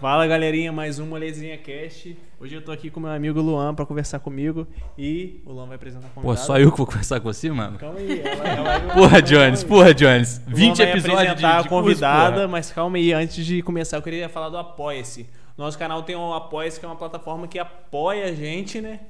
[0.00, 2.16] Fala galerinha, mais um Molezinha Cast.
[2.38, 4.64] Hoje eu tô aqui com meu amigo Luan pra conversar comigo
[4.96, 7.76] e o Luan vai apresentar a Pô, só eu que vou conversar com você, mano?
[7.80, 10.40] Calma aí, ela, ela, Porra, Jones, porra, Jones.
[10.46, 13.60] O Luan 20 vai episódios de, de a convidada, curso, mas calma aí, antes de
[13.60, 15.28] começar eu queria falar do Apoia-se.
[15.56, 19.00] Nosso canal tem o Apoia-se, que é uma plataforma que apoia a gente, né?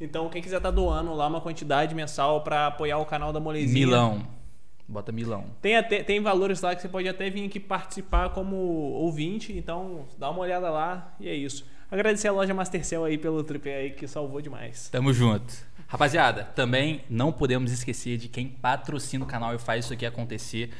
[0.00, 3.52] Então quem quiser tá doando lá uma quantidade mensal pra apoiar o canal da porra.
[3.52, 3.86] Molezinha.
[3.86, 4.37] Milão.
[4.88, 5.44] Bota Milão.
[5.60, 10.06] Tem, até, tem valores lá que você pode até vir aqui participar como ouvinte, então
[10.18, 11.66] dá uma olhada lá e é isso.
[11.90, 14.88] Agradecer a loja Mastercell aí pelo tripé aí que salvou demais.
[14.88, 15.54] Tamo junto.
[15.86, 20.70] Rapaziada, também não podemos esquecer de quem patrocina o canal e faz isso aqui acontecer.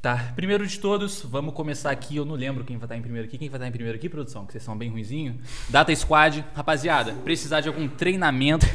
[0.00, 2.16] Tá, primeiro de todos, vamos começar aqui.
[2.16, 3.38] Eu não lembro quem vai estar em primeiro aqui.
[3.38, 4.44] Quem vai estar em primeiro aqui, produção?
[4.44, 5.40] Que vocês são bem ruizinho.
[5.68, 6.44] Data Squad.
[6.54, 8.66] Rapaziada, precisar de algum treinamento.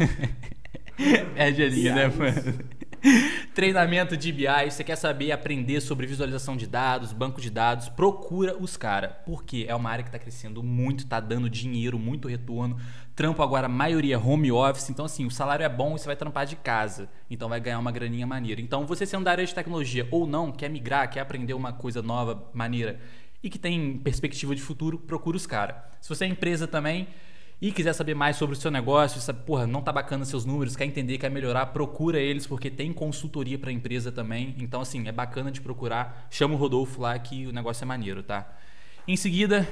[1.35, 2.76] é gelinho, né, mano?
[3.53, 8.55] Treinamento de BI, você quer saber aprender sobre visualização de dados, banco de dados, procura
[8.57, 9.11] os caras.
[9.25, 12.77] Porque é uma área que está crescendo muito, tá dando dinheiro, muito retorno.
[13.15, 14.89] Trampo agora, maioria home office.
[14.89, 17.09] Então, assim, o salário é bom e você vai trampar de casa.
[17.29, 18.61] Então, vai ganhar uma graninha maneira.
[18.61, 22.01] Então, você sendo da área de tecnologia ou não, quer migrar, quer aprender uma coisa
[22.01, 22.99] nova, maneira
[23.41, 25.75] e que tem perspectiva de futuro, procura os caras.
[26.01, 27.07] Se você é empresa também
[27.59, 30.75] e quiser saber mais sobre o seu negócio, sabe, porra, não tá bacana seus números,
[30.75, 34.55] quer entender, quer melhorar, procura eles, porque tem consultoria para empresa também.
[34.59, 36.27] Então, assim, é bacana de procurar.
[36.29, 38.47] Chama o Rodolfo lá que o negócio é maneiro, tá?
[39.07, 39.67] Em seguida,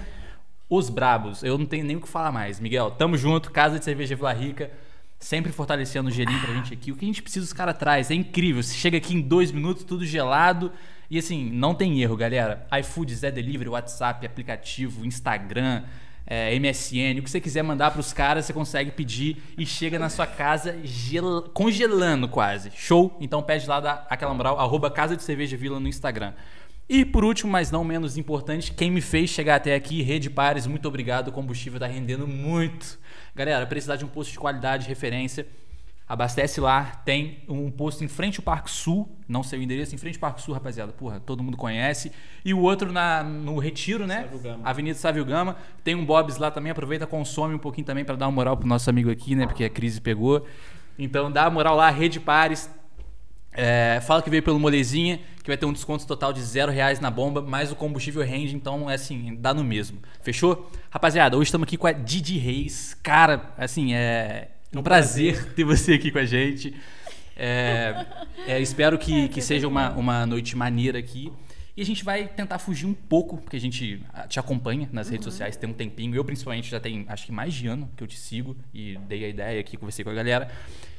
[0.68, 1.44] os brabos.
[1.44, 2.60] Eu não tenho nem o que falar mais.
[2.60, 4.72] Miguel, tamo junto, Casa de Cerveja Vila Rica.
[5.20, 6.92] Sempre fortalecendo o gelinho pra gente aqui.
[6.92, 8.10] O que a gente precisa, os caras traz.
[8.10, 8.64] É incrível.
[8.64, 10.72] Você chega aqui em dois minutos, tudo gelado.
[11.10, 12.68] E assim, não tem erro, galera.
[12.80, 15.84] iFood, Zé Delivery, WhatsApp, aplicativo, Instagram,
[16.28, 20.10] é, MSN, o que você quiser mandar pros caras, você consegue pedir e chega na
[20.10, 22.72] sua casa gel- congelando quase.
[22.76, 23.16] Show?
[23.20, 26.34] Então pede lá da aquela moral, arroba Casa de Cerveja Vila no Instagram.
[26.88, 30.68] E por último, mas não menos importante, quem me fez chegar até aqui, Rede Pares,
[30.68, 31.30] muito obrigado.
[31.30, 33.00] O combustível tá rendendo muito.
[33.36, 35.48] Galera, precisar de um posto de qualidade, referência,
[36.08, 37.02] abastece lá.
[37.04, 40.22] Tem um posto em frente ao Parque Sul, não sei o endereço, em frente ao
[40.22, 40.92] Parque Sul, rapaziada.
[40.92, 42.12] Porra, todo mundo conhece.
[42.44, 44.28] E o outro na, no Retiro, né?
[44.32, 44.60] Sávio.
[44.64, 45.58] Avenida Sávio Gama.
[45.84, 46.72] Tem um Bob's lá também.
[46.72, 49.46] Aproveita, consome um pouquinho também para dar uma moral pro nosso amigo aqui, né?
[49.46, 50.46] Porque a crise pegou.
[50.98, 52.70] Então dá moral lá, Rede Pares.
[53.58, 57.00] É, fala que veio pelo Molezinha, que vai ter um desconto total de zero reais
[57.00, 60.00] na bomba, mas o combustível rende, então é assim, dá no mesmo.
[60.22, 60.70] Fechou?
[60.90, 62.98] Rapaziada, hoje estamos aqui com a Didi Reis.
[63.02, 64.50] Cara, assim, é
[64.80, 66.74] um prazer ter você aqui com a gente.
[67.36, 68.06] É,
[68.48, 71.32] é, espero que, que seja uma, uma noite maneira aqui.
[71.78, 75.10] E a gente vai tentar fugir um pouco, porque a gente ah, te acompanha nas
[75.10, 76.16] redes sociais tem um tempinho.
[76.16, 79.26] Eu, principalmente, já tem acho que mais de ano que eu te sigo e dei
[79.26, 80.50] a ideia aqui, conversei com a galera.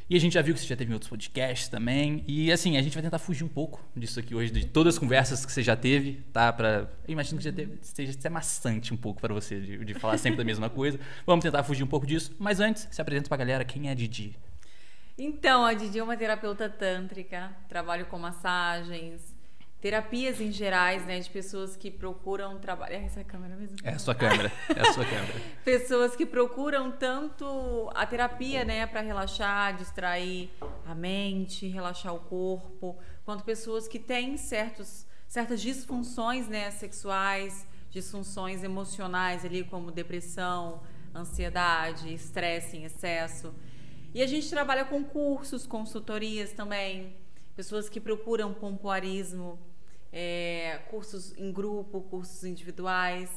[0.08, 2.22] E a gente já viu que você já teve em outros podcasts também.
[2.28, 4.98] E assim, a gente vai tentar fugir um pouco disso aqui hoje, de todas as
[4.98, 6.52] conversas que você já teve, tá?
[6.52, 9.94] Pra, eu imagino que já teve, seja até maçante um pouco pra você de, de
[9.94, 10.98] falar sempre da mesma coisa.
[11.26, 12.34] Vamos tentar fugir um pouco disso.
[12.38, 14.36] Mas antes, se apresenta pra galera quem é a Didi.
[15.18, 19.35] Então, a Didi é uma terapeuta tântrica, trabalho com massagens,
[19.86, 22.94] terapias em gerais, né, de pessoas que procuram trabalho.
[22.94, 23.76] É essa a câmera mesmo?
[23.84, 24.50] É a sua câmera.
[24.74, 25.40] É a sua câmera.
[25.64, 30.50] Pessoas que procuram tanto a terapia, né, para relaxar, distrair
[30.84, 38.64] a mente, relaxar o corpo, quanto pessoas que têm certos, certas disfunções, né, sexuais, disfunções
[38.64, 40.82] emocionais ali, como depressão,
[41.14, 43.54] ansiedade, estresse em excesso.
[44.12, 47.14] E a gente trabalha com cursos, consultorias também,
[47.54, 49.56] pessoas que procuram pompoarismo,
[50.18, 53.30] é, cursos em grupo, cursos individuais.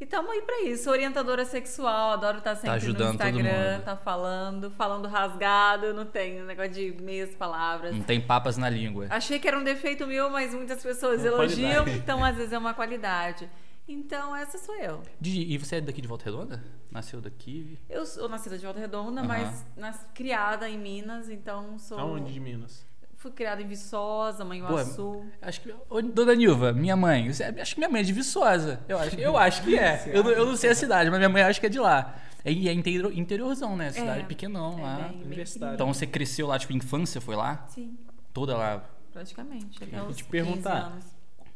[0.00, 0.90] E estamos aí para isso.
[0.90, 3.84] Orientadora sexual, adoro estar sempre ajudando no todo Instagram, mundo.
[3.84, 7.94] tá falando, falando rasgado, não tenho negócio de meias palavras.
[7.94, 9.06] Não tem papas na língua.
[9.10, 11.98] Achei que era um defeito meu, mas muitas pessoas Uma elogiam, qualidade.
[11.98, 13.48] então às vezes é uma qualidade.
[13.88, 15.02] Então essa sou eu.
[15.20, 16.62] Didi, e você é daqui de Volta Redonda?
[16.90, 17.78] Nasceu daqui?
[17.88, 19.28] Eu sou nascida de Volta Redonda, Aham.
[19.28, 21.98] mas nas- criada em Minas, então sou.
[21.98, 22.85] Aonde de Minas?
[23.26, 25.24] Fui criada em Viçosa, Manhuaçu.
[25.42, 25.74] Acho que.
[25.90, 27.32] Ô, Dona Nilva, minha mãe.
[27.32, 28.78] você- Acho que minha mãe é de Viçosa.
[28.88, 30.04] Eu acho, eu acho que é.
[30.14, 32.14] Eu, não- eu não sei a cidade, mas minha mãe acho que é de lá.
[32.44, 33.90] E é interior, interiorzão, né?
[33.90, 34.22] Cidade É.
[34.22, 34.96] pequenão É lá.
[35.08, 35.74] bem- Universitário.
[35.74, 37.66] Então você cresceu lá, tipo, infância foi lá?
[37.68, 37.98] Sim,
[38.32, 38.84] Toda lá.
[39.12, 39.82] praticamente.
[39.82, 40.76] Até Vou te 15 perguntar.
[40.84, 41.04] anos.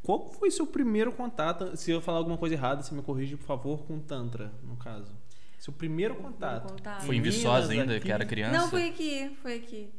[0.03, 1.77] Qual foi seu primeiro contato?
[1.77, 5.13] Se eu falar alguma coisa errada, você me corrige, por favor, com Tantra, no caso.
[5.57, 6.69] Seu primeiro contato.
[6.73, 7.03] contato.
[7.05, 8.07] Foi em Viçosa ainda, aqui?
[8.07, 8.59] que era criança?
[8.59, 9.91] Não, foi aqui, foi aqui.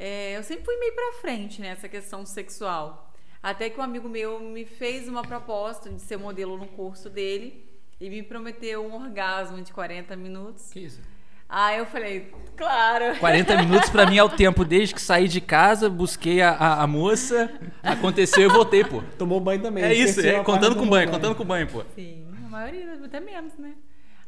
[0.00, 3.12] É, eu sempre fui meio pra frente nessa questão sexual.
[3.42, 7.68] Até que um amigo meu me fez uma proposta de ser modelo no curso dele
[8.00, 10.70] e me prometeu um orgasmo de 40 minutos.
[10.72, 11.00] Que isso?
[11.48, 13.18] Aí eu falei, claro.
[13.18, 16.82] 40 minutos pra mim é o tempo desde que saí de casa, busquei a, a,
[16.82, 17.50] a moça,
[17.82, 19.02] aconteceu e voltei, pô.
[19.18, 19.82] Tomou banho também.
[19.82, 21.82] É isso, é, a contando com do banho, contando com banho, pô.
[21.96, 23.74] Sim, maioria, até menos, né?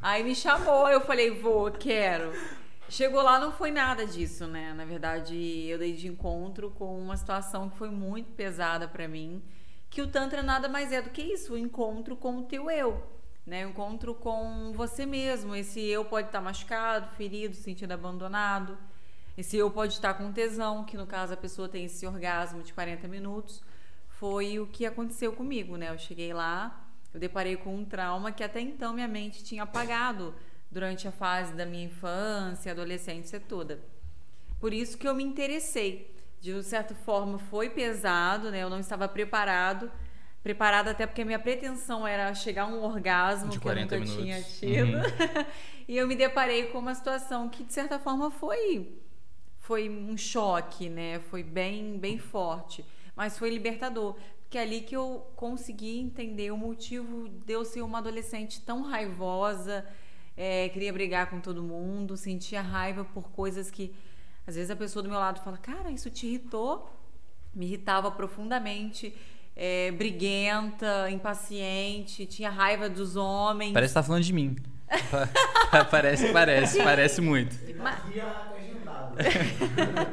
[0.01, 2.33] Aí me chamou, eu falei, vou, quero.
[2.91, 4.73] Chegou lá, não foi nada disso, né?
[4.73, 5.33] Na verdade,
[5.65, 9.41] eu dei de encontro com uma situação que foi muito pesada para mim,
[9.89, 13.01] que o Tantra nada mais é do que isso, o encontro com o teu eu,
[13.45, 13.65] né?
[13.65, 15.55] O encontro com você mesmo.
[15.55, 18.77] Esse eu pode estar machucado, ferido, sentindo abandonado.
[19.37, 22.73] Esse eu pode estar com tesão, que no caso a pessoa tem esse orgasmo de
[22.73, 23.63] 40 minutos.
[24.09, 25.91] Foi o que aconteceu comigo, né?
[25.91, 30.35] Eu cheguei lá, eu deparei com um trauma que até então minha mente tinha apagado
[30.71, 33.79] durante a fase da minha infância, adolescência toda.
[34.59, 36.09] Por isso que eu me interessei.
[36.39, 38.63] De certa forma foi pesado, né?
[38.63, 39.91] Eu não estava preparado.
[40.41, 43.95] Preparada até porque a minha pretensão era chegar a um orgasmo De que eu 40
[43.99, 44.23] nunca minutos.
[44.23, 44.97] tinha tido.
[44.97, 45.45] Uhum.
[45.87, 48.97] e eu me deparei com uma situação que de certa forma foi
[49.59, 51.19] foi um choque, né?
[51.19, 52.83] Foi bem bem forte,
[53.15, 57.83] mas foi libertador, porque é ali que eu consegui entender o motivo de eu ser
[57.83, 59.85] uma adolescente tão raivosa,
[60.37, 63.93] é, queria brigar com todo mundo, sentia raiva por coisas que
[64.47, 66.89] às vezes a pessoa do meu lado fala, cara, isso te irritou?
[67.53, 69.13] Me irritava profundamente,
[69.55, 73.73] é, briguenta, impaciente, tinha raiva dos homens.
[73.73, 74.55] Parece que tá falando de mim.
[75.69, 77.55] Pa- parece, parece, parece muito.
[77.77, 77.99] Mas-.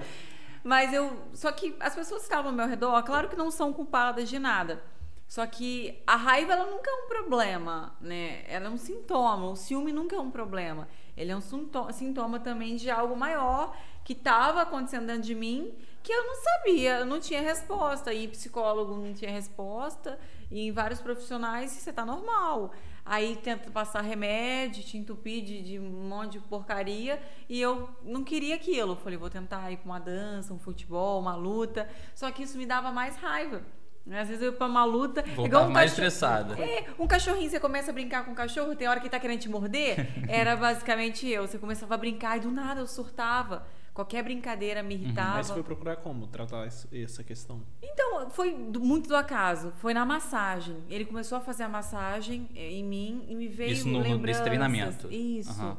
[0.65, 1.23] Mas eu.
[1.33, 4.39] Só que as pessoas que estavam ao meu redor, claro que não são culpadas de
[4.39, 4.83] nada.
[5.29, 8.43] Só que a raiva, ela nunca é um problema, né?
[8.49, 9.51] Ela é um sintoma.
[9.51, 10.89] O ciúme nunca é um problema.
[11.15, 15.75] Ele é um sinto- sintoma também de algo maior que estava acontecendo dentro de mim
[16.03, 18.15] que eu não sabia, eu não tinha resposta.
[18.15, 20.19] E psicólogo não tinha resposta.
[20.51, 22.73] E em vários profissionais isso tá normal.
[23.05, 27.21] Aí tenta passar remédio, te entupir de, de um monte de porcaria.
[27.51, 28.93] E eu não queria aquilo.
[28.93, 31.87] Eu falei, vou tentar ir pra uma dança, um futebol, uma luta.
[32.15, 33.63] Só que isso me dava mais raiva.
[34.09, 34.21] Né?
[34.21, 35.23] Às vezes eu ia pra uma luta.
[35.23, 36.61] Voltava igual um mais cachorro- estressada.
[36.61, 39.41] É, um cachorrinho, você começa a brincar com o cachorro, tem hora que tá querendo
[39.41, 40.09] te morder.
[40.29, 41.47] Era basicamente eu.
[41.47, 43.67] Você começava a brincar e do nada eu surtava.
[43.95, 45.31] Qualquer brincadeira me irritava.
[45.31, 45.37] Uhum.
[45.39, 47.63] Mas você foi procurar como tratar essa questão?
[47.83, 49.73] Então, foi muito do acaso.
[49.79, 50.77] Foi na massagem.
[50.89, 53.99] Ele começou a fazer a massagem eh, em mim e me veio Isso no- no-
[54.01, 54.43] nesse lembranças.
[54.45, 55.09] treinamento.
[55.13, 55.51] Isso.
[55.51, 55.77] Aham.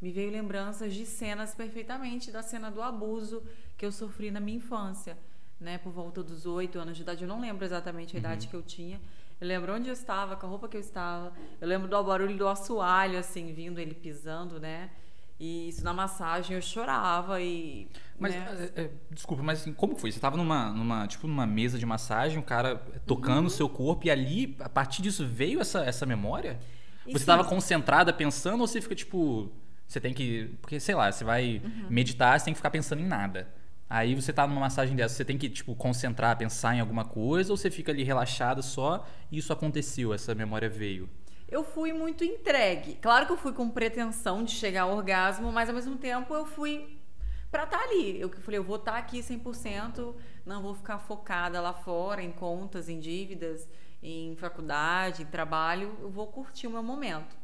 [0.00, 3.40] Me veio lembranças de cenas perfeitamente da cena do abuso
[3.78, 5.16] que eu sofri na minha infância,
[5.62, 5.78] né?
[5.78, 7.22] Por volta dos oito anos de idade.
[7.22, 8.20] Eu não lembro exatamente a Uhum.
[8.20, 9.00] idade que eu tinha.
[9.40, 11.32] Eu lembro onde eu estava, com a roupa que eu estava.
[11.60, 14.90] Eu lembro do barulho do assoalho, assim, vindo, ele pisando, né?
[15.40, 17.88] E isso na massagem eu chorava e.
[18.18, 18.70] Mas, né?
[18.76, 20.12] é, é, desculpa, mas assim, como foi?
[20.12, 22.76] Você tava numa, numa, tipo, numa mesa de massagem, o cara
[23.06, 26.60] tocando o seu corpo, e ali, a partir disso, veio essa, essa memória?
[27.04, 27.26] E Você sim.
[27.26, 29.50] tava concentrada pensando ou você fica, tipo.
[29.88, 30.56] Você tem que.
[30.60, 31.60] Porque, sei lá, você vai
[31.90, 33.48] meditar, você tem que ficar pensando em nada.
[33.94, 37.52] Aí você tá numa massagem dessa, você tem que, tipo, concentrar, pensar em alguma coisa,
[37.52, 41.10] ou você fica ali relaxada só e isso aconteceu, essa memória veio?
[41.46, 42.94] Eu fui muito entregue.
[43.02, 46.46] Claro que eu fui com pretensão de chegar ao orgasmo, mas ao mesmo tempo eu
[46.46, 46.96] fui
[47.50, 48.18] pra estar ali.
[48.18, 50.14] Eu falei, eu vou estar aqui 100%,
[50.46, 53.68] não vou ficar focada lá fora em contas, em dívidas,
[54.02, 57.36] em faculdade, em trabalho, eu vou curtir o meu momento.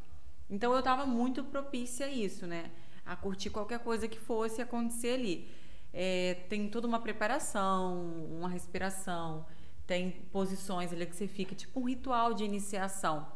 [0.49, 2.71] Então eu estava muito propícia a isso, né?
[3.05, 5.68] A curtir qualquer coisa que fosse acontecer ali.
[5.93, 9.45] É, tem toda uma preparação, uma respiração,
[9.87, 13.27] tem posições ali que você fica, tipo um ritual de iniciação.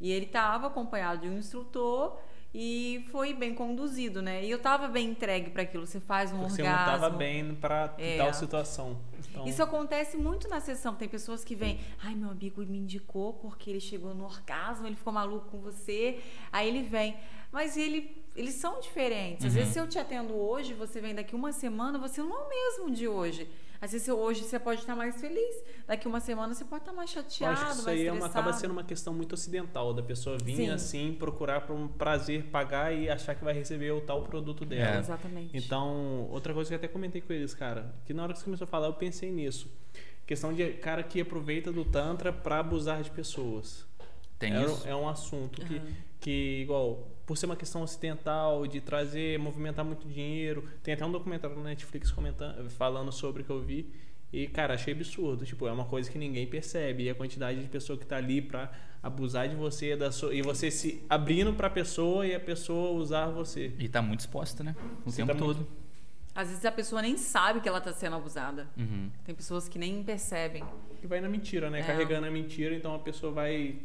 [0.00, 2.18] E ele estava acompanhado de um instrutor
[2.54, 4.44] e foi bem conduzido, né?
[4.44, 5.86] E eu estava bem entregue para aquilo.
[5.86, 6.94] Você faz um Você não orgasmo.
[6.96, 8.18] estava bem pra É.
[8.18, 8.98] tal situação.
[9.18, 10.94] Então, Isso acontece muito na sessão.
[10.94, 14.96] Tem pessoas que vêm, ai, meu amigo me indicou porque ele chegou no orgasmo, ele
[14.96, 16.20] ficou maluco com você.
[16.52, 17.16] Aí ele vem.
[17.52, 19.44] Mas ele, eles são diferentes.
[19.44, 19.58] Às Uhum.
[19.58, 22.48] vezes, se eu te atendo hoje, você vem daqui uma semana, você não é o
[22.48, 23.48] mesmo de hoje.
[23.80, 25.62] Às vezes, hoje você pode estar mais feliz.
[25.86, 28.26] Daqui uma semana você pode estar mais eu chateado, acho que isso aí é uma,
[28.26, 30.70] acaba sendo uma questão muito ocidental, da pessoa vir Sim.
[30.70, 34.96] assim, procurar por um prazer, pagar e achar que vai receber o tal produto dela.
[34.96, 34.98] É.
[34.98, 35.56] Exatamente.
[35.56, 38.44] Então, outra coisa que eu até comentei com eles, cara, que na hora que você
[38.46, 39.70] começou a falar, eu pensei nisso.
[40.26, 43.86] Questão de cara que aproveita do Tantra pra abusar de pessoas.
[44.38, 44.88] Tem é, isso?
[44.88, 45.86] é um assunto que, Aham.
[46.18, 50.68] que, igual, por ser uma questão ocidental, de trazer, movimentar muito dinheiro.
[50.82, 53.92] Tem até um documentário na Netflix comentando, falando sobre o que eu vi.
[54.32, 55.44] E, cara, achei absurdo.
[55.44, 57.04] Tipo, é uma coisa que ninguém percebe.
[57.04, 58.70] E a quantidade de pessoa que tá ali pra
[59.02, 63.26] abusar de você, da sua, e você se abrindo pra pessoa e a pessoa usar
[63.26, 63.72] você.
[63.78, 64.74] E tá muito exposta, né?
[65.04, 65.66] O Você tempo tá todo.
[66.34, 68.68] Às vezes a pessoa nem sabe que ela está sendo abusada.
[68.76, 69.10] Uhum.
[69.24, 70.62] Tem pessoas que nem percebem.
[71.02, 71.80] E vai na mentira, né?
[71.80, 71.82] É.
[71.82, 73.76] Carregando a mentira, então a pessoa vai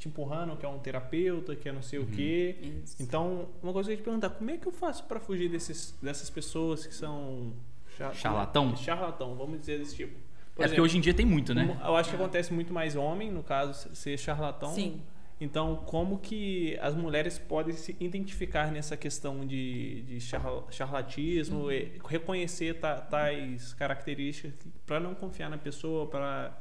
[0.00, 2.56] te empurrando, que é um terapeuta, que é não sei o quê.
[2.82, 2.96] Isso.
[3.00, 5.48] Então, uma coisa que eu ia te perguntar, como é que eu faço pra fugir
[5.48, 7.52] desses, dessas pessoas que são...
[7.96, 8.74] cha- Charlatão?
[8.76, 10.14] Charlatão, vamos dizer desse tipo.
[10.54, 11.78] Por É porque hoje em dia tem muito, né?
[11.84, 14.74] Eu acho que acontece muito mais homem, no caso, ser charlatão.
[14.74, 15.00] Sim.
[15.42, 21.70] Então, como que as mulheres podem se identificar nessa questão de, de charla- charlatismo, Uhum.
[21.72, 24.52] e reconhecer ta- tais características
[24.84, 26.52] para não confiar na pessoa, para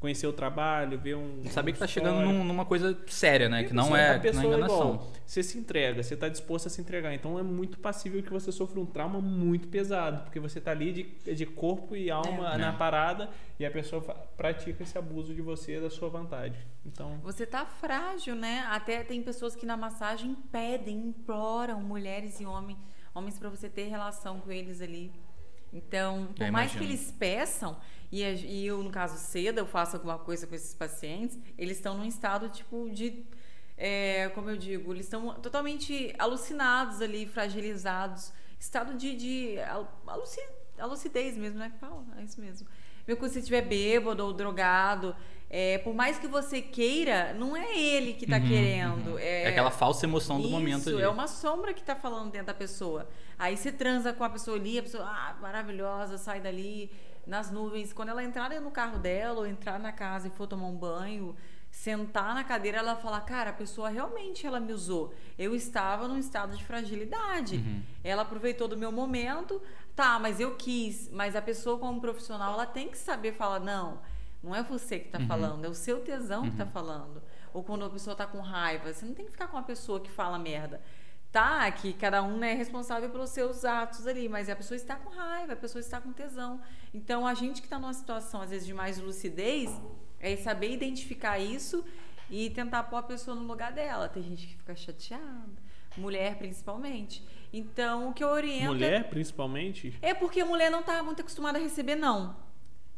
[0.00, 1.42] conhecer o trabalho, ver um.
[1.50, 3.62] Saber que tá chegando num- numa coisa séria, né?
[3.62, 4.76] E Que não é, a que não é pessoa enganação.
[4.94, 7.12] igual, você se entrega, você está disposto a se entregar.
[7.14, 10.92] Então é muito passível que você sofra um trauma muito pesado, porque você está ali
[10.92, 12.58] de, de corpo e alma É.
[12.58, 12.76] na É.
[12.76, 13.28] parada
[13.58, 14.00] e a pessoa
[14.36, 16.54] pratica esse abuso de você, da sua vontade.
[16.86, 18.64] Então, Você tá frágil, né?
[18.70, 22.78] Até tem pessoas que na massagem pedem, imploram mulheres e homens,
[23.14, 25.12] homens para você ter relação com eles ali.
[25.72, 27.76] Então, por Eu mais que eles peçam,
[28.10, 31.96] e, e eu, no caso, ceda, eu faço alguma coisa com esses pacientes, eles estão
[31.96, 33.24] num estado, tipo, de.
[33.76, 38.32] é, como eu digo, eles estão totalmente alucinados ali, fragilizados.
[38.58, 40.40] Estado de, de al- aluci,
[40.78, 41.72] a lucidez mesmo, né?
[41.80, 42.66] Fala, é isso mesmo.
[43.06, 45.14] Mesmo quando você estiver bêbado ou drogado,
[45.50, 49.10] é, por mais que você queira, não é ele que está Uhum, querendo.
[49.12, 49.18] uhum.
[49.18, 51.02] É, É aquela falsa emoção do isso, momento ali.
[51.02, 53.08] é uma sombra que tá falando dentro da pessoa.
[53.38, 56.90] Aí você transa com a pessoa ali, a pessoa, ah, maravilhosa, sai dali
[57.26, 57.92] nas nuvens.
[57.92, 61.34] Quando ela entrar no carro dela ou entrar na casa e for tomar um banho,
[61.70, 65.12] sentar na cadeira, ela fala, cara, a pessoa realmente ela me usou.
[65.38, 67.56] Eu estava num estado de fragilidade.
[67.56, 67.82] Uhum.
[68.02, 69.60] Ela aproveitou do meu momento,
[69.94, 71.08] tá, mas eu quis.
[71.12, 74.00] Mas a pessoa como profissional, ela tem que saber falar, não,
[74.42, 75.26] não é você que tá Uhum.
[75.26, 77.22] falando, é o seu tesão que tá falando.
[77.52, 80.00] Ou quando a pessoa tá com raiva, você não tem que ficar com uma pessoa
[80.00, 80.80] que fala merda.
[81.30, 84.96] Tá, que cada um né, é responsável pelos seus atos ali, mas a pessoa está
[84.96, 86.58] com raiva, a pessoa está com tesão.
[86.94, 89.70] Então, a gente que está numa situação, às vezes, de mais lucidez,
[90.20, 91.84] é saber identificar isso
[92.30, 94.08] e tentar pôr a pessoa no lugar dela.
[94.08, 95.52] Tem gente que fica chateada,
[95.98, 97.22] mulher principalmente.
[97.52, 98.64] Então, o que eu oriento.
[98.64, 102.36] é- mulher, principalmente, é porque a mulher não tá muito acostumada a receber não.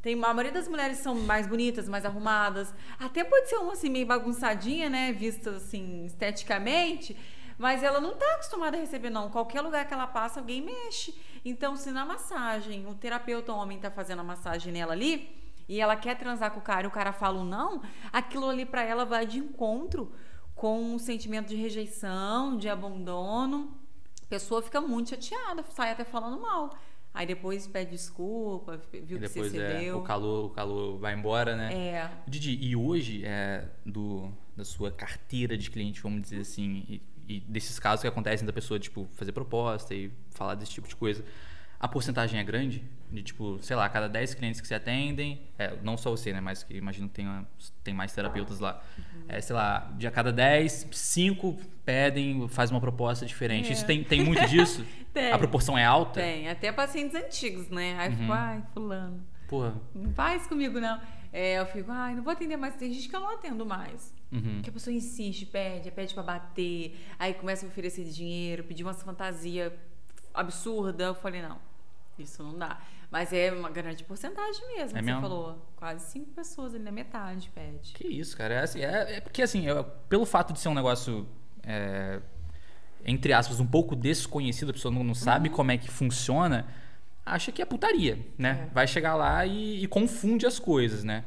[0.02, 2.72] Tem, a maioria das mulheres são mais bonitas, mais arrumadas.
[2.98, 7.16] Até pode ser uma assim meio bagunçadinha, né, vista assim esteticamente,
[7.58, 9.30] mas ela não tá acostumada a receber não.
[9.30, 11.14] Qualquer lugar que ela passa, alguém mexe.
[11.44, 15.38] Então, se na massagem, o terapeuta homem tá fazendo a massagem nela ali,
[15.68, 17.80] e ela quer transar com o cara e o cara fala um não,
[18.12, 20.12] aquilo ali pra ela vai de encontro
[20.52, 23.78] com um sentimento de rejeição, de abandono.
[24.20, 26.76] A pessoa fica muito chateada, sai até falando mal.
[27.12, 29.98] Aí depois pede desculpa, viu E que depois você é, cedeu.
[29.98, 31.72] o calor, o calor vai embora, né?
[31.74, 32.10] É.
[32.26, 37.40] Didi, e hoje, é, do, da sua carteira de cliente, vamos dizer assim, e, e
[37.40, 41.24] desses casos que acontecem da pessoa, tipo, fazer proposta e falar desse tipo de coisa,
[41.80, 42.84] a porcentagem é grande?
[43.10, 46.32] De, tipo, sei lá, a cada 10 clientes que se atendem, é, não só você,
[46.32, 47.44] né, mas que imagino que tenha,
[47.82, 49.24] tem mais terapeutas lá, Uhum.
[49.26, 53.70] é, sei lá, de a cada 10, 5 pedem, faz uma proposta diferente.
[53.70, 53.72] É.
[53.72, 54.84] Isso tem, tem muito disso?
[55.12, 55.32] Tem.
[55.32, 56.20] A proporção é alta?
[56.20, 57.96] Tem, até pacientes antigos, né?
[57.98, 58.16] Aí Uhum.
[58.16, 59.74] fico, ai, fulano, Porra.
[59.92, 61.00] não faz comigo não.
[61.32, 62.76] É, eu fico, ai, não vou atender mais.
[62.76, 64.14] Tem gente que eu não atendo mais.
[64.30, 64.62] Uhum.
[64.62, 69.02] Que a pessoa insiste, pede, pede pra bater, aí começa a oferecer dinheiro, pedir umas
[69.02, 69.76] fantasia
[70.32, 71.02] absurda.
[71.04, 71.58] Eu falei, não,
[72.22, 72.78] isso não dá.
[73.10, 75.20] Mas é uma grande porcentagem mesmo, É que mesmo?
[75.20, 75.72] você falou.
[75.76, 77.92] Quase cinco pessoas ali na metade pede.
[77.94, 78.54] Que isso, cara.
[78.54, 81.26] É, assim, é, é porque, assim, eu- pelo fato de ser um negócio,
[81.64, 82.20] é,
[83.04, 85.54] entre aspas, um pouco desconhecido, a pessoa não, não sabe Uhum.
[85.56, 86.66] como é que funciona,
[87.26, 88.66] acha que é putaria, né?
[88.70, 88.74] É.
[88.74, 91.24] Vai chegar lá e, e confunde as coisas, né?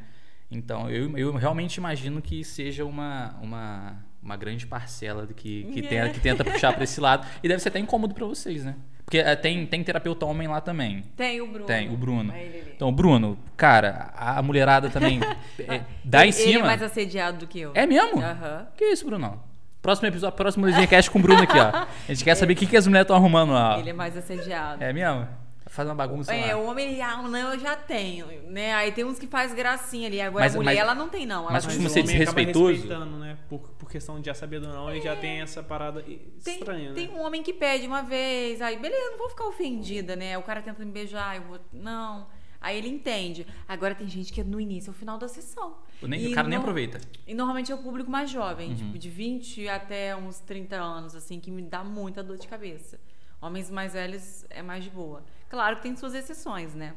[0.49, 5.79] Então, eu, eu realmente imagino que seja uma, uma, uma grande parcela do que, que,
[5.79, 5.87] É.
[5.89, 7.27] tenha- que tenta puxar para esse lado.
[7.41, 8.75] E deve ser até incômodo para vocês, né?
[9.05, 11.03] Porque é, tem, tem terapeuta homem lá também.
[11.15, 11.65] Tem o Bruno.
[11.65, 12.33] Tem, o Bruno.
[12.75, 15.19] Então, Bruno, cara, a, mulherada também
[15.59, 16.49] é, dá Ele- em cima.
[16.49, 17.71] Ele é mais assediado do que eu.
[17.75, 18.21] É mesmo?
[18.21, 18.67] Aham.
[18.75, 19.41] Que isso, Bruno?
[19.81, 21.67] Próximo episódio, próximo Luizinha Cast com o Bruno aqui, ó.
[21.67, 23.77] A gente quer saber o que, que as mulheres estão arrumando lá.
[23.77, 24.81] Ele é mais assediado.
[24.81, 25.27] É mesmo?
[25.73, 26.61] Faz uma bagunça É, lá.
[26.61, 28.73] o homem, ah, não, eu já tenho, né?
[28.75, 30.21] Aí tem uns que faz gracinha ali.
[30.21, 31.41] Agora Mas- a mulher, mas- ela não tem, não.
[31.43, 33.07] Ela mas costuma o ser homem acaba desrespeitoso?
[33.17, 33.37] né?
[33.49, 36.19] Por, por questão de já saber do não, ele já tem essa parada Tem,
[36.59, 36.95] estranha, né?
[36.95, 40.37] tem um homem que pede uma vez, aí, beleza, não vou ficar ofendida, né?
[40.37, 41.59] O cara tenta me beijar, eu vou.
[41.73, 42.27] Não.
[42.61, 43.45] Aí ele entende.
[43.67, 45.77] Agora tem gente que é no início, é o final da sessão.
[46.03, 47.01] Nem- E o cara nem no- aproveita.
[47.25, 48.75] E normalmente é o público mais jovem, Uhum.
[48.75, 52.99] tipo, de 20 até uns 30 anos, assim, que me dá muita dor de cabeça.
[53.41, 55.23] Homens mais velhos é mais de boa.
[55.53, 56.95] Claro que tem suas exceções, né?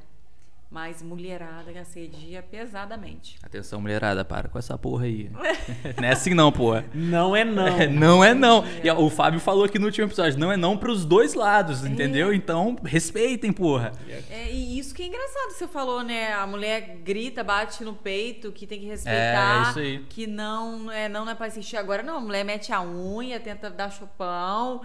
[0.70, 3.36] Mas mulherada que assedia pesadamente.
[3.42, 5.30] Atenção, mulherada, para com essa porra aí.
[5.94, 6.86] não é assim não, porra.
[6.94, 7.76] Não é não.
[7.92, 8.64] não é não.
[8.82, 12.32] E o Fábio falou aqui no último episódio, não é não pros dois lados, entendeu?
[12.32, 13.92] Então, respeitem, porra.
[14.30, 16.32] É, e isso que é engraçado, você falou, né?
[16.32, 19.66] A mulher grita, bate no peito, que tem que respeitar.
[19.66, 19.98] É, isso aí.
[20.08, 22.16] Que não é, não é pra assistir agora, não.
[22.16, 24.80] A mulher mete a unha, tenta dar chupão,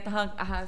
[0.00, 0.10] tenta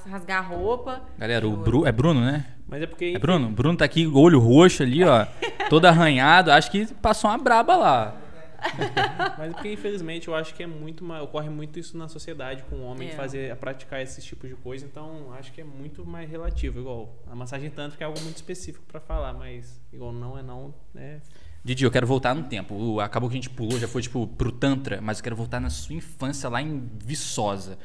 [0.06, 1.02] rasgar a roupa.
[1.18, 1.56] Galera, o.
[1.56, 1.86] Bru...
[1.86, 2.46] é Bruno, né?
[2.66, 3.50] Mas é porque É Bruno?
[3.50, 5.26] Bruno tá aqui, olho roxo ali, ó.
[5.68, 6.50] Todo arranhado.
[6.50, 8.16] Acho que passou uma braba lá.
[9.36, 12.76] Mas porque, infelizmente, eu acho que é muito mais, ocorre muito isso na sociedade com
[12.76, 13.12] o homem É.
[13.12, 14.86] fazer, a praticar esses tipos de coisa.
[14.86, 16.80] Então, acho que é muito mais relativo.
[16.80, 20.74] Igual, a massagem tântrica é algo muito específico pra falar, mas igual não é não,
[20.94, 21.20] né?
[21.62, 22.74] Didi, eu quero voltar no tempo.
[22.74, 25.60] O- Acabou que a gente pulou, já foi tipo pro Tantra, mas eu quero voltar
[25.60, 27.78] na sua infância lá em Viçosa.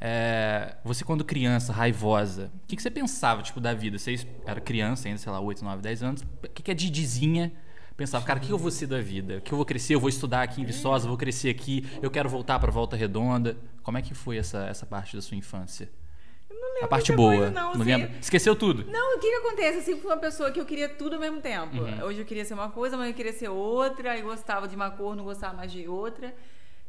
[0.00, 3.98] É, você, quando criança, raivosa, o que, que você pensava tipo, da vida?
[3.98, 6.22] Você era criança ainda, sei lá, 8, 9, 10 anos.
[6.22, 7.52] O que, que a Didizinha
[7.96, 8.24] pensava?
[8.24, 9.36] Cara, o que eu vou ser da vida?
[9.36, 9.94] O que eu vou crescer?
[9.94, 13.58] Eu vou estudar aqui em Viçosa, vou crescer aqui, eu quero voltar pra Volta Redonda.
[13.82, 15.90] Como é que foi essa, essa parte da sua infância?
[16.82, 17.36] A parte boa.
[17.36, 17.82] coisa, não, assim.
[17.82, 18.10] lembra?
[18.20, 18.90] Esqueceu tudo?
[18.90, 19.78] Não, o que que acontece?
[19.78, 21.76] Eu sempre fui uma pessoa que eu queria tudo ao mesmo tempo.
[21.76, 22.04] Uhum.
[22.04, 24.90] Hoje eu queria ser uma coisa, amanhã eu queria ser outra, aí gostava de uma
[24.90, 26.34] cor, não gostava mais de outra.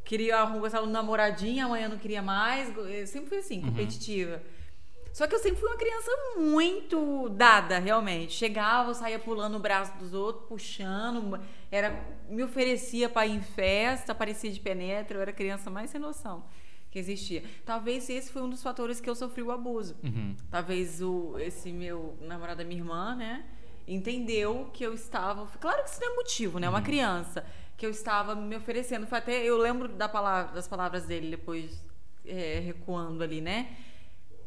[0.04, 2.76] Queria, gostava de namoradinha, amanhã não queria mais.
[2.76, 3.66] Eu sempre fui assim, Uhum.
[3.70, 4.42] competitiva.
[5.14, 8.32] Só que eu sempre fui uma criança muito dada, realmente.
[8.34, 11.38] Chegava, saía pulando o braço dos outros, puxando,
[11.70, 11.94] era,
[12.30, 16.00] me oferecia para ir em festa, parecia de penetra, eu era a criança mais sem
[16.00, 16.44] noção
[16.90, 17.44] que existia.
[17.66, 19.96] Talvez esse foi um dos fatores que eu sofri o abuso.
[20.04, 20.36] Uhum.
[20.50, 23.46] Talvez o, esse meu namorado da minha irmã, né,
[23.88, 25.46] entendeu que eu estava.
[25.60, 26.68] Claro que isso não é motivo, né?
[26.70, 27.46] Uma criança
[27.82, 29.08] que eu estava me oferecendo.
[29.08, 31.84] Foi até eu lembro da palavra, das palavras dele depois
[32.24, 33.76] é, recuando ali, né?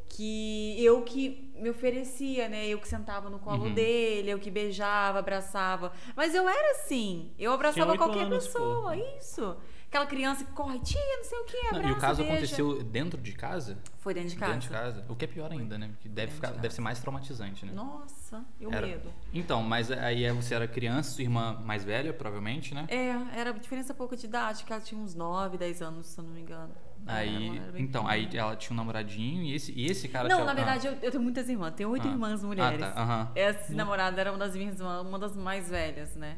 [0.09, 2.69] Que eu que me oferecia, né?
[2.69, 3.75] Eu que sentava no colo Uhum.
[3.75, 5.93] dele, eu que beijava, abraçava.
[6.15, 7.33] Mas eu era assim.
[7.37, 8.93] Eu abraçava qualquer anos, pessoa.
[8.93, 9.19] pô.
[9.19, 9.57] Isso.
[9.95, 12.33] Aquela criança que corre, tia, não sei o que, Não, abraça, e o caso beija.
[12.35, 13.79] aconteceu dentro de casa?
[13.99, 14.53] Foi dentro de casa.
[14.55, 15.05] Dentro de casa.
[15.09, 15.87] O que é pior ainda, né?
[15.93, 17.71] Porque deve, ficar, de deve ser mais traumatizante, né?
[17.73, 19.09] Nossa, e o Era- medo.
[19.33, 22.87] Então, mas aí você era criança, sua irmã mais velha, provavelmente, né?
[22.89, 26.25] É, era diferença pouca de idade, que ela tinha uns 9, 10 anos, se eu
[26.25, 26.75] não me engano.
[27.07, 30.53] Aí, então, aí ela tinha um namoradinho e esse, e esse cara Não, tinha- na
[30.53, 30.55] ah.
[30.57, 31.73] verdade, eu, eu tenho muitas irmãs.
[31.77, 32.11] Tenho oito Ah.
[32.11, 32.83] irmãs mulheres.
[32.83, 33.01] Ah, tá.
[33.01, 33.33] Aham.
[33.37, 36.37] Esse namorado era uma das minhas irmãs, uma das mais velhas, né?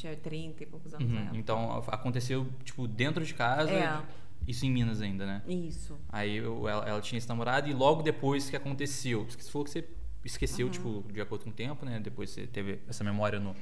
[0.00, 1.28] Tinha 30 e poucos anos Uhum.
[1.34, 3.70] Então, aconteceu, tipo, dentro de casa.
[3.70, 4.02] É.
[4.48, 5.42] Isso em Minas ainda, né?
[5.46, 5.98] Isso.
[6.08, 9.64] Aí eu- ela, ela tinha esse namorado e logo depois que aconteceu, porque você falou
[9.64, 9.86] que você
[10.24, 10.72] esqueceu, Uhum.
[10.72, 12.00] tipo, de acordo com o tempo, né?
[12.00, 13.54] Depois você teve essa memória no,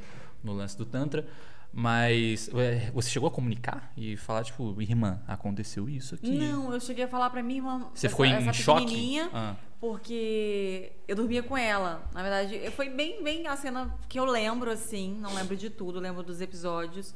[0.43, 1.27] no lance do Tantra.
[1.73, 2.49] Mas
[2.93, 6.31] você chegou a comunicar e falar, tipo, irmã, aconteceu isso aqui.
[6.37, 7.87] Não, eu cheguei a falar pra minha irmã.
[7.95, 9.21] Você essa- ficou em essa choque?
[9.33, 9.55] Ah.
[9.81, 12.03] Porque eu dormia com ela.
[12.13, 15.17] Na verdade, foi bem, bem a cena que eu lembro, assim.
[15.21, 17.15] Não lembro de tudo, lembro dos episódios.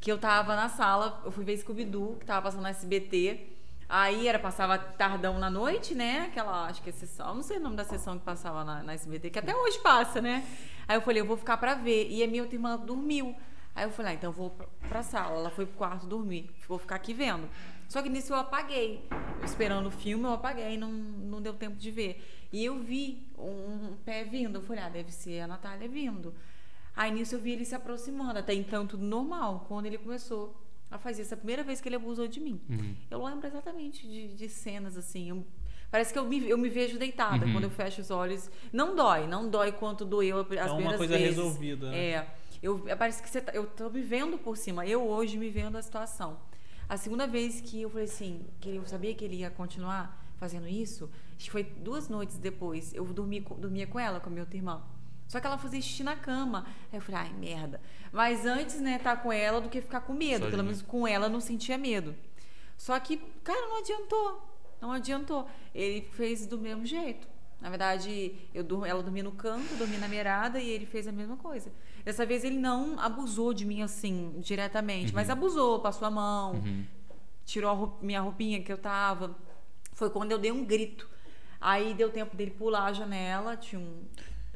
[0.00, 3.48] Que eu tava na sala, eu fui ver Scooby-Doo, que tava passando na SBT.
[3.88, 6.26] Aí era, passava tardão na noite, né?
[6.28, 8.92] Aquela, acho que é sessão, não sei o nome da sessão que passava na, na
[8.94, 10.44] SBT, que até hoje passa, né?
[10.88, 12.08] Aí eu falei, eu vou ficar pra ver.
[12.10, 13.34] E a minha outra irmã dormiu.
[13.74, 14.50] Aí eu falei, ah, então eu vou
[14.88, 15.36] pra, sala.
[15.38, 16.48] Ela foi pro quarto dormir.
[16.68, 17.48] Vou ficar aqui vendo.
[17.88, 19.04] Só que nisso eu apaguei.
[19.44, 22.24] Esperando o filme, eu apaguei, não, não deu tempo de ver.
[22.52, 24.58] E eu vi um, pé vindo.
[24.58, 26.32] Eu falei, ah, deve ser a Natália vindo.
[26.96, 28.38] Aí nisso eu vi ele se aproximando.
[28.38, 29.64] Até então tudo normal.
[29.66, 30.54] Quando ele começou
[30.90, 32.60] a fazer essa primeira vez que ele abusou de mim.
[32.70, 32.94] Uhum.
[33.10, 35.30] Eu lembro exatamente de, de cenas assim.
[35.30, 35.44] eu-
[35.90, 37.52] parece que eu me, eu me vejo deitada Uhum.
[37.52, 38.48] quando eu fecho os olhos.
[38.72, 41.36] Não dói, não dói quanto doeu as É uma primeiras coisa vezes.
[41.36, 41.98] resolvida, né?
[42.10, 42.34] É.
[42.64, 44.86] Eu, parece que você tá- eu tô me vendo por cima.
[44.86, 46.38] Eu hoje me vendo a situação.
[46.88, 50.66] A segunda vez que eu falei assim, que eu sabia que ele ia continuar fazendo
[50.66, 52.94] isso, acho que foi duas noites depois.
[52.94, 54.82] Eu dormi, dormia com ela, com a minha outra irmã.
[55.28, 56.64] Só que ela fazia xixi na cama.
[56.90, 57.82] Aí eu falei, ai, merda.
[58.10, 60.32] Mas antes, né, estar com ela do que ficar com medo.
[60.44, 60.50] Sozinha.
[60.50, 62.14] Pelo menos com ela eu não sentia medo.
[62.78, 64.42] Só que, cara, não adiantou.
[64.80, 65.46] Não adiantou.
[65.74, 67.26] Ele fez do mesmo jeito.
[67.60, 71.36] Na verdade, eu ela dormia no canto, dormia na beirada e ele fez a mesma
[71.36, 71.72] coisa.
[72.04, 76.84] Dessa vez ele não abusou de mim assim, diretamente, mas abusou, passou a mão, Uhum.
[77.46, 79.34] tirou a roup- minha roupinha que eu tava.
[79.92, 81.08] Foi quando eu dei um grito.
[81.60, 84.02] Aí deu tempo dele pular a janela, tinha um.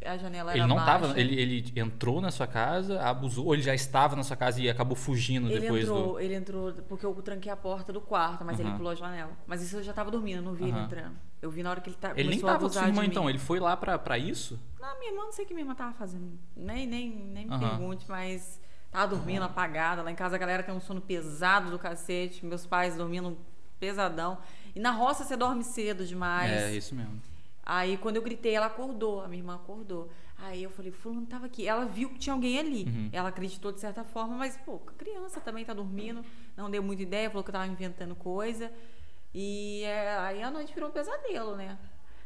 [0.05, 1.07] A janela Ele era não baixa.
[1.07, 1.21] tava.
[1.21, 4.69] Ele, ele entrou na sua casa, abusou, ou ele já estava na sua casa e
[4.71, 6.21] acabou fugindo Ele depois entrou, do.
[6.21, 8.77] ele entrou porque eu tranquei a porta do quarto, mas ele Aham.
[8.79, 9.33] pulou a janela.
[9.47, 10.85] Mas isso eu já tava dormindo, eu não vi ele Aham.
[10.85, 11.17] entrando.
[11.43, 13.29] Eu vi na hora que ele tá, Ele nem tava com sua irmã, então.
[13.29, 14.59] Ele foi lá pra, pra isso?
[14.81, 16.39] Não, minha irmã, não sei o que minha irmã tava fazendo.
[16.57, 17.59] Nem, nem, nem me Aham.
[17.61, 20.03] pergunte, mas tava dormindo apagada.
[20.03, 22.45] Lá em casa a galera tem um sono pesado do cacete.
[22.47, 23.37] Meus pais dormindo
[23.79, 24.39] pesadão.
[24.75, 26.51] E na roça você dorme cedo demais.
[26.53, 27.21] É, isso mesmo.
[27.71, 30.11] Aí quando eu gritei, ela acordou, a minha irmã acordou.
[30.39, 31.69] Aí eu falei, fulano tava aqui.
[31.69, 32.85] Ela viu que tinha alguém ali.
[32.85, 33.11] Uhum.
[33.13, 36.25] Ela acreditou de certa forma, mas, pô, a criança também tá dormindo.
[36.57, 38.73] Não deu muita ideia, falou que eu tava inventando coisa.
[39.35, 41.77] E é, aí a noite virou um pesadelo, né?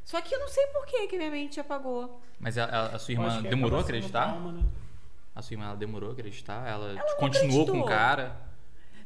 [0.04, 2.20] Só que eu não sei por que que minha mente apagou.
[2.38, 4.28] Mas a, a- a sua irmã que demorou a acreditar?
[4.28, 4.62] trauma, né?
[5.34, 6.68] A sua irmã ela demorou a acreditar?
[6.68, 8.36] Ela, não continuou com o cara?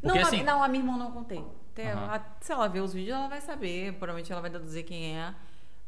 [0.02, 0.42] Não, Porque a- assim.
[0.42, 1.42] não, a minha irmã não contei.
[1.72, 3.92] Até, a- se ela ver os vídeos, ela vai saber.
[3.92, 5.34] Provavelmente ela vai deduzir quem é.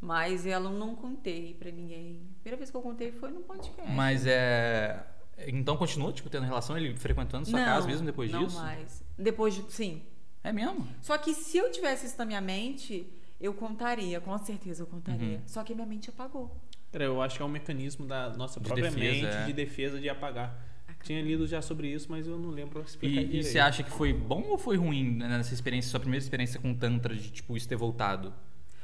[0.01, 2.21] Mas ela não contei pra ninguém.
[2.31, 3.91] A primeira vez que eu contei foi no podcast.
[3.93, 5.05] Mas é.
[5.47, 8.57] Então continuou, tipo, tendo relação, ele frequentando sua não, casa mesmo depois não disso?
[8.59, 9.05] mais.
[9.17, 10.03] Depois de, sim.
[10.43, 10.87] É mesmo?
[11.01, 13.07] Só que se eu tivesse isso na minha mente,
[13.41, 15.37] eu contaria, com certeza eu contaria.
[15.37, 15.43] Uhum.
[15.47, 16.57] Só que minha mente apagou.
[16.91, 19.47] Cara, eu acho que é um mecanismo da nossa De própria defesa, mente é.
[19.47, 20.69] de defesa de apagar.
[21.03, 23.91] Tinha lido já sobre isso, mas eu não lembro explicar E, e você acha que
[23.91, 27.57] foi bom ou foi ruim né, nessa experiência, sua primeira experiência com Tantra, de tipo,
[27.57, 28.35] isso ter voltado?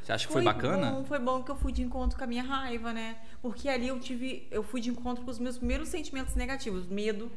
[0.05, 0.91] Você acha que foi, bacana?
[0.93, 3.17] Bom, foi bom que eu fui de encontro com a minha raiva, né?
[3.41, 7.31] Porque ali eu tive, eu fui de encontro com os meus primeiros sentimentos negativos, medo,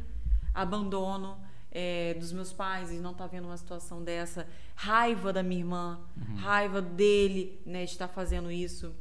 [0.53, 1.37] abandono
[1.71, 5.99] é, dos meus pais e não estar vendo uma situação dessa, raiva da minha irmã,
[6.17, 6.35] Uhum.
[6.35, 8.93] raiva dele, né, de estar fazendo isso.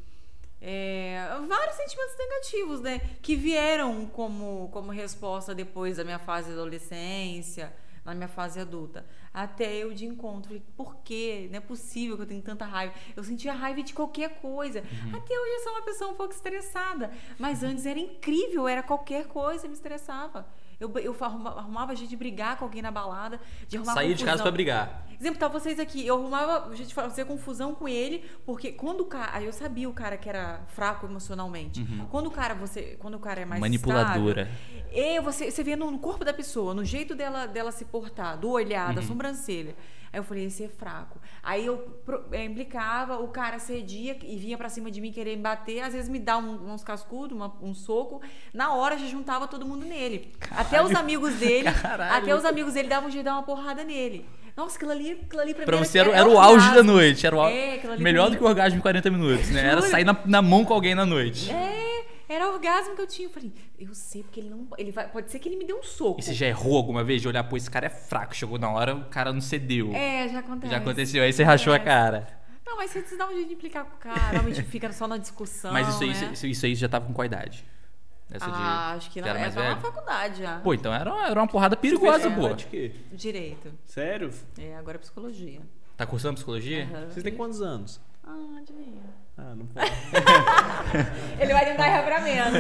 [0.61, 3.01] É, vários sentimentos negativos, né?
[3.21, 7.73] Que vieram como, como resposta depois da minha fase de adolescência,
[8.05, 9.05] na minha fase adulta.
[9.37, 10.49] Até eu de encontro.
[10.49, 11.47] Falei, por quê?
[11.51, 12.95] Não é possível que eu tenha tanta raiva.
[13.15, 14.81] Eu sentia raiva de qualquer coisa.
[15.13, 17.11] Até hoje eu sou uma pessoa um pouco estressada.
[17.39, 20.47] Mas antes era incrível, era qualquer coisa, me estressava.
[20.79, 24.25] Eu, eu arruma- arrumava jeito de brigar com alguém na balada, de arrumar Saía de
[24.25, 25.07] casa pra brigar.
[25.19, 29.07] Exemplo, tá vocês aqui, eu arrumava a gente fazer confusão com ele, porque quando o
[29.07, 31.87] cara, aí eu sabia o cara que era fraco emocionalmente.
[32.11, 34.43] Quando o cara você, quando o cara é mais Manipuladora.
[34.43, 38.37] estável, e você, você vê no corpo da pessoa, no jeito dela, dela se portar,
[38.37, 39.75] do olhar, da sobrancelha.
[40.13, 41.21] Aí eu falei, esse é fraco.
[41.43, 42.01] Aí eu
[42.33, 45.93] é, implicava, o cara cedia e vinha pra cima de mim querer me bater, às
[45.93, 48.21] vezes me dá um- uns cascudos, uma- um soco.
[48.53, 50.33] Na hora já juntava todo mundo nele.
[50.51, 52.15] Até os amigos dele, Caralho.
[52.23, 54.25] até os amigos dele davam um jeito de dar uma porrada nele.
[54.57, 56.83] Nossa, aquilo ali, aquilo ali pra, Pra mim você era, era, era o auge da
[56.83, 57.27] noite.
[57.27, 59.67] Era o É, Melhor do que o orgasmo em 40 minutos, né?
[59.69, 61.51] Era sair na, na mão com alguém na noite.
[61.51, 63.29] É, era orgasmo que eu tinha.
[63.29, 64.67] Eu falei, eu sei, porque ele não.
[64.79, 66.21] Ele vai, pode ser que ele me dê um soco.
[66.21, 68.35] E você já errou alguma vez de olhar, pô, esse cara é fraco.
[68.35, 69.93] Chegou na hora, o cara não cedeu.
[69.93, 70.71] É, já acontece.
[70.73, 71.23] Já aconteceu.
[71.23, 71.95] Aí você rachou a Acontece.
[71.97, 72.37] cara.
[72.67, 75.17] Não, mas você dá um jeito de implicar com o cara, realmente fica só na
[75.19, 75.73] discussão.
[75.73, 76.31] Mas isso aí, né?
[76.33, 77.65] isso, isso aí já tava com qual idade?
[78.29, 79.29] Essa de- Ah, acho que não.
[79.29, 79.81] era É mais só na velho?
[79.81, 80.59] faculdade já.
[80.59, 82.53] Pô, então era, era uma porrada perigosa, pô.
[82.55, 82.93] de quê?
[83.13, 83.73] Direito.
[83.85, 84.31] Sério?
[84.59, 85.61] É, agora é psicologia.
[85.97, 86.85] Tá cursando psicologia?
[86.93, 87.09] Aham.
[87.09, 88.01] Vocês têm quantos anos?
[88.25, 89.01] Ah, adivinha.
[89.39, 89.91] Ah, não pode.
[91.41, 91.85] Ele vai tentar
[92.21, 92.53] menos.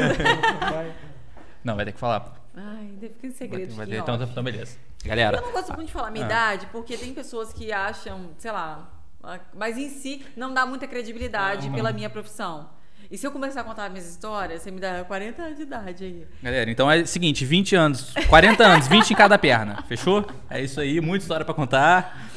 [1.65, 2.35] Não, vai ter que falar.
[2.55, 3.75] Ai, fica em Vai ter, segredo.
[3.75, 4.79] vai ter, então, então, beleza.
[5.05, 6.29] Galera, Eu não gosto muito de falar minha Ah.
[6.29, 8.91] idade, porque tem pessoas que acham, sei lá,
[9.23, 12.69] ah, mas em si não dá muita credibilidade pela minha profissão.
[13.11, 16.05] E se eu começar a contar minhas histórias, você me dá 40 anos de idade
[16.05, 16.27] aí.
[16.42, 20.27] galera, então é o seguinte, 20 anos, 40 anos, 20 em cada perna, fechou?
[20.51, 22.31] É isso aí, muita história pra contar.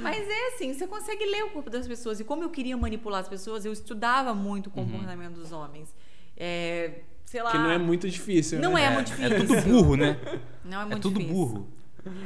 [0.00, 2.18] Mas é assim, você consegue ler o corpo das pessoas.
[2.18, 5.94] E como eu queria manipular as pessoas, eu estudava muito o comportamento dos homens.
[6.36, 7.52] É, sei lá.
[7.52, 8.84] Que não é muito difícil, Não né?
[8.84, 9.32] é, muito difícil.
[9.36, 10.18] É tudo burro, né?
[10.64, 11.34] Não é É muito tudo difícil.
[11.36, 11.68] burro.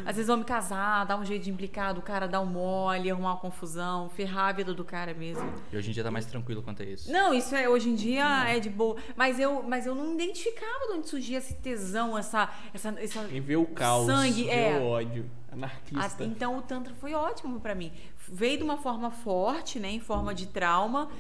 [0.07, 3.33] Às vezes homem casar, dá um jeito de implicar, do cara dar um mole, arrumar
[3.33, 5.53] uma confusão, ferrar a vida do cara mesmo.
[5.73, 7.11] E hoje em dia tá mais tranquilo quanto a isso.
[7.11, 8.97] Não, isso é hoje em dia é de boa.
[9.17, 12.49] Mas eu, mas eu não identificava de onde surgia esse tesão, essa.
[12.75, 14.79] essa, essa Em ver o caos, Sangue, ver é.
[14.79, 15.31] o ódio.
[15.51, 16.25] a- Anarquista.
[16.25, 17.93] então o Tantra foi ótimo pra mim.
[18.29, 19.91] Veio de uma forma forte, né?
[19.91, 21.11] Em forma de trauma.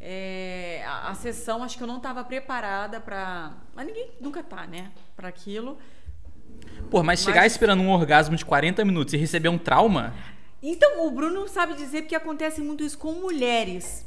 [0.00, 3.52] É, a, a sessão, acho que eu não estava preparada pra.
[3.74, 4.90] Mas ninguém nunca tá, né?
[5.16, 5.78] Pra aquilo.
[6.90, 10.12] Pô, mas chegar Mas- esperando um orgasmo de 40 minutos e receber um trauma,
[10.64, 14.06] Então, o Bruno sabe dizer porque acontece muito isso com mulheres.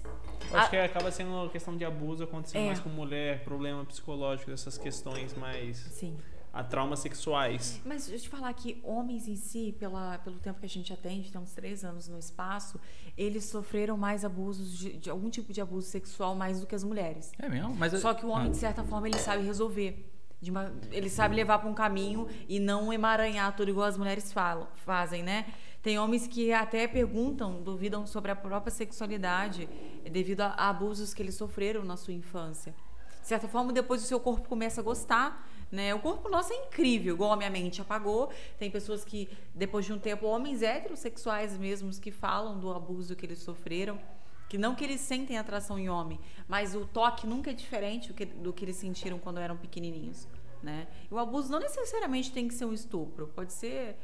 [0.53, 0.69] Acho Ah.
[0.69, 2.67] que acaba sendo uma questão de abuso acontecendo É.
[2.67, 5.77] mais com mulher, problema psicológico, essas questões mais.
[5.77, 6.15] Sim.
[6.53, 7.81] a traumas sexuais.
[7.83, 10.93] Mas deixa eu te falar que homens em si, pela, pelo tempo que a gente
[10.93, 12.79] atende, tem uns três anos no espaço,
[13.17, 16.81] eles sofreram mais abusos, de, de algum tipo de abuso sexual mais do que as
[16.85, 17.29] mulheres.
[17.37, 17.75] é mesmo?
[17.75, 18.51] Mas Só que o homem, Ah.
[18.51, 20.09] de certa forma, ele sabe resolver.
[20.47, 24.67] Uma- ele sabe levar para um caminho e não emaranhar tudo igual as mulheres falam,
[24.85, 25.45] fazem, né?
[25.81, 29.67] Tem homens que até perguntam, duvidam sobre a própria sexualidade
[30.11, 32.73] devido a, a abusos que eles sofreram na sua infância.
[33.21, 35.95] De certa forma, depois o seu corpo começa a gostar, né?
[35.95, 38.31] O corpo nosso é incrível, igual a minha mente apagou.
[38.59, 43.25] Tem pessoas que, depois de um tempo, homens heterossexuais mesmos, que falam do abuso que
[43.25, 43.99] eles sofreram.
[44.49, 48.13] Que não que eles sentem atração em homem, mas o toque nunca é diferente do
[48.13, 50.27] que, do que eles sentiram quando eram pequenininhos,
[50.61, 50.87] né?
[51.09, 53.97] E o abuso não necessariamente tem que ser um estupro, pode ser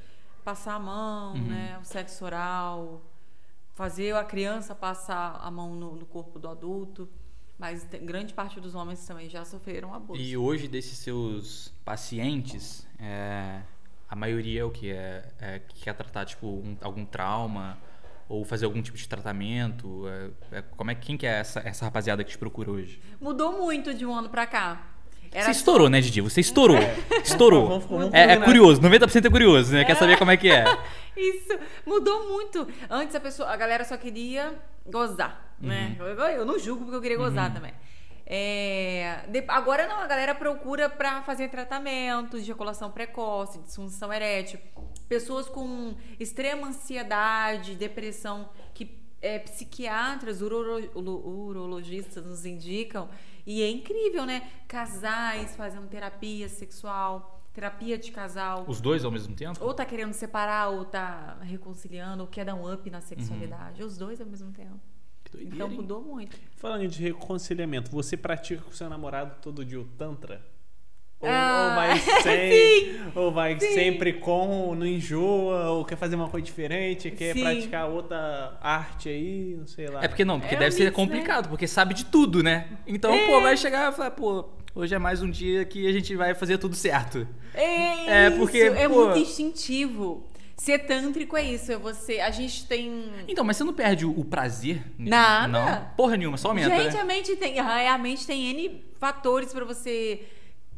[0.43, 1.77] passar a mão, né?
[1.80, 3.01] O sexo oral,
[3.75, 7.08] fazer a criança passar a mão no, no corpo do adulto,
[7.60, 10.19] mas tem- grande parte dos homens também já sofreram abuso.
[10.19, 13.62] E hoje desses seus pacientes, é,
[14.10, 17.77] a maioria é o que é, é que quer tratar tipo um- algum trauma
[18.32, 20.06] ou fazer algum tipo de tratamento.
[20.52, 23.02] é- é- como é quem que é essa, essa rapaziada que te procura hoje?
[23.20, 24.88] Mudou muito de um ano pra cá.
[25.34, 26.20] Era Você estourou, né, Didi?
[26.22, 26.78] Você estourou.
[27.24, 27.67] Estourou.
[27.67, 28.46] Vamos- vamos É, é combinar.
[28.46, 29.86] curioso, 90% é curioso, né?
[29.86, 30.65] Quer saber como é que é.
[31.15, 32.67] Isso mudou muito.
[32.89, 34.54] Antes a pessoa, a galera só queria
[34.86, 35.96] gozar, né?
[36.00, 36.06] Uhum.
[36.06, 37.72] Eu, eu não julgo porque eu queria gozar também.
[38.26, 44.60] É, de- agora não, a galera procura pra fazer tratamento de ejaculação precoce, disfunção erétil.
[45.12, 53.10] Pessoas com extrema ansiedade, depressão, que é, psiquiatras, uro- urologistas nos indicam.
[53.45, 54.50] E é incrível, né?
[54.69, 58.63] Casais fazendo terapia sexual, terapia de casal.
[58.65, 59.62] Os dois ao mesmo tempo?
[59.62, 63.84] Ou tá querendo separar, ou tá reconciliando, ou quer dar um up na sexualidade.
[63.84, 64.80] Os dois ao mesmo tempo.
[65.26, 65.76] Que doideira, Então hein?
[65.76, 66.38] mudou muito.
[66.56, 70.41] Falando de reconciliamento, você pratica com seu namorado todo dia o Tantra?
[71.21, 76.27] Ou, Ah, ou vai, sem, ou vai sempre com, não enjoa, ou quer fazer uma
[76.27, 77.41] coisa diferente, quer Sim.
[77.43, 80.03] praticar outra arte aí, não sei lá.
[80.03, 82.67] É porque não, porque É deve ser mix, complicado, porque sabe de tudo, né?
[82.88, 83.27] Então, É.
[83.27, 86.34] pô, vai chegar e falar, pô, hoje é mais um dia que a gente vai
[86.34, 87.27] fazer tudo certo.
[87.53, 90.25] É, É, isso, porque, é pô- muito instintivo.
[90.57, 92.19] Ser tântrico é isso, é você.
[92.19, 93.03] A gente tem.
[93.27, 94.84] Então, mas você não perde o, o prazer?
[94.97, 95.10] nisso?
[95.10, 95.47] Nada.
[95.47, 95.86] Não.
[95.97, 97.01] Porra nenhuma, só aumenta, gente, né?
[97.01, 97.60] a mente tem.
[97.60, 100.21] A mente tem N fatores pra você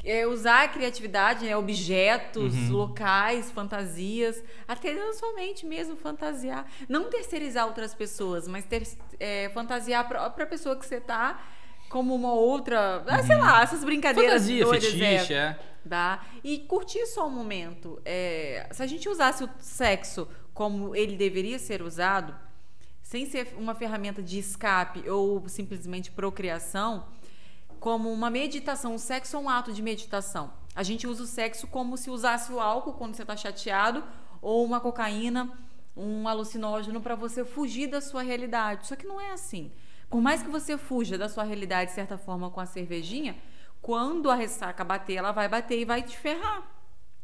[0.04, 1.56] é, usar a criatividade, né?
[1.56, 2.72] Objetos, Uhum.
[2.72, 4.42] locais, fantasias.
[4.68, 6.66] Até na sua mente mesmo, fantasiar.
[6.88, 8.86] Não terceirizar outras pessoas, mas ter,
[9.18, 11.42] é, fantasiar pra, pra pessoa que você tá
[11.88, 13.02] como uma outra.
[13.06, 14.42] Ah, sei lá, essas brincadeiras.
[14.48, 14.58] Uhum.
[14.58, 14.90] Fantasia, doidas, é.
[15.18, 15.58] fetiche, é.
[15.84, 16.24] Dá.
[16.42, 18.00] E curtir só o momento.
[18.04, 22.34] É, se a gente usasse o sexo como ele deveria ser usado,
[23.02, 27.06] sem ser uma ferramenta de escape ou simplesmente procriação,
[27.84, 28.94] como uma meditação.
[28.94, 30.54] O sexo é um ato de meditação.
[30.74, 34.02] A gente usa o sexo como se usasse o álcool quando você está chateado,
[34.40, 35.52] ou uma cocaína,
[35.94, 38.86] um alucinógeno para você fugir da sua realidade.
[38.86, 39.70] Só que não é assim.
[40.08, 43.36] Por mais que você fuja da sua realidade de certa forma com a cervejinha,
[43.82, 46.62] quando a ressaca bater, ela vai bater e vai te ferrar.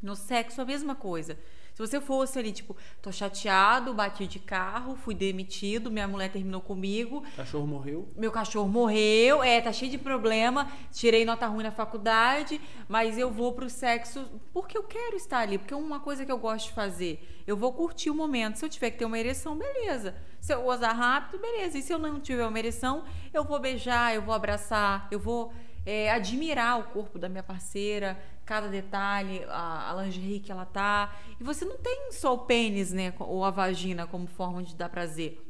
[0.03, 1.39] No sexo, a mesma coisa.
[1.81, 6.61] Se você fosse ali, tipo, tô chateado, bati de carro, fui demitido, minha mulher terminou
[6.61, 8.07] comigo, cachorro morreu.
[8.15, 13.31] meu cachorro morreu, é, tá cheio de problema, tirei nota ruim na faculdade, mas eu
[13.31, 16.67] vou pro sexo porque eu quero estar ali, porque é uma coisa que eu gosto
[16.67, 17.43] de fazer.
[17.47, 18.59] Eu vou curtir o momento.
[18.59, 20.15] Se eu tiver que ter uma ereção, beleza.
[20.39, 21.79] Se eu gozar rápido, beleza.
[21.79, 25.51] E se eu não tiver uma ereção, eu vou beijar, eu vou abraçar, eu vou
[25.87, 31.15] é, admirar o corpo da minha parceira, cada detalhe, a, a lingerie que ela tá.
[31.39, 34.89] E você não tem só o pênis, né, ou a vagina como forma de dar
[34.89, 35.41] prazer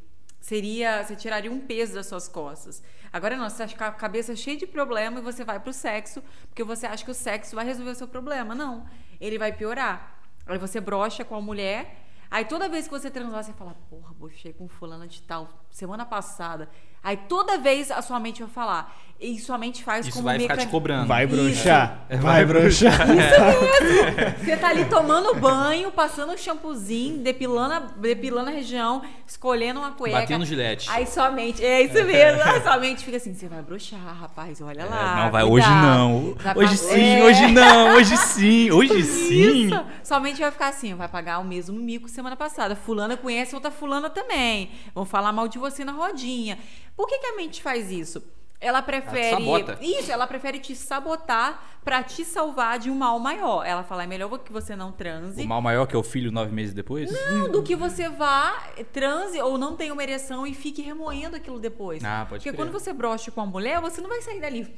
[0.41, 2.83] seria você tiraria um peso das suas costas.
[3.13, 6.23] Agora não, você está com a cabeça cheia de problema e você vai pro sexo
[6.49, 8.55] porque você acha que o sexo vai resolver o seu problema.
[8.55, 8.87] Não,
[9.21, 10.19] ele vai piorar.
[10.47, 14.15] Aí você brocha com a mulher, aí toda vez que você transar você fala: "Porra,
[14.15, 16.69] brochei com fulana de tal semana passada".
[17.03, 18.97] Aí toda vez a sua mente vai falar.
[19.23, 21.07] E sua mente faz Isso como vai ficar meca- te cobrando.
[21.07, 21.35] Vai Isso.
[21.37, 22.07] broxar.
[22.09, 23.07] É, Vai vai broxar.
[24.43, 29.93] Você tá ali tomando banho, passando um shampoozinho, depilando a, depilando a região, escolhendo uma
[29.93, 30.21] cueca.
[30.21, 30.89] Batendo gilete.
[30.91, 34.61] Aí sua mente, é isso mesmo, aí sua mente fica assim, você vai broxar, rapaz,
[34.63, 35.17] olha É, lá.
[35.25, 35.53] não, vai cuidado.
[35.53, 36.35] hoje não.
[36.39, 37.25] Vai Hoje pa- sim, É.
[37.25, 39.67] hoje não, hoje sim, hoje sim.
[39.67, 39.85] Isso.
[40.03, 42.75] Sua mente vai ficar assim, vai pagar o mesmo mico semana passada.
[42.75, 44.71] Fulana conhece outra fulana também.
[44.95, 46.59] Vão falar mal de você na rodinha.
[46.97, 48.23] Por que, que a mente faz isso?
[48.61, 49.31] Ela prefere.
[49.31, 49.79] sabota.
[49.81, 53.65] Isso, ela prefere te sabotar pra te salvar de um mal maior.
[53.65, 55.43] Ela fala, é melhor que você não transe.
[55.43, 57.11] O mal maior que é o filho nove meses depois?
[57.11, 61.59] Não, do que você vá, transe ou não tenha uma ereção e fique remoendo aquilo
[61.59, 62.05] depois.
[62.05, 62.55] Ah, pode Porque crer.
[62.55, 64.71] quando você brocha com a mulher, você não vai sair dali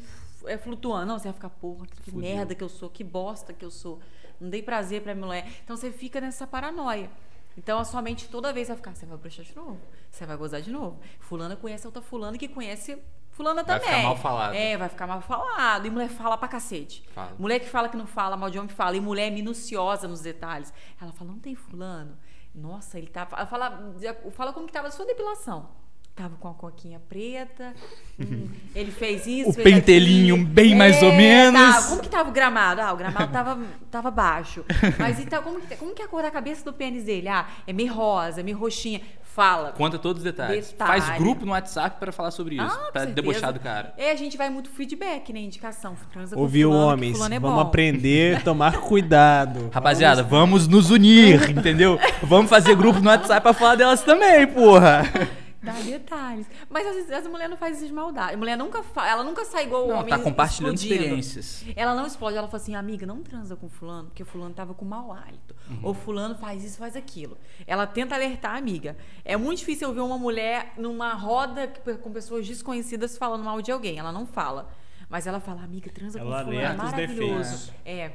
[0.47, 1.07] é, flutuando.
[1.07, 2.21] Não, você vai ficar, porra, que Fudeu.
[2.21, 3.99] merda que eu sou, que bosta que eu sou.
[4.41, 5.47] Não dei prazer pra minha mulher.
[5.65, 7.11] Então você fica nessa paranoia.
[7.57, 10.37] Então a sua mente toda vez vai ficar, você vai brochar de novo, você vai
[10.37, 10.99] gozar de novo.
[11.21, 12.99] Fulana conhece outra fulana que conhece
[13.31, 13.95] fulana Vai também.
[13.95, 14.55] ficar mal falado.
[14.55, 15.87] É, vai ficar mal falado.
[15.87, 17.03] E mulher fala pra cacete.
[17.15, 17.35] Fala.
[17.39, 18.97] Mulher que fala que não fala, mal de homem fala.
[18.97, 20.73] E mulher é minuciosa nos detalhes.
[21.01, 22.17] Ela fala, não tem fulano.
[22.55, 23.11] Nossa, ele.
[23.15, 23.95] Ela fala,
[24.33, 25.71] fala como que tava a sua depilação.
[26.15, 27.73] Tava com a coquinha preta.
[28.21, 28.47] hum,
[28.77, 29.49] ele fez isso.
[29.51, 30.49] O fez pentelinho aquilo.
[30.51, 31.75] bem mais ou É, menos.
[31.77, 31.83] tá.
[31.89, 32.81] Como que tava o gramado?
[32.83, 33.59] Ah, o gramado tava,
[33.91, 34.63] tava baixo.
[34.99, 37.29] Mas então, como que, como que é a cor da cabeça do pênis dele?
[37.29, 39.01] Ah, é meio rosa, é meio roxinha.
[39.35, 39.73] Fala.
[39.73, 40.69] Conta todos os detalhes.
[40.73, 41.01] Detalhe.
[41.01, 42.65] Faz grupo no WhatsApp pra falar sobre isso.
[42.67, 43.95] Ah, pra debochar do cara.
[43.97, 45.41] É, a gente vai muito feedback, né?
[45.41, 45.97] Indicação.
[46.13, 47.19] Transa com Ouviu, fulano, homens?
[47.19, 47.61] é Vamos bom.
[47.61, 49.71] aprender, tomar cuidado.
[49.73, 51.99] Rapaziada, vamos nos unir, entendeu?
[52.23, 55.05] Vamos fazer grupo no WhatsApp pra falar delas também, porra.
[55.63, 56.47] Dá detalhes.
[56.69, 58.35] Mas às vezes a mulher não faz isso de maldade.
[58.35, 59.07] A mulher nunca fa...
[59.09, 60.09] ela nunca sai igual o Não, homem.
[60.09, 61.05] tá compartilhando explodindo.
[61.05, 61.65] experiências.
[61.77, 64.85] Ela não explode, ela fala assim, amiga, não transa com fulano, porque fulano tava com
[64.85, 65.55] mau hálito.
[65.71, 65.79] Uhum.
[65.85, 67.39] Ou fulano faz isso, faz aquilo.
[67.67, 68.97] Ela tenta alertar a amiga.
[69.25, 71.69] É muito difícil eu ver uma mulher numa roda
[72.03, 73.99] com pessoas desconhecidas falando mal de alguém.
[73.99, 74.69] Ela não fala.
[75.09, 77.37] Mas ela fala, amiga, transa Ela com fulano, é alerta os maravilhoso.
[77.39, 77.73] defeitos.
[77.85, 78.13] É.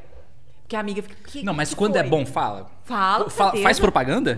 [0.63, 1.15] Porque a amiga fica.
[1.23, 2.69] "Que- Não, mas que quando foi?" é bom, fala.
[2.83, 4.37] Fala, com Fala- faz propaganda?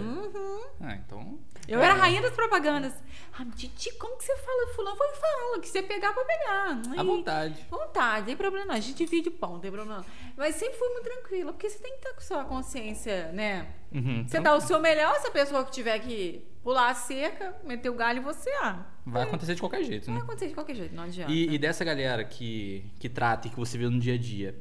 [0.80, 1.40] Ah, então.
[1.72, 2.94] Eu era a rainha das propagandas.
[3.38, 4.98] Ah, Titi, como que você fala fulano?
[4.98, 6.82] Foi fala, que você pegar pra pegar.
[6.98, 7.66] À Aí- vontade.
[7.70, 8.76] Vontade, não tem problema não.
[8.76, 10.06] A gente divide pão, não tem problema não.
[10.36, 13.68] Mas sempre fui muito tranquila, porque você tem que estar com sua consciência, né?
[13.92, 14.26] Uhum.
[14.28, 17.90] Você dá o seu melhor, se a pessoa que tiver que pular a cerca, meter
[17.90, 20.22] o galho em você, ah, Vai acontecer de qualquer jeito, vai né?
[20.22, 21.32] acontecer de qualquer jeito, não adianta.
[21.32, 24.56] E, e dessa galera que, que trata e que você vê no dia a dia,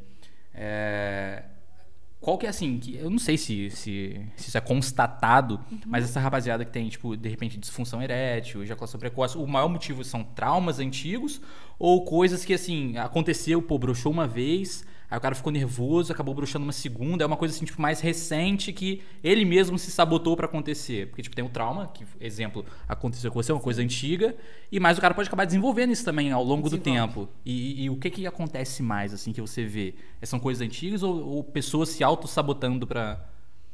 [0.55, 1.43] é,
[2.21, 5.79] qual que é assim, que eu não sei se, se, se isso é constatado, Uhum.
[5.87, 10.03] mas essa rapaziada que tem, tipo, de repente, disfunção erétil, ejaculação precoce, o maior motivo
[10.05, 11.41] são traumas antigos
[11.79, 16.35] ou coisas que, assim, aconteceu, pô, broxou uma vez, aí o cara ficou nervoso, acabou
[16.35, 20.37] broxando uma segunda, é uma coisa, assim, tipo, mais recente que ele mesmo se sabotou
[20.37, 21.09] pra acontecer.
[21.09, 24.37] Porque, tipo, tem o trauma, que, exemplo, aconteceu com você, é uma coisa antiga,
[24.71, 27.29] e mais o cara pode acabar desenvolvendo isso também ao longo do tempo.
[27.45, 29.95] E, e o que que acontece mais, assim, que você vê?
[30.23, 33.25] São coisas antigas ou, ou pessoas se auto-sabotando pra,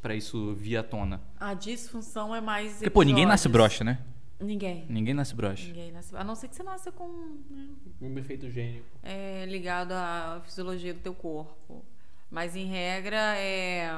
[0.01, 1.21] pra isso vir à tona?
[1.41, 2.75] A disfunção é mais.
[2.75, 3.99] Porque, pô, ninguém nasce broxa, né?
[4.45, 4.87] Ninguém.
[4.89, 5.67] Ninguém nasce broxa.
[5.69, 6.15] Ninguém nasce.
[6.17, 7.07] A não ser que você nasça com.
[7.51, 7.69] né,
[8.01, 8.87] Um efeito gênico.
[9.03, 11.85] é, ligado à fisiologia do teu corpo.
[12.31, 13.91] Mas em regra é.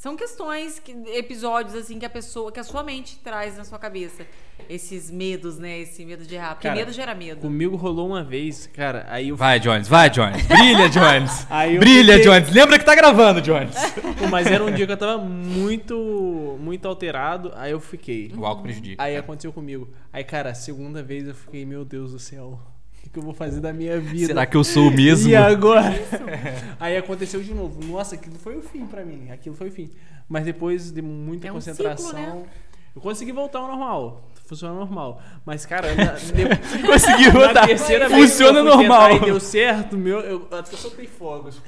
[0.00, 3.78] São questões, que, episódios assim que a pessoa, que a sua mente traz na sua
[3.78, 4.24] cabeça.
[4.66, 5.80] Esses medos, né?
[5.80, 6.54] Esse medo de errar.
[6.54, 7.42] Porque Cara, medo gera medo.
[7.42, 10.46] Comigo rolou uma vez, cara, aí eu Vai, Jones, vai, Jones.
[10.46, 11.46] Brilha, Jones.
[11.78, 12.50] Brilha, fiquei- Jones.
[12.50, 13.76] Lembra que tá gravando, Jones.
[14.18, 18.32] Pô, mas era um dia que eu tava muito, muito alterado, aí eu fiquei.
[18.34, 19.02] O álcool prejudica.
[19.02, 19.86] Aí aconteceu comigo.
[20.10, 22.58] Aí, cara, a segunda vez eu fiquei, meu Deus do céu,
[23.10, 24.26] que, que eu vou fazer da minha vida?
[24.28, 25.28] Será que eu sou o mesmo?
[25.30, 25.92] E agora?
[26.78, 27.84] Aí aconteceu de novo.
[27.84, 29.30] Nossa, aquilo foi o fim pra mim.
[29.30, 29.90] Aquilo foi o fim.
[30.28, 32.44] Mas depois de muita É um concentração, ciclo, né?
[32.94, 34.22] eu consegui voltar ao normal.
[34.46, 35.20] Funciona normal.
[35.44, 37.66] Mas, cara, na, de- Consegui na voltar.
[37.66, 39.16] terceira vez que Funciona eu normal.
[39.16, 41.60] E deu certo, meu, eu até soltei fogos.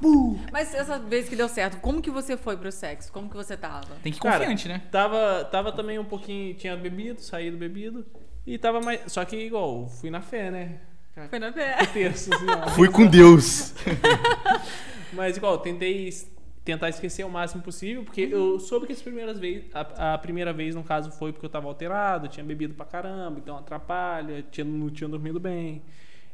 [0.00, 0.38] Bum.
[0.52, 3.12] Mas essa vez que deu certo, como que você foi pro sexo?
[3.12, 3.86] Como que você tava?
[4.02, 4.82] Tem que ir Cara, confiante, né?
[4.90, 6.54] Tava, tava também um pouquinho.
[6.54, 8.04] Tinha bebido, saído bebido.
[8.46, 9.00] E tava mais.
[9.12, 10.78] Só que igual, fui na fé, né?
[11.28, 11.76] Foi na fé.
[11.92, 12.46] Terço, assim.
[12.74, 13.74] Fui com Deus.
[15.12, 16.10] Mas igual, tentei
[16.62, 20.52] tentar esquecer o máximo possível, porque eu soube que as primeiras vezes, a, a primeira
[20.52, 24.64] vez no caso foi porque eu tava alterado, tinha bebido pra caramba, então atrapalha, tinha,
[24.64, 25.80] não tinha dormido bem.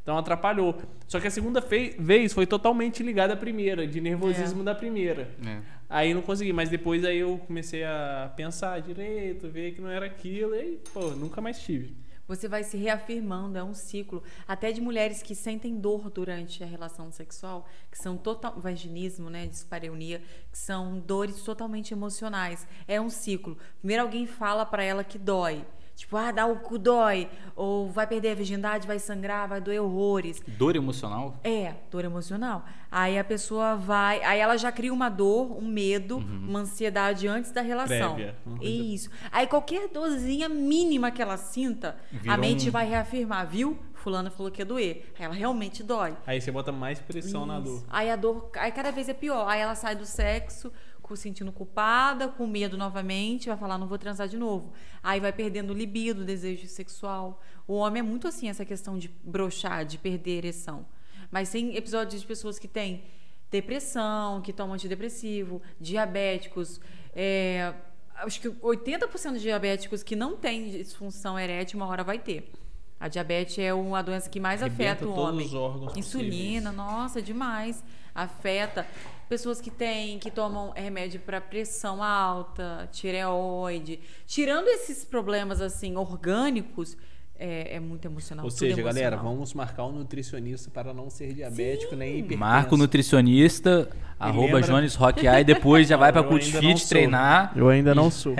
[0.02, 0.74] Então atrapalhou.
[1.06, 5.28] Só que a segunda vez foi totalmente ligada à primeira, de nervosismo da primeira.
[5.46, 5.58] É.
[5.88, 10.06] Aí não consegui, mas depois aí eu comecei a pensar direito, ver que não era
[10.06, 11.94] aquilo, e aí, pô, nunca mais tive.
[12.32, 14.22] Você vai se reafirmando, é um ciclo.
[14.48, 18.54] Até de mulheres que sentem dor durante a relação sexual, que são total.
[18.58, 19.46] vaginismo, né?
[19.46, 22.66] Dispareunia, que são dores totalmente emocionais.
[22.88, 23.58] É um ciclo.
[23.80, 25.62] Primeiro alguém fala pra ela que dói.
[25.94, 27.28] Tipo, ah, dá o cu dói.
[27.54, 30.42] Ou vai perder a virgindade, vai sangrar, vai doer horrores.
[30.48, 31.36] Dor emocional?
[31.44, 32.64] É, dor emocional.
[32.90, 34.22] Aí a pessoa vai.
[34.24, 38.14] Aí ela já cria uma dor, um medo, uma ansiedade antes da relação.
[38.14, 39.10] Prévia, uma coisa- Isso.
[39.30, 43.78] Aí qualquer dorzinha mínima que ela sinta, Vira a mente um- vai reafirmar, viu?
[43.94, 45.12] Fulana falou que ia doer.
[45.16, 46.16] Aí ela realmente dói.
[46.26, 47.64] Aí você bota mais pressão na Isso.
[47.64, 47.84] dor.
[47.88, 49.46] Aí a dor, aí cada vez é pior.
[49.48, 50.72] Aí ela sai do sexo
[51.16, 54.72] sentindo culpada, com medo novamente, vai falar não vou transar de novo.
[55.02, 57.40] Aí vai perdendo libido, desejo sexual.
[57.66, 60.86] O homem é muito assim essa questão de brochar, de perder ereção.
[61.30, 63.04] Mas tem episódios de pessoas que têm
[63.50, 66.80] depressão, que tomam antidepressivo, diabéticos,
[67.14, 67.74] é,
[68.16, 72.50] acho que 80% de diabéticos que não têm disfunção erétil uma hora vai ter.
[72.98, 75.46] A diabetes é uma doença que mais Arrebenta afeta o homem.
[75.46, 77.82] os órgãos Insulina, nossa, demais.
[78.14, 78.86] Afeta.
[79.32, 83.98] Pessoas que têm, que tomam remédio para pressão alta, tireoide.
[84.26, 86.98] Tirando esses problemas assim orgânicos,
[87.38, 88.44] é, é muito emocional.
[88.44, 89.32] Ou seja, galera, emocional.
[89.32, 92.40] vamos marcar um nutricionista para não ser diabético nem hipertenso.
[92.40, 93.88] Marca o nutricionista,
[94.20, 96.88] arroba lembra- Jones Rock Eye, depois já vai pra Eu Cult ainda não Fit sou.
[96.90, 97.52] treinar.
[97.56, 98.34] Eu ainda não E- sou.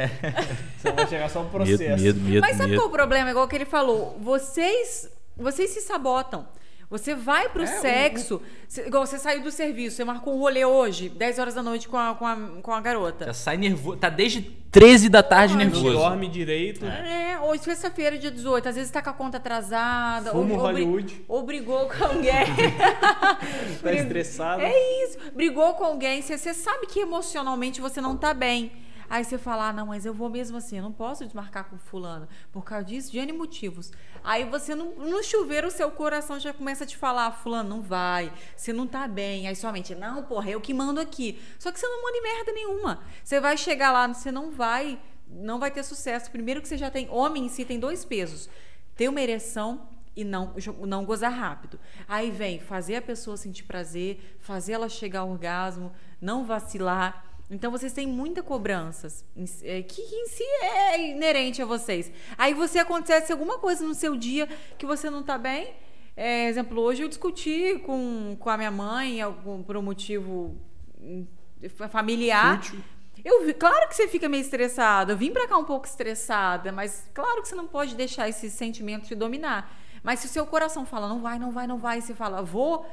[0.77, 2.03] Você vai chegar só um Medo, processo.
[2.03, 2.81] medo, medo, Mas sabe medo.
[2.83, 3.31] qual é o problema?
[3.31, 6.47] Igual que ele falou, vocês, vocês se sabotam.
[6.93, 10.39] Você vai pro É, o- sexo, cê- igual você saiu do serviço, você marcou um
[10.39, 13.25] rolê hoje, 10 horas da noite com a, com a, com a garota.
[13.25, 13.97] Já sai nervoso.
[13.97, 15.91] Tá desde 13 da tarde Ah, Não nervoso.
[15.97, 16.85] dorme direito.
[16.85, 21.25] É, hoje sexta-feira, dia 18, às vezes tá com a conta atrasada, Fumo ou, Hollywood.
[21.27, 22.31] ou brigou com alguém.
[23.83, 24.63] Tá estressado.
[24.63, 28.71] É isso, brigou com alguém, você, você sabe que emocionalmente você não tá bem.
[29.13, 31.77] Aí você fala, ah, não, mas eu vou mesmo assim, eu não posso desmarcar com
[31.77, 33.93] fulano, por causa disso, de N motivos.
[34.25, 37.83] Aí você, no, no chuveiro, o seu coração já começa a te falar, fulano, não
[37.83, 39.47] vai, você não tá bem.
[39.47, 41.39] Aí sua mente, não, porra, eu que mando aqui.
[41.59, 43.03] Só que você não manda em merda nenhuma.
[43.23, 44.99] Você vai chegar lá, você não vai,
[45.29, 46.31] não vai ter sucesso.
[46.31, 48.49] Primeiro que você já tem, homem em si tem dois pesos.
[48.97, 50.55] Ter uma ereção e não,
[50.87, 51.79] não gozar rápido.
[52.09, 57.32] Aí vem fazer a pessoa sentir prazer, fazer ela chegar ao orgasmo, não vacilar.
[57.53, 59.27] Então vocês têm muita cobranças
[59.63, 62.11] é, que em si é inerente a vocês.
[62.39, 64.49] Aí você acontece alguma coisa no seu dia
[64.79, 65.75] que você não tá bem.
[66.17, 70.57] É, exemplo, hoje eu discuti com, com a minha mãe algum, por um motivo
[70.99, 71.27] hum,
[71.91, 72.59] familiar.
[73.23, 75.13] Eu vi, claro que você fica meio estressada.
[75.13, 78.51] Eu vim pra cá um pouco estressada, mas claro que você não pode deixar esse
[78.51, 79.71] sentimento te dominar.
[80.03, 82.43] Mas se o seu coração fala, não vai, não vai, não vai, e você fala,
[82.43, 82.87] vou,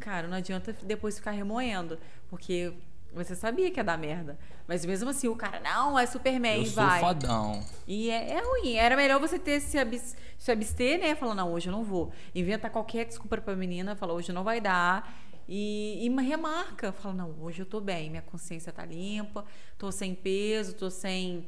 [0.00, 1.98] cara, não adianta depois ficar remoendo,
[2.28, 2.72] porque
[3.12, 4.38] você sabia que ia dar merda.
[4.66, 7.00] Mas mesmo assim, o cara, não, é Superman, Eu sou vai.
[7.00, 7.64] fodão.
[7.86, 8.74] E é, é ruim.
[8.74, 11.14] Era melhor você ter se, abs, se abster, né?
[11.14, 12.12] Falar, não, hoje eu não vou.
[12.34, 15.12] Inventa qualquer desculpa pra menina, fala, hoje não vai dar.
[15.48, 16.92] E, e remarca.
[16.92, 19.44] Fala, não, hoje eu tô bem, minha consciência tá limpa,
[19.78, 21.46] tô sem peso, tô sem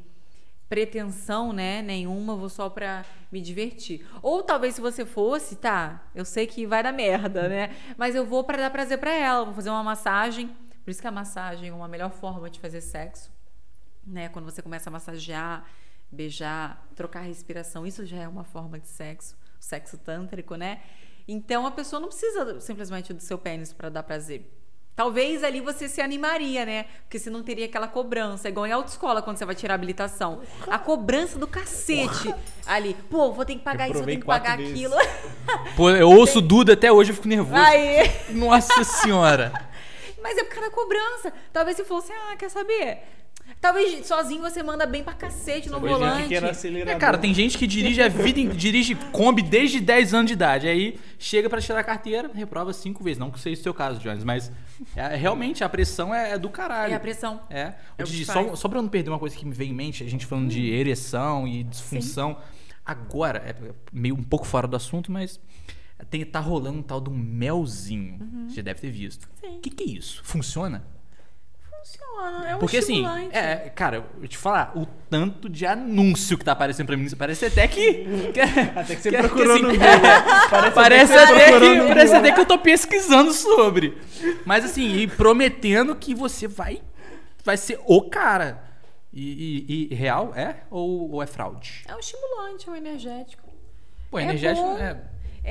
[0.70, 1.82] pretensão, né?
[1.82, 4.06] Nenhuma, vou só pra me divertir.
[4.22, 7.74] Ou talvez se você fosse, tá, eu sei que vai dar merda, né?
[7.98, 10.48] Mas eu vou pra dar prazer pra ela, vou fazer uma massagem.
[10.90, 13.30] Por isso que a massagem é uma melhor forma de fazer sexo
[14.06, 14.28] né?
[14.28, 15.64] Quando você começa a massagear,
[16.10, 20.80] beijar, trocar respiração, isso já é uma forma de sexo, o sexo tântrico, né?
[21.28, 24.50] Então a pessoa não precisa simplesmente do seu pênis para dar prazer.
[24.96, 26.84] Talvez ali você se animaria, né?
[27.02, 30.42] Porque você não teria aquela cobrança, igual em autoescola quando você vai tirar a habilitação.
[30.66, 32.34] A cobrança do cacete
[32.66, 32.94] ali.
[33.08, 34.72] Pô, vou ter que pagar isso, eu Reprovei tenho que pagar vezes.
[34.84, 34.96] aquilo.
[35.76, 37.62] Pô, eu ouço Duda até hoje, eu fico nervoso.
[37.62, 38.10] Aí.
[38.30, 39.69] Nossa senhora.
[40.22, 41.32] Mas é por causa da cobrança.
[41.52, 42.98] Talvez se fosse, ah, quer saber?
[43.60, 46.84] Talvez sozinho você manda bem pra cacete no Talvez gente volante.
[46.84, 46.90] que.
[46.90, 50.68] É, cara, tem gente que dirige a vida, dirige Kombi desde 10 anos de idade.
[50.68, 53.18] Aí chega pra tirar a carteira, reprova cinco vezes.
[53.18, 54.52] Não que seja o seu caso, Jones, mas
[54.94, 56.92] é, realmente a pressão é, é do caralho.
[56.92, 57.40] É a pressão.
[57.50, 57.74] É.
[57.98, 60.04] É Didi, só, só pra eu não perder uma coisa que me veio em mente,
[60.04, 62.38] a gente falando de ereção e disfunção.
[62.84, 63.54] Agora, é
[63.92, 65.38] meio um pouco fora do assunto, mas
[66.08, 68.18] tem, tá rolando um tal de um melzinho.
[68.48, 69.28] Você já deve ter visto.
[69.40, 69.56] Sim.
[69.56, 70.20] O que, que é isso?
[70.24, 70.84] Funciona?
[71.82, 76.36] Funciona, é um Porque assim, é, cara, eu vou te falar, o tanto de anúncio
[76.36, 78.04] que tá aparecendo pra mim, parece até que.
[78.34, 78.40] que
[78.78, 80.72] Até que você que- procurou que, no assim, Google.
[80.74, 83.96] Parece, até que você até, que, parece até que eu tô pesquisando sobre.
[84.44, 86.82] Mas assim, e prometendo que você vai,
[87.44, 88.62] vai ser o cara.
[89.12, 90.62] E, e- e real é?
[90.70, 91.82] Ou, ou é fraude?
[91.88, 93.48] É um estimulante, é um energético.
[94.10, 94.78] Pô, É energético bom.
[94.78, 95.00] é.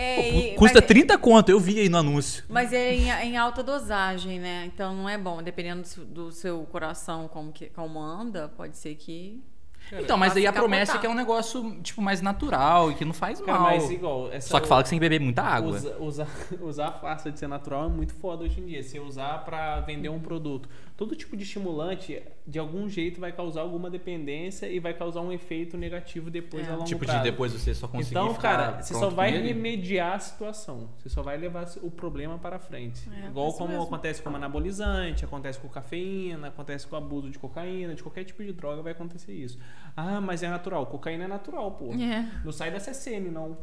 [0.02, 2.44] É, pô, e- custa mas, 30 conto, eu vi aí no anúncio.
[2.48, 4.64] Mas é em, em alta dosagem, né?
[4.74, 5.44] Então não é bom.
[5.44, 9.44] Dependendo do, do seu coração como, que, como anda, pode ser que.
[9.92, 13.04] Então, mas aí a promessa é que é um negócio, tipo, mais natural e que
[13.04, 13.72] não faz Cara, mal.
[13.72, 14.32] mas igual.
[14.32, 15.72] Essa, Só que fala que você tem que beber muita água.
[15.72, 16.28] Usa- usar,
[16.62, 18.84] usar a farsa de ser natural é muito foda hoje em dia.
[18.84, 20.70] Você usar pra vender um produto.
[21.00, 25.32] Todo tipo de estimulante, de algum jeito, vai causar alguma dependência e vai causar um
[25.32, 26.72] efeito negativo depois É.
[26.72, 27.24] a longo Tipo de prazo.
[27.24, 30.90] depois você só conseguir Então, ficar cara, você só vai remediar a situação.
[30.98, 33.10] Você só vai levar o problema para frente.
[33.24, 33.84] É, Igual isso como mesmo.
[33.86, 38.52] acontece com anabolizante, acontece com cafeína, acontece com abuso de cocaína, de qualquer tipo de
[38.52, 39.58] droga vai acontecer isso.
[39.96, 40.86] Ah, mas é natural.
[40.88, 41.94] Cocaína é natural, pô.
[41.94, 42.30] É.
[42.44, 43.58] Não sai da CCM, não.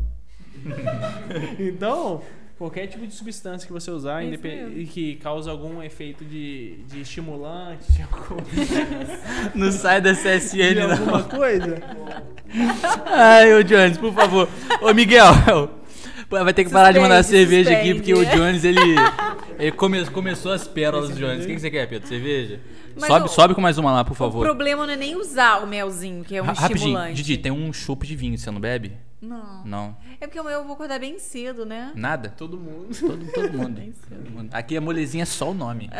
[1.59, 2.23] então,
[2.59, 7.01] qualquer tipo de substância que você usar independ- e que causa algum efeito de, de
[7.01, 8.43] estimulante, de, algum-
[9.55, 11.29] Não sai da de CSN, alguma não.
[11.29, 11.83] coisa,
[13.07, 14.49] Ai, ô Jones, por favor.
[14.81, 15.25] Ô, Miguel.
[16.29, 18.37] Vai ter que parar de mandar Suspende, cerveja aqui, porque o suspende.
[18.37, 18.81] Jones, ele,
[19.59, 21.45] ele come- começou as pérolas do Jones.
[21.45, 22.09] O que, que você quer, Pedro?
[22.09, 22.61] Cerveja?
[22.97, 24.45] Mas Sobe, o- sobe com mais uma lá, por O favor.
[24.45, 27.15] problema não é nem usar o melzinho, que é um Ra- Rapidinho, estimulante.
[27.15, 28.93] Didi, tem um chopp de vinho, você não bebe?
[29.27, 29.65] Não.
[29.65, 29.97] Não.
[30.21, 31.93] É porque o meu eu vou acordar bem cedo, né?
[31.95, 32.29] Nada?
[32.37, 32.89] todo mundo.
[32.99, 33.95] Todo, todo mundo.
[34.09, 34.51] Todo mundo.
[34.55, 35.91] Aqui a molezinha é só o nome.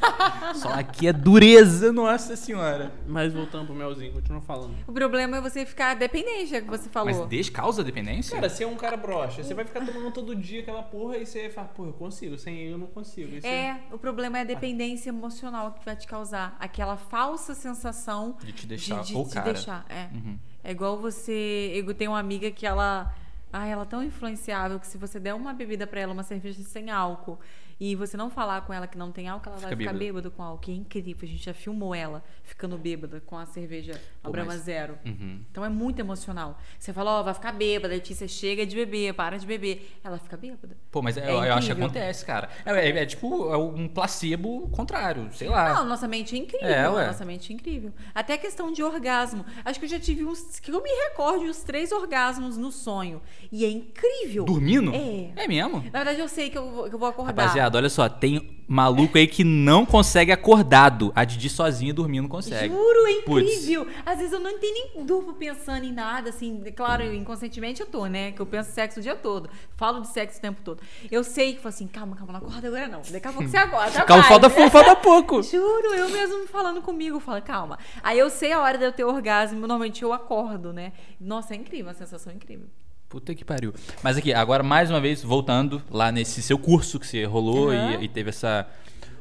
[0.56, 2.92] só aqui é dureza, nossa senhora.
[3.06, 4.74] Mas voltando pro melzinho, continua falando.
[4.86, 7.12] O problema é você ficar dependente, é o que você falou.
[7.14, 8.34] Mas deixa causa dependência?
[8.36, 11.26] Cara, você é um cara broxa, você vai ficar tomando todo dia aquela porra e
[11.26, 13.40] você fala, pô, eu consigo, sem ele eu não consigo.
[13.40, 16.56] Você- É, o problema é a dependência emocional que vai te causar.
[16.60, 19.84] Aquela falsa sensação De te deixar de, de o te deixar.
[19.88, 20.08] É.
[20.14, 20.38] Uhum.
[20.64, 21.72] É igual você.
[21.74, 23.14] Eu tenho uma amiga que ela.
[23.52, 26.60] Ai, ela é tão influenciável que se você der uma bebida pra ela, uma cerveja
[26.64, 27.38] sem álcool,
[27.80, 30.04] e você não falar com ela que não tem álcool, ela Fica vai ficar bêbada.
[30.04, 30.70] bêbada com álcool.
[30.70, 34.52] É incrível, a gente já filmou ela ficando bêbada com a cerveja a Pô, Brahma
[34.52, 34.98] mas- Zero.
[35.04, 35.40] Uhum.
[35.50, 36.58] Então é muito emocional.
[36.78, 39.98] Você fala, ó, vai ficar bêbada, a Letícia chega de beber, para de beber.
[40.04, 40.76] Ela fica bêbada.
[40.90, 42.48] Pô, mas É eu, eu acho que acontece, cara.
[42.64, 45.74] É, é- é tipo é um placebo contrário, sei lá.
[45.74, 46.68] Não, nossa mente é incrível.
[46.68, 47.06] É, ué.
[47.06, 47.92] Nossa mente é incrível.
[48.14, 49.44] Até a questão de orgasmo.
[49.64, 50.60] Acho que eu já tive uns.
[50.60, 53.20] Que eu me recorde os três orgasmos no sonho.
[53.50, 54.44] E é incrível.
[54.44, 54.92] Dormindo?
[54.94, 55.32] É.
[55.44, 55.76] É mesmo?
[55.92, 57.32] Na verdade, eu sei que eu, vou- que eu vou acordar.
[57.42, 61.12] Rapaziada, olha só, tem maluco aí que não consegue acordado.
[61.14, 62.74] A Didi sozinha dormindo consegue.
[62.74, 63.86] Juro, é incrível.
[64.04, 66.62] Às vezes eu não tenho nem durmo pensando em nada, assim.
[66.74, 68.32] Claro, inconscientemente eu tô, né?
[68.32, 69.48] Que eu penso sexo o dia todo.
[69.76, 70.82] Falo de sexo o tempo todo.
[71.10, 73.02] Eu sei que, falo assim, calma, calma, não acorda agora não.
[73.10, 74.04] Daqui a pouco você acorda.
[74.04, 75.42] Calma, falta, pouco, falta pouco.
[75.42, 77.78] Juro, eu mesmo falando comigo, falo, calma.
[78.02, 80.92] Aí eu sei a hora de eu ter orgasmo, normalmente eu acordo, né?
[81.20, 82.66] Nossa, é incrível, uma sensação incrível.
[83.14, 83.72] Puta que pariu.
[84.02, 88.00] Mas aqui, agora mais uma vez, voltando lá nesse seu curso que você rolou Aham.
[88.00, 88.66] e, e teve essa.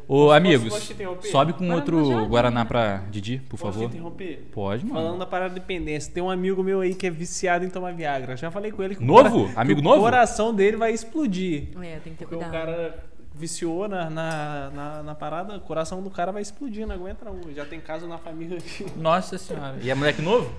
[0.08, 1.28] Ô, amigos, posso te interromper?
[1.30, 2.66] sobe com Guaraná outro gelado, Guaraná né?
[2.68, 3.90] pra Didi, por Posso te favor.
[3.94, 4.48] interromper?
[4.52, 4.96] Pode, mano.
[5.00, 7.94] Falando da parada de dependência, tem um amigo meu aí que é viciado em tomar
[7.94, 8.36] Viagra.
[8.36, 9.52] Já falei com ele que o Novo?
[9.56, 10.00] Amigo que novo?
[10.00, 11.68] O coração dele vai explodir.
[11.80, 12.50] É, tem que ter Porque cuidado.
[12.50, 16.96] o cara viciou na, na, na, na parada, o coração do cara vai explodir, não
[16.96, 17.40] aguenta não.
[17.54, 18.88] Já tem caso na família aqui.
[18.98, 19.78] Nossa senhora.
[19.84, 20.52] E é moleque novo?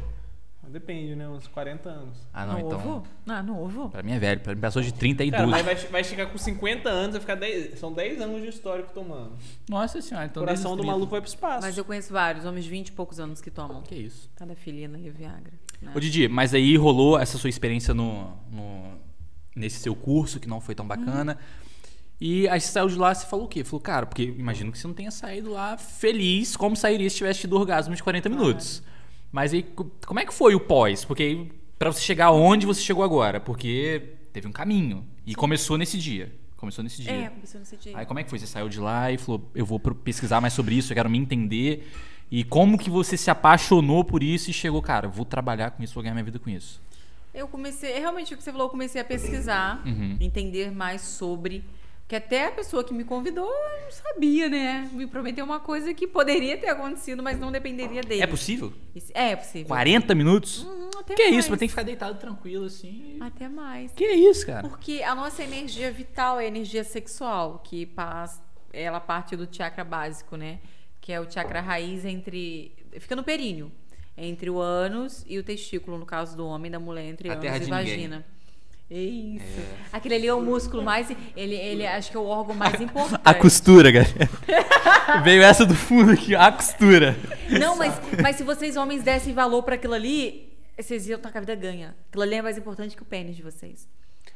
[0.70, 1.28] Depende, né?
[1.28, 2.16] Uns 40 anos.
[2.32, 2.66] Ah, não, novo?
[2.76, 3.02] então.
[3.36, 3.88] Ah, novo.
[3.90, 4.40] Pra mim é velho.
[4.40, 5.30] Pra mim passou de 32.
[5.30, 8.48] Cara, mas vai, vai chegar com 50 anos, vai ficar 10, são 10 anos de
[8.48, 9.32] histórico tomando.
[9.68, 10.42] Nossa senhora, O então.
[10.42, 10.92] coração desde do os 30.
[10.92, 11.62] maluco vai pro espaço.
[11.62, 13.82] Mas eu conheço vários, homens de 20 e poucos anos que tomam.
[13.82, 14.28] Que isso.
[14.36, 15.52] Cada filina e Viagra.
[15.80, 15.92] né?
[15.94, 18.94] Ô Didi, mas aí rolou essa sua experiência no, no-
[19.54, 21.38] nesse seu curso que não foi tão bacana.
[22.20, 23.64] E aí você saiu de lá e você falou o quê?
[23.64, 27.40] Falou, cara, porque imagino que você não tenha saído lá feliz como sairia se tivesse
[27.40, 28.82] tido orgasmo de 40 minutos.
[29.34, 31.04] Mas aí, co- como é que foi o pós?
[31.04, 33.40] Porque pra você chegar onde você chegou agora?
[33.40, 34.00] Porque
[34.32, 35.04] teve um caminho.
[35.26, 36.32] E começou nesse dia.
[36.56, 37.10] Começou nesse dia.
[37.12, 37.98] É, começou nesse dia.
[37.98, 38.38] Aí como é que foi?
[38.38, 41.18] Você saiu de lá e falou, eu vou pesquisar mais sobre isso, eu quero me
[41.18, 41.90] entender.
[42.30, 45.94] E como que você se apaixonou por isso e chegou, cara, vou trabalhar com isso,
[45.94, 46.80] vou ganhar minha vida com isso.
[47.34, 50.16] Eu comecei, é realmente o que você falou, eu comecei a pesquisar, Uhum.
[50.20, 51.64] entender mais sobre.
[52.06, 53.48] Que até a pessoa que me convidou
[53.82, 54.88] não sabia, né?
[54.92, 58.20] Me prometeu uma coisa que poderia ter acontecido, mas não dependeria dele.
[58.22, 58.74] É possível?
[59.14, 59.68] É, é possível.
[59.68, 60.64] 40 minutos?
[60.64, 61.36] Hum, até que mais.
[61.36, 63.16] isso, mas tem que ficar deitado tranquilo assim.
[63.20, 63.90] Até mais.
[63.92, 64.68] Que isso, cara?
[64.68, 69.82] Porque a nossa energia vital é a energia sexual, que passa, ela parte do chakra
[69.82, 70.58] básico, né?
[71.00, 72.76] Que é o chakra raiz entre.
[72.98, 73.72] Fica no períneo.
[74.16, 77.44] Entre o ânus e o testículo, no caso do homem, da mulher, entre A ânus
[77.44, 78.24] e de ninguém.
[78.90, 79.36] Vagina.
[79.36, 79.60] Isso.
[79.92, 81.10] Aquele ali é o músculo mais.
[81.36, 83.20] Ele, ele acho que é o órgão mais importante.
[83.24, 84.28] A costura, galera.
[85.22, 87.16] Veio essa do fundo aqui, a costura.
[87.60, 91.38] Não, mas, mas se vocês homens dessem valor pra aquilo ali, vocês iam estar com
[91.38, 91.94] a vida ganha.
[92.08, 93.86] Aquilo ali é mais importante que o pênis de vocês.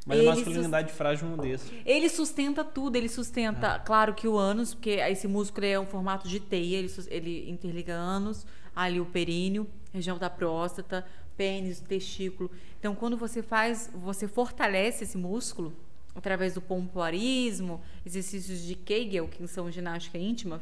[0.07, 1.71] Mas a Ele masculinidade frágil é um desses.
[1.85, 3.79] Ele sustenta tudo, ele sustenta, Ah.
[3.79, 7.93] claro que o ânus, porque esse músculo é um formato de teia, ele, ele interliga
[7.95, 11.05] ânus, ali o períneo, região da próstata,
[11.39, 12.51] pênis, testículo.
[12.78, 15.72] Então, quando você faz, você fortalece esse músculo
[16.14, 20.61] através do pompoarismo, exercícios de Kegel, que são ginástica íntima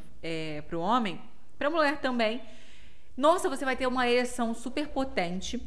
[0.68, 1.18] para o homem,
[1.58, 2.42] para a mulher também.
[3.16, 5.58] Nossa, você vai ter uma ereção super potente,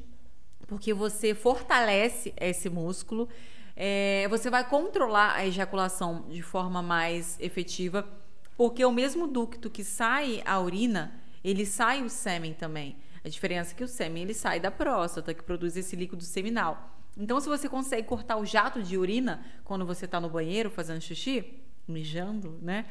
[0.68, 3.28] porque você fortalece esse músculo.
[3.76, 8.08] É, você vai controlar a ejaculação de forma mais efetiva,
[8.56, 12.96] porque o mesmo ducto que sai a urina, ele sai o sêmen também.
[13.24, 16.96] A diferença é que o sêmen ele sai da próstata, que produz esse líquido seminal.
[17.18, 21.02] Então, se você consegue cortar o jato de urina quando você está no banheiro fazendo
[21.02, 22.86] xixi, mijando, né?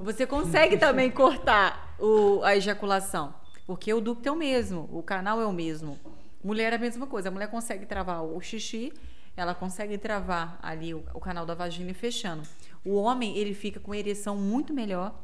[0.00, 3.34] Você consegue também cortar o- a ejaculação,
[3.66, 5.98] porque o ducto é o mesmo, o canal é o mesmo.
[6.42, 8.92] Mulher é a mesma coisa, a mulher consegue travar o xixi,
[9.36, 12.42] ela consegue travar ali o, o canal da vagina e fechando.
[12.84, 15.18] O homem, ele fica com ereção muito melhor,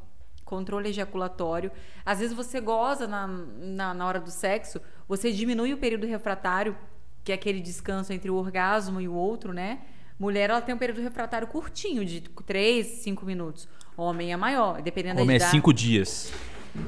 [0.51, 1.71] controle ejaculatório.
[2.05, 6.77] Às vezes você goza na, na, na hora do sexo, você diminui o período refratário,
[7.25, 9.79] que é aquele descanso entre o orgasmo e o outro, né?
[10.19, 13.69] Mulher, ela tem um período refratário curtinho, de 3, 5 minutos.
[13.97, 15.51] Homem é maior, dependendo Homem da é idade.
[15.51, 16.33] cinco dias.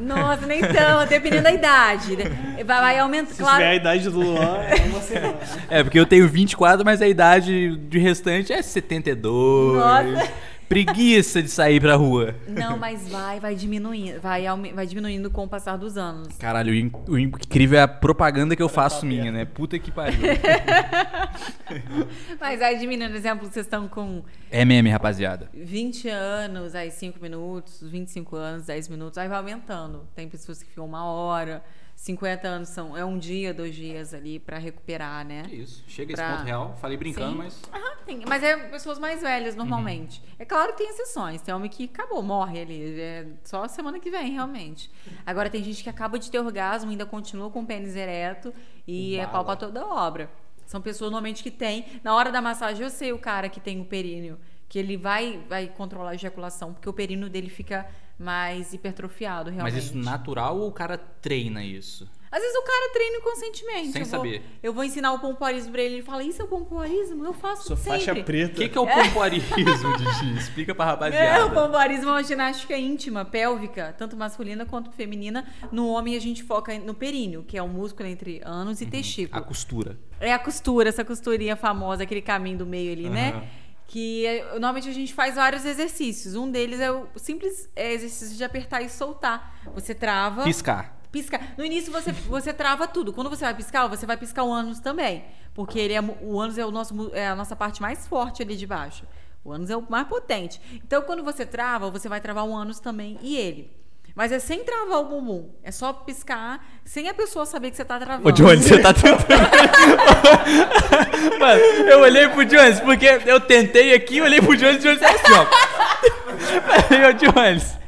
[0.01, 2.17] Nossa, nem tão, dependendo da idade.
[2.17, 2.25] né?
[2.65, 3.57] Vai, vai aumentar, Se claro.
[3.59, 5.39] tiver a idade do Luan, é uma semana.
[5.69, 9.77] É, porque eu tenho 24, mas a idade de restante é 72.
[9.77, 10.33] Nossa.
[10.73, 12.35] Preguiça de sair pra rua.
[12.49, 14.45] Não, mas vai, vai diminuindo, vai,
[14.75, 16.35] vai diminuindo com o passar dos anos.
[16.39, 19.45] Caralho, o in- o incrível é a propaganda que eu faço minha, né?
[19.45, 20.21] Puta que pariu.
[22.41, 25.49] Mas vai diminuindo, por exemplo, vocês estão com É meme, rapaziada.
[25.55, 30.07] 20 anos, aí 5 minutos, 25 anos, 10 minutos, aí vai aumentando.
[30.15, 31.63] Tem pessoas que ficam uma hora,
[31.97, 35.43] 50 anos são é um dia, dois dias ali pra recuperar, né?
[35.49, 36.77] Que isso, chega Pra- esse ponto real.
[36.81, 37.39] Falei brincando, Sim.
[37.39, 37.63] mas.
[37.73, 38.23] Aham, tem.
[38.27, 40.23] Mas é pessoas mais velhas, normalmente.
[40.39, 41.41] É claro que tem exceções.
[41.41, 43.01] Tem homem que acabou, morre ali.
[43.01, 44.91] É só semana que vem, realmente.
[45.25, 48.53] Agora tem gente que acaba de ter orgasmo, ainda continua com o pênis ereto
[48.87, 49.33] e é Bala.
[49.33, 50.31] pau pra toda obra.
[50.67, 51.85] São pessoas normalmente que têm.
[52.03, 54.39] Na hora da massagem, eu sei o cara que tem o períneo,
[54.69, 57.87] que ele vai, vai controlar a ejaculação, porque o períneo dele fica
[58.19, 59.75] mais hipertrofiado, realmente.
[59.75, 62.09] Mas isso natural ou o cara treina isso?
[62.33, 63.93] Às vezes o cara treina inconscientemente.
[63.93, 64.43] Sem eu vou, saber.
[64.63, 65.97] Eu vou ensinar o pompoarismo pra ele.
[65.97, 67.25] Ele fala, isso é o pompoarismo?
[67.27, 67.91] Eu faço Sou sempre.
[67.99, 68.55] faixa O preta.
[68.55, 69.55] que, que é o pompoarismo,
[69.99, 70.39] Didi?
[70.39, 71.51] Explica pra É, o rapaziada.
[71.51, 75.47] pompoarismo é uma ginástica íntima, pélvica, tanto masculina quanto feminina.
[75.71, 78.87] No homem a gente foca no períneo, que é o músculo entre ânus Uhum.
[78.87, 79.39] e testículo.
[79.43, 79.99] A costura.
[80.19, 83.15] É a costura, essa costurinha famosa, aquele caminho do meio ali, Aham.
[83.15, 83.49] né?
[83.87, 86.35] Que é, normalmente a gente faz vários exercícios.
[86.35, 89.55] Um deles é o simples é, exercício de apertar e soltar.
[89.75, 90.45] Você trava.
[90.45, 90.99] Piscar.
[91.13, 91.53] Piscar.
[91.59, 93.13] No início você, você trava tudo.
[93.13, 95.23] Quando você vai piscar, você vai piscar o ânus também.
[95.55, 98.57] Porque ele é, o ânus é, o nosso, é a nossa parte mais forte ali
[98.57, 99.05] de baixo.
[99.45, 100.59] O ânus é o mais potente.
[100.75, 103.71] Então, quando você trava, você vai travar o ânus também e ele.
[104.15, 105.51] Mas é sem travar o bumbum.
[105.63, 108.29] É só piscar sem a pessoa saber que você tá travando.
[108.29, 109.27] Ô, Jones, você tá tentando.
[111.39, 115.01] Mano, eu olhei pro Jones, porque eu tentei aqui, olhei pro Jones e o Jones
[115.01, 115.47] tá assim, ó.
[116.89, 117.82] Peraí, ô Jones.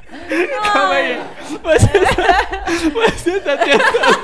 [0.72, 1.20] Calma aí.
[1.62, 4.14] Você tá, você tá tentando.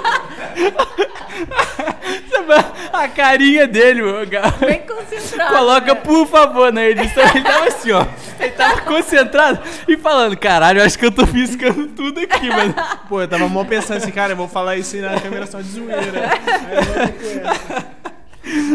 [2.92, 4.26] A carinha dele, meu.
[4.26, 5.54] Bem concentrado.
[5.56, 6.00] Coloca, né?
[6.00, 7.22] por favor, na edição.
[7.34, 8.04] Ele tava assim, ó.
[8.38, 12.74] Ele tava concentrado e falando: caralho, eu acho que eu tô piscando tudo aqui, mano.
[13.08, 15.60] Pô, eu tava mal pensando assim, cara, eu vou falar isso aí na câmera só
[15.60, 16.30] de zoeira.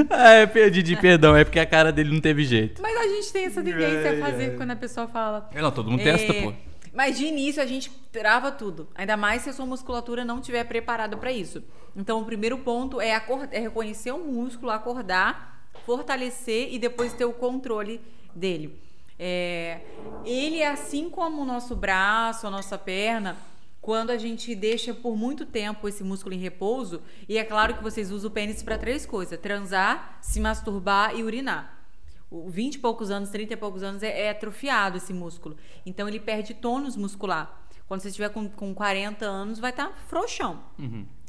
[0.09, 2.81] Ah, eu perdi de perdão, é porque a cara dele não teve jeito.
[2.81, 5.49] Mas a gente tem essa tendência a fazer quando a pessoa fala.
[5.53, 6.53] Não, todo mundo testa, É, pô.
[6.95, 8.87] Mas de início a gente trava tudo.
[8.95, 11.61] Ainda mais se a sua musculatura não estiver preparada para isso.
[11.93, 17.25] Então o primeiro ponto é, acor- é reconhecer o músculo, acordar, fortalecer e depois ter
[17.25, 18.01] o controle
[18.33, 18.79] dele.
[19.19, 19.81] É,
[20.25, 23.35] ele assim como o nosso braço, a nossa perna.
[23.81, 27.83] Quando a gente deixa por muito tempo esse músculo em repouso, e é claro que
[27.83, 31.74] vocês usam o pênis para três coisas: transar, se masturbar e urinar.
[32.45, 35.55] O 20 e poucos anos, 30 e poucos anos é, é atrofiado esse músculo.
[35.85, 37.61] Então ele perde tônus muscular.
[37.87, 40.63] Quando você estiver com, com 40 anos, vai estar frouxão.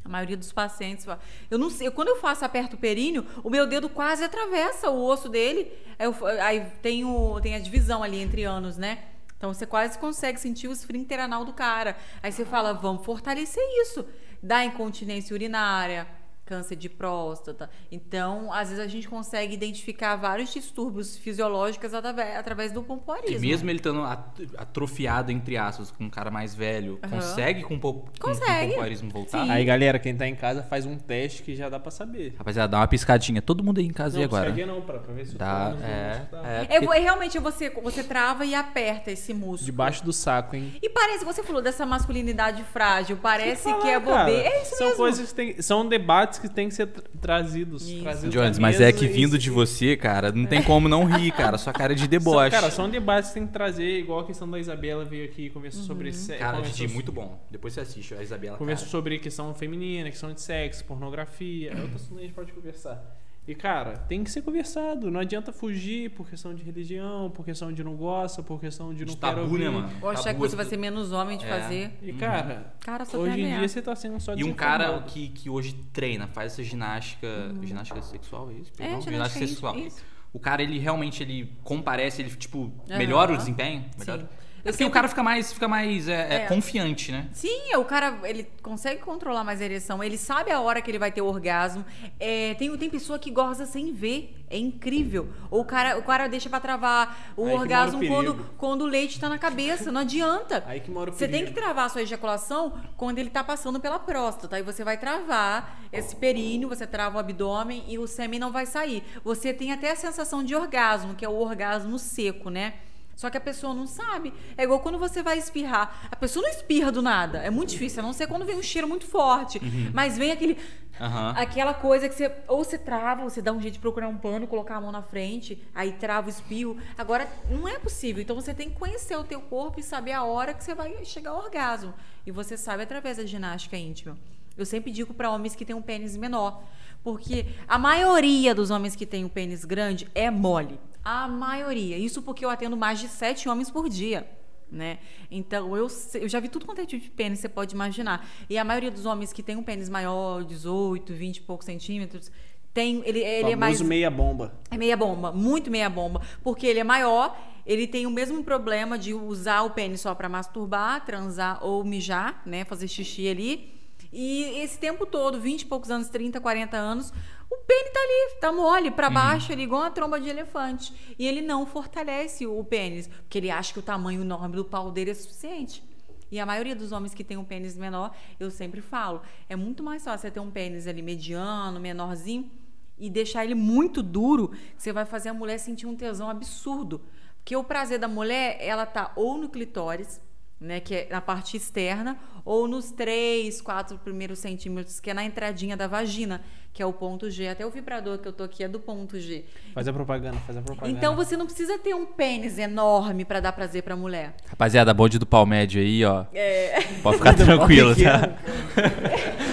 [0.04, 1.04] A maioria dos pacientes.
[1.04, 5.04] fala- Eu não sei, quando eu faço aperto períneo, o meu dedo quase atravessa o
[5.04, 5.70] osso dele.
[5.98, 9.04] Aí, eu- aí tem, o, tem a divisão ali entre anos, né?
[9.36, 11.96] Então você quase consegue sentir o esfíncter anal do cara.
[12.22, 14.04] Aí você fala, vamos fortalecer isso.
[14.42, 16.06] Dá incontinência urinária,
[16.46, 17.68] câncer de próstata.
[17.90, 23.36] Então, às vezes a gente consegue identificar vários distúrbios fisiológicos através, através do pompoarismo.
[23.44, 27.16] E mesmo ele estando at- atrofiado, entre aspas, com um cara mais velho, Aham.
[27.16, 28.66] consegue com, po- com, com Consegue.
[28.66, 29.44] o pompoarismo voltar?
[29.44, 29.50] Sim.
[29.50, 32.34] Aí, galera, quem tá em casa faz um teste que já dá pra saber.
[32.38, 33.42] Rapaziada, dá uma piscadinha.
[33.42, 34.44] Todo mundo aí em casa Não, e agora?
[34.44, 36.78] piscadinha não, pra, pra ver se o Dá, não é, tá é.
[36.78, 39.66] Porque- é realmente você, você trava e aperta esse músculo.
[39.66, 40.74] Debaixo do saco, hein?
[40.80, 44.48] E parece, você falou dessa masculinidade frágil, parece Falar, que é bobeira.
[44.48, 44.96] É isso são mesmo.
[45.02, 47.86] coisas que tem, são debates que têm que ser tra- trazidos.
[48.02, 51.56] Trazidos Jones, mas é que vindo de você, cara, não tem como não rir, cara.
[51.58, 52.50] Sua cara é de deboche.
[52.50, 55.50] Cara, são debates que tem que trazer, igual a questão da Isabela veio aqui e
[55.50, 55.86] conversou Uhum.
[55.86, 56.38] sobre sexo.
[56.42, 57.38] Cara, Didi, muito bom.
[57.50, 58.56] Depois você assiste a Isabela.
[58.56, 61.72] conversou sobre questão feminina, questão de sexo, pornografia.
[61.72, 63.16] É outro assunto que a gente pode conversar.
[63.48, 65.08] E, cara, tem que ser conversado.
[65.10, 69.04] Não adianta fugir por questão de religião, por questão de não gosta, por questão de
[69.04, 69.60] não De tabu, ouvir.
[69.60, 69.88] né, mano?
[70.02, 71.48] Ou achar que você vai ser menos homem de É.
[71.48, 71.92] fazer.
[72.02, 75.28] E, cara, Cara, só hoje em dia você tá sendo só E um cara que,
[75.28, 77.54] que hoje treina, faz essa ginástica.
[77.62, 78.72] Ginástica sexual, é isso?
[78.80, 78.84] Uhum.
[78.84, 79.78] É, ginástica íntima, sexual.
[79.78, 80.02] isso.
[80.32, 82.98] O cara, ele realmente ele comparece, ele, tipo, Aham.
[82.98, 83.84] melhora o desempenho?
[83.98, 84.22] Melhora?
[84.22, 84.28] Sim.
[84.66, 86.46] É Eu porque o sempre- cara fica mais, fica mais é, é, É.
[86.46, 87.28] confiante, né?
[87.32, 90.98] Sim, o cara ele consegue controlar mais a ereção, ele sabe a hora que ele
[90.98, 91.84] vai ter orgasmo.
[92.18, 95.28] É, tem, tem pessoa que goza sem ver, é incrível.
[95.50, 98.14] Ou o cara, o cara deixa pra travar o Aí o orgasmo perigo.
[98.14, 100.64] quando, quando o leite tá na cabeça, não adianta.
[100.66, 103.78] Aí que mora o Você tem que travar a sua ejaculação quando ele tá passando
[103.80, 104.56] pela próstata.
[104.56, 108.66] Aí você vai travar esse períneo, você trava o abdômen e o sêmen não vai
[108.66, 109.02] sair.
[109.24, 112.74] Você tem até a sensação de orgasmo, que é o orgasmo seco, né?
[113.16, 114.32] Só que a pessoa não sabe.
[114.58, 116.06] É igual quando você vai espirrar.
[116.12, 117.38] A pessoa não espirra do nada.
[117.38, 119.58] É muito difícil, a não ser quando vem um cheiro muito forte.
[119.94, 120.58] Mas vem aquele.
[121.00, 121.34] Aham.
[121.34, 122.30] Aquela coisa que você.
[122.46, 124.92] Ou você trava, ou você dá um jeito de procurar um pano, colocar a mão
[124.92, 126.76] na frente, aí trava o espirro.
[126.98, 128.22] Agora, não é possível.
[128.22, 131.02] Então você tem que conhecer o teu corpo e saber a hora que você vai
[131.06, 131.94] chegar ao orgasmo.
[132.26, 134.18] E você sabe através da ginástica íntima.
[134.58, 136.62] Eu sempre digo para homens que têm um pênis menor.
[137.02, 140.78] Porque a maioria dos homens que têm um pênis grande é mole.
[141.08, 141.96] A maioria.
[141.96, 144.28] Isso porque eu atendo mais de sete homens por dia.
[144.68, 144.98] Né?
[145.30, 148.28] Então, eu, eu já vi tudo quanto é tipo de pênis, você pode imaginar.
[148.50, 152.32] E a maioria dos homens que tem um pênis maior, 18, 20 e poucos centímetros,
[152.74, 153.80] tem, ele, ele é mais.
[153.80, 154.52] meia bomba.
[154.68, 158.98] É meia bomba, muito meia bomba, porque ele é maior, ele tem o mesmo problema
[158.98, 163.75] de usar o pênis só para masturbar, transar ou mijar, né, fazer xixi ali.
[164.12, 167.12] E esse tempo todo, 20 e poucos anos, 30, 40 anos,
[167.50, 170.92] o pênis tá ali, tá mole, pra baixo, ali, igual uma tromba de elefante.
[171.18, 174.90] E ele não fortalece o pênis, porque ele acha que o tamanho enorme do pau
[174.90, 175.82] dele é suficiente.
[176.30, 179.82] E a maioria dos homens que tem um pênis menor, eu sempre falo, é muito
[179.82, 182.50] mais fácil você ter um pênis ali mediano, menorzinho,
[182.98, 187.00] e deixar ele muito duro, você vai fazer a mulher sentir um tesão absurdo.
[187.36, 190.20] Porque o prazer da mulher, ela tá ou no clitóris,
[190.60, 195.24] né, que é na parte externa, ou nos 3, 4 primeiros centímetros, que é na
[195.24, 196.40] entradinha da vagina,
[196.72, 197.48] que é o ponto G.
[197.48, 199.44] Até o vibrador que eu tô aqui é do ponto G.
[199.74, 200.96] Faz a propaganda, faz a propaganda.
[200.96, 204.34] Então você não precisa ter um pênis enorme pra dar prazer pra mulher.
[204.48, 206.24] Rapaziada, bonde do pau médio aí, ó.
[206.32, 206.80] É.
[207.02, 208.36] Pode ficar tranquilo, tá?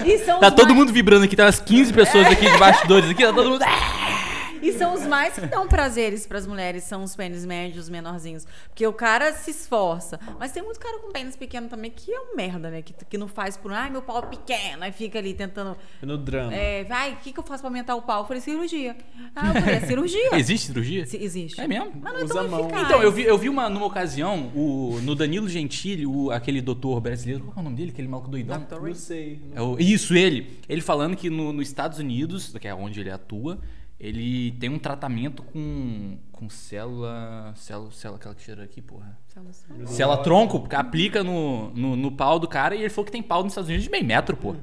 [0.06, 3.10] E são Tá todo mais- mundo vibrando aqui, tá umas 15 pessoas aqui de bastidores
[3.10, 3.64] aqui, tá todo mundo.
[4.64, 8.46] E são os mais que dão prazeres pras mulheres, são os pênis médios, menorzinhos.
[8.68, 10.18] Porque o cara se esforça.
[10.38, 12.82] Mas tem muito cara com pênis pequeno também que é um merda, né?
[12.82, 14.82] Que, que não faz por, ai, meu pau é pequeno.
[14.84, 15.76] Aí fica ali tentando.
[16.02, 16.54] No drama.
[16.54, 18.22] É, vai, o que, que eu faço pra aumentar o pau?
[18.22, 18.96] Eu falei, cirurgia.
[19.36, 20.30] Ah, eu falei, é cirurgia.
[20.38, 21.06] Existe cirurgia?
[21.06, 21.60] Se- Existe.
[21.60, 21.92] É mesmo?
[22.00, 22.82] Mas não é Usa tão eficaz.
[22.86, 27.00] Então, eu vi, eu vi uma, numa ocasião, o, no Danilo Gentili, o, aquele doutor
[27.00, 27.90] brasileiro, qual é o nome dele?
[27.90, 28.66] Aquele maluco doidão?
[28.70, 29.40] Não sei.
[29.54, 30.58] É o- isso, ele.
[30.68, 33.58] Ele falando que no- nos Estados Unidos, que é onde ele atua,
[33.98, 37.90] ele tem um tratamento com, com célula, célula.
[37.92, 39.18] Célula, aquela que cheira aqui, porra.
[39.86, 43.42] Célula tronco, aplica no, no, no pau do cara e ele falou que tem pau
[43.42, 44.54] nos Estados Unidos de meio metro, pô.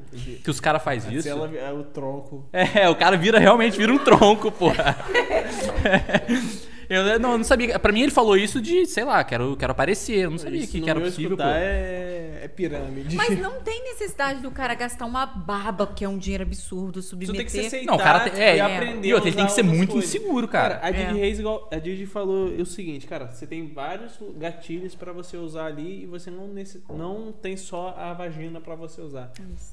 [0.44, 1.28] Que os caras fazem isso.
[1.28, 2.48] Ela é o tronco.
[2.54, 4.98] É, o cara vira realmente vira um tronco, porra.
[6.94, 7.80] Eu não, não sabia.
[7.80, 10.26] Pra mim ele falou isso de, sei lá, quero, quero aparecer.
[10.26, 11.44] Eu não sabia Isso que, no que era meu possível, pô.
[11.44, 13.16] é, é pirâmide.
[13.16, 17.04] Mas não tem necessidade do cara gastar uma baba, que é um dinheiro absurdo, Tu
[17.04, 17.36] submeter.
[17.38, 19.46] tem que se aceitar Não, o cara tem- é, e aprender E outra, ele tem
[19.46, 20.10] que ser muito coisas.
[20.14, 20.80] inseguro, cara.
[20.84, 21.12] a Didi É.
[21.14, 25.68] Reis, igual a Didi falou o seguinte, cara, você tem vários gatilhos pra você usar
[25.68, 29.32] ali e você não, nesse, não tem só a vagina pra você usar.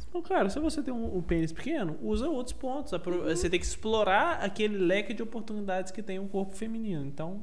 [0.09, 2.93] Então, cara, se você tem um, um pênis pequeno, usa outros pontos.
[2.95, 7.05] Apro- Você tem que explorar aquele leque de oportunidades que tem um corpo feminino.
[7.05, 7.43] Então,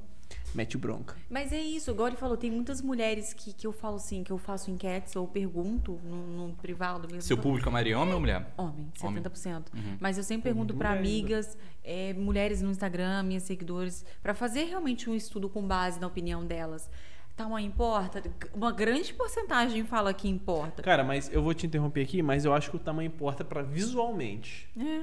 [0.54, 1.16] mete bronca.
[1.30, 4.32] Mas é isso, igual ele falou, tem muitas mulheres que, que eu falo assim, que
[4.32, 7.22] eu faço enquetes ou pergunto no, no privado mesmo.
[7.22, 8.52] Seu público é Maria homem ou mulher?
[8.58, 9.22] Homem, Homem.
[9.24, 9.66] 70%.
[9.74, 9.98] Uhum.
[10.00, 11.00] Mas eu sempre pergunto mulher ainda.
[11.02, 16.08] amigas, é, mulheres no Instagram, minhas seguidores, pra fazer realmente um estudo com base na
[16.08, 16.90] opinião delas.
[17.36, 18.24] Tamanho importa?
[18.54, 20.82] Uma grande porcentagem fala que importa.
[20.82, 23.62] Cara, mas eu vou te interromper aqui, mas eu acho que o tamanho importa pra
[23.62, 24.70] visualmente.
[24.80, 25.02] É.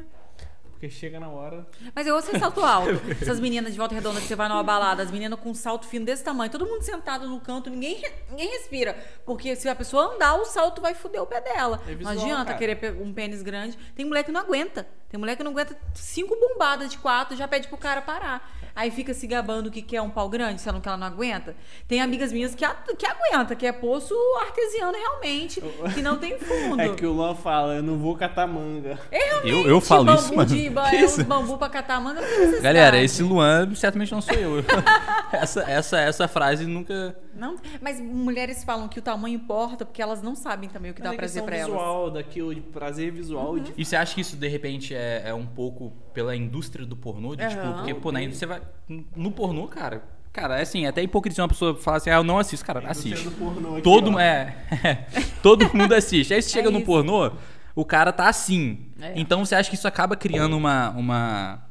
[0.70, 1.64] Porque chega na hora.
[1.95, 3.01] Mas eu ouço salto alto.
[3.22, 5.87] Essas meninas de volta redonda que você vai numa balada, as meninas com um salto
[5.87, 8.97] fino desse tamanho, todo mundo sentado no canto, ninguém, ninguém respira.
[9.24, 11.80] Porque se a pessoa andar, o salto vai foder o pé dela.
[11.87, 12.59] É não visual, adianta cara.
[12.59, 13.78] querer um pênis grande.
[13.95, 14.85] Tem mulher que não aguenta.
[15.09, 18.51] Tem mulher que não aguenta cinco bombadas de quatro, já pede pro cara parar.
[18.75, 21.55] Aí fica se gabando que quer um pau grande, sendo que ela não aguenta.
[21.87, 25.62] Tem amigas minhas que, a- que aguenta, que é poço artesiano realmente,
[25.95, 26.81] que não tem fundo.
[26.81, 28.99] É que o Luan fala, eu não vou catar manga.
[29.45, 30.49] Eu, eu falo bambu isso, mano.
[30.49, 31.20] De, Que é, isso?
[31.20, 32.20] uns bambu pra catar manga.
[32.61, 34.64] Galera, esse Luan certamente não sou eu.
[35.33, 37.14] essa, essa, essa frase nunca.
[37.35, 41.01] Não, mas mulheres falam que o tamanho importa porque elas não sabem também o que
[41.01, 41.72] Mas dá é prazer pra elas.
[41.72, 43.59] visual, daquilo de prazer visual.
[43.59, 46.97] de- E você acha que isso, de repente, é, é um pouco pela indústria do
[46.97, 47.35] pornô?
[47.35, 47.74] De, tipo, Aham.
[47.78, 49.03] porque, pô, na indústria você vai.
[49.16, 50.03] No pornô, cara.
[50.33, 52.83] Cara, é assim, é até hipocrisia uma pessoa falar assim, ah, eu não assisto, cara,
[52.89, 53.28] assiste.
[53.28, 54.18] Aqui, Todo, ó.
[54.18, 54.57] é,
[55.43, 56.33] todo mundo assiste.
[56.33, 56.87] Aí você chega no isso.
[56.87, 57.33] pornô,
[57.74, 58.87] o cara tá assim.
[59.01, 59.12] É.
[59.16, 61.62] Então você acha que isso acaba criando uma, uma,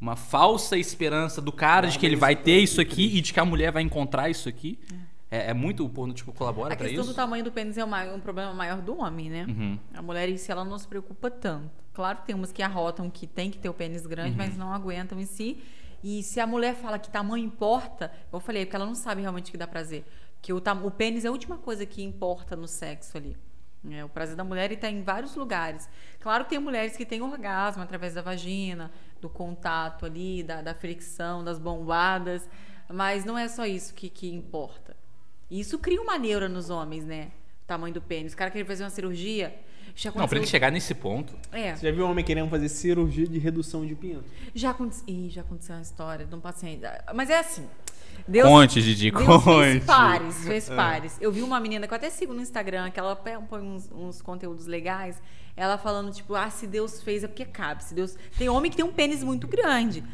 [0.00, 3.38] uma falsa esperança do cara de que ele vai ter isso aqui e de que
[3.38, 4.80] a mulher vai encontrar isso aqui?
[4.92, 4.94] É,
[5.30, 7.12] é muito o pornô, tipo, colabora A pra questão isso?
[7.12, 9.44] do tamanho do pênis é uma- um problema maior do homem, né?
[9.48, 9.78] Uhum.
[9.94, 11.70] A mulher em si, ela não se preocupa tanto.
[11.92, 14.58] Claro que tem umas que arrotam que tem que ter o pênis grande, mas Uhum.
[14.60, 15.62] não aguentam em si.
[16.02, 19.20] E se a mulher fala que tamanho importa, eu falei, é porque ela não sabe
[19.20, 20.04] realmente o que dá prazer.
[20.40, 23.36] Que o, o pênis é a última coisa que importa no sexo ali.
[23.90, 25.88] É, o prazer da mulher está em vários lugares.
[26.20, 30.74] Claro que tem mulheres que têm orgasmo através da vagina, do contato ali, da, da
[30.74, 32.48] fricção, das bombadas.
[32.88, 34.87] Mas não é só isso que, que importa.
[35.50, 37.28] E isso cria uma neura nos homens, né?
[37.64, 38.32] O tamanho do pênis.
[38.32, 39.54] O cara quer fazer uma cirurgia.
[39.96, 41.34] Já Não, pra aconteceu- ele chegar nesse ponto.
[41.50, 41.74] É.
[41.74, 44.24] Você já viu um homem querendo fazer cirurgia de redução de pinto?
[44.54, 45.04] Já aconteceu.
[45.08, 46.82] Ih, já aconteceu uma história de um paciente.
[47.14, 47.66] Mas é assim.
[48.26, 49.44] Deus, Conte, Didi, Deus conte.
[49.70, 51.16] fez pares, fez pares.
[51.20, 53.90] Eu vi uma menina que eu até sigo no Instagram, que ela põe põe uns,
[53.92, 55.20] uns conteúdos legais.
[55.56, 57.82] Ela falando, tipo, ah, se Deus fez é porque cabe.
[57.84, 58.16] Se Deus.
[58.36, 60.04] Tem homem que tem um pênis muito grande.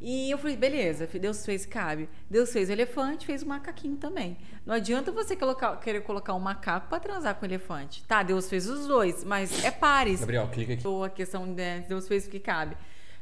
[0.00, 2.08] E eu falei, beleza, Deus fez, cabe.
[2.30, 4.38] Deus fez o elefante, fez o macaquinho também.
[4.64, 8.02] Não adianta você colocar- querer colocar um macaco pra transar com o elefante.
[8.04, 10.20] Tá, Deus fez os dois, mas é pares.
[10.20, 10.86] Gabriel, clica aqui.
[10.86, 12.76] Ou a questão de Deus fez o que cabe.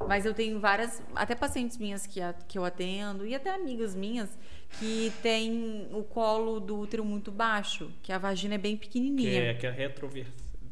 [0.06, 3.96] Mas eu tenho várias, até pacientes minhas que, a- que eu atendo, e até amigas
[3.96, 4.30] minhas,
[4.78, 9.50] que tem o colo do útero muito baixo, que a vagina é bem Que pequenininha.
[9.50, 10.26] é, que é retrover...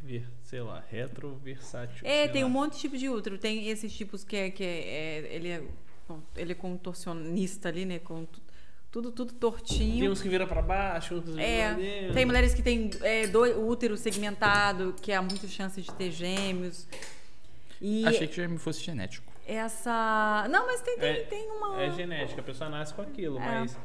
[0.05, 2.07] ver- sei lá, retroversátil.
[2.07, 2.49] É, tem lá.
[2.49, 3.37] um monte de tipo de útero.
[3.39, 4.51] Tem esses tipos que é.
[4.51, 5.63] Que é, é- ele, é
[6.37, 7.99] ele é contorcionista ali, né?
[7.99, 8.41] Com tu-
[8.91, 10.11] tudo, tudo Tem tortinho.
[10.13, 12.15] uns que viram pra baixo, outros É, viram pra dentro.
[12.15, 16.87] tem mulheres que têm é, do, útero segmentado, que há muitas chances de ter gêmeos.
[17.81, 19.31] E Achei que já me fosse genético.
[19.47, 20.47] essa.
[20.51, 21.83] Não, mas tem, tem, É- tem uma.
[21.83, 23.61] É genética, a pessoa nasce com aquilo, É.
[23.61, 23.77] mas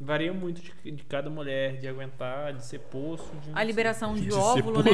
[0.00, 3.30] varia muito de, de cada mulher, de aguentar, de ser poço.
[3.44, 4.92] De A liberação de, De óvulo, né?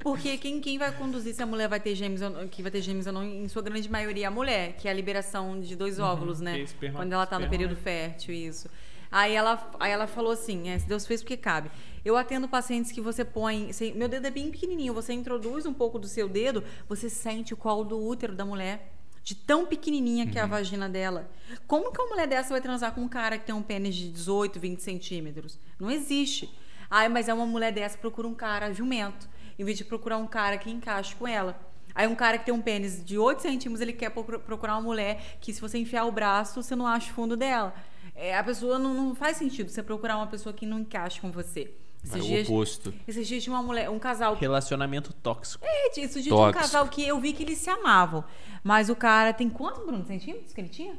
[0.00, 2.70] Porque quem, quem vai conduzir se a mulher vai ter gêmeos ou não, que vai
[2.70, 5.60] ter gêmeos ou não, em sua grande maioria, é a mulher, que é a liberação
[5.60, 6.66] de dois óvulos, que né?
[6.82, 8.68] é Quando ela tá no período fértil, isso.
[9.10, 11.70] Aí ela, aí ela falou assim: é, se Deus fez porque cabe.
[12.04, 13.72] Eu atendo pacientes que você põe.
[13.72, 17.52] você- meu dedo é bem pequenininho, você introduz um pouco do seu dedo, você sente
[17.52, 18.94] o colo do útero da mulher.
[19.28, 20.50] De tão pequenininha que é a Uhum.
[20.50, 21.30] vagina dela.
[21.66, 24.08] Como que uma mulher dessa vai transar com um cara que tem um pênis de
[24.10, 25.58] 18, 20 centímetros?
[25.78, 26.48] Não existe.
[26.90, 30.26] Ai, mas é uma mulher dessa procura um cara jumento, em vez de procurar um
[30.26, 31.60] cara que encaixe com ela.
[31.94, 34.80] Aí um cara que tem um pênis de 8 centímetros, ele quer procura- procurar uma
[34.82, 37.74] mulher que se você enfiar o braço, você não acha o fundo dela.
[38.14, 41.30] É, a pessoa não, não faz sentido você procurar uma pessoa que não encaixe com
[41.30, 41.70] você.
[42.04, 42.94] Esses o dias, oposto.
[43.06, 45.64] esses dias tinha uma mulher, um casal Relacionamento tóxico.
[45.66, 48.24] Gente, isso de tinha um casal que eu vi que eles se amavam.
[48.62, 50.98] Mas o cara tem quantos, Bruno, centímetros que ele tinha?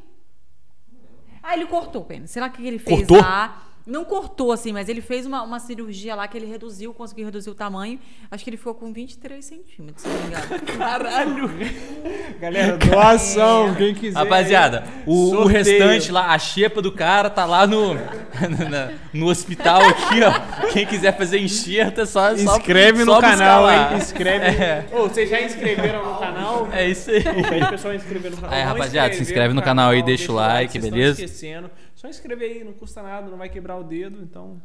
[1.42, 2.36] Ah, ele cortou o pênis.
[2.36, 3.22] O que ele fez Cortou?
[3.22, 3.69] lá.
[3.90, 7.50] Não cortou, assim, mas ele fez uma, uma cirurgia lá que ele reduziu, conseguiu reduzir
[7.50, 8.00] o tamanho.
[8.30, 10.78] Acho que ele ficou com 23 centímetros, se não me engano.
[10.78, 11.50] Caralho!
[12.40, 14.18] Galera, doação, quem quiser.
[14.18, 17.96] Rapaziada, o, o restante lá, a xepa do cara tá lá no,
[18.70, 20.68] na- no hospital aqui, ó.
[20.72, 22.36] Quem quiser fazer enxerto é só.
[22.38, 23.92] só Inscreve no só canal, lá.
[23.94, 23.98] hein?
[23.98, 24.46] Inscreve.
[24.64, 24.86] É.
[24.92, 26.68] Ô, vocês já inscreveram no canal?
[26.72, 27.24] É isso aí.
[27.24, 28.56] Pede o pessoal inscrever no canal.
[28.60, 31.12] Não rapaziada, se inscreve no canal aí, deixa o like, vocês beleza?
[31.12, 31.72] Estão esquecendo.
[32.00, 34.62] Só inscrever aí, não custa nada, não vai quebrar o dedo, então.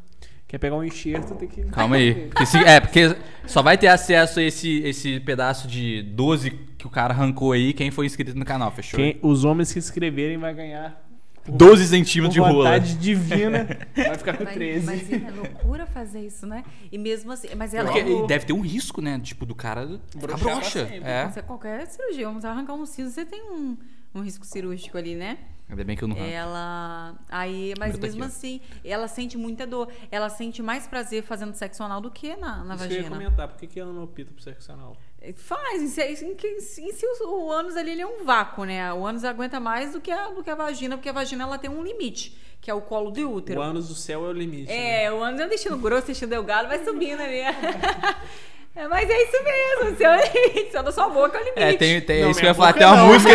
[0.47, 1.65] Quer pegar um enxerto, tem que.
[1.65, 2.29] Calma aí.
[2.29, 6.87] Porque se- é, porque só vai ter acesso a esse, esse pedaço de 12 que
[6.87, 9.01] o cara arrancou aí quem foi inscrito no canal, fechou?
[9.01, 11.03] Quem- os homens que inscreverem vai ganhar.
[11.43, 12.53] por- 12 por centímetros de rola.
[12.71, 13.67] vontade divina,
[13.97, 14.87] vai ficar com Mas, 13.
[14.87, 16.63] mas é loucura fazer isso, né?
[16.93, 17.49] E mesmo assim.
[17.57, 17.91] Mas ela.
[17.91, 19.19] Porque e deve ter um risco, né?
[19.21, 20.89] Tipo, do cara ficar pra broxa.
[21.03, 21.43] É.
[21.43, 23.77] Qualquer cirurgia, vamos arrancar um siso, você tem um,
[24.15, 25.37] um risco cirúrgico ali, né?
[25.69, 26.17] Ainda bem que eu não.
[26.17, 27.15] Ela.
[27.29, 29.91] Aí, mas tá mesmo aqui, assim, ela sente muita dor.
[30.11, 33.03] Ela sente mais prazer fazendo sexo anal do que na, na Isso que eu ia
[33.05, 33.17] vagina.
[33.17, 34.97] comentar, por que, que ela não opta pro sexo anal?
[35.37, 36.87] Faz, em si, em que- em si
[37.23, 38.93] o, o ânus ali ele é um vácuo, né?
[38.93, 41.57] O ânus aguenta mais do que, a, do que a vagina, porque a vagina ela
[41.57, 43.59] tem um limite, que é o colo do útero.
[43.59, 44.67] O ânus do céu é o limite.
[44.69, 45.05] né?
[45.05, 47.41] É, o ânus é um intestino grosso, intestino delgado, vai subindo ali.
[48.77, 51.63] É, mas é isso mesmo, é o limite, só da sua boca é o limite.
[51.63, 52.73] É, tem, tem Não, isso que eu ia falar.
[52.73, 53.35] boca Tem uma não, música.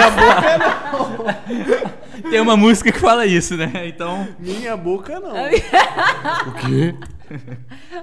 [2.29, 3.71] tem uma música que fala isso, né?
[3.85, 4.27] Então.
[4.37, 5.31] Minha boca não.
[6.47, 6.93] O quê?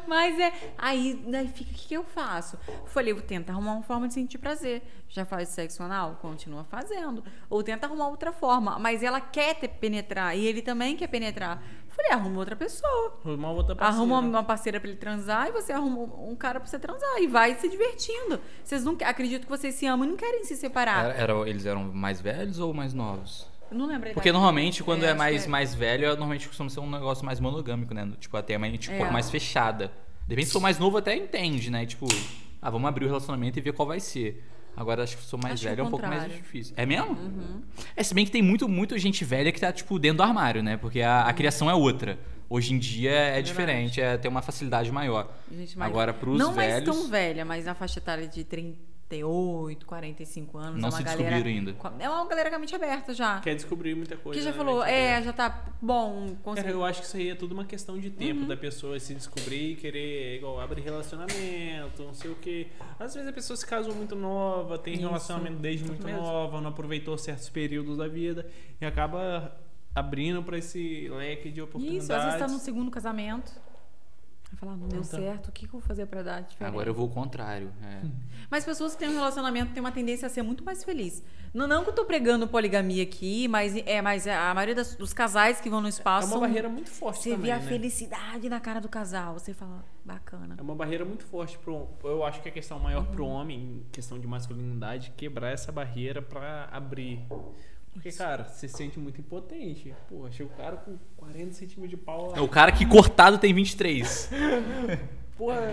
[0.07, 0.53] Mas é.
[0.79, 2.59] Aí, daí fica, o que, que eu faço?
[2.87, 4.83] Falei, eu tento arrumar uma forma de sentir prazer.
[5.09, 6.19] Já faz sexo anal?
[6.23, 7.23] Continua fazendo.
[7.51, 8.79] Ou tenta arrumar outra forma.
[8.79, 11.63] Mas ela quer penetrar e ele também quer penetrar.
[11.97, 13.19] Falei, arruma outra pessoa.
[13.25, 13.97] Arrumar outra parceira.
[14.03, 17.19] Arruma uma parceira pra ele transar e você arruma um cara pra você transar.
[17.19, 18.39] E vai se divertindo.
[18.63, 21.07] Vocês não acredito que vocês se amam e não querem se separar.
[21.07, 23.49] Era- era- eles eram mais velhos ou mais novos?
[23.71, 26.69] Eu não lembro Porque normalmente, quando é, acho mais, que mais velho, é- normalmente costuma
[26.71, 28.13] ser um negócio mais monogâmico, né?
[28.21, 28.99] Tipo, até a mente um É.
[28.99, 29.91] pouco mais fechada.
[30.27, 31.85] De repente, se for mais novo, até entende, né?
[31.87, 32.07] Tipo,
[32.63, 34.45] ah, vamos abrir o relacionamento e ver qual vai ser.
[34.77, 36.75] Agora, acho que for mais Acho velho, é um pouco mais difícil.
[36.77, 37.13] É mesmo?
[37.13, 37.63] Uhum.
[37.97, 40.63] É, se bem que tem muito, muito gente velha que tá, tipo, dentro do armário,
[40.63, 40.77] né?
[40.77, 42.19] Porque a, a criação é outra.
[42.49, 45.35] Hoje em dia é diferente, é, tem uma facilidade maior.
[45.51, 46.73] Gente Agora, pros não velhos...
[46.73, 48.45] mais tão velha, mas na faixa etária de
[49.09, 50.81] 38, 45 anos.
[50.81, 52.05] Não é uma se galera, descobriram ainda.
[52.05, 53.41] É uma galera com a mente aberta já.
[53.41, 54.39] Quer descobrir muita coisa.
[54.39, 55.25] que já né, falou, é, aberta.
[55.27, 56.27] já tá bom.
[56.27, 56.71] Cara, Consegui...
[56.71, 58.47] eu acho que isso aí é tudo uma questão de tempo Uhum.
[58.49, 62.67] da pessoa se descobrir e querer, igual, abrir relacionamento, não sei o quê.
[62.99, 65.03] Às vezes a pessoa se casou muito nova, tem Isso.
[65.03, 66.21] relacionamento desde muito mesmo.
[66.21, 68.47] nova, não aproveitou certos períodos da vida
[68.81, 69.57] e acaba
[69.95, 72.05] abrindo pra esse leque de oportunidades.
[72.05, 73.51] Isso, às vezes tá no segundo casamento.
[74.49, 75.19] Vai falar, não deu Então.
[75.21, 76.73] certo, o que, que eu vou fazer pra dar diferente?
[76.73, 77.73] Agora eu vou ao contrário.
[77.83, 78.01] é.
[78.49, 81.21] Mas pessoas que têm um relacionamento têm uma tendência a ser muito mais feliz.
[81.53, 85.13] Não, não que eu tô pregando poligamia aqui, mas é, mas a maioria das- dos
[85.13, 86.27] casais que vão no É espaço.
[86.29, 87.63] uma são- barreira muito forte Você também, vê a né?
[87.67, 89.35] felicidade na cara do casal.
[89.35, 90.55] Você fala, bacana.
[90.57, 91.89] É uma barreira muito forte pro.
[92.05, 93.31] Eu acho que a questão maior pro Uhum.
[93.33, 97.27] homem, em questão de masculinidade, quebrar essa barreira pra abrir.
[97.97, 99.95] Porque, cara, você se sente muito impotente.
[100.07, 102.35] Pô, achei o cara com 40 centímetros de pau.
[102.37, 104.31] É o cara que cortado tem 23.
[105.37, 105.71] Porra,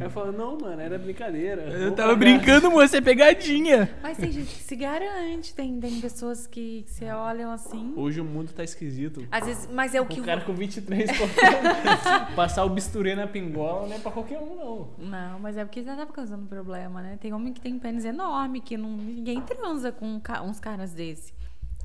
[0.00, 1.62] eu falo, não, mano, era brincadeira.
[1.62, 2.18] Eu tava pagar.
[2.18, 3.88] brincando, moça, é pegadinha.
[4.02, 7.92] Mas tem gente que se garante, tem, tem pessoas que, que você olham assim.
[7.96, 9.24] Hoje o mundo tá esquisito.
[9.30, 10.20] Às vezes, mas é o que.
[10.20, 14.56] O cara com 23 cortando, passar o bisturi na pingola não é pra qualquer um,
[14.56, 14.88] não.
[14.98, 17.16] Não, mas é porque já tava causando problema, né?
[17.20, 21.32] Tem homem que tem pênis enorme, que não, ninguém transa com uns caras desse.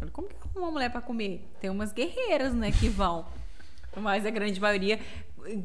[0.02, 1.48] Olha, Como que arruma uma mulher pra comer?
[1.60, 3.26] Tem umas guerreiras, né, que vão.
[3.96, 5.00] Mas a grande maioria.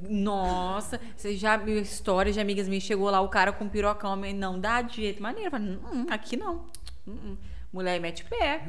[0.09, 4.59] Nossa, você já viu história de amigas minhas, chegou lá o cara com pirocão, não
[4.59, 5.51] dá de jeito maneiro.
[5.51, 6.65] Fala, "Hum, aqui não.
[7.07, 7.37] Hum, hum."
[7.73, 8.63] Mulher mete pé.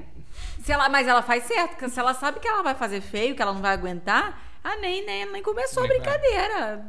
[0.64, 3.36] Se ela, mas ela faz certo, porque se ela sabe que ela vai fazer feio,
[3.36, 6.84] que ela não vai aguentar, ah, nem, nem, nem começou a brincadeira.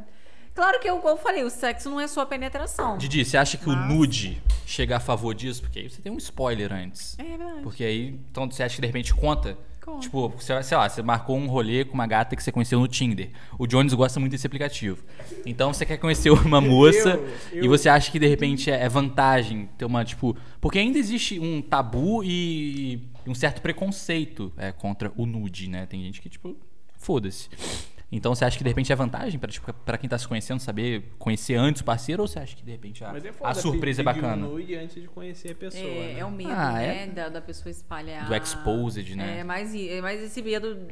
[0.57, 2.97] Claro que eu, como eu falei, o sexo não é só a penetração.
[2.97, 5.61] Didi, você acha que o nude chega a favor disso?
[5.61, 7.15] Porque aí você tem um spoiler antes.
[7.19, 7.61] É verdade.
[7.61, 9.55] Porque aí, então você acha que de repente conta?
[9.85, 9.99] Conta.
[9.99, 12.87] Tipo, você- sei lá, você marcou um rolê com uma gata que você conheceu no
[12.87, 13.29] Tinder.
[13.59, 15.01] O Jones gosta muito desse aplicativo.
[15.45, 17.09] Então você quer conhecer uma moça
[17.51, 20.35] Eu- e eu- você acha que de repente é é vantagem ter uma, tipo.
[20.59, 25.85] Porque ainda existe um tabu e um certo preconceito é, contra o nude, né?
[25.85, 26.57] Tem gente que, tipo,
[26.97, 27.47] foda-se.
[28.09, 30.61] Então você acha que de repente é vantagem pra, tipo, pra quem tá se conhecendo
[30.61, 33.51] saber conhecer antes o parceiro ou você acha que de repente a, Mas é foda
[33.51, 34.35] a surpresa é um bacana?
[34.47, 35.83] nude antes de conhecer a pessoa.
[35.83, 36.19] É, né?
[36.19, 37.03] é o medo, Ah, né?
[37.03, 37.07] é?
[37.07, 38.25] Da, da pessoa espalhar.
[38.25, 39.39] Do exposed, né?
[39.39, 40.87] É mais, é mais esse medo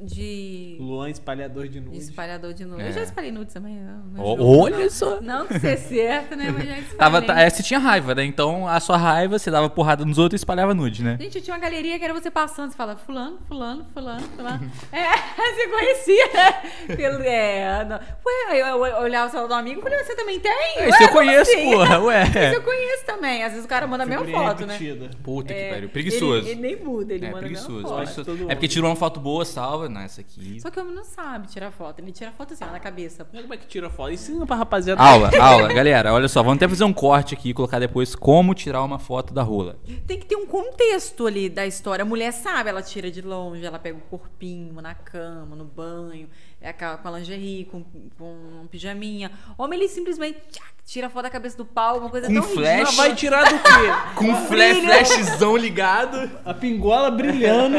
[0.00, 1.98] de, Luan espalhador de de nude.
[1.98, 2.86] espalhador de nudes.
[2.86, 2.88] É.
[2.88, 3.76] Eu já espalhei nudes também.
[4.12, 4.90] não- julgo, olha não.
[4.90, 5.20] só.
[5.20, 6.50] Não que ser certo, né?
[6.50, 6.96] Mas já espalhei.
[6.98, 8.24] Tava, tá- é, você tinha raiva, né?
[8.24, 11.16] Então a sua raiva, você dava porrada nos outros e espalhava nude, né?
[11.20, 14.70] Gente, eu tinha uma galeria que era você passando, você fala fulano, fulano, fulano, fulano.
[14.92, 15.04] é,
[15.54, 16.96] você conhecia, né?
[16.96, 17.96] Pelo, é, não.
[17.96, 20.52] Ué, aí eu, eu olhava o celular do amigo e falei, você também tem?
[20.78, 21.70] Esse eu conheço, assim?
[21.72, 22.22] porra, ué.
[22.28, 23.42] Esse eu conheço também.
[23.42, 24.72] Às vezes o cara manda a mesma foto, né?
[24.74, 25.10] repetida.
[25.22, 25.88] Puta que É, pariu.
[25.88, 26.46] Preguiçoso.
[26.46, 27.82] Ele, ele nem muda, ele é, manda a preguiçoso.
[27.96, 28.46] mesma foto.
[28.48, 29.87] É porque tirou uma foto boa, salva.
[29.88, 30.60] Não, essa aqui.
[30.60, 32.00] Só que o homem não sabe tirar foto.
[32.00, 33.24] Ele tira foto assim, ó, na cabeça.
[33.24, 34.12] Como é que tira foto?
[34.12, 35.02] Ensina pra rapaziada.
[35.02, 35.72] Aula, aula.
[35.72, 36.42] Galera, olha só.
[36.42, 39.78] Vamos até fazer um corte aqui e colocar depois como tirar uma foto da rola.
[40.06, 42.02] Tem que ter um contexto ali da história.
[42.02, 46.28] A mulher sabe, ela tira de longe, ela pega o corpinho na cama, no banho,
[46.60, 47.84] com a com a lingerie, com,
[48.18, 48.32] com
[48.62, 49.30] um pijaminha.
[49.56, 52.42] Homem, ele simplesmente tchac, tira a foto da cabeça do pau, uma coisa Com tão
[52.42, 52.78] flash.
[52.78, 52.96] ridícula.
[52.96, 54.14] Vai tirar do quê?
[54.16, 56.30] Com flash, flashzão ligado.
[56.44, 57.76] A pingola brilhando.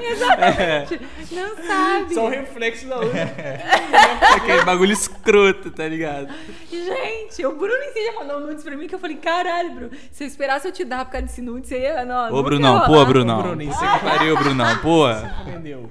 [0.00, 1.00] Exatamente.
[1.32, 2.14] Não sabe.
[2.14, 3.12] Só o reflexo da luz.
[4.36, 6.32] Aquele bagulho escroto, tá ligado?
[6.70, 9.70] Gente, o Bruno em si já mandou um nudes pra mim que eu falei, caralho,
[9.72, 12.04] Bruno, se eu esperasse eu te dar por causa desse nudes, você ia...
[12.04, 13.04] Não, Ô, Brunão, pô.
[13.04, 13.38] Brunão.
[13.40, 15.04] Ô, Bruno, Puta isso que pariu, Brunão, pô.
[15.46, 15.90] Entendeu?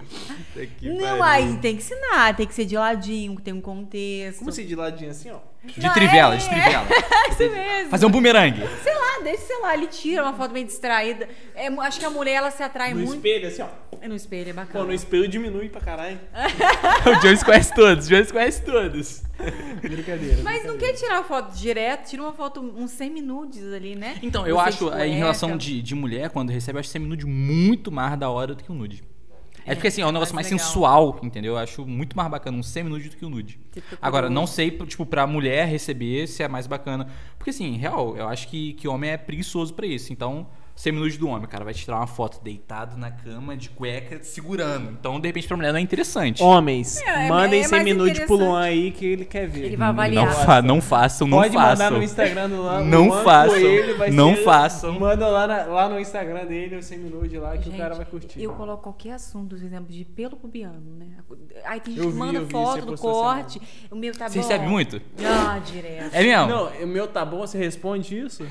[0.82, 4.40] Não, aí tem que ensinar, tem que ser de ladinho, tem um contexto.
[4.40, 5.38] Como assim de ladinho assim, ó?
[5.64, 6.86] De Não, trivela, é- de trivela.
[7.30, 7.90] Isso mesmo.
[7.90, 8.62] Fazer um bumerangue.
[8.84, 11.28] Sei lá, deixa, sei lá, ele tira uma foto bem distraída.
[11.56, 13.16] É, acho que a mulher, ela se atrai No muito.
[13.16, 13.68] espelho, assim, ó.
[14.02, 14.84] É no espelho, é Pô, bacana.
[14.86, 16.20] no espelho diminui pra caralho.
[17.18, 19.24] o Jones conhece todos, o Jones conhece todos.
[19.82, 20.44] Brincadeira.
[20.44, 24.18] Mas não quer tirar foto direto, tira uma foto, uns semi-nudes ali, né?
[24.22, 27.26] Então, eu Você acho, eh, em relação de, de mulher, quando recebe, eu acho semi-nude
[27.26, 29.02] muito mais da hora do que o nude.
[29.66, 31.54] É, porque assim, é um negócio mais sensual, entendeu?
[31.54, 33.60] Eu acho muito mais bacana um semi-nude do que o nude.
[33.72, 37.08] Fica Agora, não sei, tipo, pra mulher receber se é mais bacana.
[37.38, 40.12] Porque assim, real, eu acho que, que homem é preguiçoso pra isso.
[40.12, 44.20] Então, semi-nude do homem, o cara vai tirar uma foto deitado na cama, de cueca,
[44.24, 44.90] segurando.
[44.92, 46.42] Então, de repente, pra mulher não é interessante.
[46.42, 49.66] Homens, É, é- mandem é sem mais minuto pro Luan aí que ele quer ver.
[49.66, 50.26] Ele vai avaliar.
[50.26, 51.70] Não, fa não façam, não Pode façam.
[51.86, 52.82] mandar no Instagram do Luan.
[52.86, 55.00] Não Luan façam, Coelho vai não ser- façam.
[55.00, 58.06] Manda lá, na- lá no Instagram dele o seminude lá que Gente, o cara vai
[58.06, 58.42] curtir.
[58.42, 61.08] Eu coloco qualquer assunto, por exemplo, de pelo pubiano, né?
[61.66, 63.62] Aí tem gente Eu que vi, manda eu vi, foto do postou essa corte.
[63.92, 64.48] O meu tá Você bom.
[64.48, 65.02] recebe muito?
[65.24, 66.14] Ah, direto.
[66.14, 66.48] É mesmo?
[66.48, 68.44] Não, o meu tá bom, você responde isso?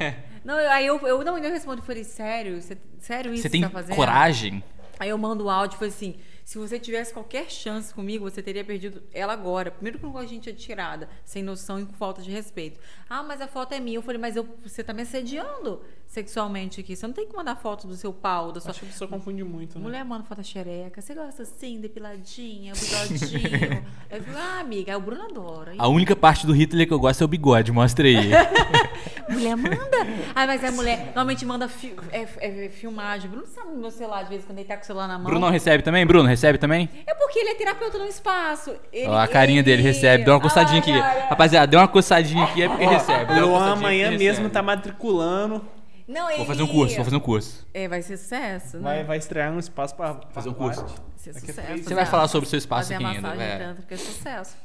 [0.45, 2.61] Não, eu- aí eu, eu não, eu respondo e falei, sério?
[2.61, 3.97] Você, sério isso Você que tem tá fazendo?
[3.97, 4.62] coragem?
[4.99, 8.43] Aí eu mando o áudio e falei assim: se você tivesse qualquer chance comigo, você
[8.43, 9.70] teria perdido ela agora.
[9.70, 12.78] Primeiro que eu não gosto de gente atirada, sem noção e com falta de respeito.
[13.09, 13.99] Ah, mas a foto é minha.
[13.99, 15.82] Eu falei, mas eu, você tá me assediando
[16.12, 16.94] sexualmente aqui.
[16.94, 18.70] Você não tem que mandar foto do seu pau, da sua.
[18.70, 19.82] Acho que a pessoa confunde muito, né?
[19.82, 21.00] Mulher manda foto da xereca.
[21.00, 23.82] Você gosta assim, depiladinha, bigodinho.
[24.10, 25.72] eu falei, ah, amiga, o Bruno adora.
[25.78, 28.28] A única parte do Hitler que eu gosto é o bigode, mostra aí.
[29.30, 30.06] Mulher manda.
[30.34, 33.30] Ah, mas a mulher normalmente manda fi- é, é, filmagem.
[33.30, 35.14] Bruno sabe no meu celular, de vez em quando ele tá com o celular na
[35.16, 35.24] mão.
[35.24, 36.04] Bruno não recebe também?
[36.04, 36.90] Bruno, recebe também?
[37.06, 38.74] É porque ele é terapeuta no espaço.
[38.92, 40.24] Ele, Ó, a carinha ele- dele recebe.
[40.24, 40.90] Deu uma coçadinha aqui.
[40.92, 41.28] Ai, ai, ai.
[41.30, 43.24] Rapaziada, deu uma coçadinha aqui é porque recebe.
[43.26, 44.50] Coçadinha amanhã mesmo recebe.
[44.50, 45.64] tá matriculando.
[46.09, 47.66] Não, Vou ele- fazer um curso, vou fazer um curso.
[47.72, 48.82] É, vai ser sucesso, né?
[48.82, 50.84] Vai, vai estrear um espaço pra Fazer um curso.
[51.16, 51.84] ser a sucesso.
[51.84, 53.59] Você vai falar sobre o seu espaço fazer aqui a ainda, massagem vai.
[53.59, 54.57] tântrica é sucesso.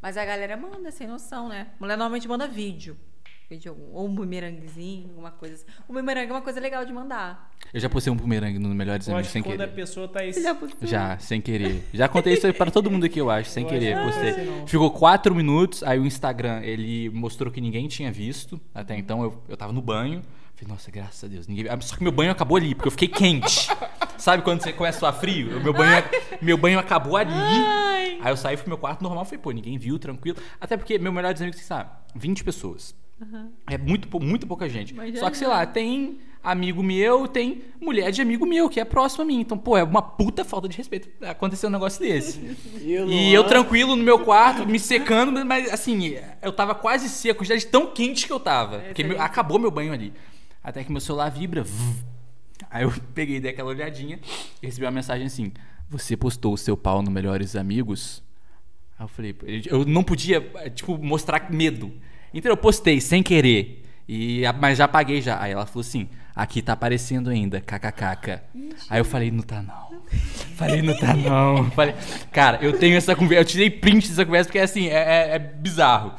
[0.00, 1.68] Mas a galera manda, sem noção, né?
[1.80, 2.96] Mulher normalmente manda vídeo.
[3.68, 5.64] Algum, ou um bumeranguezinho, alguma coisa assim.
[5.88, 7.52] O bumerangue é uma coisa legal de mandar.
[7.72, 9.76] Eu já postei um bumerangue no Melhores Amigos sem quando a querer.
[9.76, 10.56] pessoa tá Você já?
[10.82, 11.84] Já, sem querer.
[11.94, 13.92] Já contei isso aí para todo mundo aqui, eu acho, sem Eu querer.
[13.94, 14.44] acho Postei.
[14.44, 14.66] não.
[14.66, 18.60] Ficou quatro minutos, aí o Instagram, ele mostrou que ninguém tinha visto.
[18.74, 20.20] Até então eu, eu tava no banho.
[20.56, 21.46] Falei, nossa, graças a Deus.
[21.48, 21.66] Ninguém...
[21.68, 23.68] ah, Só que meu banho acabou ali, porque eu fiquei quente.
[24.16, 25.60] Sabe quando você começa a suar frio?
[25.60, 26.04] Meu banho,
[26.40, 27.32] meu banho acabou ali.
[27.34, 28.18] Ai.
[28.22, 30.38] Aí eu saí pro meu quarto normal, falei, pô, ninguém viu, tranquilo.
[30.60, 32.94] Até porque meu melhor amigo, você sabe, 20 pessoas.
[33.68, 34.94] É muito, muito pouca gente.
[34.94, 35.54] Mas Só que, sei não.
[35.54, 39.40] lá, tem amigo meu, tem mulher de amigo meu, que é próximo a mim.
[39.40, 42.38] Então, pô, é uma puta falta de respeito acontecer um negócio desse.
[43.08, 47.56] E eu tranquilo no meu quarto, me secando, mas assim, eu tava quase seco, já
[47.56, 48.76] de tão quente que eu tava.
[48.76, 50.12] É, porque meu- acabou meu banho ali.
[50.64, 51.64] Até que meu celular vibra.
[52.70, 54.18] Aí eu peguei, dei aquela olhadinha
[54.62, 55.52] e recebi uma mensagem assim:
[55.90, 58.22] Você postou o seu pau no Melhores Amigos?
[58.98, 59.36] Aí eu falei,
[59.66, 60.40] eu não podia,
[60.74, 61.92] tipo, mostrar medo.
[62.32, 63.82] Então eu postei sem querer.
[64.08, 65.40] E, mas já apaguei já.
[65.42, 68.40] Aí ela falou assim: aqui tá aparecendo ainda, kkk.
[68.88, 69.94] Aí eu falei, não tá não.
[70.54, 71.70] Falei, não tá não.
[71.72, 71.94] Falei,
[72.30, 75.38] cara, eu tenho essa conversa, eu tirei print dessa conversa porque assim, é, é- é
[75.38, 76.12] bizarro.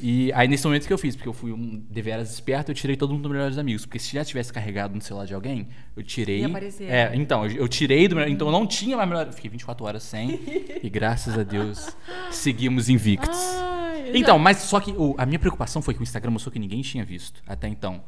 [0.00, 2.96] E aí nesse momento que eu fiz, porque eu fui um deveras esperto, eu tirei
[2.96, 3.84] todo mundo dos melhores amigos.
[3.84, 6.40] Porque se já tivesse carregado no celular de alguém, eu tirei.
[6.40, 6.84] Ia aparecer.
[6.90, 8.28] É, então, eu, eu tirei do meu.
[8.28, 9.32] Então eu não tinha mais melhor.
[9.32, 10.38] Fiquei 24 horas sem.
[10.82, 11.96] e graças a Deus
[12.30, 13.38] seguimos invictos.
[13.58, 16.58] Ai, Então, mas só que o- a minha preocupação foi que o Instagram mostrou que
[16.58, 18.02] ninguém tinha visto até então.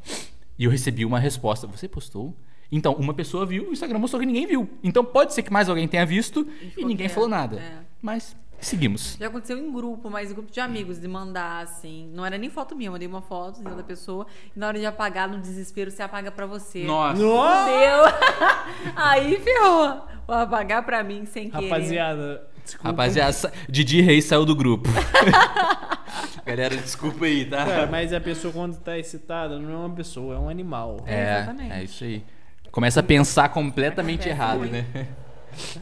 [0.57, 1.67] E eu recebi uma resposta.
[1.67, 2.35] Você postou?
[2.71, 4.69] Então, uma pessoa viu, o Instagram mostrou que ninguém viu.
[4.81, 7.57] Então pode ser que mais alguém tenha visto e, ficou ninguém quieto, falou nada.
[7.59, 7.73] é.
[8.01, 8.33] Mas
[8.65, 9.17] seguimos.
[9.19, 12.09] Já aconteceu em grupo, mas em grupo de amigos, de mandar assim.
[12.13, 14.25] Não era nem foto minha, eu mandei uma foto da pessoa.
[14.55, 16.83] E na hora de apagar, no desespero, você apaga pra você.
[16.83, 17.15] Nossa.
[17.15, 18.93] Fudeu!
[18.95, 20.05] Aí ferrou.
[20.27, 21.63] Vou apagar pra mim sem querer.
[21.69, 22.87] Rapaziada, desculpa.
[22.89, 24.89] Rapaziada, sa- Didi Reis saiu do grupo.
[26.45, 27.65] Galera, desculpa aí, tá?
[27.65, 30.97] Cara, mas a pessoa quando tá excitada não é uma pessoa, é um animal.
[31.05, 31.71] É, Exatamente.
[31.73, 32.23] é isso aí.
[32.71, 34.85] Começa a pensar completamente errado, né?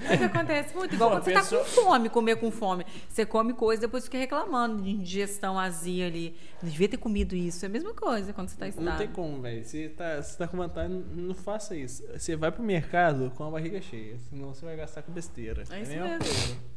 [0.09, 0.95] É que acontece muito.
[0.95, 2.85] Igual Pô, quando você tá com fome, comer com fome.
[3.07, 6.35] Você come coisa, depois fica reclamando de digestão azia ali.
[6.61, 7.65] Não devia ter comido isso.
[7.65, 8.97] É a mesma coisa quando você tá Não excitado.
[8.97, 9.63] tem como, velho.
[9.63, 12.03] Você tá, você tá com vontade, não faça isso.
[12.17, 15.61] Você vai pro mercado com a barriga cheia, senão você vai gastar com besteira.
[15.61, 16.19] É isso a mesma mesmo.
[16.23, 16.69] coisa.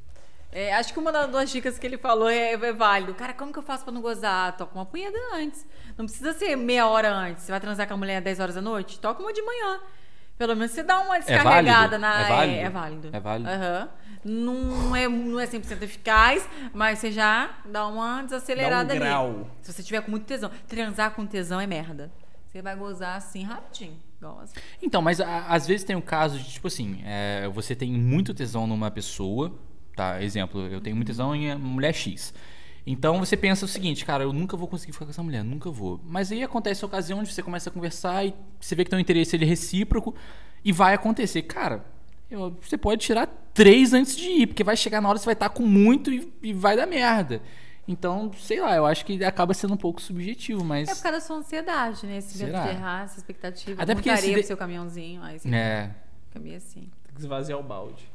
[0.55, 3.14] É, acho que uma das duas dicas que ele falou é, é válido.
[3.14, 4.55] Cara, como que eu faço pra não gozar?
[4.55, 5.66] Toca uma punheta antes.
[5.97, 7.45] Não precisa ser meia hora antes.
[7.45, 9.01] Você vai transar com a mulher às 10 horas da noite?
[9.01, 9.80] Toca uma de manhã.
[10.43, 11.99] Pelo menos você dá uma descarregada válido?
[11.99, 12.20] na.
[12.20, 12.57] É válido?
[12.57, 13.09] É, é válido.
[13.12, 13.51] É válido?
[13.51, 13.88] Aham.
[14.24, 18.99] Não, é, não é 100% eficaz, mas você já dá uma desacelerada Dá um ali.
[19.05, 19.51] grau.
[19.62, 20.51] Se você tiver com muito tesão.
[20.66, 22.11] Transar com tesão é merda.
[22.47, 23.97] Você vai gozar assim rapidinho.
[24.20, 24.61] Gosta.
[24.82, 28.32] Então, mas a- às vezes tem um caso de, tipo assim, é, você tem muito
[28.34, 29.53] tesão numa pessoa,
[29.97, 30.20] tá?
[30.22, 32.32] Exemplo, eu tenho muito tesão em mulher X.
[32.87, 35.70] Então você pensa o seguinte, cara, eu nunca vou conseguir ficar com essa mulher, nunca
[35.70, 36.01] vou.
[36.05, 38.97] Mas aí acontece a ocasião onde você começa a conversar e você vê que tem
[38.99, 40.14] um interesse ele é recíproco
[40.64, 41.43] e vai acontecer.
[41.43, 41.85] Cara,
[42.30, 45.35] eu- você pode tirar três antes de ir, porque vai chegar na hora você vai
[45.35, 47.41] estar com muito e, e vai dar merda.
[47.87, 50.89] Então, sei lá, eu acho que acaba sendo um pouco subjetivo, mas.
[50.89, 52.18] É por causa da sua ansiedade, né?
[52.18, 52.62] Esse medo Será?
[52.64, 53.83] de errar, essa expectativa.
[53.83, 55.20] Até porque esse de- pro seu caminhãozinho.
[55.22, 55.91] Aí você É.
[56.41, 56.80] meio assim.
[57.05, 58.09] Tem que esvaziar o balde.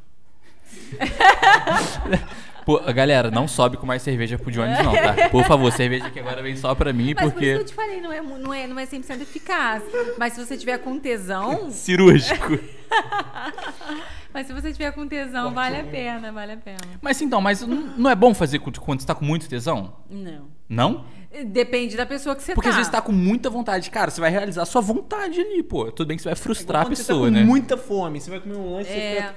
[2.65, 5.29] Pô, galera, não sobe com mais cerveja pro Jones, não, tá?
[5.29, 7.61] Por favor, cerveja que agora vem só pra mim, Mas por isso que porque.
[7.61, 9.83] eu te falei, não é, não é, não é 100% eficaz.
[10.17, 12.59] Mas se você tiver com tesão, Cirúrgico.
[14.33, 16.77] mas se você tiver com tesão, vale a pena, vale a pena.
[17.01, 19.93] Mas então, mas não não é bom fazer quando quando você tá com muito tesão?
[20.09, 20.49] Não.
[20.67, 21.05] Não?
[21.45, 22.71] Depende da pessoa que você Porque tá.
[22.71, 23.89] às vezes tá com muita vontade.
[23.89, 25.89] Cara, você vai realizar a sua vontade ali, pô.
[25.91, 27.43] Tudo bem que você vai frustrar a Quando você tá pessoa, com né?
[27.43, 29.35] muita fome, você vai comer um lanche, você É, fica...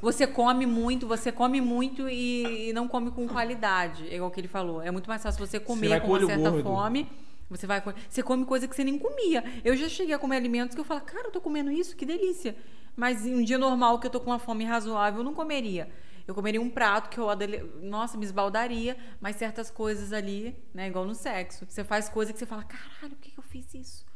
[0.00, 4.08] você come muito, você come muito e, e não come com qualidade.
[4.08, 4.82] É igual o que ele falou.
[4.82, 6.62] É muito mais fácil você comer vai com com uma certa gordo.
[6.64, 7.08] fome.
[7.48, 9.42] Você vai você come coisa que você nem comia.
[9.64, 12.06] Eu já cheguei a comer alimentos que eu falo, cara, eu tô comendo isso, que
[12.06, 12.54] delícia.
[12.96, 15.90] Mas em um dia normal que eu tô com uma fome razoável, eu não comeria.
[16.28, 20.86] Eu comeria um prato que eu, adele- nossa, me esbaldaria, mas certas coisas ali, né,
[20.86, 21.66] igual no sexo.
[21.68, 24.06] Você faz coisa que você fala, caralho, por que, que eu fiz isso?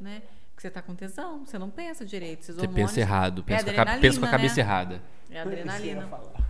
[0.00, 0.22] Né?
[0.64, 2.46] Você tá com tesão, você não pensa direito.
[2.46, 3.44] Você hormônios- pensa errado.
[3.44, 4.62] Pensa, é com, a, pensa com a cabeça né?
[4.62, 5.02] errada.
[5.30, 6.08] É adrenalina.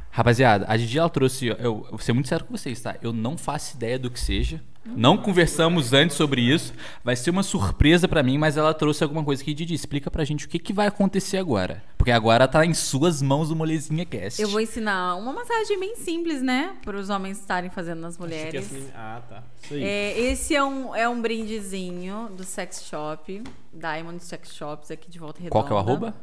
[0.09, 1.49] Rapaziada, a Didi ela trouxe.
[1.49, 2.95] Eu, eu vou ser muito sério com vocês, tá?
[3.03, 4.63] Eu não faço ideia do que seja.
[4.87, 6.73] Não conversamos antes sobre isso.
[7.03, 10.23] Vai ser uma surpresa pra mim, mas ela trouxe alguma coisa que Didi explica pra
[10.23, 11.83] gente o que, que vai acontecer agora.
[12.05, 14.43] Porque agora tá em suas mãos o Molezinha Cast.
[14.43, 16.77] Eu vou ensinar uma massagem bem simples, né?
[16.85, 18.71] Para os homens estarem fazendo nas mulheres.
[18.95, 19.43] Ah, tá.
[19.63, 19.83] Isso aí.
[19.83, 25.19] É, esse é um, é um brindezinho do Sex Shop, Diamond Sex Shops, aqui de
[25.19, 25.51] Volta Redonda.
[25.51, 26.15] Qual que é o arroba?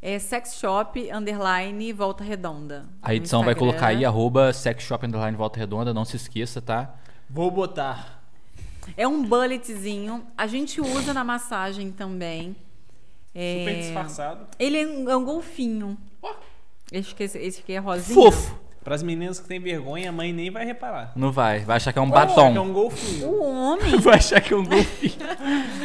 [0.00, 2.86] É Sex Shop, underline, Volta Redonda.
[3.02, 6.94] A edição vai colocar aí arroba sexshop underline volta redonda, não se esqueça, tá?
[7.28, 8.22] Vou botar.
[8.96, 10.24] É um bulletzinho.
[10.36, 12.54] A gente usa na massagem também.
[13.40, 14.46] É, Super disfarçado.
[14.58, 15.96] Ele é um, é um golfinho.
[16.20, 16.34] Ó.
[16.90, 18.14] Esse aqui, esse aqui é rosinha.
[18.14, 18.58] Fofo.
[18.82, 21.12] Para as meninas que têm vergonha, a mãe nem vai reparar.
[21.14, 21.60] Não vai.
[21.60, 22.72] Vai achar que é um É um batom.
[22.72, 23.28] golfinho.
[23.28, 25.12] O homem, Vai achar que é um golfinho.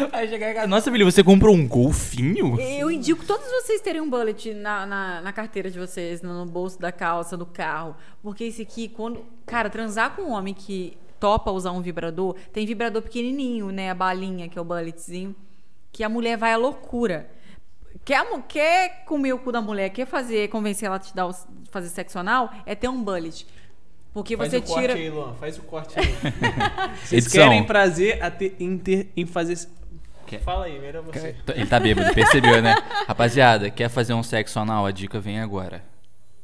[0.10, 0.68] Vai chegar.
[0.68, 2.58] Nossa, Billy, você comprou um golfinho?
[2.60, 6.80] eu indico todos vocês terem um bullet na, na, na carteira de vocês, no bolso
[6.80, 7.96] da calça, do carro.
[8.22, 9.26] Porque esse aqui, quando.
[9.46, 13.90] Cara, transar com um homem que topa usar um vibrador, tem vibrador pequenininho, né?
[13.92, 15.36] A balinha, que é o bulletzinho,
[15.92, 17.30] que a mulher vai à loucura.
[18.06, 21.34] Quer, quer comer o cu da mulher, quer fazer, convencer ela a te dar o,
[21.72, 23.48] fazer sexo anal, é ter um bullet.
[24.14, 24.94] Porque Faz você o corte tira.
[24.94, 25.34] aí, Luan.
[25.36, 26.06] Faz o corte aí.
[27.04, 27.50] Vocês Edição.
[27.50, 29.58] querem prazer a ter- em, ter- em fazer...
[30.28, 31.36] Quer- Fala aí, melhor você.
[31.56, 32.76] Ele tá bêbado, percebeu, né?
[33.08, 34.86] Rapaziada, quer fazer um sexo anal?
[34.86, 35.84] A dica vem agora.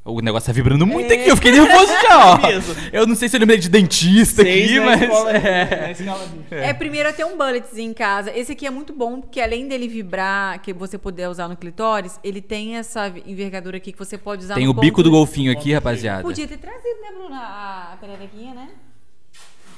[0.05, 2.37] O negócio tá vibrando muito aqui, eu fiquei nervoso já, ó.
[2.47, 2.73] Mesmo.
[2.91, 5.01] Eu não sei se eu lembrei de dentista Seis aqui, mas.
[5.01, 5.93] escola- é.
[5.93, 8.31] de- É, primeiro é ter um bulletzinho em casa.
[8.35, 12.19] Esse aqui é muito bom, porque além dele vibrar, que você puder usar no clitóris,
[12.23, 15.51] ele tem essa envergadura aqui que você pode usar Tem no o bico do golfinho
[15.51, 16.23] aqui, rapaziada.
[16.23, 18.69] Podia ter trazido, né, Bruna, a, pererequinha, né?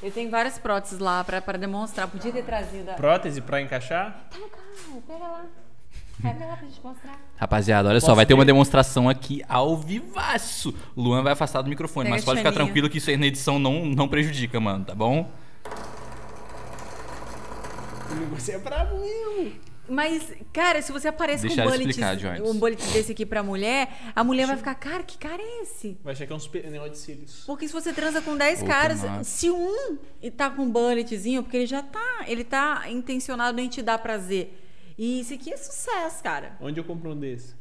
[0.02, 2.08] Ele tem várias próteses lá pra, pra demonstrar.
[2.08, 2.90] Podia ter trazido.
[2.92, 2.94] A...
[2.94, 4.28] Prótese pra encaixar?
[4.32, 5.46] Tá no carro, pega lá.
[6.22, 7.20] Pega lá pra gente mostrar.
[7.42, 10.76] Rapaziada, olha só, Posso vai ter uma demonstração aqui ao vivaço.
[10.96, 13.58] Luan vai afastar do microfone, Pega mas pode ficar tranquilo que isso aí na edição
[13.58, 15.28] não, não prejudica, mano, tá bom?
[18.36, 19.54] Você é brabo mesmo.
[19.90, 23.42] Mas, cara, se você aparece Deixa com um bullet, explicar, um bullet desse aqui pra
[23.42, 25.98] mulher, a mulher vai ficar, cara, que cara é esse?
[26.04, 27.44] Vai achar que é uns pe- negócio de cílios.
[27.48, 29.24] Porque se você transa com 10 Pô, caras, massa.
[29.24, 29.98] se um
[30.38, 34.61] tá com um bulletzinho, porque ele já tá, ele tá intencionado em te dar prazer.
[35.02, 36.52] E isso aqui é sucesso, cara.
[36.62, 37.56] Onde eu compro um desse?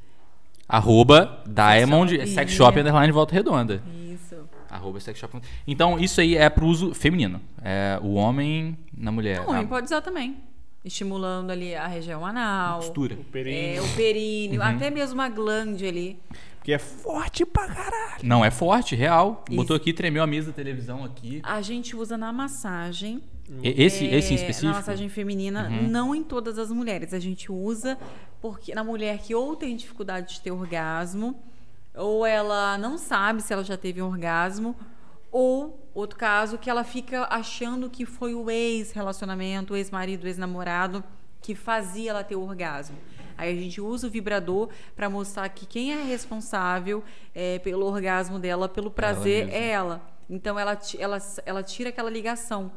[0.69, 2.27] Arroba Diamond Shop.
[2.29, 3.83] Sex Shop Underline Volta Redonda.
[4.13, 4.37] Isso.
[4.69, 5.41] Arroba Sex Shop.
[5.67, 7.41] Então, isso aí é pro uso feminino.
[7.63, 9.41] É o homem na mulher.
[9.41, 10.37] O homem a pode usar também.
[10.85, 12.81] Estimulando ali a região anal.
[12.81, 13.15] costura.
[13.15, 13.79] O períneo.
[13.79, 16.21] É, o períneo, até mesmo a glande ali.
[16.59, 18.23] Porque é forte pra caralho.
[18.23, 19.47] Não, é forte, real.
[19.49, 19.57] Isso.
[19.57, 21.41] Botou aqui, tremeu a mesa da televisão aqui.
[21.43, 23.23] A gente usa na massagem.
[23.63, 24.69] E- Esse, é, esse em específico?
[24.73, 27.13] Na massagem feminina, não em todas as mulheres.
[27.15, 27.99] A gente usa
[28.41, 31.35] porque na mulher que ou tem dificuldade de ter orgasmo,
[31.95, 34.75] ou ela não sabe se ela já teve um orgasmo,
[35.33, 41.03] ou outro caso que ela fica achando que foi o ex-relacionamento, o ex-marido, o ex-namorado
[41.41, 42.97] que fazia ela ter o orgasmo.
[43.37, 47.03] Aí a gente usa o vibrador para mostrar que quem é responsável
[47.35, 49.59] é, pelo orgasmo dela, pelo prazer, mesma.
[49.61, 50.03] é ela.
[50.29, 52.71] Então ela, ela, ela tira aquela ligação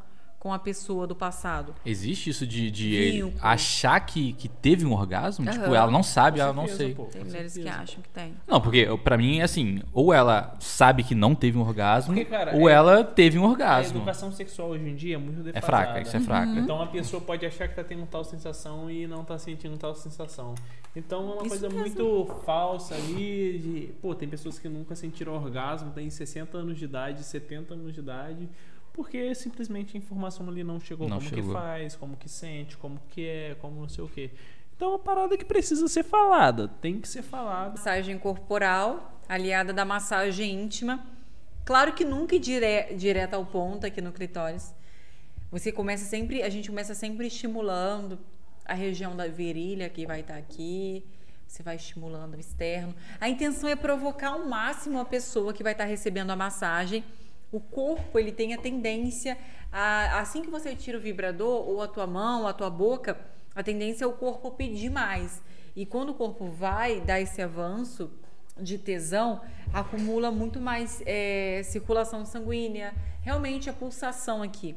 [0.43, 1.73] com a pessoa do passado.
[1.85, 5.49] Existe isso de, de achar que, que teve um orgasmo?
[5.49, 5.75] Tipo, Aham.
[5.77, 6.93] ela não sabe, Com ela não certeza, sei.
[6.95, 7.05] pô.
[7.05, 7.81] Tem mulheres que certeza.
[7.81, 8.33] acham que tem.
[8.45, 12.57] Não, porque pra mim, assim, ou ela sabe que não teve um orgasmo, Porque, cara,
[12.57, 13.95] ou é- ela teve um A orgasmo.
[13.99, 15.65] educação sexual hoje em dia é muito É defasada.
[15.65, 16.51] fraca, isso é fraca.
[16.59, 19.95] Então a pessoa pode achar que tá tendo tal sensação e não tá sentindo tal
[19.95, 20.55] sensação.
[20.93, 21.79] Então é uma Isso coisa mesmo.
[21.79, 23.59] muito falsa ali.
[23.59, 27.93] De, pô, tem pessoas que nunca sentiram orgasmo, tem 60 anos de idade, 70 anos
[27.93, 28.49] de idade,
[28.93, 31.45] porque simplesmente a informação ali não chegou Não como chegou.
[31.45, 34.29] que faz, como que sente, como que é, como não sei o quê.
[34.75, 37.71] Então é uma parada que precisa ser falada, tem que ser falada.
[37.71, 41.05] Massagem corporal, aliada da massagem íntima.
[41.65, 44.73] Claro que nunca ir dire, direto ao ponto aqui no clitóris.
[45.51, 48.19] Você começa sempre, a gente começa sempre estimulando
[48.65, 51.05] a região da virilha que vai estar aqui.
[51.47, 52.95] Você vai estimulando o externo.
[53.19, 57.03] A intenção é provocar ao máximo a pessoa que vai estar recebendo a massagem.
[57.53, 59.37] O corpo, ele tem a tendência
[59.71, 63.17] a, assim que você tira o vibrador, ou a tua mão, ou a tua boca,
[63.55, 65.41] a tendência é o corpo pedir mais.
[65.75, 68.11] E quando o corpo vai dar esse avanço
[68.59, 69.41] de tesão,
[69.73, 74.75] acumula muito mais é, circulação sanguínea, realmente a pulsação aqui.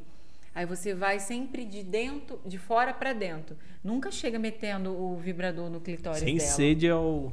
[0.55, 3.55] Aí você vai sempre de dentro, de fora para dentro.
[3.85, 6.51] Nunca chega metendo o vibrador no clitóris Sem dela.
[6.51, 7.31] sede ao.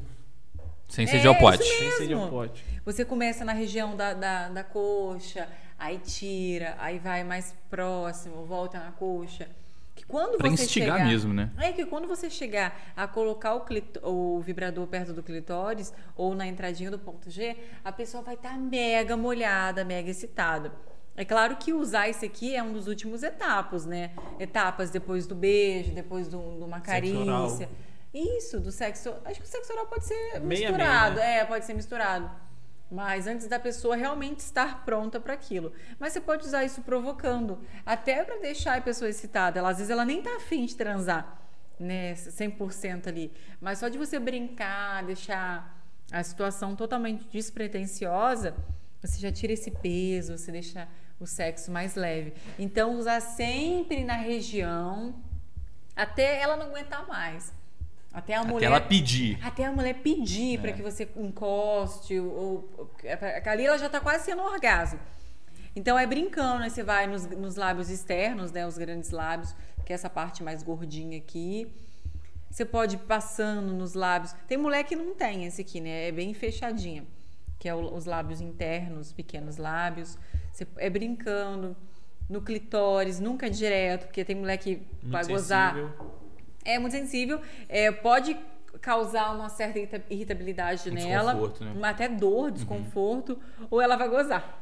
[0.94, 1.64] Sem É, sede ao pote.
[1.64, 2.32] isso Sem sede ao Mesmo.
[2.32, 2.64] pote.
[2.86, 5.50] Você começa na região da, da, da coxa,
[5.80, 9.48] aí tira, aí vai mais próximo, volta na coxa.
[9.96, 11.50] Que quando Pra você instigar chegar, mesmo, né?
[11.58, 16.36] É que quando você chegar a colocar o, clit- o vibrador perto do clitóris ou
[16.36, 20.72] na entradinha do ponto G, a pessoa vai estar mega molhada, mega excitada.
[21.16, 24.12] É claro que usar esse aqui é um dos últimos etapas, né?
[24.40, 27.68] Etapas depois do beijo, depois do, de uma carícia.
[28.14, 29.14] Isso, do sexo.
[29.26, 31.16] Acho que o sexo oral pode ser Meia, misturado.
[31.16, 31.38] meia, né?
[31.40, 32.30] É, pode ser misturado.
[32.92, 35.74] Mas antes da pessoa realmente estar pronta para aquilo.
[36.00, 39.58] Mas você pode usar isso provocando, até para deixar a pessoa excitada.
[39.58, 41.42] Ela, às vezes ela nem tá afim de transar,
[41.80, 43.34] né, 100% ali.
[43.60, 48.56] Mas só de você brincar, deixar a situação totalmente despretensiosa,
[49.02, 50.88] você já tira esse peso, você deixa
[51.20, 52.34] o sexo mais leve.
[52.60, 55.16] Então, usar sempre na região
[55.96, 57.52] até ela não aguentar mais.
[58.14, 59.40] Até a Até mulher ela pedir.
[59.44, 60.74] até a mulher pedir para É.
[60.74, 62.92] que você encoste, ou, ou-
[63.46, 65.00] ali ela já tá quase sendo um orgasmo.
[65.76, 69.96] Então é brincando, você vai nos, nos lábios externos, né, os grandes lábios, que é
[69.96, 71.68] essa parte mais gordinha aqui.
[72.52, 74.36] Você pode ir passando nos lábios.
[74.48, 76.08] Tem mulher que não tem esse aqui, né?
[76.10, 77.04] É bem fechadinha,
[77.58, 80.20] que é o- os lábios internos, pequenos lábios.
[80.52, 81.76] Você é brincando
[82.30, 86.23] no clitóris, nunca direto, porque tem mulher que Muito vai gozar sensível.
[86.66, 88.38] É muito sensível, é, pode
[88.82, 91.88] causar uma certa irrita- irritabilidade Um nela, desconforto, né?
[91.90, 94.62] até dor, desconforto, ou ela vai gozar.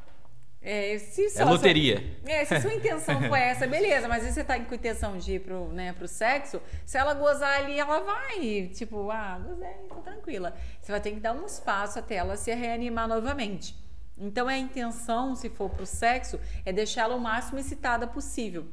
[0.64, 2.04] É, se É só- loteria.
[2.24, 5.40] é, se sua intenção foi essa, beleza, mas se você tá com intenção de ir
[5.40, 10.54] pro, né, pro sexo, se ela gozar ali, ela vai, tipo, ah, gozei, tô tranquila.
[10.80, 13.76] Você vai ter que dar um espaço até ela se reanimar novamente.
[14.20, 18.68] Então, a intenção, se for pro sexo, é deixá-la o máximo excitada possível.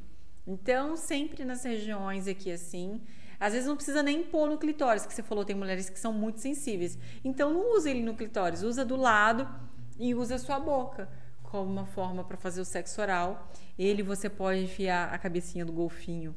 [0.46, 3.00] Então, sempre nas regiões aqui assim.
[3.40, 6.12] Às vezes não precisa nem pôr no clitóris, que você falou, tem mulheres que são
[6.12, 6.98] muito sensíveis.
[7.24, 9.48] Então, não usa ele no clitóris, usa do lado
[9.98, 11.08] e usa a sua boca
[11.42, 13.48] como uma forma para fazer o sexo oral.
[13.78, 16.34] Ele você pode enfiar a cabecinha do golfinho.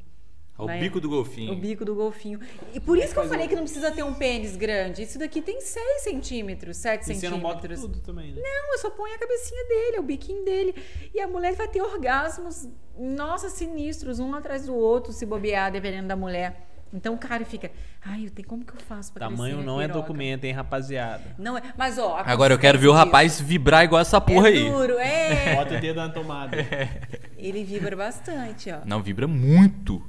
[0.57, 1.53] O Vai- bico do golfinho.
[1.53, 2.40] O bico do golfinho.
[2.72, 5.02] E por isso que eu falei que não precisa ter um pênis grande.
[5.02, 7.82] Isso daqui tem 6 centímetros, 7 E você não bota centímetros.
[7.82, 8.40] tudo também, né?
[8.41, 10.76] Não, eu só ponho a cabecinha dele, o biquinho dele.
[11.15, 16.07] E a mulher vai ter orgasmos, nossa, sinistros, um atrás do outro, se bobear, dependendo
[16.10, 16.68] da mulher.
[16.93, 17.72] Então o cara fica,
[18.05, 21.23] ai, eu tenho, como que eu faço pra Tamanho não é piroca?" documento, hein, rapaziada.
[21.38, 22.22] Não é, mas ó...
[22.26, 24.69] Agora eu quero ver o consistência rapaz vibrar igual essa porra disso aí.
[24.69, 25.55] É duro, é.
[25.57, 26.57] Bota o dedo na tomada.
[27.38, 28.80] Ele vibra bastante, ó.
[28.85, 30.01] Não, vibra muito.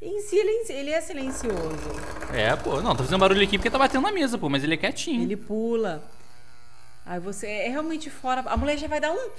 [0.00, 1.90] Em si, ele, ele é silencioso.
[2.32, 2.82] É, pô.
[2.82, 4.48] Não, tô fazendo barulho aqui porque tá batendo na mesa, pô.
[4.48, 5.22] Mas ele é quietinho.
[5.22, 6.04] Ele pula.
[7.04, 8.42] Aí você é realmente fora.
[8.42, 9.30] A mulher já vai dar um.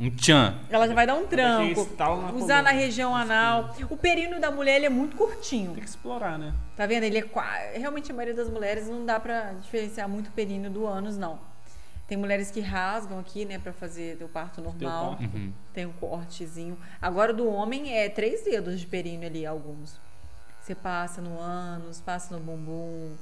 [0.00, 0.54] Um tchan.
[0.70, 1.82] Ela já vai dar um trampo.
[1.82, 2.84] estalo na Usar na coluna.
[2.86, 3.74] região anal.
[3.90, 5.72] O períneo da mulher ele é muito curtinho.
[5.72, 6.54] Tem que explorar, né?
[6.74, 7.04] Tá vendo?
[7.04, 10.86] Ele é realmente a maioria das mulheres não dá pra diferenciar muito o períneo do
[10.86, 11.38] ânus, não.
[12.08, 15.16] Tem mulheres que rasgam aqui, né, Pra fazer o parto normal.
[15.18, 15.22] parto.
[15.36, 15.52] Uhum.
[15.72, 16.76] Tem um cortezinho.
[17.00, 20.00] Agora do homem é três dedos de períneo ali, alguns.
[20.62, 23.12] Você passa no ânus, passa no bumbum.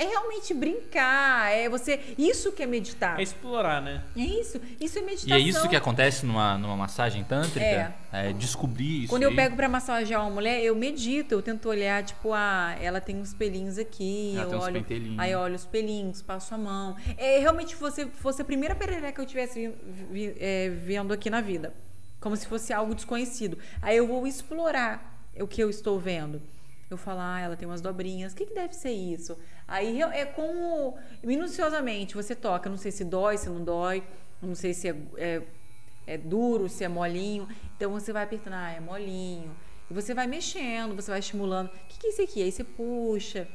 [0.00, 1.98] É realmente brincar, é você.
[2.16, 3.18] Isso que é meditar.
[3.18, 4.04] É explorar, né?
[4.16, 5.36] É isso, isso é E meditação.
[5.36, 7.94] é isso que acontece numa, numa massagem tântrica?
[8.12, 8.32] É.
[8.32, 9.08] descobrir isso.
[9.08, 9.36] Quando eu aí.
[9.36, 13.34] pego pra massagear uma mulher, eu medito, eu tento olhar, tipo, ah, ela tem uns
[13.34, 15.18] pelinhos aqui, Ela eu tem uns olho, pentelinhos.
[15.18, 16.96] aí eu olho os pelinhos, passo a mão.
[17.18, 21.28] É realmente você fosse a primeira perereca que eu tivesse vi- vi- é, vendo aqui
[21.28, 21.74] na vida,
[22.20, 23.58] como se fosse algo desconhecido.
[23.82, 26.40] Aí eu vou explorar o que eu estou vendo.
[26.90, 29.36] Eu falo, ah, ela tem umas dobrinhas, o que, que deve ser isso?
[29.68, 34.02] Aí é como, minuciosamente, você toca, não sei se dói, se não dói,
[34.40, 35.42] não sei se é, é
[36.08, 37.46] é duro, se é molinho.
[37.76, 39.54] Então você vai apertando, ah, é molinho.
[39.90, 41.68] E você vai mexendo, você vai estimulando.
[41.68, 42.42] O que, que é isso aqui?
[42.42, 43.46] Aí você puxa.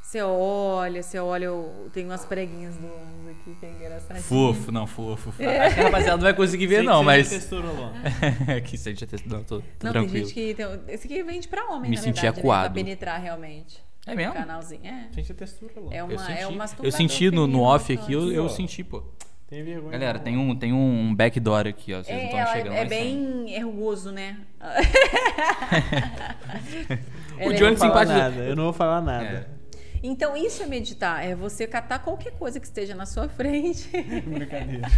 [0.00, 4.24] Você olha, você olha, eu tenho umas preguinhas do ânus aqui, que é engraçadinho.
[4.24, 5.28] Fofo, não, fofo.
[5.30, 7.30] Acho que a rapaziada não vai conseguir ver, Sei não, você mas.
[7.30, 7.92] já testou, Rolon.
[8.66, 9.36] que sente a textura.
[9.36, 10.12] Não, tô, tô Não, tranquilo.
[10.12, 10.54] tem gente que.
[10.54, 12.64] Tem, esse aqui vende pra homem, Me na senti verdade, né, acuado.
[12.64, 13.80] pra penetrar realmente.
[14.12, 14.32] É mesmo?
[14.34, 14.86] canalzinho.
[14.86, 15.08] É.
[15.14, 15.92] Sente a textura, Rolon.
[15.92, 18.84] É uma, Eu senti, é um eu senti no, no off aqui, eu, eu senti,
[18.84, 19.02] pô.
[19.48, 19.90] Tem vergonha.
[19.92, 20.24] Galera, não.
[20.24, 22.02] tem um, tem um backdoor aqui, ó.
[22.04, 22.72] Vocês não É, estão ela chegando.
[22.74, 24.36] é mas bem ergoso, né?
[27.40, 29.24] O é Johnny Eu não vou falar simpatiza- nada, eu não vou falar nada.
[29.56, 29.60] É.
[30.02, 33.88] Então, isso é meditar, é você catar qualquer coisa que esteja na sua frente,
[34.26, 34.88] Brincadeira.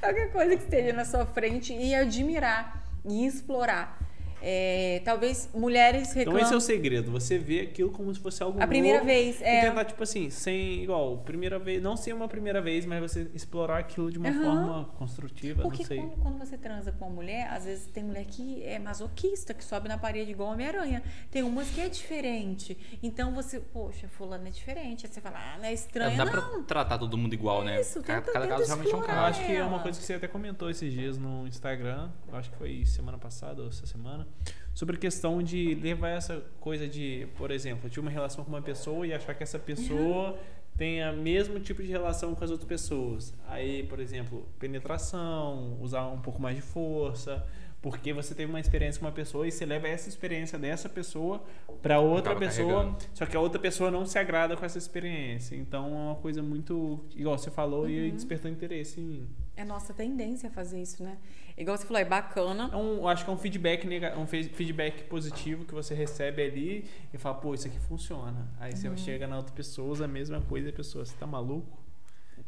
[0.00, 3.98] qualquer coisa que esteja na sua frente e admirar e explorar.
[4.40, 6.42] É, talvez mulheres Então reclamam.
[6.42, 9.40] esse é o segredo, você vê aquilo como se fosse algo A primeira novo vez,
[9.40, 9.60] E é.
[9.68, 13.78] tentar, tipo assim, sem, igual, primeira vez, não ser uma primeira vez, mas você explorar
[13.78, 14.42] aquilo de uma Aham.
[14.42, 15.98] forma construtiva, Porque não sei.
[15.98, 19.64] quando, quando você transa com uma mulher, às vezes tem mulher que é masoquista, que
[19.64, 21.02] sobe na parede igual Homem-Aranha.
[21.30, 22.78] Tem umas que é diferente.
[23.02, 25.06] Então você, poxa, fulano é diferente.
[25.06, 26.16] Aí você fala, ah, não é É, estranho.
[26.16, 26.32] dá não.
[26.32, 27.80] pra tratar todo mundo igual, né?
[27.80, 29.18] Isso, cada, tenta- cada tenta caso realmente é um explorar.
[29.18, 29.38] Eu caso.
[29.40, 32.50] acho que é uma coisa que você até comentou esses dias no Instagram, eu acho
[32.50, 34.27] que foi semana passada ou essa semana,
[34.74, 38.50] sobre a questão de levar essa coisa de, por exemplo, eu tive uma relação com
[38.50, 40.38] uma pessoa e achar que essa pessoa
[40.76, 43.34] tem o mesmo tipo de relação com as outras pessoas.
[43.48, 47.44] Aí, por exemplo, penetração, usar um pouco mais de força,
[47.80, 51.42] porque você teve uma experiência com uma pessoa e você leva essa experiência dessa pessoa
[51.80, 52.98] para outra Acaba pessoa, carregando.
[53.14, 55.54] só que a outra pessoa não se agrada com essa experiência.
[55.54, 57.90] Então é uma coisa muito, igual você falou, Uhum.
[57.90, 59.28] e despertou interesse em mim.
[59.56, 61.18] É nossa tendência a fazer isso, né?
[61.56, 62.70] Igual você falou, é bacana.
[62.72, 63.86] É um, eu acho que é um feedback,
[64.16, 68.48] um fe- feedback positivo que você recebe ali e fala, pô, isso aqui funciona.
[68.60, 68.76] Aí Uhum.
[68.76, 71.76] você chega na outra pessoa, usa a mesma coisa e a pessoa, você tá maluco?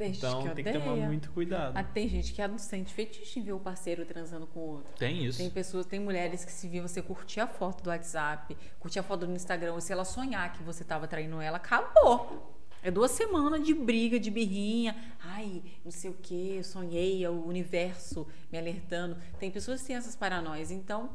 [0.01, 1.77] Tem Então tem que tomar muito cuidado.
[1.77, 4.95] Ah, tem gente que sente fetiche em ver o parceiro transando com o outro.
[4.99, 5.37] Tem isso.
[5.37, 9.03] Tem pessoas, tem mulheres que se vir você curtir a foto do WhatsApp, curtir a
[9.03, 12.57] foto do Instagram, e se ela sonhar que você tava traindo ela, acabou.
[12.83, 14.97] É duas semanas de briga, de birrinha.
[15.21, 19.19] Ai, não sei o que, eu sonhei, é o universo me alertando.
[19.39, 20.71] Tem pessoas que têm essas paranoias.
[20.71, 21.11] Então,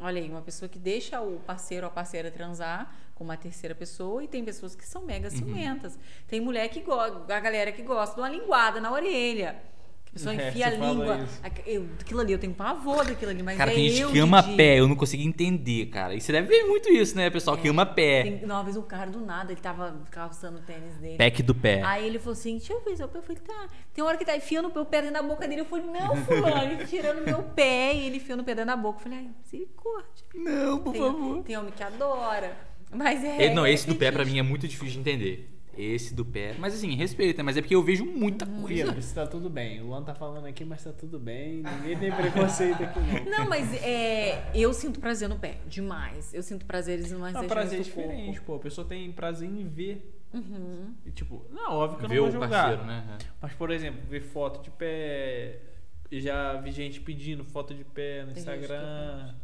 [0.00, 3.74] olha aí, uma pessoa que deixa o parceiro ou a parceira transar com uma terceira
[3.74, 5.96] pessoa e tem pessoas que são mega ciumentas.
[6.26, 9.62] Tem mulher que gosta, a galera que gosta de uma linguada na orelha.
[10.08, 11.26] A pessoa É, enfia a língua.
[11.64, 14.18] Eu, aquilo ali, eu tenho pavor daquilo ali, mas Cara, é tem gente eu, que
[14.18, 16.14] ama pé, eu não consigo entender, cara.
[16.14, 17.56] E você deve ver muito isso, né, pessoal?
[17.56, 18.24] Que ama pé.
[18.24, 21.16] Tem, uma vez um cara do nada, ele tava calçando o tênis dele.
[21.16, 21.82] Pack do pé.
[21.82, 23.18] Aí ele falou assim: deixa eu ver seu pé.
[23.18, 23.68] Eu falei, tá.
[23.94, 25.62] Tem hora que tá enfiando o pé dentro da boca dele.
[25.62, 28.76] Eu falei, não, fulano, ele tirando meu pé e ele enfiando o pé dentro da
[28.76, 28.98] boca.
[28.98, 30.24] Eu falei, ai, misericórdia.
[30.34, 32.71] Não, por Tem, tem homem que adora.
[32.94, 33.44] Mas é.
[33.46, 35.48] Ele- não, esse do pé pra mim é muito difícil de entender.
[35.76, 36.54] Esse do pé.
[36.58, 38.60] Mas assim, respeita, mas é porque eu vejo muita Hum.
[38.60, 38.94] coisa.
[38.98, 39.80] Isso tá tudo bem.
[39.80, 41.62] O Luan tá falando aqui, mas tá tudo bem.
[41.62, 43.24] Ninguém tem preconceito aqui, não.
[43.38, 46.34] Não, mas é, eu sinto prazer no pé, demais.
[46.34, 48.00] Eu sinto prazeres em mais Não, prazer é do corpo.
[48.10, 48.54] diferente, pô.
[48.56, 50.14] A pessoa tem prazer em ver.
[50.34, 50.92] Uhum.
[51.06, 52.50] E, tipo, não, óbvio que eu Ver não vou julgar.
[52.50, 53.16] parceiro, né?
[53.40, 55.58] Mas, por exemplo, ver foto de pé.
[56.10, 59.34] Já vi gente pedindo foto de pé no Tem Instagram,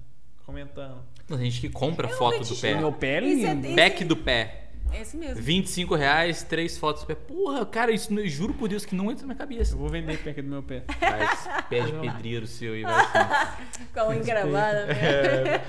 [0.49, 0.97] comentando.
[1.27, 2.75] Tem gente que compra Eu foto do pé.
[2.75, 3.67] Meu pé é é- lindo.
[3.67, 4.68] isso- Pack do pé.
[4.93, 5.43] É esse mesmo.
[5.43, 7.15] 25 reais, três fotos do pé.
[7.15, 9.75] Porra, cara, isso eu juro por Deus que não entra na minha cabeça.
[9.75, 10.83] Eu vou vender pack do meu pé.
[10.89, 13.85] Esse pé de pedreiro seu aí, vai assim.
[13.93, 14.95] Com a unha encravada, né?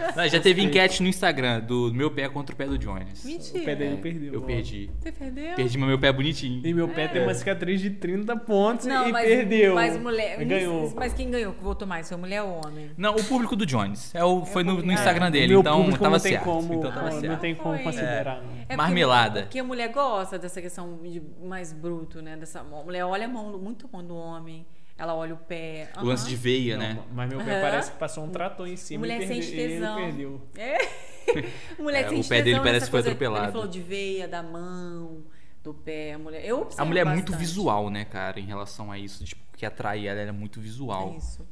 [0.15, 3.23] Não, já teve enquete no Instagram do meu pé contra o pé do Jones.
[3.25, 3.59] Mentira.
[3.61, 4.33] O pé dele É, perdeu.
[4.33, 4.89] Eu perdi.
[4.99, 5.55] Você perdeu?
[5.55, 6.61] Perdi, mas meu pé é bonitinho.
[6.65, 9.75] E meu pé tem uma cicatriz de 30 pontos Não, e mas, perdeu.
[9.75, 10.37] Mas mulher.
[10.37, 10.93] Mas ganhou.
[10.95, 11.53] Mas quem ganhou?
[11.53, 12.07] Que votou mais?
[12.07, 12.89] Foi mulher ou homem?
[12.97, 14.13] Não, o público do Jones.
[14.15, 14.91] É o, foi no, no.
[14.91, 16.43] Instagram dele, meu então tava não tem certo.
[16.43, 17.39] como, então tava Ah, não certo.
[17.41, 18.41] tem como considerar.
[18.41, 18.49] não.
[18.69, 18.75] É porque-
[19.09, 19.41] Marmelada.
[19.41, 22.37] Porque a mulher gosta dessa questão de mais bruto, né?
[22.37, 24.65] Dessa, a mulher olha a mão, muito a mão do homem,
[24.97, 25.89] ela olha o pé.
[25.97, 27.03] O lance de veia, Não, né?
[27.11, 27.61] Mas meu pé Aham.
[27.61, 29.55] parece que passou um trator em cima mulher e, perde...
[29.55, 29.95] ele tesão.
[29.95, 30.41] perdeu.
[30.57, 30.77] É.
[31.81, 33.45] mulher É, sente o pé dele parece que foi atropelado.
[33.45, 35.23] Ele falou de veia, da mão,
[35.63, 36.13] do pé.
[36.13, 36.45] A mulher.
[36.45, 39.23] Eu A mulher é muito visual, né, cara, em relação a isso.
[39.23, 41.13] Tipo, que atrai ela, ela é muito visual.
[41.13, 41.47] É isso.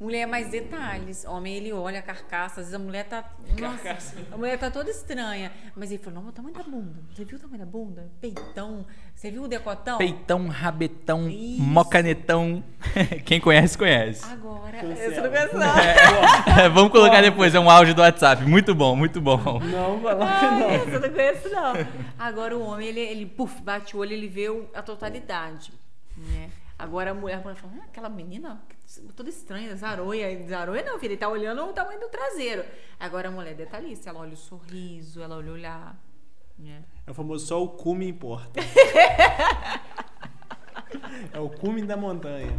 [0.00, 1.24] Mulher é mais detalhes.
[1.24, 2.60] Homem, ele olha a carcaça.
[2.60, 3.24] Às vezes a mulher tá.
[3.58, 3.98] Nossa,
[4.30, 5.50] a mulher tá toda estranha.
[5.74, 7.00] Mas ele falou: não, o tamanho da bunda.
[7.12, 8.08] Você viu o tamanho da bunda?
[8.20, 8.86] Peitão.
[9.12, 9.98] Você viu o decotão?
[9.98, 11.60] Peitão, rabetão, Isso.
[11.60, 12.62] mocanetão.
[13.26, 14.24] Quem conhece, conhece.
[14.24, 14.78] Agora.
[14.78, 15.14] Cancela.
[15.14, 16.70] Você não conhece, não.
[16.72, 18.44] Vamos colocar depois, é um áudio do WhatsApp.
[18.44, 19.58] Muito bom, muito bom.
[19.58, 20.70] Não, coloca Ai, não.
[20.70, 21.72] essa eu não conheço, não.
[22.16, 25.72] Agora o homem, ele, ele puf, bate o olho, ele vê a totalidade.
[26.16, 26.50] Né?
[26.78, 28.62] Agora a mulher fala, ah, aquela menina
[29.16, 30.46] toda estranha, zaroia.
[30.46, 32.64] Zaroia não, filha, ele tá olhando o tamanho do traseiro.
[33.00, 36.00] Agora a mulher é detalhista, ela olha o sorriso, ela olha o olhar.
[36.56, 36.84] Né?
[37.04, 38.60] É o famoso só o cume importa.
[41.32, 42.52] é o cume da montanha.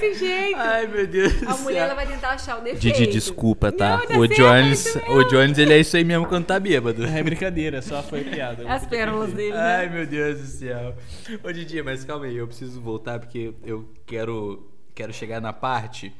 [0.00, 0.58] Desse jeito.
[0.58, 2.80] Ai, meu Deus do A mulher ela vai tentar achar o defeito.
[2.80, 3.98] Didi, desculpa, tá?
[3.98, 5.24] Não, tá o certo, Jones, é isso o.
[5.24, 7.04] Jones, ele é isso aí mesmo quando tá bêbado.
[7.04, 8.70] É brincadeira, só foi piada.
[8.72, 9.76] As pérolas dele, né?
[9.76, 10.94] Ai, meu Deus do céu.
[11.42, 16.12] Ô, Didi, mas calma aí, eu preciso voltar porque eu quero, quero chegar na parte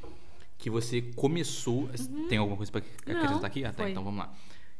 [0.58, 1.88] que você começou.
[2.28, 3.38] Tem alguma coisa pra acrescentar Uhum.
[3.40, 3.64] Não, aqui?
[3.64, 3.90] Ah, tá, foi.
[3.90, 4.32] então vamos lá.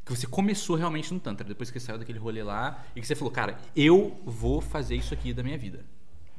[0.04, 3.06] Que você começou realmente no Tantra, depois que você saiu daquele rolê lá e que
[3.06, 5.84] você falou, cara, eu vou fazer isso aqui da minha vida.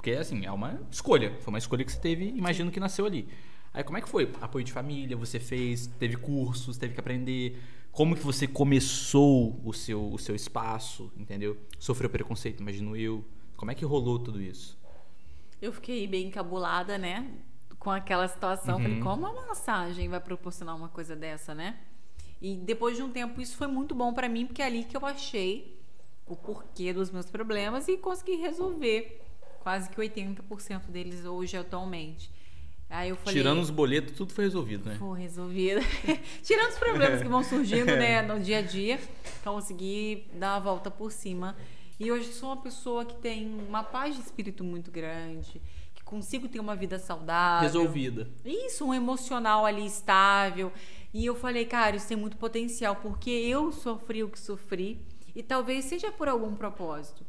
[0.05, 1.35] Porque, assim, é uma escolha.
[1.39, 3.27] Foi uma escolha que você teve, imagino que nasceu ali.
[3.73, 4.31] Aí, como é que foi?
[4.39, 7.59] Apoio de família, você fez, teve cursos, teve que aprender.
[7.91, 11.57] Como que você começou o seu, o seu espaço, entendeu?
[11.79, 13.25] Sofreu preconceito, imagino eu.
[13.57, 14.77] Como é que rolou tudo isso?
[15.59, 17.27] Eu fiquei bem encabulada, né?
[17.79, 18.77] Com aquela situação.
[18.77, 18.83] Uhum.
[18.83, 21.79] Falei, como uma massagem vai proporcionar uma coisa dessa, né?
[22.39, 24.95] E depois de um tempo, isso foi muito bom pra mim, porque é ali que
[24.95, 25.81] eu achei
[26.27, 29.24] o porquê dos meus problemas e consegui resolver
[29.65, 32.31] quase que 80% deles hoje atualmente.
[32.87, 33.33] Aí eu falei.
[33.33, 34.95] Tirando os boletos, tudo foi resolvido, né?
[34.99, 35.81] Foi resolvido.
[36.43, 38.99] Tirando os problemas que vão surgindo né, no dia a dia,
[39.43, 41.55] consegui dar a volta por cima.
[41.99, 45.59] E hoje sou uma pessoa que tem uma paz de espírito muito grande,
[45.95, 47.63] que consigo ter uma vida saudável.
[47.63, 48.29] Resolvida.
[48.45, 50.71] Isso, um emocional ali estável.
[51.11, 54.99] E eu falei, cara, isso tem muito potencial, porque eu sofri o que sofri
[55.35, 57.25] e talvez seja por algum propósito.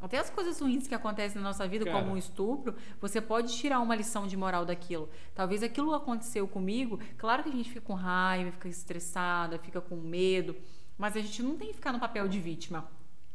[0.00, 1.98] Até as coisas ruins que acontecem na nossa vida, Cara.
[1.98, 5.08] como um estupro, você pode tirar uma lição de moral daquilo.
[5.34, 9.96] Talvez aquilo aconteceu comigo, claro que a gente fica com raiva, fica estressada, fica com
[9.96, 10.54] medo,
[10.96, 12.88] mas a gente não tem que ficar no papel de vítima.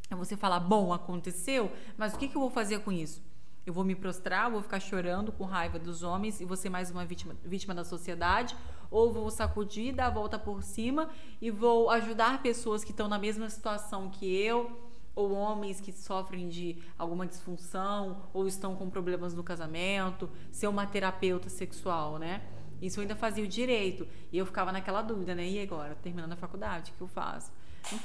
[0.10, 3.22] É você falar, bom, aconteceu, mas o que, que eu vou fazer com isso?
[3.66, 6.92] Eu vou me prostrar, vou ficar chorando com raiva dos homens e vou ser mais
[6.92, 8.56] uma vítima, vítima da sociedade?
[8.92, 11.10] Ou vou sacudir, dar a volta por cima
[11.42, 14.93] e vou ajudar pessoas que estão na mesma situação que eu?
[15.16, 20.86] Ou homens que sofrem de alguma disfunção ou estão com problemas no casamento, ser uma
[20.88, 22.42] terapeuta sexual, né?
[22.82, 24.08] Isso eu ainda fazia o direito.
[24.32, 25.48] E eu ficava naquela dúvida, né?
[25.48, 27.52] E agora, terminando a faculdade, o que eu faço?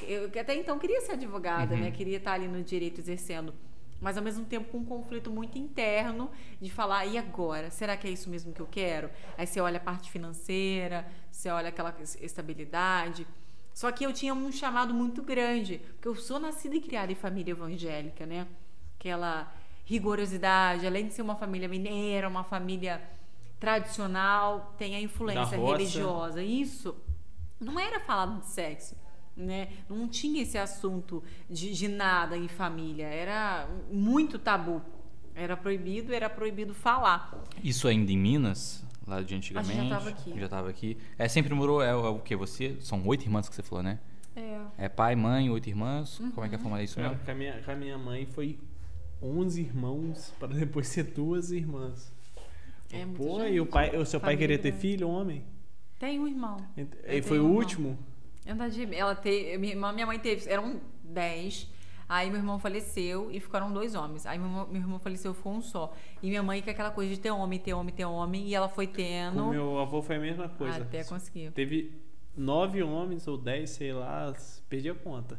[0.02, 1.80] Eu até então queria ser advogada, Uhum.
[1.80, 1.90] né?
[1.90, 3.55] Queria estar ali no direito exercendo.
[4.01, 6.30] Mas ao mesmo tempo com um conflito muito interno
[6.60, 7.68] de falar, e agora?
[7.70, 9.10] Será que é isso mesmo que eu quero?
[9.36, 13.26] Aí você olha a parte financeira, você olha aquela estabilidade.
[13.78, 17.14] Só que eu tinha um chamado muito grande, porque eu sou nascida e criada em
[17.14, 18.44] família evangélica, né?
[18.98, 23.00] Aquela rigorosidade, além de ser uma família mineira, uma família
[23.60, 26.42] tradicional, tem a influência religiosa.
[26.42, 26.96] Isso
[27.60, 28.96] não era falado de sexo,
[29.36, 29.68] né?
[29.88, 33.06] Não tinha esse assunto de, de nada em família.
[33.06, 34.82] Era muito tabu.
[35.36, 37.44] Era proibido, era proibido falar.
[37.62, 38.84] Isso ainda em Minas?
[39.09, 39.72] Lá de antigamente?
[39.72, 40.40] A gente já tava aqui.
[40.40, 40.98] Já tava aqui.
[41.16, 42.36] É, sempre morou, é, é o que?
[42.36, 42.76] Você?
[42.80, 43.98] São oito irmãs que você falou, né?
[44.36, 44.60] É.
[44.76, 46.18] É pai, mãe, oito irmãs?
[46.35, 47.24] Como é que é a forma disso Cara, mesmo?
[47.24, 48.59] com, a minha, com a minha mãe foi
[49.22, 52.12] 11 irmãos para depois ser duas irmãs.
[52.93, 53.55] É Pô, gente.
[53.55, 55.43] e o, pai, o seu pai Família queria ter filho, homem?
[55.98, 56.59] Tem um irmão.
[57.06, 57.98] E foi o um último?
[58.44, 61.68] Ela teve, ela teve, minha mãe teve, eram 10.
[62.09, 64.24] Aí meu irmão faleceu e ficaram dois homens.
[64.24, 65.93] Aí meu irmão, meu irmão faleceu, foi um só.
[66.22, 68.47] E minha mãe com aquela coisa de ter homem, ter homem, ter homem.
[68.47, 70.82] E ela foi tendo meu avô foi a mesma coisa.
[70.82, 71.51] até conseguir.
[71.51, 72.01] Teve
[72.36, 74.32] nove homens ou dez, sei lá,
[74.68, 75.39] perdi a conta.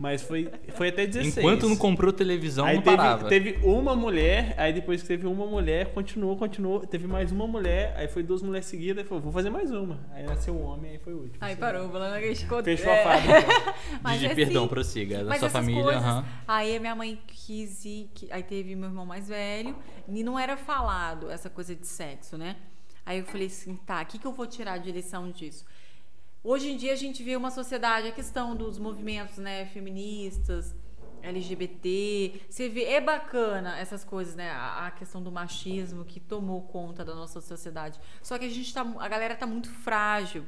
[0.00, 1.36] Mas foi, foi até 16.
[1.36, 3.28] Enquanto não comprou televisão, Aí não teve, parava.
[3.28, 6.80] teve uma mulher, aí depois que teve uma mulher, continuou, continuou.
[6.86, 10.00] Teve mais uma mulher, aí foi duas mulheres seguidas, aí falou, vou fazer mais uma.
[10.12, 11.36] Aí nasceu um homem, aí foi o último.
[11.42, 11.92] Aí Sei parou, lá.
[11.92, 13.04] falando que a gente ficou- Fechou é.
[13.04, 13.74] a fábrica.
[14.02, 14.70] Mas é perdão, assim.
[14.72, 15.22] prossiga.
[15.22, 16.24] Da sua família, coisas, aham.
[16.48, 19.76] aí a minha mãe quis ir, que- aí teve meu irmão mais velho,
[20.08, 22.56] e não era falado essa coisa de sexo, né?
[23.04, 25.66] Aí eu falei assim, tá, o que, que eu vou tirar de lição disso?
[26.42, 30.74] Hoje em dia a gente vê uma sociedade, a questão dos movimentos né, feministas,
[31.22, 34.50] LGBT, você vê, é bacana essas coisas, né?
[34.50, 38.00] A, a questão do machismo que tomou conta da nossa sociedade.
[38.22, 40.46] Só que a gente tá, a galera tá muito frágil,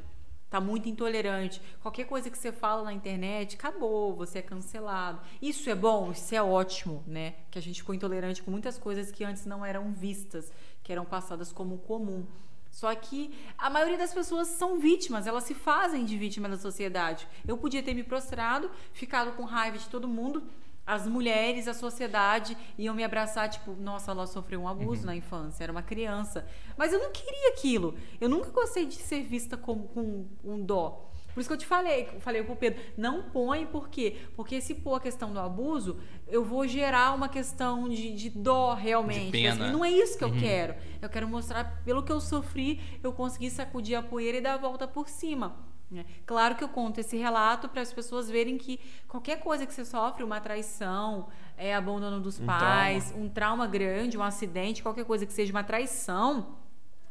[0.49, 1.61] tá muito intolerante.
[1.83, 5.21] Qualquer coisa que você fala na internet, acabou, você é cancelado.
[5.43, 7.35] Isso é bom, isso é ótimo, né?
[7.51, 10.51] Que a gente ficou intolerante com muitas coisas que antes não eram vistas,
[10.83, 12.27] que eram passadas como comum.
[12.73, 17.29] Só que a maioria das pessoas são vítimas, elas se fazem de vítima da sociedade.
[17.47, 20.43] Eu podia ter me prostrado, ficado com raiva de todo mundo,
[20.85, 25.63] as mulheres, a sociedade iam me abraçar, tipo, nossa, ela sofreu um abuso na infância,
[25.63, 26.45] era uma criança.
[26.77, 27.95] Mas eu não queria aquilo.
[28.19, 31.12] Eu nunca gostei de ser vista como com um dó.
[31.35, 34.17] Por isso que eu te falei, falei pro Pedro, não põe, por quê?
[34.37, 35.99] Porque se pôr a questão do abuso,
[36.29, 39.27] eu vou gerar uma questão de, de dó realmente.
[39.27, 39.57] De pena.
[39.65, 40.75] Mas não é isso que eu quero.
[41.01, 44.59] Eu quero mostrar, pelo que eu sofri, eu consegui sacudir a poeira e dar a
[44.59, 45.57] volta por cima.
[45.91, 46.05] né?
[46.27, 48.79] Claro que eu conto esse relato para as pessoas verem que
[49.09, 54.17] qualquer coisa que você sofre, uma traição, é abandono dos Um pais, um trauma grande,
[54.19, 56.57] um acidente, qualquer coisa que seja uma traição,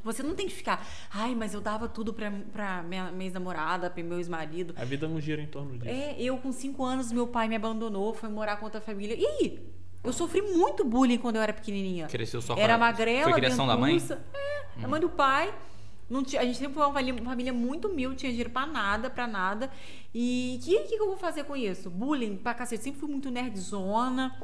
[0.04, 3.90] você não tem que ficar, ai, mas eu dava tudo pra, pra minha, minha ex-namorada,
[3.90, 4.74] pra meu ex-marido.
[4.78, 5.90] A vida não gira em torno disso.
[5.90, 9.16] É, eu com cinco anos, meu pai me abandonou, foi morar com outra família.
[9.16, 9.72] E aí?
[10.04, 12.08] Eu sofri muito bullying quando eu era pequenininha.
[12.08, 13.98] Cresceu só com Era a- magrela, Foi criação da mãe?
[13.98, 15.54] É, a mãe do pai.
[16.10, 18.66] Não tinha, a gente sempre foi uma família, uma família muito humilde, tinha dinheiro pra
[18.66, 19.72] nada, pra nada.
[20.14, 21.90] E o que, que, que eu vou fazer com isso?
[21.90, 22.84] Bullying pra cacete.
[22.84, 24.36] Sempre fui muito nerdzona.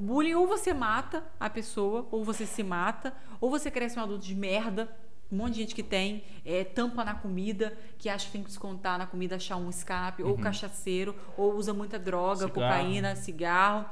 [0.00, 4.24] Bullying, ou você mata a pessoa, ou você se mata, ou você cresce um adulto
[4.24, 4.90] de merda.
[5.32, 8.48] Um monte de gente que tem, é, tampa na comida, que acha que tem que
[8.48, 12.52] descontar na comida, achar um escape, ou cachaceiro, ou usa muita droga, Cigarro.
[12.54, 13.86] cocaína, cigarro.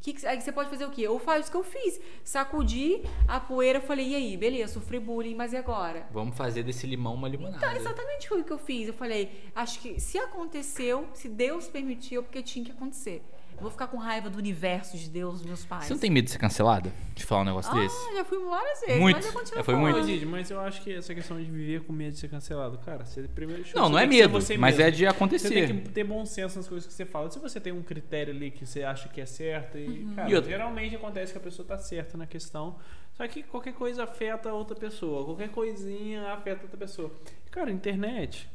[0.00, 1.06] Que que- aí você pode fazer o quê?
[1.06, 2.00] Ou faz o que eu fiz.
[2.24, 6.08] Sacudi a poeira, falei, e aí, beleza, sofri bullying, mas e agora?
[6.10, 7.58] Vamos fazer desse limão uma limonada.
[7.64, 8.88] Então, exatamente foi o que eu fiz.
[8.88, 13.22] Eu falei, acho que se aconteceu, se Deus permitiu, porque tinha que acontecer.
[13.62, 15.84] Eu vou ficar com raiva do universo de Deus, dos meus pais.
[15.84, 16.92] Você não tem medo de ser cancelada?
[17.14, 17.94] De falar um negócio desse?
[18.10, 19.14] Ah, já fui várias vezes, Muito.
[19.18, 19.98] mas eu continuo É, foi muito.
[20.00, 23.04] Mas, mas eu acho que essa questão de viver com medo de ser cancelado, cara,
[23.04, 24.88] você primeiro Não, não você é medo, você mas mesmo.
[24.88, 25.48] é de Você acontecer.
[25.68, 27.30] tem que ter bom senso nas coisas que você fala.
[27.30, 30.14] Se você tem um critério ali que você acha que é certo, e, Uhum.
[30.16, 32.74] cara, E outra- geralmente acontece que a pessoa tá certa na questão.
[33.12, 35.24] Só que qualquer coisa afeta outra pessoa.
[35.24, 37.12] Qualquer coisinha afeta outra pessoa.
[37.52, 38.50] Cara, internet.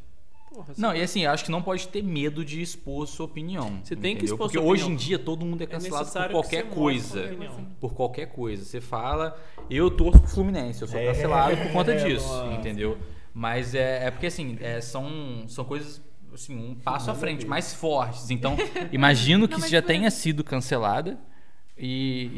[0.49, 3.79] Porra, Não, e assim, eu acho que não pode ter medo de expor sua opinião.
[3.83, 4.93] Você tem que expor Porque sua hoje opinião.
[5.01, 7.37] em dia todo mundo é é cancelado por necessário que qualquer coisa.
[7.79, 8.63] Por qualquer coisa.
[8.63, 9.37] Você fala,
[9.69, 12.53] eu torço pro Fluminense, eu sou É, cancelado por conta disso, nossa.
[12.53, 12.97] entendeu?
[13.33, 16.01] Mas é, é porque assim, é, são, são coisas
[16.33, 18.29] assim, um passo à frente, mais fortes.
[18.31, 18.55] Então,
[18.91, 21.19] imagino que Não, já foi- tenha sido cancelada,
[21.79, 22.31] E,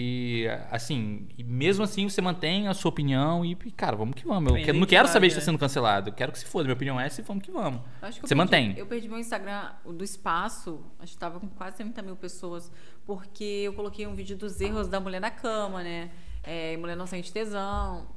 [0.44, 4.28] e, assim, e mesmo assim você mantém a sua opinião e, e, cara, vamos que
[4.28, 4.52] vamos.
[4.54, 5.46] Eu quero- não quero que saber se está né?
[5.46, 6.10] sendo cancelado.
[6.10, 6.66] Eu quero que se foda.
[6.66, 7.80] Minha opinião é essa e vamos que vamos.
[8.02, 8.78] Acho que Você perdi- mantém?
[8.78, 12.70] Eu perdi meu Instagram do espaço, acho que tava com quase 30 mil pessoas,
[13.06, 16.12] porque eu coloquei um vídeo dos erros da mulher na cama, né?
[16.44, 18.08] É, mulher não sente tesão,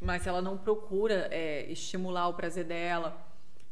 [0.00, 3.26] mas ela não procura é, estimular o prazer dela.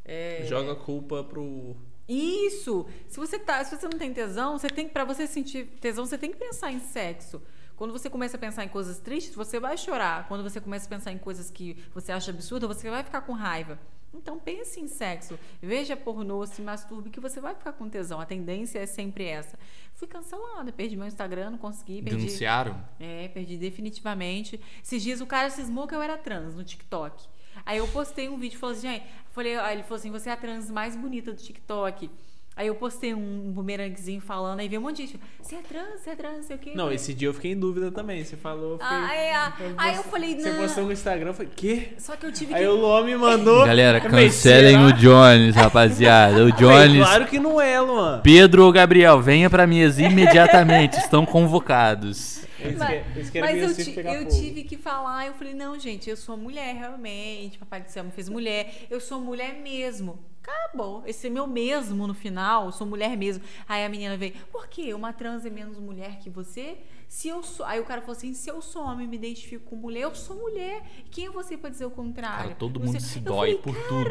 [0.04, 1.74] É, Joga a culpa pro.
[2.08, 2.86] Isso!
[3.06, 6.16] Se você tá, se você não tem tesão, você tem para você sentir tesão, você
[6.16, 7.42] tem que pensar em sexo.
[7.76, 10.26] Quando você começa a pensar em coisas tristes, você vai chorar.
[10.26, 13.32] Quando você começa a pensar em coisas que você acha absurda, você vai ficar com
[13.32, 13.78] raiva.
[14.12, 18.20] Então pense em sexo, veja pornô, se masturbe que você vai ficar com tesão.
[18.20, 19.58] A tendência é sempre essa.
[19.94, 22.24] Fui cancelada, perdi meu Instagram, não consegui, perdi.
[22.24, 22.82] Denunciaram?
[22.98, 24.60] É, perdi definitivamente.
[24.82, 27.28] Esses dias o cara cismou que eu era trans no TikTok.
[27.66, 30.30] Aí eu postei um vídeo e falei assim, gente, falei, aí ele falou assim, você
[30.30, 32.10] é a trans mais bonita do TikTok.
[32.56, 36.00] Aí eu postei um bumeranguezinho falando, aí veio um monte de gente, você é trans,
[36.00, 36.72] você é trans, sei o quê.
[36.74, 38.24] Não, Eu esse dia eu fiquei em dúvida também.
[38.24, 38.72] Você falou.
[38.72, 40.62] eu fiquei- Ah, é, ah, aí eu falei, Você não.
[40.62, 41.90] postou no Instagram, eu falei, quê?
[41.98, 42.66] Só que eu tive Aí que.
[42.68, 43.64] o Luan me mandou.
[43.64, 46.34] Galera, eu falei, cancelem o Jones, rapaziada.
[46.44, 48.20] O Eu Jones, Claro que não é, Luan.
[48.24, 50.98] Pedro ou Gabriel, venha pra mesa imediatamente.
[50.98, 52.40] Estão convocados.
[52.60, 54.40] Eles, Mas, eles mas eu, você ti- eu fogo.
[54.40, 58.10] tive que falar, eu falei, não, gente, eu sou mulher realmente, papai do céu me
[58.10, 60.18] fez mulher, eu sou mulher mesmo.
[60.42, 61.02] Acabou.
[61.06, 63.44] Esse é meu mesmo no final, eu sou mulher mesmo.
[63.68, 64.94] Aí a menina veio, por quê?
[64.94, 66.78] Uma trans é menos mulher que você?
[67.06, 67.66] Se eu sou.
[67.66, 70.36] Aí o cara falou assim: se eu sou homem, me identifico com mulher, eu sou
[70.36, 70.82] mulher.
[71.10, 72.44] Quem é você pra dizer o contrário?
[72.44, 73.00] Cara, todo mundo sei.
[73.00, 74.08] se Eu dói falei, por tudo.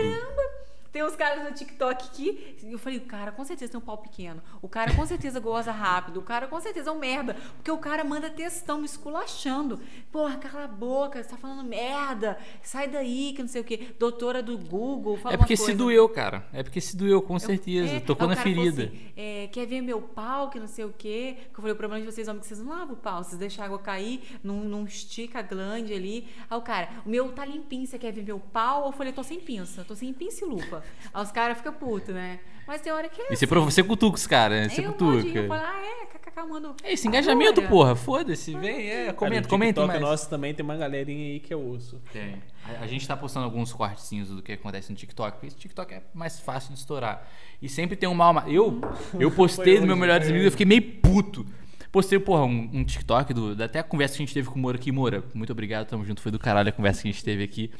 [0.92, 2.58] Tem uns caras no TikTok que.
[2.64, 4.42] Eu falei, o cara com certeza tem um pau pequeno.
[4.62, 6.20] O cara com certeza goza rápido.
[6.20, 7.36] O cara com certeza é um merda.
[7.56, 9.80] Porque o cara manda textão me esculachando.
[10.12, 12.38] Porra, cala a boca, você tá falando merda.
[12.62, 13.96] Sai daí, que não sei o quê.
[14.00, 16.46] Doutora do Google, fala É porque se doeu, cara.
[16.54, 17.96] É porque se doeu, com certeza.
[17.96, 18.84] É, Tocou na ferida.
[18.84, 21.38] assim, é, quer ver meu pau, que não sei o quê.
[21.54, 23.24] Que eu falei, o problema de vocês, homens, é que vocês não lavam o pau.
[23.24, 26.28] Vocês deixam a água cair, não, não estica a glande ali.
[26.50, 28.86] Aí o cara, o meu tá limpinho, você quer ver meu pau?
[28.86, 30.77] Eu falei, tô sem pinça, tô sem pinça e lupa.
[31.14, 32.40] Aí os caras ficam putos, né?
[32.68, 34.70] Mas tem hora que é E você, provo- você cutuca os caras, né?
[34.70, 35.48] Você eu eu cutuca.
[35.48, 36.76] falo, ah, é, kkk, mano.
[36.84, 37.68] É esse engajamento, Agora.
[37.70, 37.96] porra.
[37.96, 38.54] Foda-se.
[38.56, 39.14] Vem, é.
[39.14, 40.02] Comenta, comenta TikTok mais.
[40.02, 42.02] nosso também tem uma galerinha aí que é osso.
[42.12, 42.42] Tem.
[42.66, 45.94] A, a gente tá postando alguns cortezinhos do que acontece no TikTok, porque esse TikTok
[45.94, 47.26] é mais fácil de estourar.
[47.62, 48.36] E sempre tem um mal.
[48.50, 48.82] Eu,
[49.18, 51.46] eu postei no meu melhores foi amigos, eu fiquei meio puto.
[51.90, 54.56] Postei, porra, um, um TikTok do, da até a conversa que a gente teve com
[54.56, 54.92] o Moura aqui.
[54.92, 56.20] Moura, muito obrigado, tamo junto.
[56.22, 57.72] Foi do caralho a conversa que a gente teve aqui.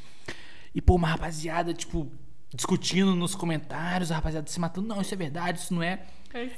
[0.74, 2.10] E, pô, uma rapaziada, tipo,
[2.54, 4.88] discutindo nos comentários, a rapaziada se matando.
[4.88, 6.00] Não, isso é verdade, isso não é.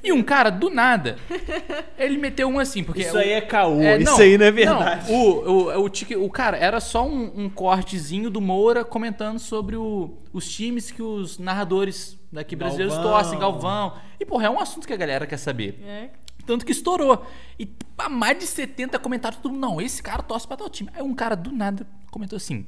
[0.04, 1.18] E um cara, do nada,
[1.98, 3.02] ele meteu um assim, porque.
[3.02, 5.10] Isso o- aí é caô, é, isso aí não é verdade.
[5.10, 5.50] não, o,
[5.80, 10.18] o, o, tique- o cara, era só um, um cortezinho do Moura comentando sobre o-
[10.34, 13.12] os times que os narradores daqui brasileiros Galvão.
[13.14, 13.94] torcem, Galvão.
[14.20, 15.82] E, porra, é um assunto que a galera quer saber.
[15.86, 16.10] É.
[16.46, 17.26] Tanto que estourou.
[17.58, 17.70] E
[18.10, 20.90] mais de 70 comentários, todo mundo, não, esse cara torce pra tal time.
[20.94, 22.66] Aí um cara do nada comentou assim: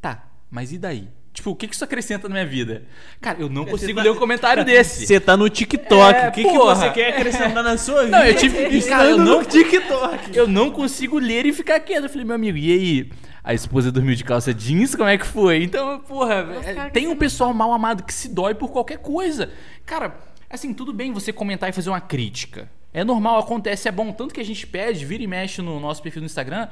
[0.00, 1.08] tá, mas e daí?
[1.34, 2.84] Tipo, o que que isso acrescenta na minha vida?
[3.20, 5.04] Cara, eu não consigo tá- ler um comentário desse.
[5.04, 6.14] Você tá no TikTok.
[6.16, 8.16] É, o que, que você quer acrescentar na sua vida?
[8.18, 10.36] Não, eu tive que- cara, eu Estando não- no TikTok.
[10.36, 12.04] Eu não consigo ler e ficar quieto.
[12.04, 13.10] Eu falei, meu amigo, e aí?
[13.42, 15.62] A esposa dormiu de calça jeans, como é que foi?
[15.64, 19.50] Então, porra, Nossa, é, tem um pessoal mal amado que se dói por qualquer coisa.
[19.84, 20.16] Cara,
[20.48, 22.70] assim, tudo bem você comentar e fazer uma crítica.
[22.94, 24.12] É normal, acontece, é bom.
[24.12, 26.68] Tanto que a gente pede, vira e mexe no nosso perfil no Instagram.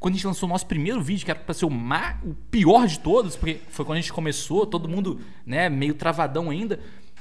[0.00, 2.34] Quando a gente lançou o nosso primeiro vídeo, que era pra ser o, ma- o
[2.50, 6.80] pior de todos, porque foi quando a gente começou, todo mundo, né, meio travadão ainda.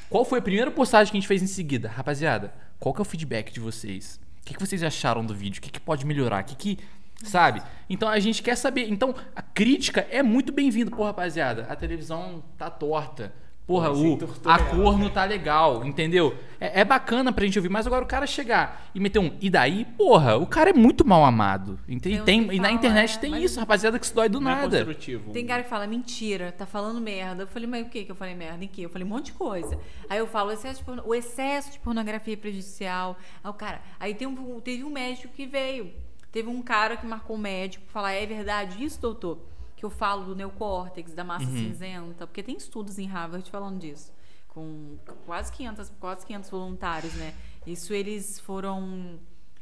[0.09, 1.87] Qual foi a primeira postagem que a gente fez em seguida?
[1.89, 4.19] Rapaziada, qual que é o feedback de vocês?
[4.41, 5.59] O que, que vocês acharam do vídeo?
[5.59, 6.41] O que, que pode melhorar?
[6.41, 6.79] O que, que.
[7.23, 7.61] Sabe?
[7.87, 8.89] Então a gente quer saber.
[8.89, 10.89] Então a crítica é muito bem-vinda.
[10.89, 13.31] Pô, rapaziada, a televisão tá torta.
[13.69, 16.35] Porra, o, a cor não tá legal, entendeu?
[16.59, 19.47] É, é bacana pra gente ouvir, mas agora o cara chegar e meter um e
[19.47, 21.79] daí, porra, o cara é muito mal amado.
[21.87, 24.41] Ente- Tem tem- e na internet é, tem isso, rapaziada que se dói do é
[24.41, 24.77] nada.
[24.77, 25.31] construtivo.
[25.31, 27.43] Tem cara que fala, mentira, tá falando merda.
[27.43, 28.63] Eu falei, mas o que que eu falei merda?
[28.65, 28.81] Em que?
[28.81, 29.77] Eu falei um monte de coisa.
[30.09, 33.15] Aí eu falo, o excesso de, porno- o excesso de pornografia é prejudicial.
[33.43, 35.91] Aí o cara, aí tem um, teve um médico que veio.
[36.31, 39.37] Teve um cara que marcou um médico pra falar, é verdade isso, doutor?
[39.79, 42.27] Que eu falo do neocórtex, da massa cinzenta.
[42.27, 44.11] Porque tem estudos em Harvard falando disso.
[44.49, 47.33] Com quase 500, quase 500 voluntários, né?
[47.65, 49.17] Isso eles foram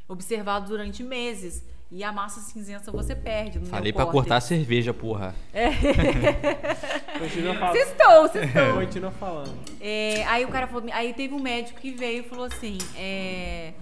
[0.08, 1.64] observados durante meses.
[1.88, 4.12] E a massa cinzenta você perde no Falei pra neocórtex.
[4.12, 5.34] cortar a cerveja, porra.
[7.18, 7.76] Continua falando.
[7.76, 8.74] Cestou, cestou.
[8.74, 9.54] Continua falando.
[9.80, 13.72] É, aí o cara falou, aí teve um médico que veio e falou assim, é,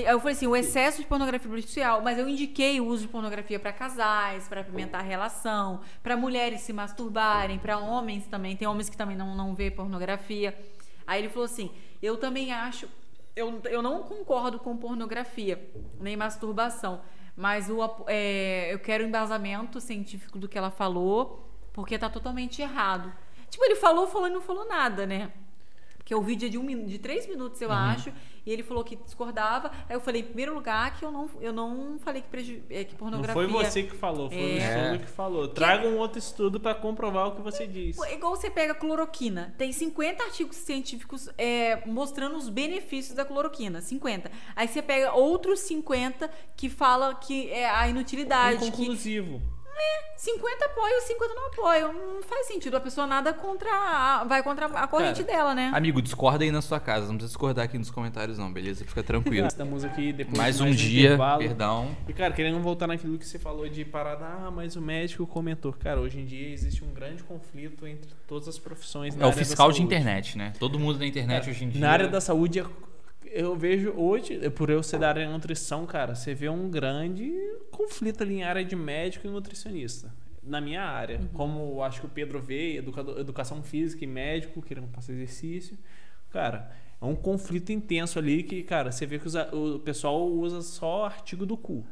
[0.00, 3.60] eu falei assim, o excesso de pornografia prejudicial, mas eu indiquei o uso de pornografia
[3.60, 8.88] para casais, para apimentar a relação, para mulheres se masturbarem, para homens também, tem homens
[8.88, 10.58] que também não, não vê pornografia.
[11.06, 11.70] Aí ele falou assim,
[12.00, 12.88] eu também acho
[13.34, 15.70] eu, eu não concordo com pornografia,
[16.00, 17.00] nem masturbação.
[17.36, 23.12] Mas o, é, eu quero embasamento científico do que ela falou, porque tá totalmente errado.
[23.48, 25.32] Tipo, ele falou, falou e não falou nada, né?
[26.12, 28.12] Porque o vídeo é de, um, de três minutos, eu acho.
[28.44, 29.70] E ele falou que discordava.
[29.88, 32.84] Aí eu falei, em primeiro lugar, que eu não, eu não falei que, preju- é,
[32.84, 33.32] que Não pornografia.
[33.34, 34.58] foi você que falou, foi o É.
[34.90, 35.48] estudo que falou.
[35.48, 37.98] Traga um outro estudo pra comprovar o que você disse.
[37.98, 39.54] Pô, Igual você pega cloroquina.
[39.56, 43.80] Tem 50 artigos científicos é, mostrando os benefícios da cloroquina.
[43.80, 44.30] 50.
[44.54, 48.70] Aí você pega outros 50 que fala que é a inutilidade.
[48.70, 48.86] Que
[49.72, 50.12] Inconclusivo.
[50.16, 51.92] 50 apoiam, 50 não apoiam.
[51.92, 52.76] Não faz sentido.
[52.76, 53.68] A pessoa nada contra.
[53.72, 55.70] a- vai contra a corrente Cara, dela, né?
[55.74, 57.06] Amigo, discorda aí na sua casa.
[57.06, 58.84] Não precisa discordar aqui nos comentários, não, beleza?
[58.84, 59.46] Fica tranquilo.
[59.48, 61.38] Estamos aqui depois mais de um dia, intervalo.
[61.42, 61.96] perdão.
[62.08, 65.72] E, cara, querendo voltar naquilo que você falou de parada, ah, mas o médico comentou.
[65.72, 69.16] Cara, hoje em dia existe um grande conflito entre todas as profissões.
[69.16, 70.52] na É o fiscal de internet, né?
[70.58, 71.80] Todo mundo na internet hoje em dia.
[71.80, 72.64] Na área da saúde,
[73.32, 77.32] eu vejo hoje, por eu ser da área de nutrição, cara, você vê um grande
[77.70, 80.14] conflito ali em área de médico e nutricionista.
[80.42, 81.20] Na minha área.
[81.32, 85.78] Como eu acho que o Pedro vê, educador, educação física e médico, querendo passar exercício.
[86.30, 90.60] Cara, é um conflito intenso ali que, cara, você vê que os o pessoal usa
[90.60, 91.84] só artigo do cu.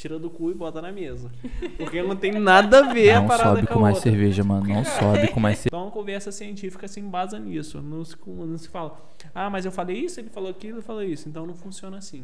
[0.00, 1.30] Tira do cu e bota na mesa.
[1.76, 4.10] Porque não tem nada a ver a Não parada sobe com, com a mais outra.
[4.10, 4.66] cerveja, mano.
[4.66, 5.68] Não sobe com mais cerveja.
[5.76, 7.82] Então a conversa científica se embasa nisso.
[7.82, 8.98] Não se, não se fala,
[9.34, 11.28] ah, mas eu falei isso, ele falou aquilo, ele falou isso.
[11.28, 12.22] Então não funciona assim.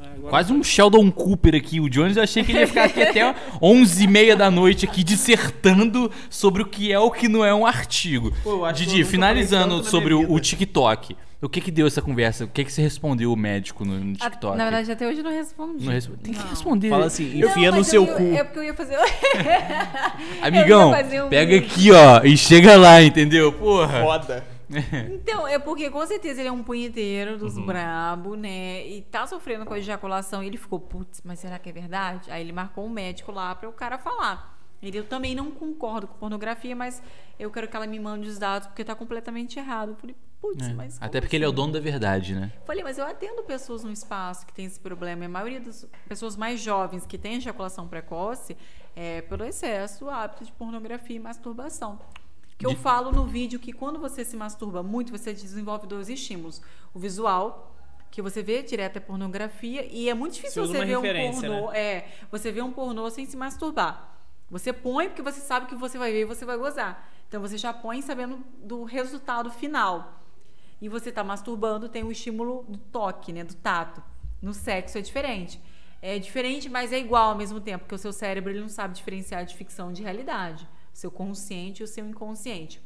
[0.00, 1.80] Agora- Quase um Sheldon Cooper aqui.
[1.80, 6.10] O Jones eu achei que ele ia ficar aqui até 11h30 da noite aqui dissertando
[6.30, 8.32] sobre o que é o que não é um artigo.
[8.42, 10.40] Pô, eu eu Didi, finalizando falei sobre o, o.
[10.40, 11.16] TikTok.
[11.40, 12.44] O que que deu essa conversa?
[12.44, 14.56] O que que você respondeu o médico no, no A- TikTok?
[14.58, 15.84] Na verdade, até hoje eu não respondi.
[15.86, 16.48] Não Tem que Não.
[16.48, 16.90] responder.
[16.90, 18.22] Fala assim, Não, enfia no seu eu- cu.
[18.34, 18.96] É porque eu ia fazer.
[20.42, 21.66] Amigão, ia fazer um pega vídeo.
[21.68, 23.52] aqui, ó, e chega lá, entendeu?
[23.52, 24.02] Porra.
[24.02, 24.44] Foda.
[24.70, 27.64] Então, é porque com certeza ele é um punheteiro dos Uhum.
[27.64, 28.86] brabo, né?
[28.86, 30.42] E tá sofrendo com a ejaculação.
[30.42, 32.30] E ele ficou, putz, mas será que é verdade?
[32.30, 34.58] Aí ele marcou um médico lá para o cara falar.
[34.82, 37.02] Ele, eu também não concordo com pornografia, mas
[37.38, 39.92] eu quero que ela me mande os dados porque tá completamente errado.
[39.92, 40.98] Eu falei, putz, É, mas.
[41.00, 41.56] Até porque ele é o assim?
[41.56, 42.52] dono da verdade, né?
[42.64, 45.24] Falei, mas eu atendo pessoas no espaço que tem esse problema.
[45.24, 48.56] E a maioria das pessoas mais jovens que têm ejaculação precoce
[48.96, 51.98] é pelo excesso, hábito de pornografia e masturbação.
[52.56, 56.08] Que eu De- falo no vídeo que quando você se masturba muito, você desenvolve dois
[56.08, 56.60] estímulos.
[56.92, 57.76] O visual,
[58.10, 61.02] que você vê direto é pornografia, e é muito difícil Você você ver um
[61.32, 61.72] pornô.
[61.72, 64.16] É, você vê um pornô sem se masturbar.
[64.50, 67.08] Você põe porque você sabe que você vai ver e você vai gozar.
[67.28, 70.17] Então você já põe sabendo do resultado final.
[70.80, 74.02] E você está masturbando, tem o estímulo do toque, né, do tato.
[74.40, 75.60] No sexo é diferente.
[76.00, 78.94] É diferente, mas é igual ao mesmo tempo, porque o seu cérebro ele não sabe
[78.94, 80.68] diferenciar de ficção de realidade.
[80.94, 82.80] O seu consciente e o seu inconsciente.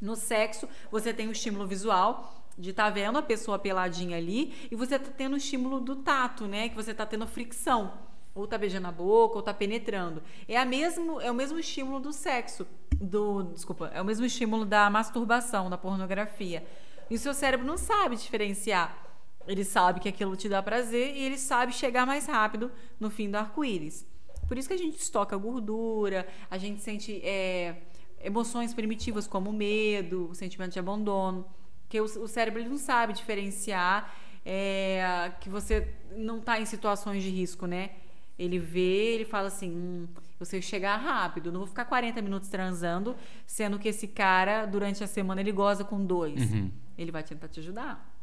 [0.00, 4.74] No sexo, você tem o estímulo visual de estar vendo a pessoa peladinha ali e
[4.74, 6.68] você tá tendo o estímulo do tato, né?
[6.68, 7.92] Que você tá tendo fricção.
[8.34, 10.22] Ou tá beijando a boca, ou tá penetrando.
[10.46, 12.66] É, a mesmo, é o mesmo estímulo do sexo.
[12.94, 16.64] Do, desculpa, é o mesmo estímulo da masturbação, da pornografia.
[17.10, 19.06] E o seu cérebro não sabe diferenciar.
[19.46, 22.70] Ele sabe que aquilo te dá prazer e ele sabe chegar mais rápido
[23.00, 24.06] no fim do arco-íris.
[24.46, 27.76] Por isso que a gente estoca gordura, a gente sente é,
[28.22, 31.46] emoções primitivas como medo, sentimento de abandono,
[31.88, 34.14] que o, o cérebro ele não sabe diferenciar
[34.44, 37.90] é, que você não está em situações de risco, né?
[38.38, 40.08] Ele vê, ele fala assim, hum,
[40.38, 43.16] você chegar rápido, não vou ficar 40 minutos transando,
[43.46, 46.50] sendo que esse cara, durante a semana, ele goza com dois.
[46.50, 46.70] Uhum.
[46.98, 48.14] Ele vai tentar te ajudar.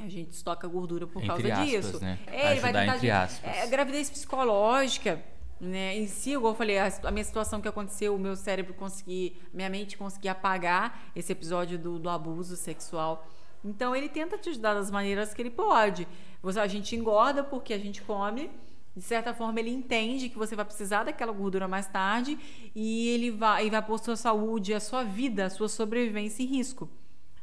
[0.00, 2.00] A gente estoca gordura por Entre causa aspas, disso.
[2.04, 2.18] né?
[2.26, 3.56] É, ele vai tentar entre aspas.
[3.56, 5.24] é, gravidez psicológica,
[5.60, 5.96] né?
[5.96, 9.40] Em si, igual eu falei, a, a minha situação que aconteceu, o meu cérebro conseguir,
[9.52, 13.24] minha mente conseguir apagar esse episódio do, do abuso sexual.
[13.64, 16.08] Então ele tenta te ajudar das maneiras que ele pode.
[16.42, 18.50] Você, a gente engorda porque a gente come.
[18.96, 22.38] De certa forma, ele entende que você vai precisar daquela gordura mais tarde
[22.74, 26.46] e ele vai, e vai pôr sua saúde, a sua vida, a sua sobrevivência em
[26.46, 26.88] risco.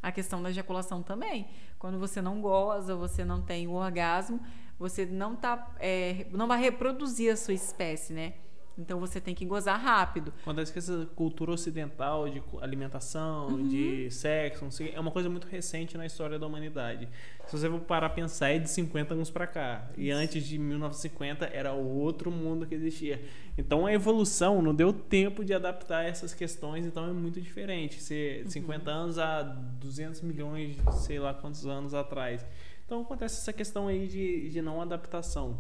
[0.02, 1.48] A questão da ejaculação também.
[1.78, 4.40] Quando você não goza, você não tem o orgasmo,
[4.78, 8.34] você não tá, é, não vai reproduzir a sua espécie, né?
[8.78, 10.34] Então você tem que gozar rápido.
[10.42, 13.68] Acontece que essa cultura ocidental de alimentação, Uhum.
[13.68, 17.08] de sexo, sei, é uma coisa muito recente na história da humanidade.
[17.48, 19.90] Se você for parar a pensar, é de 50 anos pra cá.
[19.98, 23.22] E antes de 1950 era outro mundo que existia.
[23.58, 27.96] Então a evolução não deu tempo de adaptar essas questões, então é muito diferente.
[27.98, 28.02] Uhum.
[28.02, 32.46] Ser 50 anos a 200 milhões, sei lá quantos anos atrás.
[32.86, 35.60] Então acontece essa questão aí de, de não adaptação.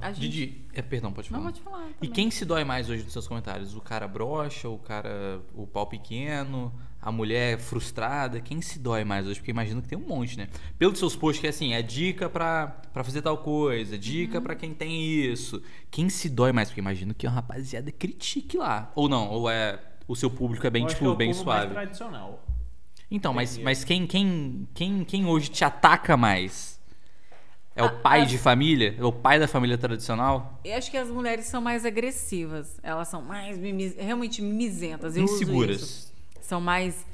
[0.00, 0.20] A gente...
[0.28, 1.50] Didi, é, perdão, pode Não falar.
[1.50, 1.88] vou te falar.
[1.90, 2.10] E também.
[2.10, 3.74] quem se dói mais hoje nos seus comentários?
[3.74, 5.40] O cara broxa, o cara.
[5.54, 9.40] o pau pequeno, a mulher frustrada, quem se dói mais hoje?
[9.40, 10.48] Porque imagino que tem um monte, né?
[10.78, 14.44] Pelos seus posts que é assim, é dica pra, pra fazer tal coisa, dica Uhum.
[14.44, 15.62] pra quem tem isso.
[15.90, 16.68] Quem se dói mais?
[16.68, 18.92] Porque imagino que a rapaziada critique lá.
[18.94, 21.60] Ou não, ou é o seu público é bem, Eu tipo, é bem povo mais
[21.60, 21.72] suave.
[21.74, 22.44] tradicional.
[23.10, 23.64] Então, mas, Entendi.
[23.64, 26.80] mas quem, quem, quem, quem hoje te ataca mais?
[27.74, 28.94] É o pai as- de família?
[28.98, 30.60] É o pai da família tradicional?
[30.64, 32.78] Eu acho que as mulheres são mais agressivas.
[32.82, 35.16] Elas são mais mimi- realmente mimizentas.
[35.16, 35.24] Eu.
[35.24, 36.12] Inseguras.
[36.40, 37.06] São mais,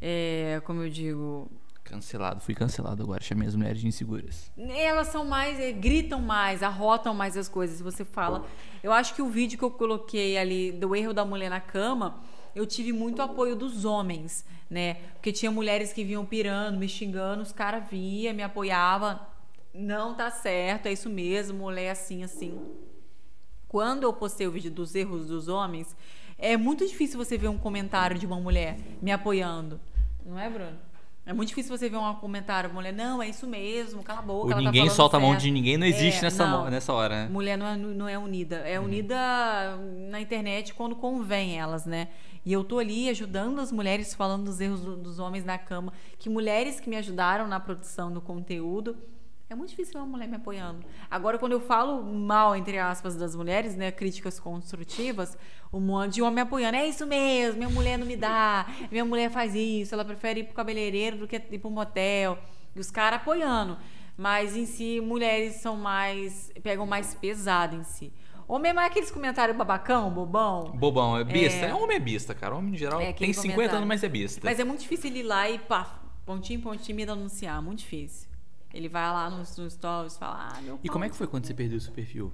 [0.00, 1.50] é, como eu digo,
[1.84, 3.22] Cancelado, fui cancelado agora.
[3.22, 4.50] Chamei as mulheres de inseguras.
[4.58, 7.80] Elas são mais, eh, gritam mais, arrotam mais as coisas.
[7.80, 8.44] Você fala.
[8.82, 12.18] Eu acho que o vídeo que eu coloquei ali do erro da mulher na cama,
[12.56, 14.94] eu tive muito apoio dos homens, né?
[15.14, 19.20] Porque tinha mulheres que vinham pirando, me xingando, os caras via, me apoiava.
[19.78, 22.58] Não tá certo, é isso mesmo, mulher assim, assim.
[23.68, 25.94] Quando eu postei o vídeo dos erros dos homens,
[26.38, 29.80] é muito difícil você ver um comentário de uma mulher me apoiando.
[30.24, 30.76] Não é, Bruno?
[31.26, 34.52] É muito difícil você ver um comentário, mulher, não, é isso mesmo, cala a boca.
[34.52, 36.70] Ela tá ninguém falando solta a mão certo." de ninguém, não existe É, nessa, não.
[36.70, 37.28] nessa hora, né?
[37.28, 38.56] Mulher não é, não é unida.
[38.58, 39.16] É unida
[40.08, 42.08] na internet quando convém elas, né?
[42.44, 45.92] E eu tô ali ajudando as mulheres, falando dos erros do- dos homens na cama.
[46.16, 48.96] Que mulheres que me ajudaram na produção do conteúdo.
[49.48, 50.80] É muito difícil uma mulher me apoiando.
[51.08, 53.92] Agora, quando eu falo mal, entre aspas, das mulheres, né?
[53.92, 55.38] Críticas construtivas,
[55.72, 56.76] um monte de homem me apoiando.
[56.76, 58.66] É isso mesmo, minha mulher não me dá.
[58.90, 59.94] Minha mulher faz isso.
[59.94, 62.36] Ela prefere ir pro cabeleireiro do que ir pro motel.
[62.74, 63.78] E os caras apoiando.
[64.16, 66.50] Mas em si, mulheres são mais.
[66.62, 68.12] pegam mais pesado em si.
[68.48, 70.72] Homem é mais aqueles comentários babacão, bobão.
[70.74, 71.66] Bobão, é besta.
[71.66, 71.70] É.
[71.70, 71.74] É.
[71.74, 72.54] Homem é bista, cara.
[72.56, 73.76] Homem, em geral, É, tem aquele 50 comentário.
[73.78, 74.40] anos, mas é bista.
[74.42, 77.60] Mas é muito difícil ele ir lá e pá, pontinho, pontinho, me denunciar.
[77.62, 78.28] Muito difícil.
[78.76, 81.26] Ele vai lá nos, nos stories e fala, ah, meu E como é que foi
[81.26, 82.32] quando você perdeu o seu perfil?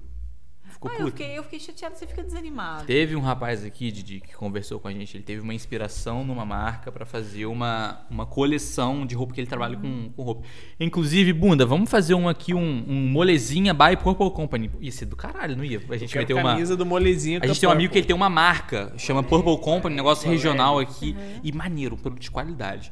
[0.73, 1.03] Ficou Ah, puto?
[1.03, 2.85] eu fiquei, eu fiquei chateada, você fica desanimado.
[2.85, 5.15] Teve um rapaz aqui, Didi, que conversou com a gente.
[5.15, 9.47] Ele teve uma inspiração numa marca pra fazer uma, uma coleção de roupa que ele
[9.47, 10.47] trabalha com, com roupa.
[10.79, 14.71] Inclusive, Bunda, vamos fazer um aqui, um, um molezinha by Purple Company.
[14.79, 15.81] Ia ser do caralho, não ia?
[15.89, 16.53] A gente vai ter uma.
[16.53, 19.59] camisa do molezinho A gente tem um amigo que ele tem uma marca, chama Purple
[19.59, 21.15] Company, negócio regional aqui.
[21.43, 22.91] E maneiro, um produto de qualidade.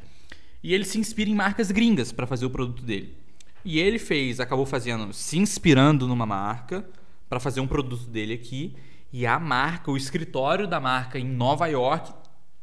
[0.63, 3.17] E ele se inspira em marcas gringas pra fazer o produto dele.
[3.63, 6.85] E ele fez, acabou fazendo, se inspirando numa marca
[7.29, 8.75] pra fazer um produto dele aqui.
[9.13, 12.13] E a marca, o escritório da marca em Nova York,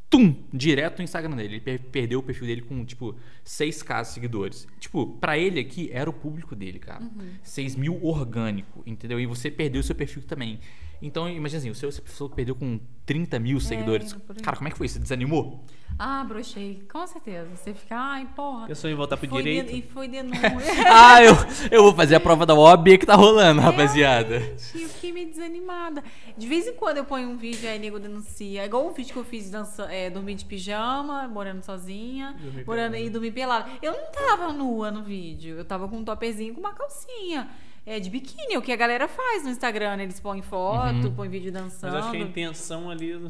[0.09, 1.55] tum, direto no Instagram dele.
[1.55, 3.15] Ele per- perdeu o perfil dele com, tipo,
[3.45, 4.67] 6k seguidores.
[4.79, 7.07] Tipo, pra ele aqui, era o público dele, cara.
[7.43, 9.19] 6 mil orgânico, entendeu?
[9.19, 10.59] E você perdeu o seu perfil também.
[11.01, 12.01] Então, imagina assim, o seu você
[12.35, 14.11] perdeu com 30 mil seguidores.
[14.13, 14.41] por aí.
[14.41, 14.87] Cara, como é que foi?
[14.87, 15.63] Você desanimou?
[16.01, 16.81] Ah, brochei.
[16.89, 17.49] Com certeza.
[17.53, 18.67] Você fica, ai, porra.
[18.67, 19.67] Pensou em voltar pro foi direito?
[19.73, 20.49] de- e foi denúncia.
[20.89, 21.33] ah, eu,
[21.69, 24.37] eu vou fazer a prova da OAB que tá rolando, rapaziada.
[24.39, 26.01] Realmente, eu fiquei meio desanimada.
[26.37, 28.61] De vez em quando eu ponho um vídeo aí, nego denuncia.
[28.61, 32.65] É igual o vídeo que eu fiz dança, é, dormir de pijama, morando sozinha, Dormir
[32.65, 32.99] morando pelada.
[32.99, 33.69] e dormir pelada.
[33.81, 35.57] Eu não tava nua no vídeo.
[35.57, 37.49] Eu tava com um topperzinho com uma calcinha.
[37.85, 39.97] É, de biquíni, é o que a galera faz no Instagram.
[39.97, 40.03] né?
[40.03, 41.13] Eles põem foto, Uhum.
[41.13, 41.97] põem vídeo Mas dançando.
[41.97, 43.13] acho que a intenção ali.
[43.15, 43.27] não.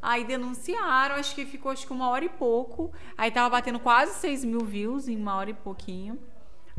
[0.00, 2.92] Aí denunciaram, acho que ficou acho que uma hora e pouco.
[3.16, 6.18] Aí tava batendo quase 6 mil views em uma hora e pouquinho.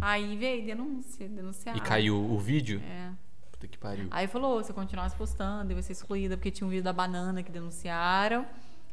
[0.01, 1.77] Aí veio denúncia, denunciaram.
[1.77, 2.81] E caiu o vídeo?
[2.85, 3.11] É.
[3.51, 4.07] Puta que pariu.
[4.11, 6.93] Aí falou, se eu continuasse postando, eu ia ser excluída, porque tinha um vídeo da
[6.93, 8.45] banana que denunciaram.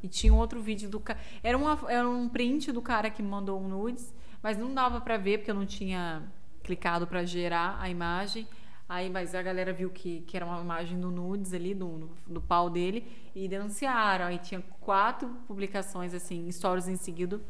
[0.03, 1.19] E tinha um outro vídeo do cara.
[1.43, 4.13] Era, uma, era um print do cara que mandou um nudes,
[4.43, 6.23] mas não dava pra ver, porque eu não tinha
[6.63, 8.47] clicado pra gerar a imagem.
[8.89, 12.41] Aí, mas a galera viu que, que era uma imagem do nudes ali, do, do
[12.41, 13.05] pau dele,
[13.35, 14.27] e denunciaram.
[14.27, 17.41] Aí tinha quatro publicações, assim, stories em seguida.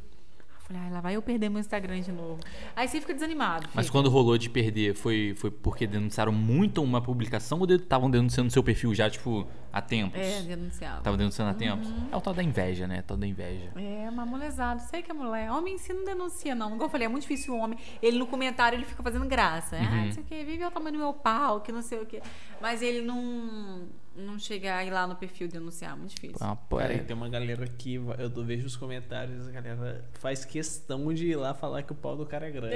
[0.69, 2.41] Eu Falei, ai, lá vai eu perder meu Instagram de novo.
[2.75, 3.69] Aí você fica desanimado.
[3.73, 3.97] Mas fica.
[3.97, 8.65] quando rolou de perder, foi, foi porque denunciaram muito uma publicação ou estavam denunciando seu
[8.65, 10.19] perfil já, tipo, há tempos?
[10.21, 11.03] É, denunciava.
[11.03, 11.89] Tava denunciando há tempos?
[12.11, 13.01] É o tal da inveja, né?
[13.03, 13.71] Tal da inveja.
[13.77, 14.81] É, uma molezada.
[14.81, 15.53] Sei que é mulher.
[15.53, 16.69] Homem em si não denuncia, não.
[16.75, 17.79] Igual eu falei, é muito difícil o homem.
[18.03, 19.77] Ele no comentário ele fica fazendo graça.
[19.77, 20.05] Ah, Uhum.
[20.07, 22.21] não sei o quê, vive ao tamanho do meu pau, que não sei o quê.
[22.61, 23.87] Mas ele não,
[24.17, 25.97] não chega a ir lá no perfil denunciar.
[25.97, 26.37] Muito difícil.
[26.41, 30.05] Ah, Cara, é- e tem uma galera que vai- eu vejo os comentários, a galera
[30.21, 32.75] faz questão de ir lá falar que o pau do cara é grande.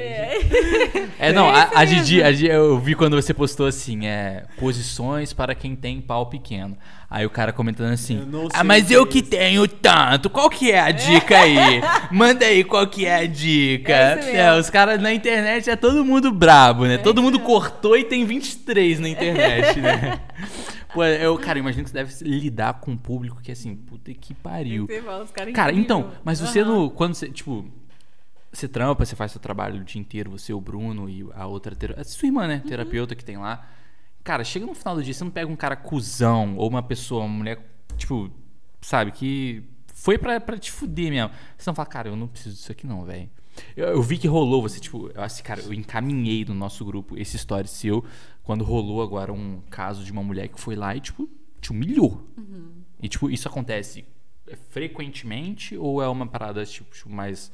[1.18, 1.84] É, não, É a, a.
[1.84, 6.26] Didi, a Didi, eu vi quando você postou assim, é, posições para quem tem pau
[6.26, 6.76] pequeno.
[7.08, 10.48] Aí o cara comentando assim, ah, mas que eu é que isso." tenho tanto, qual
[10.48, 11.56] que é a dica aí?
[12.12, 13.92] Manda aí qual que é a dica.
[13.92, 14.36] É.
[14.36, 16.98] É, os caras na internet é todo mundo brabo, né?
[16.98, 20.20] todo mundo cortou e tem 23 na internet, né?
[20.92, 24.12] Pô, eu, cara, eu imagino que você deve lidar com um público que assim, puta
[24.12, 24.86] que pariu.
[25.24, 26.74] Os caras Cara, então, mas você Aham.
[26.84, 26.90] no.
[26.90, 27.64] Quando você, tipo.
[28.52, 31.76] Você trampa, você faz seu trabalho o dia inteiro, você, o Bruno e a outra.
[31.96, 32.48] a Sua irmã, Uhum.
[32.48, 32.62] né?
[32.66, 33.64] Terapeuta que tem lá.
[34.24, 37.24] Cara, chega no final do dia, você não pega um cara cuzão ou uma pessoa,
[37.24, 37.64] uma mulher,
[37.96, 38.28] tipo,
[38.80, 39.62] sabe, que
[39.94, 41.30] foi pra, pra te fuder mesmo.
[41.56, 43.30] Você não fala, cara, eu não preciso disso aqui não, velho.
[43.76, 47.16] Eu, eu vi que rolou, você, tipo, eu assim, cara, eu encaminhei no nosso grupo
[47.18, 48.04] esse story seu
[48.42, 51.28] quando rolou agora um caso de uma mulher que foi lá e, tipo,
[51.60, 52.26] te humilhou.
[53.02, 54.04] E, tipo, isso acontece
[54.68, 57.52] frequentemente ou é uma parada, tipo, tipo, mais.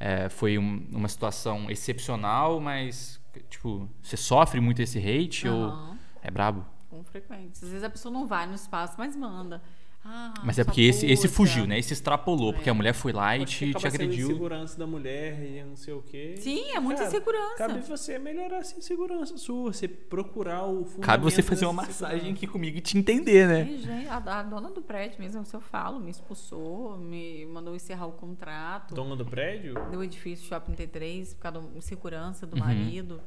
[0.00, 5.98] é, foi um- uma situação excepcional, mas, tipo, você sofre muito esse hate ou Aham.
[6.20, 6.66] é brabo?
[6.90, 7.64] Com frequência.
[7.64, 9.62] Às vezes a pessoa não vai no espaço, mas manda.
[10.06, 11.78] Ah, Mas é porque esse, esse fugiu, né?
[11.78, 12.72] Esse extrapolou, porque É.
[12.72, 14.28] a mulher foi lá e te, te agrediu.
[14.28, 16.34] insegurança da mulher e não sei o quê.
[16.36, 17.56] Sim, é muita Cara, insegurança.
[17.56, 22.32] Cabe você melhorar essa insegurança sua, você procurar o fundamento Cabe você fazer uma massagem
[22.34, 23.64] aqui comigo e te entender, né?
[23.78, 28.06] Gente, a, a dona do prédio mesmo, se eu falo, me expulsou, me mandou encerrar
[28.06, 28.94] o contrato.
[28.94, 29.74] Dona do prédio?
[29.90, 32.60] do edifício Shopping T3 por causa da insegurança do Uhum.
[32.62, 33.22] marido.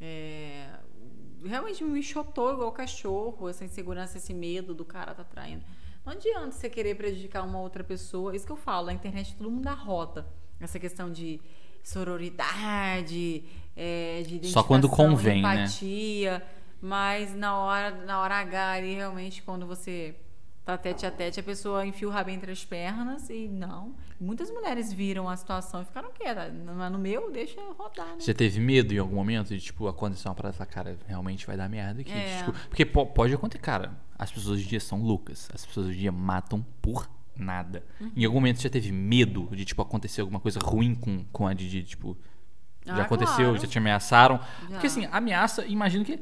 [0.00, 0.66] É,
[1.44, 5.62] realmente me enxotou igual cachorro, essa insegurança, esse medo do cara tá traindo.
[6.04, 8.34] Não adianta você querer prejudicar uma outra pessoa.
[8.34, 10.26] Isso que eu falo, na internet todo mundo arrota.
[10.58, 11.40] Essa questão de
[11.82, 13.44] sororidade,
[13.76, 15.54] é, de Só quando convém, né?
[15.54, 16.42] empatia.
[16.80, 20.14] Mas na hora, na hora H, ali, realmente, quando você
[20.64, 23.94] tá tete a tete, a pessoa enfia o rabo entre as pernas e não.
[24.20, 26.52] Muitas mulheres viram a situação e ficaram quietas.
[26.76, 28.14] Mas no meu, deixa rodar, né?
[28.18, 30.98] Você já teve medo em algum momento de, tipo, acontecer uma parada e falar, cara,
[31.06, 32.12] realmente vai dar merda aqui.
[32.12, 32.38] É.
[32.38, 33.98] Tipo, porque po- pode acontecer, cara.
[34.18, 35.48] As pessoas hoje em dia são loucas.
[35.54, 37.82] As pessoas hoje em dia matam por nada.
[38.00, 38.12] Uhum.
[38.14, 41.46] Em algum momento você já teve medo de, tipo, acontecer alguma coisa ruim com, com
[41.46, 42.16] a Didi, tipo...
[42.84, 43.58] Já Ah, aconteceu, claro.
[43.58, 44.38] já te ameaçaram.
[44.62, 44.68] Já.
[44.68, 46.18] Porque, assim, ameaça, imagino que...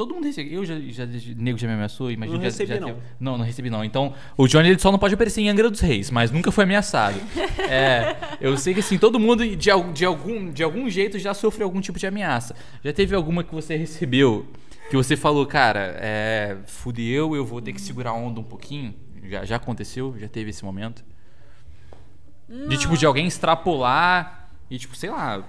[0.00, 0.54] Todo mundo recebe.
[0.54, 1.04] Eu já, já,
[1.36, 2.88] nego já me ameaçou, imagino Não já- recebi, já não.
[2.88, 3.84] teve- não, não recebi não.
[3.84, 6.64] Então, o Johnny ele só não pode aparecer em Angra dos Reis, mas nunca foi
[6.64, 7.20] ameaçado.
[7.70, 11.66] É, eu sei que assim, todo mundo de, de algum, de algum jeito já sofreu
[11.66, 12.56] algum tipo de ameaça.
[12.82, 14.46] Já teve alguma que você recebeu
[14.88, 18.94] que você falou, cara, é, fudeu, eu vou ter que segurar a onda um pouquinho?
[19.24, 20.16] Já, já aconteceu?
[20.18, 21.04] Já teve esse momento?
[22.68, 25.44] De tipo, de alguém extrapolar e tipo, sei lá,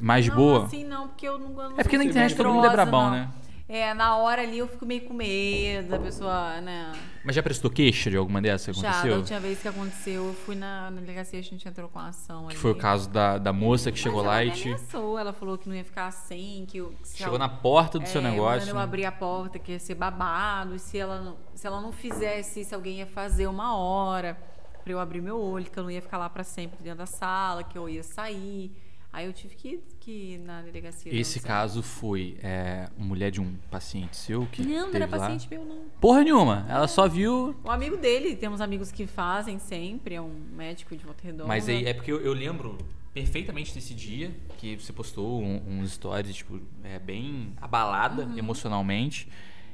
[0.00, 0.64] mais não, boa?
[0.66, 3.10] assim não, porque eu não, não É porque na internet todo mundo é brabão, não.
[3.10, 3.30] né?
[3.72, 6.90] É, na hora ali eu fico meio com medo da pessoa, né?
[7.24, 9.18] Mas já prestou queixa de alguma dessas que Já, da aconteceu?
[9.18, 12.46] última vez que aconteceu, eu fui na, na delegacia, a gente entrou com a ação
[12.46, 12.56] ali.
[12.56, 14.64] Que foi o caso da, da moça que chegou Mas lá ela e te.
[14.72, 18.00] ameaçou, ela falou que não ia ficar assim, que eu, que Chegou ela- na porta
[18.00, 18.58] do seu É, negócio.
[18.58, 21.92] mandando eu abrir a porta, que ia ser babado, e se ela, se ela não
[21.92, 24.36] fizesse isso, alguém ia fazer uma hora
[24.82, 27.06] pra eu abrir meu olho, que eu não ia ficar lá pra sempre dentro da
[27.06, 28.72] sala, que eu ia sair.
[29.12, 31.12] Aí eu tive que, que ir na delegacia.
[31.12, 35.18] Esse caso foi é, mulher de um paciente seu que Não, não era lá?
[35.18, 35.82] paciente meu, não.
[36.00, 36.64] Porra nenhuma.
[36.68, 37.56] Ela só viu.
[37.64, 41.46] Um amigo dele, temos amigos que fazem sempre, é um médico de volta redonda.
[41.48, 42.78] Mas aí é porque eu, eu lembro
[43.12, 48.38] perfeitamente desse dia que você postou um- uns stories, tipo, é, bem abalada Uhum.
[48.38, 49.26] emocionalmente.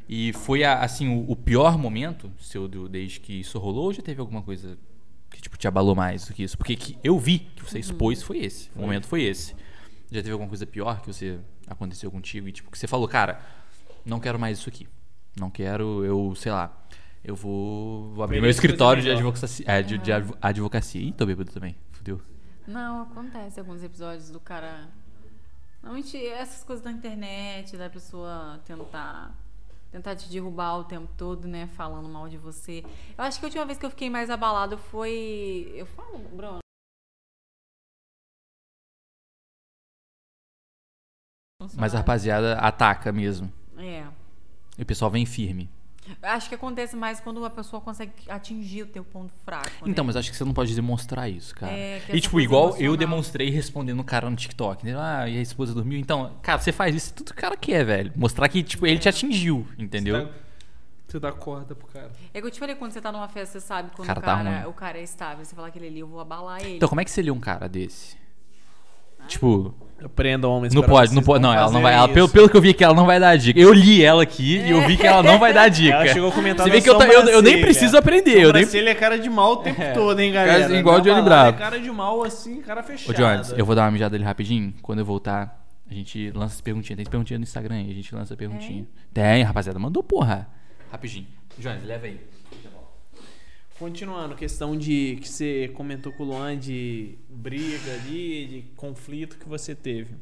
[0.09, 4.21] E foi, assim, o, o pior momento seu desde que isso rolou ou já teve
[4.21, 4.79] alguma coisa
[5.47, 6.57] tipo, te abalou mais do que isso?
[6.59, 7.69] Porque que eu vi que Uhum.
[7.69, 8.71] você expôs foi esse.
[8.75, 9.55] O momento foi esse.
[10.11, 13.41] Já teve alguma coisa pior que você aconteceu contigo e, tipo, que você falou, cara,
[14.05, 14.87] não quero mais isso aqui.
[15.39, 16.77] Não quero, eu, sei lá,
[17.25, 19.65] eu vou, vou abrir meu escritório de advocacia.
[19.69, 21.01] É, de, de advo- advocacia.
[21.01, 21.77] Ih, tô bêbado também.
[21.93, 22.21] Fudeu.
[22.67, 24.89] Não, acontece alguns episódios do cara.
[25.83, 29.33] Normalmente essas coisas da internet, da pessoa tentar
[29.91, 32.85] tentar te derrubar o tempo todo, né, falando mal de você.
[33.17, 36.59] Eu acho que a última vez que eu fiquei mais abalado foi, eu falo, Bruno.
[41.77, 43.53] Mas a rapaziada ataca mesmo.
[43.79, 44.07] É.
[44.79, 45.71] E o pessoal vem firme.
[46.23, 49.69] Acho que acontece mais quando a pessoa consegue atingir o teu ponto fraco.
[49.87, 50.07] Então, né?
[50.07, 51.73] mas acho que você não pode demonstrar isso, cara.
[51.73, 52.97] É, que e tipo, igual eu emocional.
[52.97, 54.85] demonstrei respondendo o cara no TikTok.
[54.85, 54.95] Né?
[54.97, 55.99] Ah, e a esposa dormiu.
[55.99, 58.13] Então, cara, você faz isso tudo que o cara quer, velho.
[58.17, 60.17] Mostrar que, tipo, ele te atingiu, entendeu?
[60.17, 60.33] Você dá,
[61.09, 62.11] você dá corda pro cara.
[62.33, 64.23] É que eu te falei, quando você tá numa festa, você sabe quando Cara o,
[64.23, 64.71] tá cara, ruim.
[64.71, 65.45] o cara é estável.
[65.45, 66.77] Você fala aquele ali, eu vou abalar ele.
[66.77, 68.17] Então, como é que você lê um cara desse?
[69.29, 69.75] Tipo,
[70.05, 71.43] Aprenda homens não pode, não pode.
[71.43, 71.95] Não, ela não vai.
[71.95, 73.59] Ela, pelo, pelo que eu vi aqui, ela não vai dar dica.
[73.59, 75.95] Eu li ela aqui e eu vi que ela não vai dar dica.
[75.95, 78.39] Ela chegou a comentar Você vê que eu, eu, eu nem preciso aprender.
[78.43, 78.65] Eu nem...
[78.65, 79.93] É cara de mal o tempo É.
[79.93, 80.67] todo, hein, Cara, galera?
[80.67, 81.49] assim, igual o Johnny Bravo.
[81.49, 83.17] É cara de mal, assim, cara Ô, fechado.
[83.17, 84.75] Jones, eu vou dar uma mijada ali rapidinho.
[84.83, 86.97] Quando eu voltar, a gente lança as perguntinhas.
[86.99, 88.87] Tem perguntinha no Instagram aí, a gente lança a perguntinha.
[89.15, 89.79] Tem, rapaziada.
[89.79, 90.47] Mandou porra.
[90.93, 91.27] Rapidinho.
[91.59, 92.21] Jones, leva aí.
[93.79, 99.47] Continuando, questão de que você comentou com o Luan de briga ali, de conflito que
[99.47, 100.15] você teve.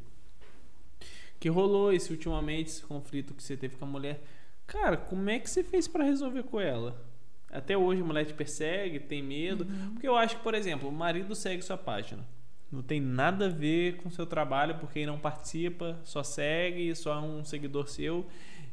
[1.38, 4.20] Que rolou esse ultimamente, esse conflito que você teve com a mulher.
[4.66, 7.00] Cara, como é que você fez pra resolver com ela?
[7.48, 9.64] Até hoje a mulher te persegue, tem medo.
[9.92, 12.26] Porque eu acho que, por exemplo, o marido segue sua página.
[12.72, 16.92] Não tem nada a ver com o seu trabalho, porque ele não participa, só segue,
[16.96, 18.26] só é um seguidor seu.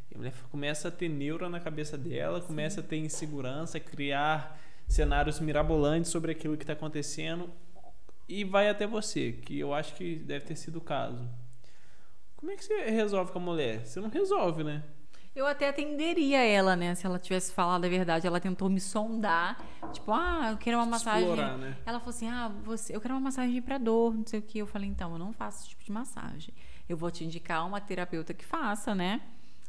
[0.10, 4.60] E a mulher começa a ter neura na cabeça dela, começa a ter insegurança, criar
[4.92, 7.50] cenários mirabolantes sobre aquilo que está acontecendo
[8.28, 11.28] e vai até você, que eu acho que deve ter sido o caso.
[12.36, 13.86] Como é que você resolve com a mulher?
[13.86, 14.84] Você não resolve, né?
[15.34, 16.94] Eu até atenderia ela, né?
[16.94, 19.64] Se ela tivesse falado a verdade, ela tentou me sondar.
[19.94, 21.30] Tipo, ah, eu quero uma massagem.
[21.30, 21.78] Explorar, né?
[21.86, 24.58] Ela falou assim: ah, você, eu quero uma massagem pra dor, não sei o que.
[24.58, 26.54] Eu falei, então, eu não faço esse tipo de massagem.
[26.90, 29.22] Eu vou te indicar uma terapeuta que faça, né?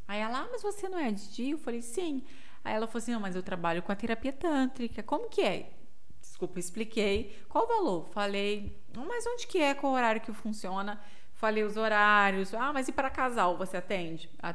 [0.08, 1.52] Aí ela, ah, mas você não é de dia?
[1.52, 2.24] Eu falei, sim.
[2.64, 5.02] Aí ela falou assim: não, mas eu trabalho com a terapia tântrica.
[5.02, 5.70] Como que é?
[6.20, 7.36] Desculpa, expliquei.
[7.48, 8.08] Qual o valor?
[8.12, 9.74] Falei, "Não, mas onde que é?
[9.74, 11.00] Qual horário que funciona?
[11.34, 12.54] Falei os horários.
[12.54, 14.30] Ah, mas e para casal você atende?
[14.40, 14.54] Ah,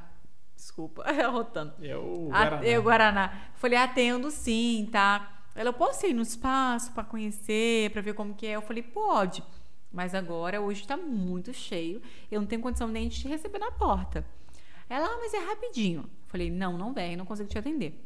[0.55, 1.73] desculpa, rotando.
[1.81, 2.65] É o A- Guaraná.
[2.65, 3.41] Eu, Guaraná.
[3.55, 5.33] Falei, atendo sim, tá?
[5.53, 8.51] Ela, eu posso ir no espaço pra conhecer, pra ver como que é?
[8.51, 9.43] Eu falei, pode.
[9.91, 12.01] Mas agora, hoje tá muito cheio.
[12.31, 14.25] Eu não tenho condição nem de te receber na porta.
[14.89, 16.09] Ela, ah, mas é rapidinho.
[16.27, 18.03] Falei, não, não vem, não consigo te atender.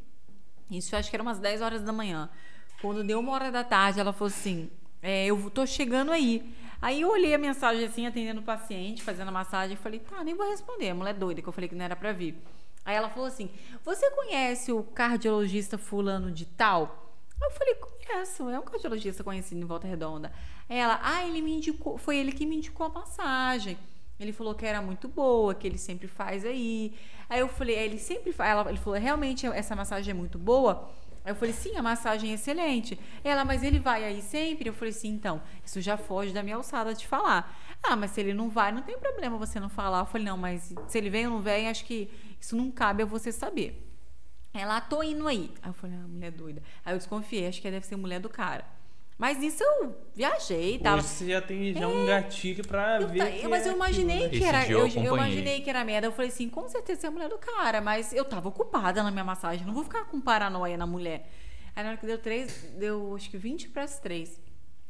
[0.69, 2.29] Isso acho que era umas 10 horas da manhã.
[2.81, 4.69] Quando deu uma hora da tarde, ela falou assim:
[5.01, 6.55] é, eu tô chegando aí.
[6.81, 10.23] Aí eu olhei a mensagem assim, atendendo o paciente, fazendo a massagem, e falei, tá,
[10.23, 10.89] nem vou responder.
[10.89, 12.41] A mulher doida, que eu falei que não era pra vir.
[12.83, 13.49] Aí ela falou assim:
[13.83, 17.13] Você conhece o cardiologista fulano de tal?
[17.41, 20.31] Eu falei, conheço, é um cardiologista conhecido em Volta Redonda.
[20.69, 23.77] Ela, ah, ele me indicou, foi ele que me indicou a massagem.
[24.21, 26.93] Ele falou que era muito boa, que ele sempre faz aí.
[27.29, 28.51] Aí eu falei, "É, ele sempre faz.
[28.51, 30.89] Ela, ele falou, realmente essa massagem é muito boa.
[31.23, 32.99] Aí eu falei, sim, a massagem é excelente.
[33.23, 34.67] Ela, mas ele vai aí sempre?
[34.69, 37.55] Eu falei, sim, então, isso já foge da minha alçada de falar.
[37.83, 39.99] Ah, mas se ele não vai, não tem problema você não falar.
[39.99, 43.03] Eu falei, não, mas se ele vem ou não vem, acho que isso não cabe
[43.03, 43.87] a você saber.
[44.53, 45.51] Ela, "Ah, tô indo aí.
[45.61, 46.61] Aí eu falei, ah, mulher doida.
[46.83, 48.65] Aí eu desconfiei, acho que deve ser mulher do cara.
[49.21, 50.97] Mas isso eu viajei, tava.
[50.97, 53.39] Hoje você já tem já um gatilho pra Eu ver.
[53.39, 54.39] que mas é eu imaginei aquilo, né?
[54.39, 54.67] que era.
[54.67, 56.07] Eu, eu eu imaginei que era merda.
[56.07, 59.11] Eu falei assim, com certeza é a mulher do cara, mas eu tava ocupada na
[59.11, 59.63] minha massagem.
[59.63, 61.31] Não vou ficar com paranoia na mulher.
[61.75, 64.41] Aí na hora que deu três, deu acho que 20 para as três.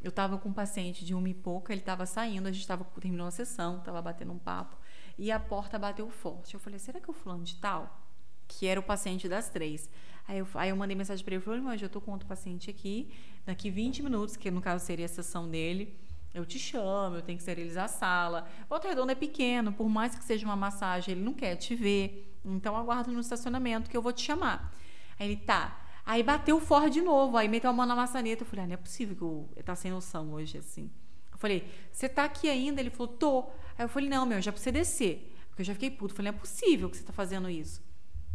[0.01, 2.85] Eu tava com um paciente de uma e pouca, ele tava saindo, a gente tava
[3.01, 4.77] terminou a sessão, tava batendo um papo.
[5.17, 6.53] E a porta bateu forte.
[6.53, 8.01] Eu falei, será que é o fulano de tal?
[8.47, 9.89] Que era o paciente das três.
[10.25, 12.69] Aí eu, aí eu mandei mensagem para ele, falei, mas eu tô com outro paciente
[12.69, 13.11] aqui,
[13.45, 15.97] daqui 20 minutos, que no caso seria a sessão dele,
[16.33, 18.47] eu te chamo, eu tenho que esterilizar a sala.
[18.69, 22.33] Volta Redonda é pequeno, por mais que seja uma massagem, ele não quer te ver.
[22.43, 24.73] Então aguardo no estacionamento que eu vou te chamar.
[25.19, 25.85] Aí ele, tá.
[26.05, 28.43] Aí bateu forte de novo, aí meteu a mão na maçaneta.
[28.43, 30.89] Eu falei, ah, não é possível que eu, tá sem noção hoje, assim.
[31.31, 32.79] Eu falei, você tá aqui ainda?
[32.79, 33.41] Ele falou, tô.
[33.77, 35.35] Aí eu falei, não, meu, já você descer.
[35.49, 36.13] Porque eu já fiquei puto.
[36.13, 37.83] Eu falei, não é possível que você tá fazendo isso.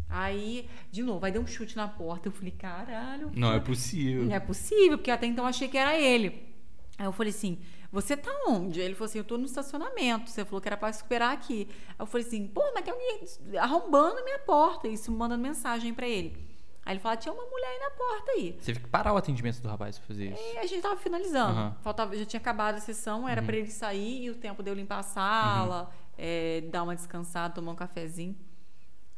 [0.09, 2.29] Aí, de novo, aí deu um chute na porta.
[2.29, 3.31] Eu falei, caralho.
[3.35, 4.25] Não é possível.
[4.25, 6.55] Não é possível, porque até então eu achei que era ele.
[6.99, 7.59] Aí eu falei assim,
[7.93, 8.81] você tá onde?
[8.81, 10.31] Ele falou assim, eu tô no estacionamento.
[10.31, 11.69] Você falou que era pra esperar aqui.
[11.89, 14.89] Aí eu falei assim, pô, mas tem alguém arrombando minha porta.
[14.89, 16.47] Isso mandando mensagem pra ele.
[16.85, 18.57] Aí ele falou, tinha uma mulher aí na porta aí.
[18.61, 20.43] Você teve que parar o atendimento do rapaz pra fazer isso.
[20.55, 21.51] E a gente tava finalizando.
[21.51, 21.77] Aham.
[21.83, 24.75] Faltava, já tinha acabado a sessão, era pra ele sair e o tempo de eu
[24.75, 28.37] limpar a sala, é, dar uma descansada, tomar um cafezinho.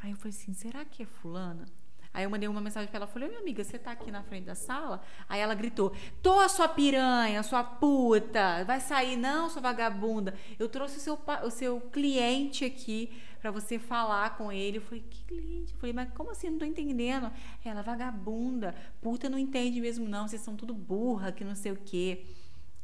[0.00, 1.64] Aí eu falei assim, será que é fulana?
[2.12, 4.44] Aí eu mandei uma mensagem pra ela, falei, minha amiga, você tá aqui na frente
[4.44, 5.02] da sala?
[5.28, 5.92] Aí ela gritou,
[6.22, 10.34] tô a sua piranha, sua puta, vai sair não, sua vagabunda.
[10.58, 14.78] Eu trouxe o seu, o seu cliente aqui pra você falar com ele.
[14.78, 15.74] Eu falei, que cliente?
[15.74, 16.50] Eu falei, mas como assim?
[16.50, 17.30] Não tô entendendo.
[17.64, 21.76] Ela, vagabunda, puta não entende mesmo não, vocês são tudo burra, que não sei o
[21.76, 22.24] quê.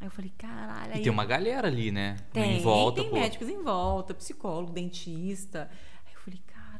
[0.00, 0.92] Aí eu falei, caralho.
[0.92, 2.16] E aí tem uma galera ali, né?
[2.32, 3.16] tem, em volta, tem pô.
[3.16, 5.70] médicos em volta, psicólogo, dentista.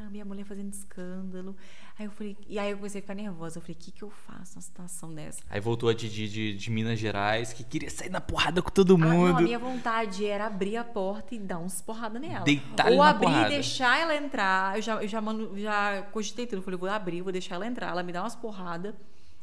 [0.05, 1.56] Caramba, e a mulher fazendo escândalo.
[1.98, 3.59] Aí eu falei, e aí eu comecei a ficar nervosa.
[3.59, 5.43] Eu falei, o que, que eu faço numa situação dessa?
[5.48, 8.94] Aí voltou a Didi de, de Minas Gerais, que queria sair na porrada com todo
[8.97, 9.39] Ah, não, mundo.
[9.39, 12.44] a minha vontade era abrir a porta e dar uns porrada nela.
[12.44, 13.48] Deitar-lhe Ou abrir porrada.
[13.48, 14.76] e deixar ela entrar.
[14.76, 16.59] Eu já, eu já, mando, já cogitei tudo.
[16.59, 17.89] Eu falei, vou abrir, vou deixar ela entrar.
[17.90, 18.94] Ela me dá umas porradas.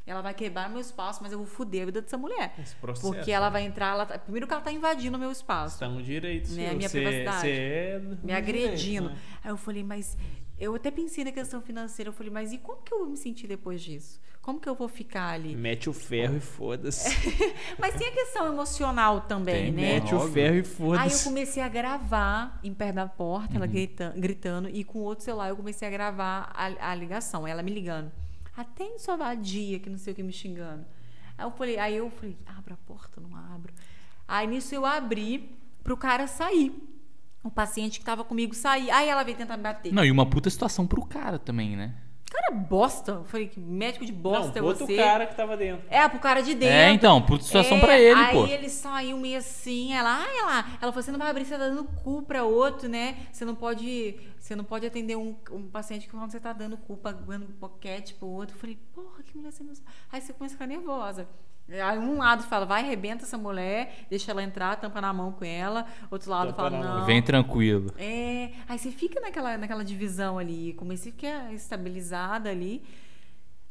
[0.03, 2.55] Ela vai quebrar meu espaço, mas eu vou foder a vida dessa mulher.
[2.59, 3.51] Esse processo, Porque ela né?
[3.51, 3.93] vai entrar.
[3.93, 5.75] Ela tá- primeiro que ela tá invadindo o meu espaço.
[5.75, 7.41] Está no direito, Né, minha Você- privacidade.
[7.41, 9.09] você é me direito, agredindo.
[9.11, 9.17] né?
[9.43, 10.17] Aí eu falei, mas
[10.63, 12.09] eu até pensei na questão financeira.
[12.09, 14.19] Eu falei, mas e como que eu vou me sentir depois disso?
[14.41, 15.55] Como que eu vou ficar ali?
[15.55, 17.07] Mete o ferro e foda-se.
[17.77, 19.81] Mas tem a questão emocional também, Tem, né?
[19.99, 20.33] Mete o Óbvio.
[20.33, 21.23] ferro e Aí eu foda-se.
[21.25, 25.55] comecei a gravar em pé da porta, ela grita- gritando, e com outro celular eu
[25.55, 28.11] comecei a gravar a, a ligação, ela me ligando.
[28.57, 30.85] Atende sua vadia, que não sei o que, me xingando.
[31.38, 33.71] Aí eu falei, aí eu falei, abra a porta, não abro.
[34.27, 36.73] Aí nisso eu abri pro cara sair.
[37.43, 38.91] O paciente que tava comigo sair.
[38.91, 39.91] Aí ela veio tentar me bater.
[39.93, 41.93] Não, e uma puta situação pro cara também, né?
[42.31, 43.11] Cara bosta.
[43.13, 44.95] Eu falei, que médico de bosta não, é outro você.
[44.95, 45.84] cara que tava dentro.
[45.89, 46.73] É, pro cara de dentro.
[46.76, 48.45] É, então, puta situação É, pra ele, aí pô.
[48.45, 51.68] ele saiu meio assim, ela, ai, ela, ela falou, você não vai abrir, você tá
[51.68, 53.18] dando cu pra outro, né?
[53.34, 54.15] Você não pode,
[54.52, 58.14] você não pode atender um, um paciente que quando você tá dando cu, pagando boquete
[58.15, 58.56] pro outro.
[58.56, 59.72] Eu falei, porra, que mulher você não...
[60.11, 61.26] Aí você começa a ficar nervosa.
[61.69, 65.45] Aí um lado fala, vai, arrebenta essa mulher, deixa ela entrar, tampa na mão com
[65.45, 65.86] ela.
[66.10, 67.06] Outro lado Tampa fala, não.
[67.06, 67.94] Vem tranquilo.
[67.98, 72.84] É, aí você fica naquela, naquela divisão ali, comecei a ficar estabilizada ali.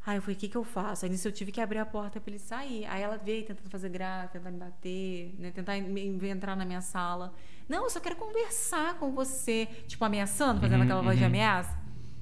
[0.05, 1.05] Aí eu falei, o que, que eu faço?
[1.05, 2.85] Aí nisso eu tive que abrir a porta pra ele sair.
[2.85, 5.51] Aí ela veio tentando fazer graça, tentar me bater, né?
[5.51, 7.33] tentar entrar na minha sala.
[7.69, 9.67] Não, eu só quero conversar com você.
[9.87, 11.29] Tipo, ameaçando, fazendo Uhum, aquela voz de uhum.
[11.29, 11.77] ameaça.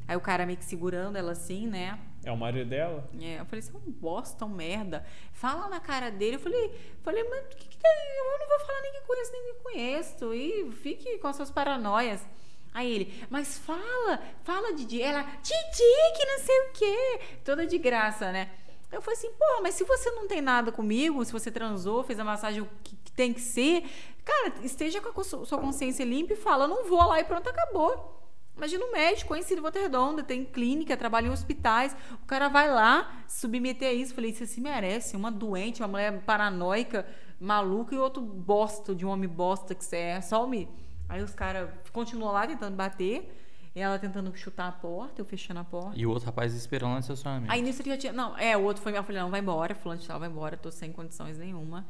[0.07, 1.97] Aí o cara meio que segurando ela assim, né?
[2.23, 3.09] É o marido dela?
[3.21, 5.05] É, eu falei, você é um bosta, um merda.
[5.31, 6.35] Fala na cara dele.
[6.35, 7.91] Eu falei, falei mas o que, que tem?
[8.17, 10.33] Eu não vou falar nem que conheço, nem que conheço.
[10.33, 12.25] E fique com as suas paranoias.
[12.73, 15.01] Aí ele, mas fala, fala, Didi.
[15.01, 17.19] Ela, Didi, que não sei o quê.
[17.43, 18.49] Toda de graça, né?
[18.91, 22.19] Eu falei assim, pô, mas se você não tem nada comigo, se você transou, fez
[22.19, 23.83] a massagem o que, tem que ser,
[24.23, 28.19] cara, esteja com a sua consciência limpa e fala, não vou lá e pronto, acabou.
[28.59, 31.95] Imagina um médico, em Volta Redonda, tem clínica, trabalha em hospitais.
[32.21, 34.13] O cara vai lá submeter a isso.
[34.13, 35.15] Falei, isso se merece.
[35.15, 37.07] Uma doente, uma mulher paranoica,
[37.39, 40.21] maluca e outro bosta, de um homem bosta que você é.
[40.21, 40.67] Some.
[41.09, 43.35] Aí os caras continuam lá tentando bater.
[43.75, 45.97] Ela tentando chutar a porta, eu fechando a porta.
[45.97, 47.51] E o outro rapaz esperando lá no estacionamento.
[47.51, 48.13] Aí nisso ele já tinha.
[48.13, 50.57] Não, é, o outro foi minha filha, não, vai embora, fulano de tal, vai embora,
[50.57, 51.85] tô sem condições nenhuma.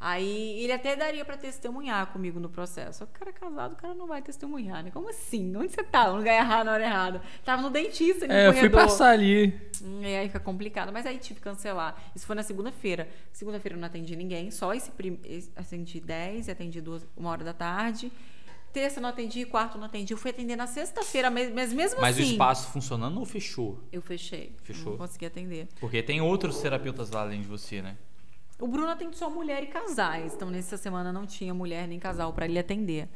[0.00, 3.00] Aí ele até daria pra testemunhar comigo no processo.
[3.00, 4.90] Só que o cara é casado, o cara não vai testemunhar, né?
[4.92, 5.54] Como assim?
[5.56, 6.08] Onde você tá?
[6.08, 7.22] No lugar errado, na hora errada.
[7.44, 9.60] Tava no dentista, ali no É, eu fui passar ali.
[10.00, 10.92] E aí fica complicado.
[10.92, 12.00] Mas aí tive que cancelar.
[12.14, 13.08] Isso foi na segunda-feira.
[13.32, 15.18] Segunda-feira eu não atendi ninguém, só esse, prim...
[15.24, 18.12] esse atendi 10 e atendi duas, uma hora da tarde.
[18.72, 20.12] Terça não atendi, quarto não atendi.
[20.12, 22.32] Eu fui atender na sexta-feira, mas mas mesmo Mas o assim.
[22.32, 23.82] espaço funcionando ou fechou?
[23.90, 24.54] Eu fechei.
[24.62, 24.92] Fechou.
[24.92, 25.68] Não consegui atender.
[25.80, 27.96] Porque tem outros terapeutas lá além de você, né?
[28.60, 30.34] O Bruno atende só mulher e casais.
[30.34, 33.08] Então, nessa semana não tinha mulher nem casal pra ele atender.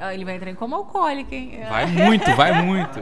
[0.00, 1.60] Ah, Ele vai entrar em como alcoólico, hein?
[1.68, 2.98] Vai muito, vai muito.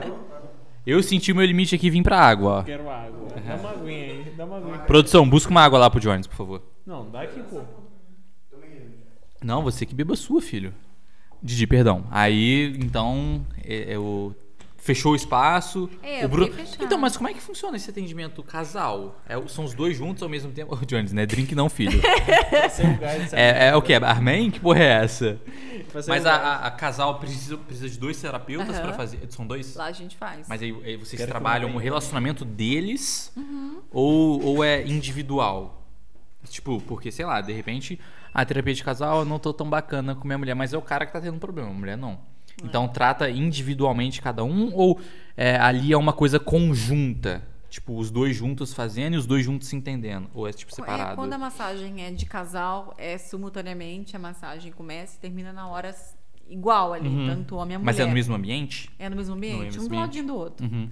[0.85, 2.63] Eu senti o meu limite aqui e vim pra água, ó.
[2.63, 3.27] Quero água.
[3.27, 4.77] Dá uma aguinha aí, dá uma aguinha.
[4.79, 6.63] Produção, busca uma água lá pro Jones, por favor.
[6.85, 7.61] Não, dá aqui, pô.
[9.43, 10.73] Não, você que beba a sua, filho.
[11.41, 12.03] Didi, perdão.
[12.11, 14.33] Aí, então, é, é o...
[14.77, 15.89] fechou o espaço.
[16.03, 16.53] É, o eu Bruno...
[16.81, 19.21] Então, mas como é que funciona esse atendimento casal?
[19.27, 20.73] É são os dois juntos ao mesmo tempo?
[20.73, 21.99] Ô, Jones, não é drink não, filho.
[23.33, 23.93] É é, é o quê?
[23.93, 24.51] Armen?
[24.51, 25.39] Que porra é essa?
[26.07, 28.81] Mas a, a- a casal precisa, precisa de dois terapeutas Aham.
[28.83, 29.19] pra fazer...
[29.29, 29.75] São dois?
[29.75, 30.47] Lá a gente faz.
[30.47, 33.79] Mas aí, aí vocês Quero trabalham o relacionamento deles Uhum.
[33.91, 35.85] ou, ou é individual?
[36.49, 37.99] Tipo, porque, sei lá, de repente
[38.33, 40.81] a terapia de casal eu não tô tão bacana com minha mulher, mas é o
[40.81, 42.19] cara que tá tendo problema, a mulher não.
[42.63, 44.99] Então trata individualmente cada um ou
[45.37, 47.41] é, ali é uma coisa conjunta?
[47.69, 50.27] Tipo, os dois juntos fazendo e os dois juntos se entendendo?
[50.33, 51.15] Ou é tipo É, separado?
[51.15, 55.95] quando a massagem é de casal, é simultaneamente a massagem começa e termina na hora
[56.49, 57.27] igual ali, Uhum.
[57.27, 57.85] tanto homem a mulher.
[57.85, 58.89] Mas é no mesmo ambiente?
[58.97, 59.61] É no mesmo ambiente?
[59.65, 60.01] mesmo um do ambiente.
[60.01, 60.65] ladinho do outro.
[60.65, 60.89] Uhum.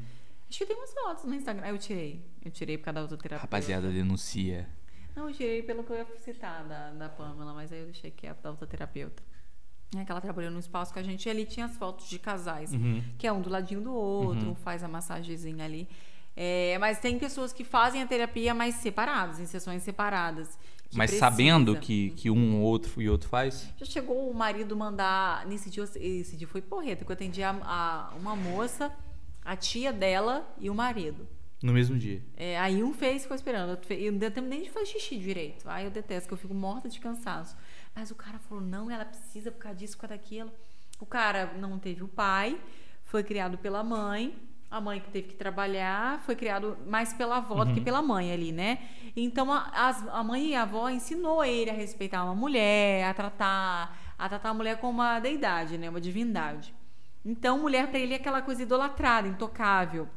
[0.50, 1.68] Acho que tem umas fotos no Instagram.
[1.68, 2.22] Eu tirei.
[2.46, 3.42] Eu tirei por causa da autoterapia.
[3.42, 4.70] Rapaziada, denuncia.
[5.18, 8.12] Não, eu tirei pelo que eu ia citar da, da Pamela, mas aí eu deixei
[8.12, 9.24] que é da autoterapeuta.
[9.98, 12.20] É que ela trabalhou num espaço com a gente e ali tinha as fotos de
[12.20, 13.02] casais, Uhum.
[13.18, 15.90] que é um do ladinho do outro, faz a massagenzinha ali.
[16.36, 20.56] É, mas tem pessoas que fazem a terapia mais separadas, em sessões separadas.
[20.90, 21.20] que Mas precisa.
[21.32, 23.68] sabendo que, que um ou outro e outro faz?
[23.78, 25.46] Já chegou o marido mandar.
[25.48, 28.94] Nesse dia, esse dia foi porreta, que eu atendi a, a- uma moça,
[29.44, 31.28] a tia dela e o marido.
[31.62, 32.22] No mesmo dia.
[32.36, 33.80] É, aí um fez ficou esperando.
[33.90, 35.68] Eu não deu tempo nem de fazer xixi direito.
[35.68, 37.58] Aí eu detesto, que eu fico morta de cansaço.
[37.96, 40.52] Mas o cara falou: não, ela precisa por causa disso, por causa daquilo.
[41.00, 42.60] O cara não teve o pai,
[43.04, 44.36] foi criado pela mãe.
[44.70, 48.34] A mãe que teve que trabalhar foi criado mais pela avó do que pela mãe
[48.34, 48.80] ali, né?
[49.16, 53.98] Então a, a mãe e a avó ensinou ele a respeitar uma mulher, a tratar,
[54.18, 55.90] a tratar a mulher como uma deidade, né?
[55.90, 56.76] Uma divindade.
[57.26, 60.10] Então mulher pra ele é aquela coisa idolatrada, intocável.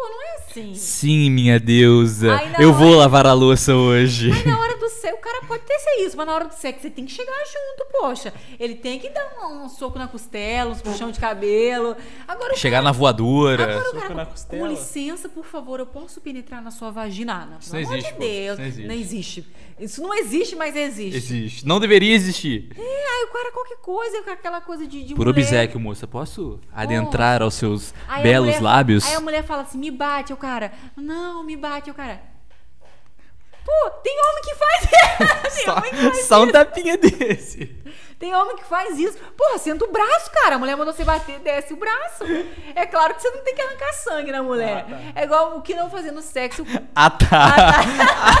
[0.00, 0.74] Pô, não é assim.
[0.76, 2.28] Sim, minha deusa.
[2.58, 4.28] Eu hora- vou lavar a louça hoje.
[4.28, 6.54] Mas na hora do sexo, o cara pode ter ser isso, mas na hora do
[6.54, 8.32] sexo você tem que chegar junto, poxa.
[8.60, 11.96] Ele tem que dar um, um soco na costela, uns puxão de cabelo.
[12.28, 13.64] Agora o Chegar na voadora.
[13.64, 14.68] Agora o Soco cara, na com costela.
[14.68, 17.42] licença, por favor, eu posso penetrar na sua vagina?
[17.42, 18.18] Ah, Não, Isso pelo não amor existe, de.
[18.20, 18.58] Deus.
[18.58, 18.86] Isso não existe.
[18.86, 19.46] Não existe.
[19.80, 21.16] Isso não existe, mas existe.
[21.16, 21.66] Existe.
[21.66, 22.68] Não deveria existir.
[22.76, 25.40] É, aí o cara qualquer coisa, com aquela coisa de, de Por mulher.
[25.40, 29.06] obséquio, moça, posso adentrar aos seus Aí belos mulher- lábios?
[29.06, 30.72] Aí a mulher fala assim, me bate, o cara.
[30.96, 32.20] Não, me bate, o cara.
[33.64, 34.86] Pô, tem homem que faz
[35.54, 37.66] tem Só, homem que faz só um tapinha desse.
[38.18, 39.18] Tem homem que faz isso.
[39.36, 40.56] Porra, senta o braço, cara.
[40.56, 42.24] A mulher mandou você bater, desce o braço.
[42.74, 44.86] É claro que você não tem que arrancar sangue na mulher.
[45.14, 46.64] É igual o que não fazer no sexo.
[46.94, 47.54] Ah, tá.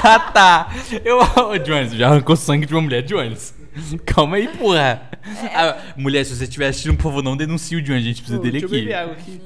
[0.00, 0.68] Ah, tá.
[1.04, 3.54] Eu, ô, Jones, já arrancou sangue de uma mulher, Jones.
[4.06, 5.08] Calma aí, porra.
[5.54, 8.02] Ah, mulher, se você estiver assistindo, por favor, não denuncie o Jones.
[8.02, 8.80] A gente precisa Pô, dele deixa eu aqui.
[8.80, 9.42] beber água aqui.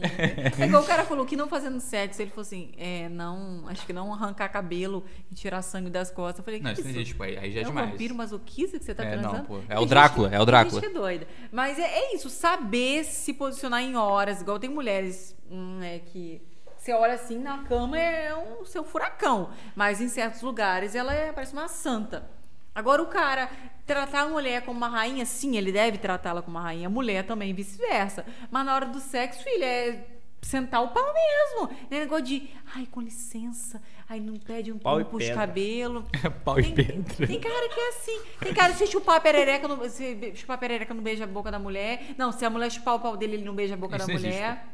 [0.62, 2.20] É igual o cara falou que não fazer no sexo.
[2.22, 6.38] Ele falou assim: é, não, acho que não arrancar cabelo e tirar sangue das costas.
[6.38, 7.22] Eu falei, Não, que isso não existe, pô.
[7.24, 7.90] Aí aí já é É um demais.
[7.90, 9.38] vampiro masoquista que você tá É, transando?
[9.38, 9.60] não, pô.
[9.68, 10.80] É o Drácula, é o Drácula.
[10.80, 11.26] gente é doida.
[11.50, 14.40] Mas é, é isso, saber se posicionar em horas.
[14.40, 16.40] Igual tem mulheres hum, é, que
[16.76, 19.50] você olha assim na cama é um seu furacão.
[19.74, 22.28] Mas em certos lugares ela é, parece uma santa.
[22.74, 23.50] Agora o cara
[23.86, 26.86] tratar a mulher como uma rainha, sim, ele deve tratá-la como uma rainha.
[26.86, 28.24] A mulher também, vice-versa.
[28.50, 30.06] Mas na hora do sexo, filha, é
[30.40, 31.76] sentar o pau mesmo.
[31.90, 33.80] Não é negócio de, ai, com licença.
[34.08, 36.04] Aí não pede um Pau e puxa cabelo.
[36.44, 37.26] Pau e Tem, pedra.
[37.26, 38.20] tem cara que é assim.
[38.40, 41.26] Tem cara que se chupar a perereca, não, se chupar a perereca não beija a
[41.26, 42.14] boca da mulher.
[42.18, 44.12] Não, se a mulher chupar o pau dele, ele não beija a boca Isso da
[44.12, 44.66] não existe, mulher.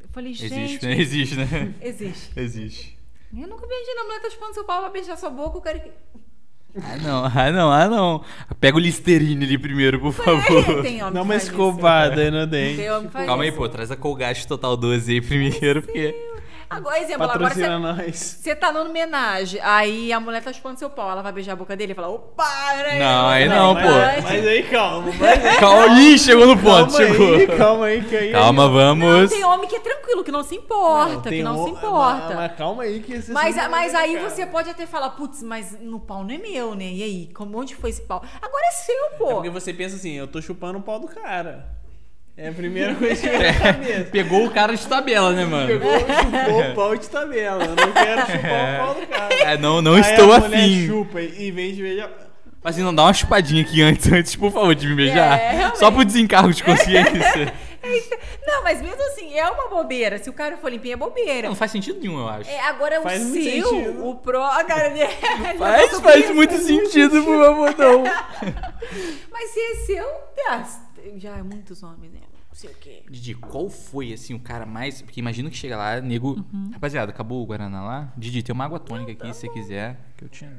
[0.00, 0.54] Eu falei, gente.
[0.54, 0.96] Existe, né?
[0.96, 1.74] Existe, né?
[1.80, 2.40] Existe.
[2.40, 2.98] Existe.
[3.36, 5.90] Eu nunca beijei na mulher, tá chupando seu pau pra beijar sua boca, quero que.
[6.82, 8.22] Ah, não, ah, não, ah, não.
[8.60, 10.82] Pega o Listerine ali primeiro, por favor.
[10.82, 11.52] Tem homem Dá que uma faz isso.
[11.52, 12.76] escovada aí no dente.
[12.76, 13.58] Tem homem que faz Calma aí, isso.
[13.58, 13.68] pô.
[13.68, 16.14] Traz a Colgate Total 12 aí primeiro, porque...
[16.68, 17.60] Agora, exemplo, agora você.
[17.62, 18.16] Patrocina nós.
[18.16, 21.56] Você tá numa homenagem, aí a mulher tá chupando seu pau, ela vai beijar a
[21.56, 22.44] boca dele e fala, opa,
[22.74, 22.98] peraí.
[22.98, 23.80] Não, aí você não, pô.
[23.82, 25.12] Mas, mas aí calma.
[25.18, 27.34] Mas, Calma, ih, chegou no ponto, calma chegou.
[27.34, 28.32] aí, calma aí, que aí.
[28.32, 29.30] Calma, Não, vamos.
[29.30, 32.26] tem homem que é tranquilo, que não se importa, Não, que não um- se importa.
[32.28, 34.30] Mas, mas calma aí que esse Mas, mas é aí delicado.
[34.34, 36.84] você pode até falar, putz, mas no pau não é meu, né?
[36.86, 38.22] E aí, como onde foi esse pau?
[38.42, 39.26] Agora é seu, É pô.
[39.34, 41.75] porque você pensa assim, eu tô chupando o pau do cara.
[42.38, 44.04] É a primeira coisa que vem na cabeça.
[44.10, 45.68] Pegou o cara de tabela, né, mano?
[45.68, 47.64] Pegou, chupou o pau de tabela.
[47.64, 49.34] Eu não quero chupar o pau do cara.
[49.34, 50.86] É, não, não Aí estou a afim.
[50.86, 52.10] chupa e em vez de beijar.
[52.62, 55.38] Mas assim, não dá uma chupadinha aqui antes, antes, por favor, de me beijar.
[55.38, 55.78] É, realmente.
[55.78, 57.54] Só pro desencargo de consciência.
[58.44, 60.18] Não, mas mesmo assim, é uma bobeira.
[60.18, 61.48] Se o cara for limpinho, é bobeira.
[61.48, 62.50] não faz sentido nenhum, eu acho.
[62.50, 65.08] É, agora Faz o seu, o pro, a cara dele.
[65.56, 68.02] Faz, faz muito sentido, por favor, não.
[69.30, 70.06] Mas se é seu,
[71.16, 72.20] já é muitos homens, né?
[72.56, 73.02] Não sei o quê.
[73.10, 75.02] Didi, qual foi, assim, o cara mais...
[75.02, 76.42] Porque imagino que chega lá, nego...
[76.54, 76.70] Uhum.
[76.72, 78.12] Rapaziada, acabou o Guaraná lá?
[78.16, 80.00] Didi, tem uma água tônica aqui, se você quiser.
[80.16, 80.50] Que eu tinha...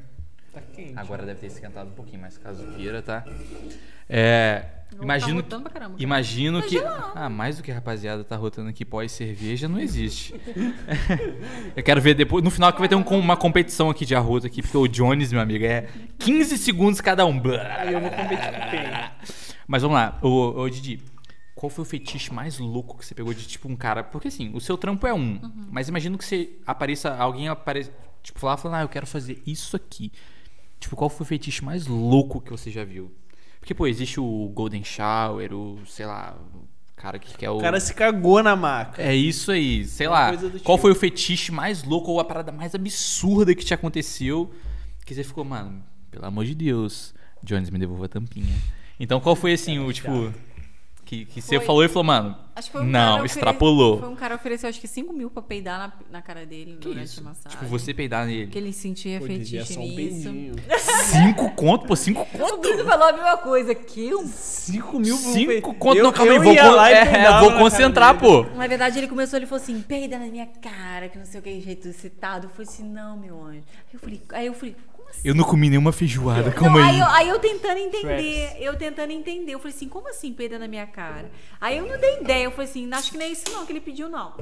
[0.52, 0.92] Tá quente.
[0.96, 3.24] Agora deve ter esquentado um pouquinho, mas caso queira, tá?
[4.08, 4.64] É...
[4.94, 5.96] Não, Imagino, tá rotando pra caramba.
[5.98, 6.78] imagino Tá que...
[6.78, 7.12] gelado.
[7.16, 10.40] Ah, mais do que a rapaziada tá rotando aqui pós-cerveja, não existe.
[11.74, 12.44] eu quero ver depois...
[12.44, 15.32] No final que vai ter um uma competição aqui de arroto aqui, porque o Jones,
[15.32, 15.88] meu amigo, é
[16.20, 17.42] 15 segundos cada um.
[17.90, 19.34] Eu vou competir com quem?
[19.66, 21.02] Mas vamos lá, ô, ô Didi,
[21.58, 24.04] qual foi o fetiche mais louco que você pegou de tipo um cara?
[24.04, 25.66] Porque assim, o seu trampo é um, Uhum.
[25.72, 27.90] mas imagino que você apareça, alguém apareça,
[28.22, 30.12] tipo, lá falando, ah, eu quero fazer isso aqui.
[30.78, 33.10] Tipo, qual foi o fetiche mais louco que você já viu?
[33.58, 36.62] Porque, pô, existe o Golden Shower, o, sei lá, o
[36.94, 37.56] cara que quer o.
[37.56, 39.02] O cara se cagou na maca.
[39.02, 40.36] É isso aí, sei Uma lá.
[40.36, 40.78] Qual tipo.
[40.78, 44.52] foi o fetiche mais louco ou a parada mais absurda que te aconteceu?
[45.04, 47.12] Que você ficou, mano, pelo amor de Deus,
[47.42, 48.54] Jones me devolva a tampinha.
[49.00, 50.32] Então qual foi assim, o tipo.
[51.08, 52.36] Que, que você falou e falou, mano.
[52.54, 53.98] Acho que foi um não, cara extrapolou.
[54.00, 56.72] Foi um cara que ofereceu acho que 5 mil pra peidar na, na cara dele
[56.78, 57.20] Que durante isso?
[57.20, 57.50] a massagem.
[57.58, 58.48] Tipo, você peidar nele.
[58.48, 59.96] Que ele sentia Pô, é fetiche um nisso.
[59.96, 60.54] peidinho.
[61.04, 62.58] Cinco conto, pô, cinco O conto.
[62.60, 64.26] Bruno falou a mesma coisa que um.
[64.26, 65.96] 5 mil um Cinco conto.
[65.96, 68.42] Eu- não, calma aí, eu vou, con- lá e é, peidava vou concentrar, pô.
[68.42, 71.42] Na verdade, ele começou, ele falou assim, peida na minha cara, que não sei o
[71.42, 72.46] que, jeito excitado.
[72.48, 73.62] Eu falei assim, não, meu anjo.
[73.88, 74.76] Aí eu falei, aí eu falei
[75.10, 75.28] assim?
[75.28, 76.98] Eu não comi nenhuma feijoada, calma aí aí.
[76.98, 78.62] eu, aí eu tentando entender, Traps.
[78.62, 79.54] eu tentando entender.
[79.54, 81.30] Eu falei assim, como assim peida na minha cara?
[81.60, 83.72] Aí eu não dei ideia, eu falei assim, acho que não é isso não que
[83.72, 84.34] ele pediu, não.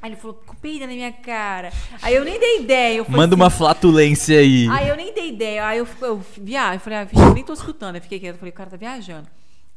[0.00, 1.72] Aí ele falou, peida na minha cara.
[2.00, 2.98] Aí eu nem dei ideia.
[2.98, 4.68] Eu falei Manda assim, uma flatulência aí.
[4.70, 5.66] Aí eu nem dei ideia.
[5.66, 7.96] Aí eu, eu viajei, eu falei, ah, eu nem tô escutando.
[7.96, 9.26] Eu fiquei quieto, eu falei, o cara tá viajando.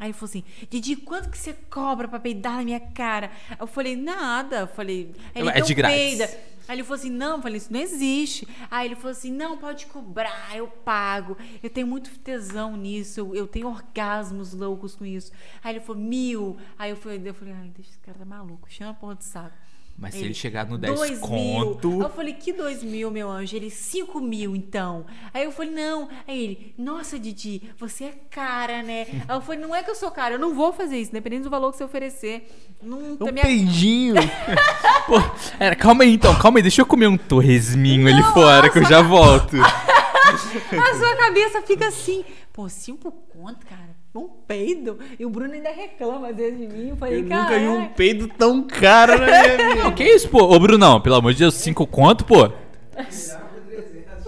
[0.01, 3.29] Aí ele falou assim, Didi, quanto que você cobra pra peidar na minha cara?
[3.59, 4.61] Eu falei, nada.
[4.61, 5.95] Eu falei, ele, É então de grátis.
[5.95, 6.25] peida.
[6.67, 8.47] Aí ele falou assim, não, eu falei, isso não existe.
[8.71, 11.37] Aí ele falou assim, não, pode cobrar, eu pago.
[11.61, 15.31] Eu tenho muito tesão nisso, eu, eu tenho orgasmos loucos com isso.
[15.63, 16.57] Aí ele falou, mil.
[16.79, 19.25] Aí eu falei, eu falei, ai, deixa esse cara tá maluco, chama a porra de
[19.25, 19.55] saco.
[20.01, 21.87] Mas se Aí ele chegar no 10 dois conto.
[21.91, 22.01] Mil.
[22.01, 23.55] Eu falei, que dois mil, meu anjo?
[23.55, 25.05] Ele, cinco mil, então.
[25.31, 26.09] Aí eu falei, não.
[26.27, 29.05] Aí ele, nossa, Didi, você é cara, né?
[29.29, 31.43] Aí eu falei, não é que eu sou cara, eu não vou fazer isso, dependendo
[31.43, 32.49] do valor que você oferecer.
[32.81, 34.15] Não, tá Um minha- peidinho.
[35.05, 35.21] Pô,
[35.59, 38.79] era, calma aí então, calma aí, deixa eu comer um torresminho ali Não, fora que
[38.79, 39.55] eu já volto.
[39.61, 43.90] A sua cabeça fica assim, pô, cinco conto, cara.
[44.13, 44.99] Um peido.
[45.17, 46.89] E o Bruno ainda reclama às vezes de mim.
[46.89, 47.43] Eu falei, Eu cara.
[47.43, 49.75] nunca vi um peido tão caro na minha vida.
[49.83, 50.43] Não, que isso, pô?
[50.53, 52.51] Ô, Brunão, pelo amor de Deus, cinco conto, pô?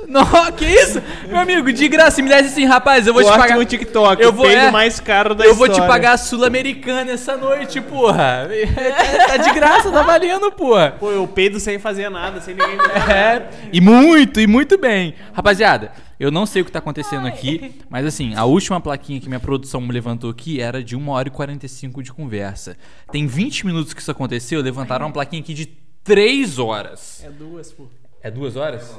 [0.08, 0.24] Não,
[0.54, 1.02] que isso?
[1.28, 3.58] Meu amigo, de graça, se me desse assim, rapaz, eu vou te pagar.
[3.58, 4.70] no TikTok, Eu vou- é.
[4.72, 5.92] mais caro da Eu vou te história.
[5.92, 8.48] pagar a Sul-Americana essa noite, porra.
[8.76, 10.96] Tá, tá de graça, tá valendo, porra.
[11.00, 15.16] Pô, eu peido sem fazer nada, sem ninguém me É, e muito, e muito bem.
[15.34, 19.28] Rapaziada, eu não sei o que tá acontecendo aqui, mas assim, a última plaquinha que
[19.28, 22.78] minha produção me levantou aqui era de 1 hora e 45 de conversa.
[23.12, 25.66] Tem 20 minutos que isso aconteceu, levantaram uma plaquinha aqui de
[26.04, 27.24] 3 horas.
[27.26, 27.88] É duas, pô.
[28.22, 28.90] É duas horas?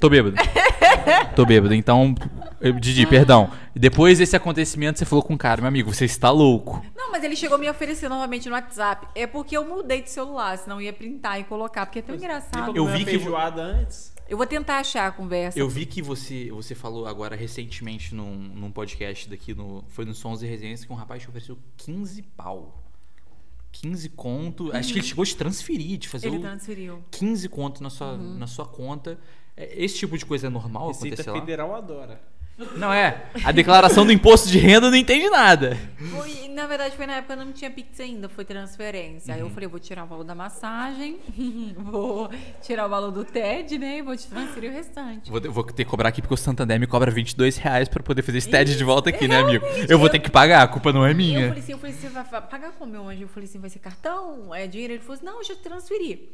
[0.00, 0.36] Tô bêbado.
[1.36, 2.14] Tô bêbado, então.
[2.80, 3.50] Didi, perdão.
[3.74, 6.84] Depois desse acontecimento, você falou com o cara, meu amigo, você está louco.
[6.94, 9.06] Não, mas ele chegou a me oferecer novamente no WhatsApp.
[9.14, 12.76] É porque eu mudei de celular, senão ia printar e colocar, porque é tão engraçado.
[12.76, 14.12] Eu vi que- feijoada antes.
[14.28, 15.58] Eu vou tentar achar a conversa.
[15.58, 19.84] Eu vi que você, você falou agora recentemente num, num podcast daqui no.
[19.88, 22.82] Foi no Sons e Resenhas que um rapaz te ofereceu 15 pau.
[23.72, 24.70] 15 conto.
[24.74, 27.02] Acho que ele chegou a te transferir, de fazer Ele o transferiu.
[27.10, 29.18] 15 conto na sua, na sua conta.
[29.56, 31.40] É, Esse tipo de coisa é normal Receita acontecer lá?
[31.40, 32.20] Federal adora.
[32.76, 33.24] Não é.
[33.44, 35.76] A declaração do imposto de renda não entende nada.
[36.10, 39.34] Foi, na verdade, foi na época que eu não tinha Pix ainda, foi transferência.
[39.34, 39.48] Aí Uhum.
[39.48, 41.16] eu falei, eu vou tirar o valor da massagem,
[41.76, 42.30] vou
[42.60, 43.98] tirar o valor do TED, né?
[43.98, 45.30] E vou te transferir o restante.
[45.30, 48.22] Vou, vou ter que cobrar aqui porque o Santander me cobra 22 reais pra poder
[48.22, 49.64] fazer esse TED de volta aqui, né, amigo?
[49.88, 51.48] Eu vou ter que pagar, a culpa não é E eu minha.
[51.48, 53.22] falei assim, eu falei, você vai pagar como, meu anjo?
[53.22, 54.54] Eu falei assim, vai ser cartão?
[54.54, 54.92] É dinheiro?
[54.92, 56.30] Ele falou assim, não, eu já transferi.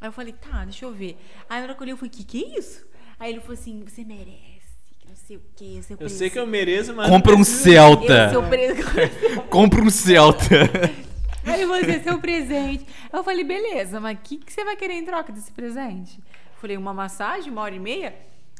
[0.00, 1.16] Aí eu falei, tá, deixa eu ver.
[1.48, 2.86] Aí na hora que eu olhei, eu falei, que que é isso?
[3.18, 6.38] Aí ele falou assim, você merece, que não sei o que, seu Eu sei que
[6.38, 7.08] eu mereço, mas.
[7.08, 8.30] Compra um Celta.
[9.50, 10.54] Compra um Celta.
[11.44, 12.86] Aí você, seu presente.
[13.12, 16.18] Aí eu falei, beleza, mas o que, que você vai querer em troca desse presente?
[16.18, 18.14] Eu falei, uma massagem, uma hora e meia?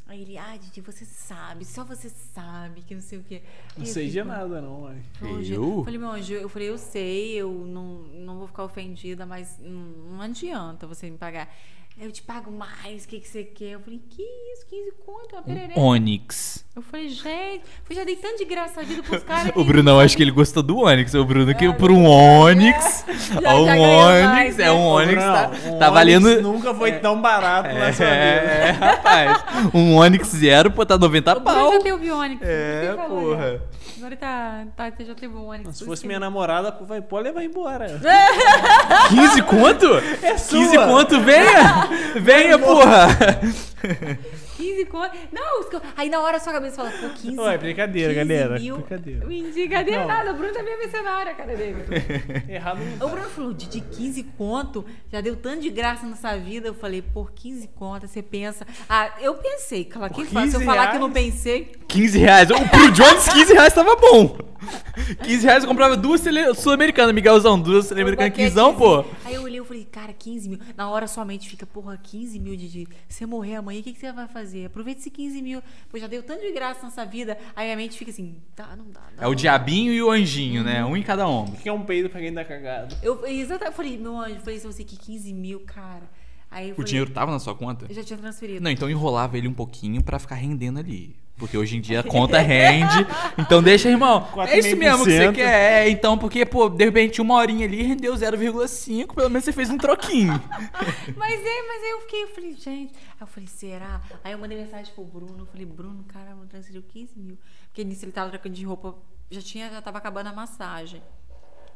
[0.09, 3.43] Aí ele, ah, Didi, você sabe, só você sabe, que não sei o quê.
[3.77, 5.03] Não sei de nada, não, mãe.
[5.21, 9.27] Hoje, eu falei, meu anjo, eu falei, eu sei, eu não, não vou ficar ofendida,
[9.27, 9.83] mas não,
[10.13, 11.55] não adianta você me pagar.
[12.01, 13.73] Eu te pago mais, o que, que você quer?
[13.73, 15.81] Eu falei, que isso, 15 conto, uma perereca.
[15.81, 16.65] Onix.
[16.77, 19.51] Eu falei, gente, eu já dei tanto de graça a vida pros caras.
[19.57, 21.13] O Brunão, acho que ele gostou do Onix.
[21.15, 23.05] O Bruno que por um Onix.
[23.43, 24.25] Já- um já Onix.
[24.27, 25.15] mais, é um Onix.
[25.15, 26.41] Bruno, Tá, um tá Onix valendo.
[26.43, 28.17] Nunca foi tão barato na sua vida.
[28.17, 29.45] É, rapaz.
[29.75, 31.73] Um Onix zero, pô, tá 90 O Bruno pau.
[31.73, 32.41] já teve o Onix.
[32.43, 33.53] É, falou, porra.
[33.55, 33.61] né?
[34.09, 35.77] Agora tá, tá, já teve o Onix.
[35.77, 38.01] Se fosse minha namorada, vai, pode levar embora.
[39.11, 39.87] 15 conto?
[40.23, 40.87] É 15 sua.
[40.87, 41.89] conto, venha!
[42.17, 43.09] Venha, porra!
[44.59, 45.17] 15 conto.
[45.33, 48.59] Não, aí na hora a sua cabeça fala, pô, 15 Ô, é brincadeira, 15 galera,
[48.59, 49.27] Mil, brincadeira.
[49.27, 50.33] Brincadeira nada.
[50.33, 51.77] O Bruno também é mercenário, cara dele.
[52.49, 56.37] Errado não O Bruno falou, de, de 15 conto, já deu tanto de graça nessa
[56.37, 56.69] vida.
[56.69, 58.67] Eu falei, por 15 conto, você pensa.
[58.89, 60.49] Ah, eu pensei, claro, quem fala?
[60.49, 61.73] Se eu 15 falar que eu não pensei.
[61.87, 62.51] 15 reais.
[62.51, 64.37] O pro Jones, 15 reais tava bom.
[65.23, 66.23] 15 reais eu comprava duas
[66.57, 67.61] sul-americanas, Miguelzão.
[67.61, 69.05] Duas sul-americanas, Baquete, quinzão, pô.
[69.25, 70.59] Aí eu olhei e falei, cara, 15 mil.
[70.77, 72.69] Na hora sua mente fica, porra, 15 mil de.
[72.69, 74.67] de você morrer amanhã, o que, que você vai fazer?
[74.67, 75.63] Aproveita esse 15 mil.
[75.91, 77.39] Pô, já deu tanto de graça nessa vida.
[77.55, 79.01] Aí minha mente fica assim, tá, não dá.
[79.19, 80.85] É o diabinho e o anjinho, né?
[80.85, 81.55] Um em cada ombro.
[81.55, 82.97] O que é um peido pra quem tá cagado?
[83.03, 86.03] Eu, exatamente, eu falei, meu anjo, eu falei, se você que 15 mil, cara.
[86.51, 87.87] Aí eu O falei, dinheiro tava na sua conta?
[87.89, 88.63] Eu já tinha transferido.
[88.63, 91.15] Não, então enrolava ele um pouquinho pra ficar rendendo ali.
[91.39, 93.07] Porque hoje em dia a conta rende.
[93.39, 94.27] Então deixa, irmão.
[94.49, 95.35] É isso mesmo que você 4,5%.
[95.35, 95.87] quer.
[95.87, 99.71] É, então, porque, pô, de repente uma horinha ali rendeu 0,5, pelo menos você fez
[99.71, 100.33] um troquinho.
[101.17, 102.95] Mas é, mas aí eu fiquei, eu falei, gente.
[102.95, 104.01] Aí eu falei, será?
[104.25, 107.39] Aí eu mandei mensagem pro Bruno, eu falei, Bruno, cara, eu transferiu 15 mil.
[107.67, 108.95] Porque nisso ele tava trocando de roupa,
[109.31, 111.03] já tinha, já tava acabando a massagem.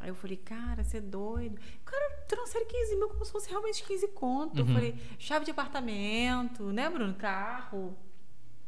[0.00, 1.54] Aí eu falei, cara, você é doido.
[1.54, 4.58] O cara transfere 15 mil como se fosse realmente 15 conto.
[4.58, 7.14] Eu falei, chave de apartamento, né, Bruno?
[7.14, 7.96] Carro.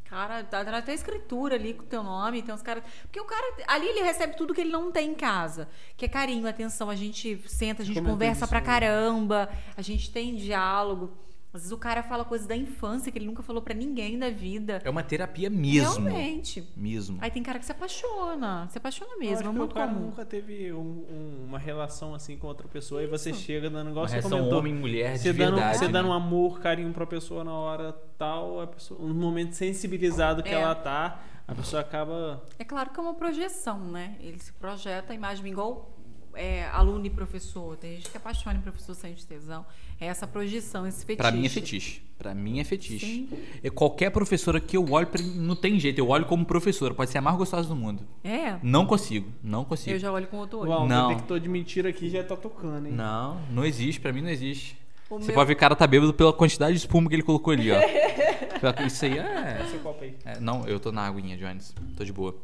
[0.04, 2.84] Cara, tá, tá até escritura ali com o teu nome, tem uns caras.
[3.02, 5.68] Porque o cara, ali ele recebe tudo que ele não tem em casa.
[5.96, 8.66] Que é carinho, atenção, a gente senta, a gente Comentou conversa pra né?
[8.66, 11.23] caramba, a gente tem diálogo.
[11.54, 14.28] Às vezes o cara fala coisas da infância que ele nunca falou pra ninguém da
[14.28, 14.82] vida.
[14.84, 16.04] É uma terapia mesmo.
[16.04, 16.68] Realmente.
[16.76, 17.18] Mesmo.
[17.20, 19.74] Aí tem cara que se apaixona, se apaixona Eu mesmo, acho é que muito o
[19.74, 20.06] cara comum.
[20.06, 20.78] nunca teve um-
[21.08, 23.40] um- uma relação assim com outra pessoa e você Isso.
[23.42, 24.58] chega dando igual Uma você comentou.
[24.58, 25.78] homem-mulher de Você dando, verdade.
[25.78, 25.92] você né?
[25.92, 30.48] dando um amor, carinho pra pessoa na hora tal, a pessoa, no momento sensibilizado que
[30.48, 30.54] É.
[30.60, 32.42] ela tá, a pessoa acaba.
[32.58, 34.16] É claro que é uma projeção, né?
[34.18, 35.93] Ele se projeta a imagem igual
[36.36, 37.76] é, aluno e professor.
[37.76, 39.64] Tem gente que apaixona em professor sem tesão.
[40.00, 41.16] É essa projeção, esse fetiche.
[41.16, 42.02] Pra mim é fetiche.
[42.18, 43.28] Pra mim é fetiche.
[43.62, 45.98] E qualquer professora que eu olho, não tem jeito.
[45.98, 46.92] Eu olho como professora.
[46.94, 48.02] Pode ser a mais gostosa do mundo.
[48.22, 48.56] É.
[48.62, 49.30] Não consigo.
[49.42, 49.94] Não consigo.
[49.96, 50.70] Eu já olho com outro olho.
[50.70, 51.06] Uau, Não.
[51.06, 52.92] o detector de mentira aqui já tá tocando, hein?
[52.92, 54.00] Não, não existe.
[54.00, 54.76] Pra mim não existe.
[55.10, 57.14] O Você meu- pode ver que o cara tá bêbado pela quantidade de espuma que
[57.14, 57.78] ele colocou ali, ó.
[58.86, 59.66] Isso aí é...
[59.70, 60.16] Seu copo aí.
[60.24, 61.74] é, Não, eu tô na aguinha, Jones.
[61.96, 62.34] Tô de boa.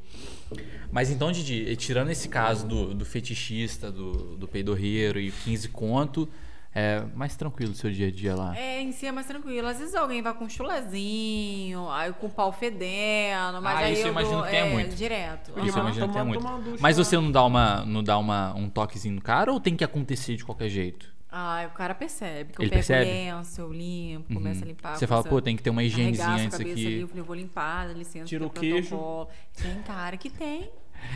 [0.90, 6.28] Mas então, Didi, tirando esse caso do, do fetichista, do, do peidorreiro e 15 conto,
[6.74, 8.56] é mais tranquilo o seu dia a dia lá.
[8.56, 9.66] É, em si é mais tranquilo.
[9.68, 13.92] Às vezes alguém vai com um chulezinho, aí com o pau fedendo, mas Ah, aí
[13.92, 14.94] isso eu eu imagino dou, que tenha é, muito.
[14.96, 15.50] direto.
[15.64, 16.46] Isso eu imagino que é muito.
[16.80, 19.84] Mas você não dá, uma, não dá uma, um toquezinho no cara ou tem que
[19.84, 21.12] acontecer de qualquer jeito?
[21.32, 22.52] Ah, o cara percebe.
[22.52, 23.04] Que eu Ele pego percebe?
[23.10, 24.96] lenço, eu limpo, começo a limpar.
[24.96, 26.86] Você fala, pô, tem que ter uma higienezinha antes cabeça aqui.
[26.86, 28.24] Ali, eu falei, eu vou limpar, dá licença.
[28.26, 29.26] Tira o queijo.
[29.62, 30.70] Tem cara que tem.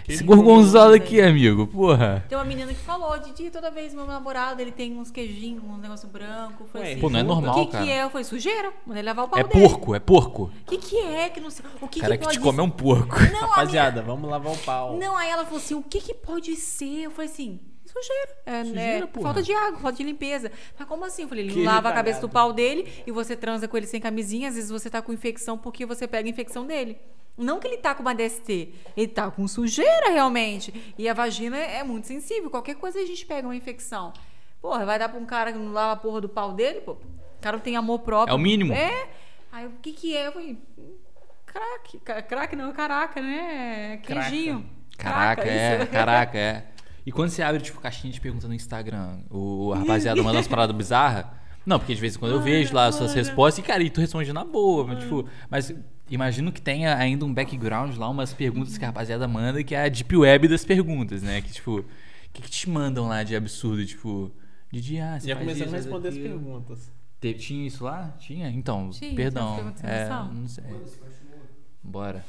[0.09, 2.25] Esse gorgonzola aqui, amigo, porra.
[2.27, 5.77] Tem uma menina que falou, Didi, toda vez meu namorado, ele tem uns queijinhos, um
[5.77, 6.63] negócio branco.
[6.63, 7.85] Eu falei Ué, assim, Pô, não é normal, O que cara.
[7.85, 8.03] que é?
[8.03, 8.73] Eu falei, sujeira.
[8.87, 9.69] Mandei lavar o pau É dele.
[9.69, 10.45] porco, é porco.
[10.63, 11.29] O que que é?
[11.29, 11.67] Que não sei.
[11.83, 13.15] O que O cara que que pode te come é um porco.
[13.31, 14.95] Não, Rapaziada, vamos lavar o pau.
[14.97, 17.03] minha- Não, aí ela falou assim, o que que pode ser?
[17.03, 17.61] Eu falei assim,
[17.95, 18.37] sujeira.
[18.47, 20.51] É, Sujeira, né, falta de água, falta de limpeza.
[20.79, 21.23] Mas como assim?
[21.23, 23.87] Eu falei, ele Que lava a cabeça do pau dele e você transa com ele
[23.87, 26.99] sem camisinha, às vezes você tá com infecção porque você pega a infecção dele.
[27.37, 30.95] Não que ele tá com uma DST, ele tá com sujeira realmente.
[30.99, 34.13] E a vagina é muito sensível, qualquer coisa a gente pega uma infecção.
[34.61, 36.93] Porra, vai dar pra um cara que não lava a porra do pau dele, pô?
[36.93, 36.99] O
[37.41, 38.33] cara não tem amor próprio.
[38.33, 38.73] É o mínimo.
[38.73, 39.09] É.
[39.53, 40.29] Aí o que que é?
[40.29, 40.59] Eu falei.
[42.05, 44.01] Ca- Crack não, caraca, né?
[44.03, 44.69] Queijinho.
[44.97, 46.65] Caraca, Craca, é, caraca, é.
[47.07, 50.49] E quando você abre, tipo, caixinha de pergunta no Instagram, o a rapaziada manda umas
[50.49, 51.27] paradas bizarras.
[51.67, 53.89] Não, porque de vez em quando eu vejo lá as suas respostas e, cara, e
[53.91, 55.75] tu responde na boa, mas, tipo, mas
[56.11, 59.85] imagino que tenha ainda um background lá, umas perguntas que a rapaziada manda, que é
[59.85, 61.41] a deep web das perguntas, né?
[61.41, 61.85] Que, tipo, o
[62.33, 64.31] que, que te mandam lá de absurdo, tipo,
[64.71, 66.93] de dia, ah, você Já começando a responder as perguntas.
[67.21, 68.15] Te- Tinha isso lá?
[68.19, 68.51] Tinha?
[68.51, 69.73] Então, Tinha, perdão.
[69.75, 70.65] tinha É, não sei.
[71.83, 72.25] Bora.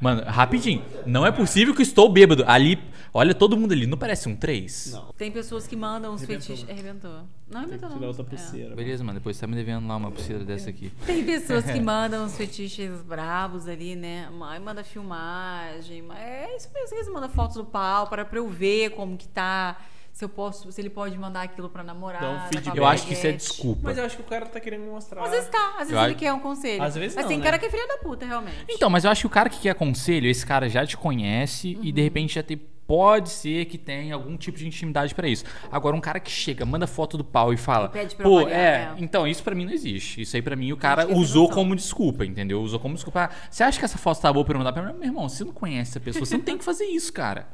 [0.00, 0.84] Mano, rapidinho.
[1.06, 2.44] Não é possível que eu estou bêbado.
[2.46, 2.78] Ali,
[3.14, 3.86] olha todo mundo ali.
[3.86, 4.92] Não parece um 3?
[4.92, 5.12] Não.
[5.16, 6.54] Tem pessoas que mandam os Arrebentou.
[6.56, 6.70] fetiches.
[6.70, 7.20] Arrebentou.
[7.50, 8.02] Não arrebentou, não.
[8.06, 8.26] outra É.
[8.26, 8.74] pulseira.
[8.76, 9.18] Beleza, mano.
[9.18, 10.92] Depois você tá me devendo lá uma pulseira dessa aqui.
[11.06, 14.28] Tem pessoas que mandam os fetiches bravos ali, né?
[14.48, 16.02] Aí manda filmagem.
[16.02, 16.94] mas É isso mesmo.
[16.96, 19.78] Eles mandam fotos do pau para pra eu ver como que tá.
[20.16, 22.22] Se eu posso, se ele pode mandar aquilo pra namorar.
[22.22, 22.74] Dá um feedback.
[22.74, 23.80] Eu acho que isso é desculpa.
[23.84, 25.22] Mas eu acho que o cara tá querendo mostrar.
[25.22, 26.82] Às vezes tá, às vezes Eu ele acho- quer um conselho.
[26.82, 27.44] Às vezes Mas não, tem né?
[27.44, 28.64] cara que é filha da puta, realmente.
[28.66, 31.78] Então, mas eu acho que o cara que quer conselho, esse cara já te conhece
[31.82, 32.56] e de repente já tem.
[32.86, 35.44] Pode ser que tenha algum tipo de intimidade pra isso.
[35.70, 37.86] Agora, um cara que chega, manda foto do pau e fala.
[37.88, 38.64] E pede pra Pô, avaliar, é.
[38.64, 38.94] é.
[38.96, 40.22] Então, isso pra mim não existe.
[40.22, 42.62] Isso aí pra mim o cara essa usou como desculpa, entendeu?
[42.62, 43.24] Usou como desculpa.
[43.24, 44.94] Ah, Você acha que essa foto tá boa pra eu mandar pra mim?
[44.94, 47.48] Meu irmão, você não conhece a pessoa, você não tem que fazer isso, cara.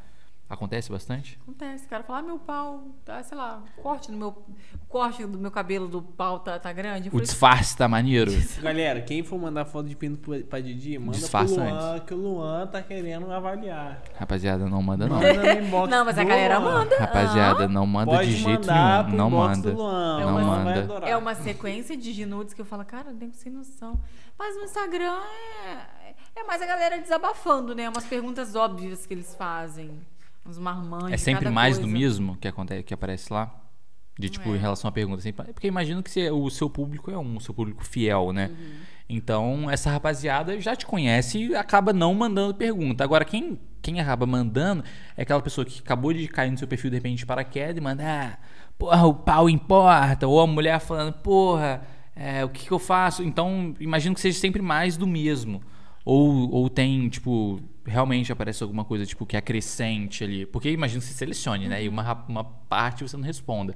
[0.53, 1.39] Acontece bastante?
[1.43, 4.45] Acontece, o cara fala, ah, meu pau, tá, sei lá, corte no meu.
[4.87, 7.09] Corte do meu cabelo do pau tá, tá grande.
[7.11, 8.31] O disfarce tá maneiro.
[8.61, 12.17] Galera, quem for mandar foto de pinto pra Didi, manda Disfarça pro Luan, que o
[12.19, 14.03] Luan tá querendo avaliar.
[14.15, 15.17] Rapaziada, não manda não.
[15.17, 16.81] Manda Não, mas a galera Luan.
[16.81, 16.99] manda.
[16.99, 19.05] Rapaziada, não manda Pode de jeito nenhum.
[19.07, 19.71] pro Não manda.
[19.71, 21.09] do Luan, Não manda.
[21.09, 23.99] É uma sequência de ginudes que eu falo, cara, nego sem noção.
[24.39, 25.19] Mas no Instagram
[25.65, 27.89] é, é mais a galera desabafando, né?
[27.89, 29.99] Umas perguntas óbvias que eles fazem.
[30.45, 31.13] Uns marmanjos.
[31.13, 31.99] É sempre mais do coisa.
[31.99, 33.55] mesmo que acontece, que aparece lá?
[34.19, 34.57] De tipo, É.
[34.57, 35.23] em relação à pergunta.
[35.23, 38.49] Sempre, porque imagino que você- o seu público é um, o seu público fiel, né?
[38.49, 38.73] Uhum.
[39.09, 43.03] Então, essa rapaziada já te conhece e acaba não mandando pergunta.
[43.05, 44.85] Agora, quem, quem acaba mandando
[45.17, 47.81] é aquela pessoa que acabou de cair no seu perfil de repente de paraquedas e
[47.81, 48.39] manda, ah,
[48.79, 50.27] porra, o pau importa.
[50.27, 51.83] Ou a mulher falando, porra,
[52.15, 53.23] é, o que, que eu faço?
[53.23, 55.63] Então, imagino que seja sempre mais do mesmo.
[56.05, 60.45] Ou, ou tem, tipo, realmente aparece alguma coisa, tipo, que é crescente ali.
[60.47, 61.85] Porque imagino que você selecione, né?
[61.85, 63.75] E uma, uma parte você não responda.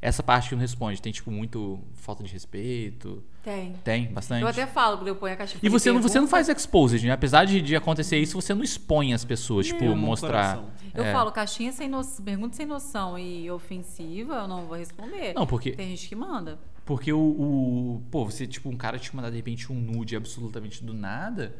[0.00, 3.22] Essa parte que não responde, tem, tipo, muito falta de respeito.
[3.42, 3.72] Tem.
[3.82, 4.42] Tem, bastante.
[4.42, 7.04] Eu até falo quando eu ponho a caixa E você não, você não faz exposed,
[7.06, 7.12] né?
[7.12, 10.56] Apesar de, de acontecer isso, você não expõe as pessoas, tipo, amor no mostrar.
[10.56, 10.70] coração.
[10.94, 11.12] Eu É.
[11.12, 15.32] falo, caixinha sem noção, pergunta sem noção e ofensiva, eu não vou responder.
[15.34, 16.58] Não, porque, Tem gente que manda.
[16.86, 20.82] Porque o, o- Pô, você, tipo, um cara te mandar de repente um nude absolutamente
[20.82, 21.54] do nada.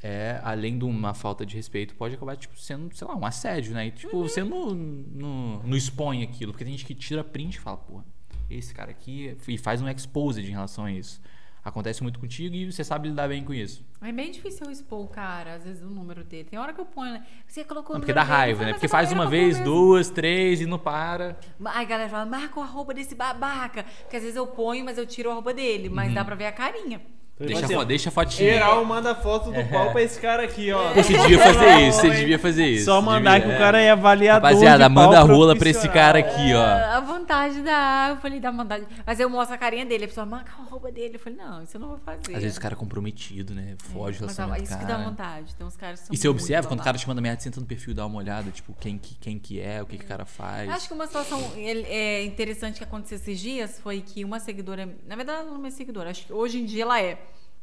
[0.00, 3.74] É, além de uma falta de respeito, pode acabar, tipo, sendo, sei lá, um assédio,
[3.74, 3.88] né?
[3.88, 4.28] E, tipo, Uhum.
[4.28, 6.52] você não, não, não expõe aquilo.
[6.52, 8.00] Porque tem gente que tira print e fala, pô,
[8.48, 9.36] esse cara aqui.
[9.48, 11.20] E faz um exposed em relação a isso.
[11.64, 13.84] Acontece muito contigo e você sabe lidar bem com isso.
[14.00, 16.44] É bem difícil eu expor o cara, às vezes, o número dele.
[16.44, 17.26] Tem hora que eu ponho, né?
[17.46, 18.72] Você colocou Não, porque dá dele, raiva, falo, né?
[18.72, 21.38] "Mas Porque essa faz uma vez, mesmo." duas, três e não para.
[21.64, 23.84] Aí a galera fala, marca o arroba desse babaca.
[24.02, 25.88] Porque às vezes eu ponho, mas eu tiro o arroba dele.
[25.88, 27.02] Mas dá pra ver a carinha.
[27.40, 28.52] Deixa, Assim, a fo- deixa a fotinha.
[28.54, 30.92] Geral manda foto do pau pra esse cara aqui, ó.
[30.94, 32.84] Você devia fazer isso, você devia fazer isso.
[32.86, 36.18] Só mandar devia, que o cara é avaliador Rapaziada, manda a rola pra esse cara
[36.18, 36.64] aqui, ó.
[36.96, 38.08] A vontade dá.
[38.10, 38.84] Eu falei, dá vontade.
[39.06, 40.04] Mas eu mostro a carinha dele.
[40.06, 41.14] A pessoa marca o arroba dele.
[41.14, 42.34] Eu falei, não, isso eu não vou fazer.
[42.34, 43.76] Às vezes o cara é comprometido, né?
[43.78, 45.08] Foge do Mas relacionamento isso do que dá cara.
[45.08, 45.54] vontade.
[45.54, 47.48] Tem uns caras são E você muito observa quando o cara te manda merda, você
[47.48, 50.04] entra no perfil, dá uma olhada, tipo, quem que, quem que é, o que, que
[50.04, 50.68] o cara faz.
[50.70, 54.88] Acho que uma situação ele- é, interessante que aconteceu esses dias foi que uma seguidora,
[55.06, 57.16] na verdade ela não é seguidora, acho que hoje em dia ela é.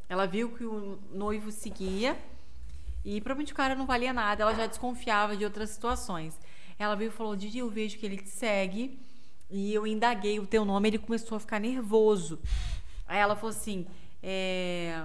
[0.07, 2.18] Ela viu que o noivo seguia
[3.03, 6.40] e provavelmente o cara não valia nada, ela já desconfiava de outras situações.
[6.77, 8.99] Ela veio e falou: Didi, eu vejo que ele te segue
[9.49, 12.40] E eu indaguei o teu nome, ele começou a ficar nervoso.
[13.07, 13.86] Aí ela falou assim:
[14.22, 15.03] é...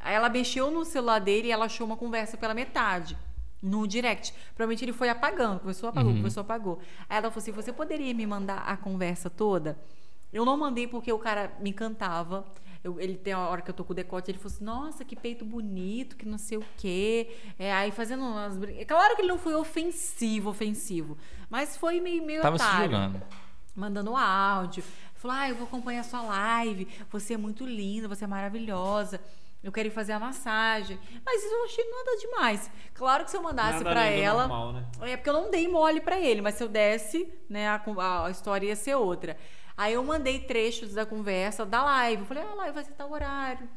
[0.00, 3.16] Aí ela mexeu no celular dele e ela achou uma conversa pela metade.
[3.62, 4.32] No direct.
[4.56, 5.60] Provavelmente ele foi apagando.
[5.60, 6.16] Começou, apagou, Uhum.
[6.18, 6.80] começou, apagou.
[7.08, 9.78] Aí ela falou assim: Você poderia me mandar a conversa toda?
[10.32, 12.44] Eu não mandei porque o cara me encantava.
[12.84, 15.04] Eu- ele tem a hora que eu tô com o decote, ele falou assim: Nossa,
[15.04, 17.30] que peito bonito, que não sei o quê.
[17.58, 18.56] É, aí fazendo umas.
[18.56, 21.16] brin- É claro que ele não foi ofensivo, ofensivo.
[21.48, 23.22] Mas foi meio, meio Tava se otário jogando.
[23.74, 24.82] mandando áudio.
[25.14, 26.88] Falou: Ah, eu vou acompanhar sua live.
[27.10, 29.20] Você é muito linda, você é maravilhosa.
[29.62, 30.98] Eu quero ir fazer a massagem.
[31.24, 32.68] Mas isso eu achei nada demais.
[32.94, 34.48] Claro que se eu mandasse do ela.
[34.48, 34.86] normal, né?
[35.02, 37.80] É porque eu não dei mole pra ele, mas se eu desse, né, a,
[38.26, 39.36] a história ia ser outra.
[39.76, 42.22] Aí eu mandei trechos da conversa da live.
[42.22, 43.68] Eu falei: Ah, a live vai ser tal horário.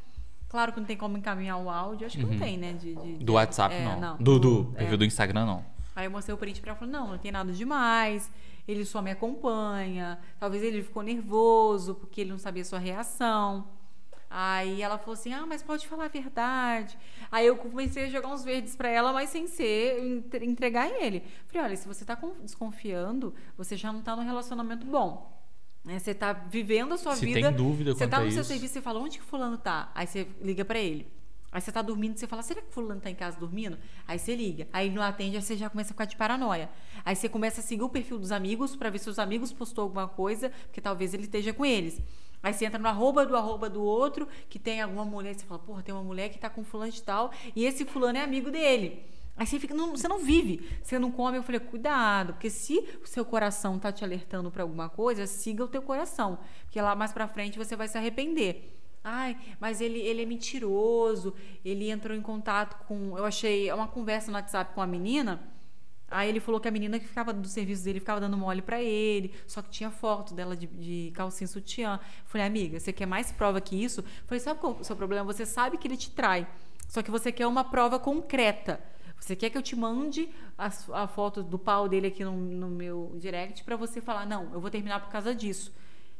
[0.49, 2.05] Claro que não tem como encaminhar o áudio.
[2.07, 2.73] Acho que não tem, né?
[2.73, 3.17] De, de- Uhum.
[3.17, 4.17] Do de- WhatsApp, é, não.
[4.17, 4.79] Do, do é.
[4.79, 5.65] perfil do Instagram, não.
[5.95, 8.29] Aí eu mostrei o print pra ela e falei, não, não tem nada demais.
[8.67, 10.19] Ele só me acompanha.
[10.39, 13.67] Talvez ele ficou nervoso porque ele não sabia a sua reação.
[14.29, 16.97] Aí ela falou assim: Ah, mas pode falar a verdade.
[17.31, 21.23] Aí eu comecei a jogar uns verdes pra ela, mas sem ser entre- entregar ele.
[21.47, 25.31] Falei: Olha, se você tá con- desconfiando, você já não tá num relacionamento bom.
[25.85, 25.99] Né?
[25.99, 27.41] Você tá vivendo a sua Se vida.
[27.41, 28.49] tem dúvida Você tá a no seu isso.
[28.49, 29.91] serviço, você fala: Onde que Fulano tá?
[29.93, 31.07] Aí você liga pra ele.
[31.51, 33.77] Aí você tá dormindo, você fala, será que fulano tá em casa dormindo?
[34.05, 34.67] Aí você liga.
[34.73, 36.69] Aí não atende, aí você já começa a ficar de paranoia.
[37.05, 39.83] Aí você começa a seguir o perfil dos amigos pra ver se os amigos postou
[39.83, 42.01] alguma coisa, porque talvez ele esteja com eles.
[42.43, 45.45] Aí você entra no arroba do arroba do outro, que tem alguma mulher, e você
[45.45, 48.21] fala, porra, tem uma mulher que tá com fulano de tal, e esse fulano é
[48.21, 49.05] amigo dele.
[49.37, 51.37] Aí você fica, não, você não vive, você não come.
[51.37, 55.63] Eu falei, cuidado, porque se o seu coração tá te alertando pra alguma coisa, siga
[55.63, 58.71] o teu coração, porque lá mais pra frente você vai se arrepender.
[59.07, 61.35] Ai, mas ele, ele é mentiroso.
[61.63, 63.15] Ele entrou em contato com.
[63.15, 65.39] Eu achei uma conversa no WhatsApp com a menina.
[66.09, 68.81] Aí ele falou que a menina que ficava do serviço dele ficava dando mole pra
[68.81, 71.99] ele, só que tinha foto dela de, de calcinha sutiã.
[72.25, 74.03] Falei, amiga, você quer mais prova que isso?
[74.25, 75.25] Falei, sabe qual é o seu problema?
[75.25, 76.47] Você sabe que ele te trai,
[76.87, 78.79] só que você quer uma prova concreta.
[79.19, 80.69] Você quer que eu te mande a,
[81.03, 84.59] a foto do pau dele aqui no, no meu direct pra você falar, não, eu
[84.59, 85.73] vou terminar por causa disso.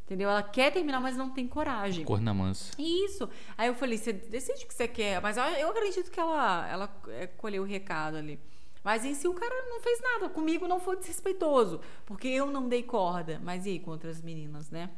[0.06, 0.30] Entendeu?
[0.30, 2.06] Ela quer terminar, mas não tem coragem.
[2.06, 2.72] Cor na mansa.
[2.80, 3.28] Isso.
[3.58, 5.20] Aí eu falei, você decide o que você quer.
[5.20, 8.40] Mas eu- eu acredito que ela, ela é, colheu o recado ali.
[8.84, 10.30] Mas em si o cara não fez nada.
[10.30, 11.82] Comigo não foi desrespeitoso.
[12.06, 13.42] Porque eu não dei corda.
[13.44, 14.92] Mas e aí com outras meninas, né?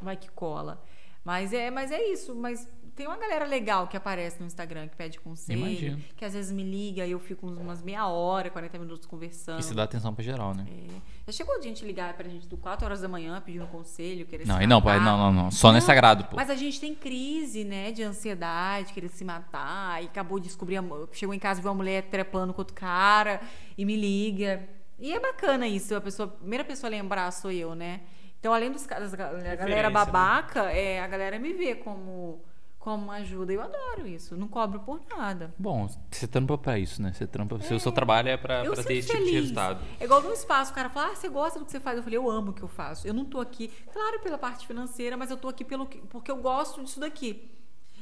[0.00, 0.82] Vai que cola.
[1.24, 2.34] Mas é, mas é isso.
[2.34, 2.68] Mas
[3.00, 5.58] tem uma galera legal que aparece no Instagram, que pede conselho.
[5.60, 6.02] Imagino.
[6.14, 9.58] Que às vezes me liga e eu fico uns- umas meia hora, 40 minutos conversando.
[9.58, 10.66] E se dá atenção pra geral, né?
[10.68, 11.00] É.
[11.26, 14.46] Já chegou a gente ligar pra gente do 4 horas da manhã pedindo conselho, querer
[14.46, 15.10] Não, se e não, pai, matar.
[15.16, 15.50] não, não, não.
[15.50, 16.36] Só não é Não, sagrado, pô.
[16.36, 20.76] Mas a gente tem crise, né, de ansiedade, querer se matar, e acabou de descobrir,
[20.76, 23.40] a chegou em casa e viu uma mulher trepando com outro cara
[23.78, 24.68] e me liga.
[24.98, 28.02] E é bacana isso, a pessoa, a primeira pessoa a lembrar sou eu, né?
[28.38, 29.90] Então, além dos caras, a galera né?
[29.90, 32.42] babaca, é, a galera me vê como
[32.80, 33.52] como ajuda.
[33.52, 35.54] Eu adoro isso, não cobro por nada.
[35.56, 37.12] Bom, você trampa pra isso, né?
[37.12, 37.54] Você trampa.
[37.56, 39.32] O seu trabalho é pra, pra ter esse tipo de feliz.
[39.42, 39.84] resultado.
[40.00, 41.98] É igual no espaço, o cara fala, ah, você gosta do que você faz?
[41.98, 43.06] Eu falei, eu amo o que eu faço.
[43.06, 46.30] Eu não tô aqui, claro, pela parte financeira, mas eu tô aqui pelo, que- porque
[46.30, 47.52] eu gosto disso daqui.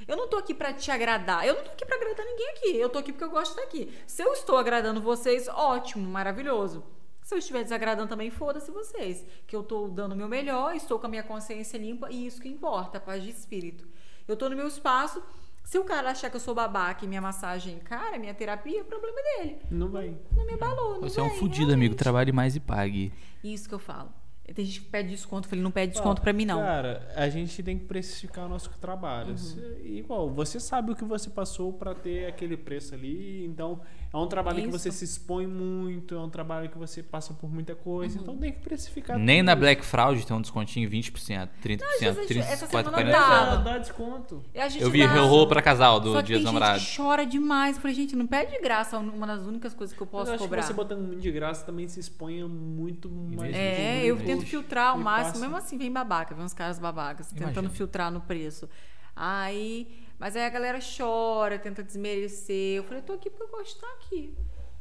[0.07, 1.45] Eu não tô aqui pra te agradar.
[1.45, 2.77] Eu não tô aqui pra agradar ninguém aqui.
[2.77, 3.93] Eu tô aqui porque eu gosto daqui.
[4.07, 6.85] Se eu estou agradando vocês, ótimo, maravilhoso.
[7.21, 9.27] Se eu estiver desagradando também, foda-se vocês.
[9.47, 12.41] Que eu tô dando o meu melhor, estou com a minha consciência limpa e isso
[12.41, 13.87] que importa, paz de espírito.
[14.29, 15.23] Eu tô no meu espaço.
[15.65, 18.85] Se o cara achar que eu sou babaca e minha massagem cara, minha terapia, é
[18.85, 19.59] problema dele.
[19.71, 20.17] Não vai.
[20.37, 21.81] Não me abalou, não Você é um vai, fudido, amigo.
[21.81, 21.99] realmente.
[21.99, 23.13] Trabalhe mais e pague.
[23.43, 24.11] Isso que eu falo.
[24.55, 26.59] Tem gente que pede desconto, eu falei, não pede desconto pra mim, não.
[26.61, 29.35] Cara, a gente tem que precificar o nosso trabalho.
[29.35, 29.77] Uhum.
[29.85, 33.81] Igual, você sabe o que você passou pra ter aquele preço ali, então
[34.13, 34.79] é um trabalho que Isso.
[34.79, 38.23] você se expõe muito, é um trabalho que você passa por muita coisa, Uhum.
[38.23, 39.19] então tem que precificar.
[39.19, 39.55] Nem tudo na.
[39.55, 43.13] Black Fraud tem um descontinho 20%, 30%, gente, 30%, essa 40%, semana 40%.
[43.13, 43.57] tava.
[43.57, 44.43] Dá, dá desconto.
[44.57, 46.89] A gente Eu vi rolo pra casal do que Dia dos gente Namorados.
[46.89, 47.77] que chora demais.
[47.77, 50.35] Eu falei, gente, não pede de graça uma das únicas coisas que eu posso eu
[50.35, 50.63] acho cobrar.
[50.63, 53.55] que você botando de graça também se expõe muito mais.
[53.55, 54.38] É, eu sim.
[54.39, 55.41] Tento filtrar ao máximo, passa.
[55.41, 57.71] mesmo assim vem babaca, vem uns caras babacas, tentando Imagino.
[57.71, 58.69] filtrar no preço.
[59.15, 62.77] Aí, mas aí a galera chora, tenta desmerecer.
[62.79, 64.37] Eu falei, tô aqui porque eu gosto de estar aqui.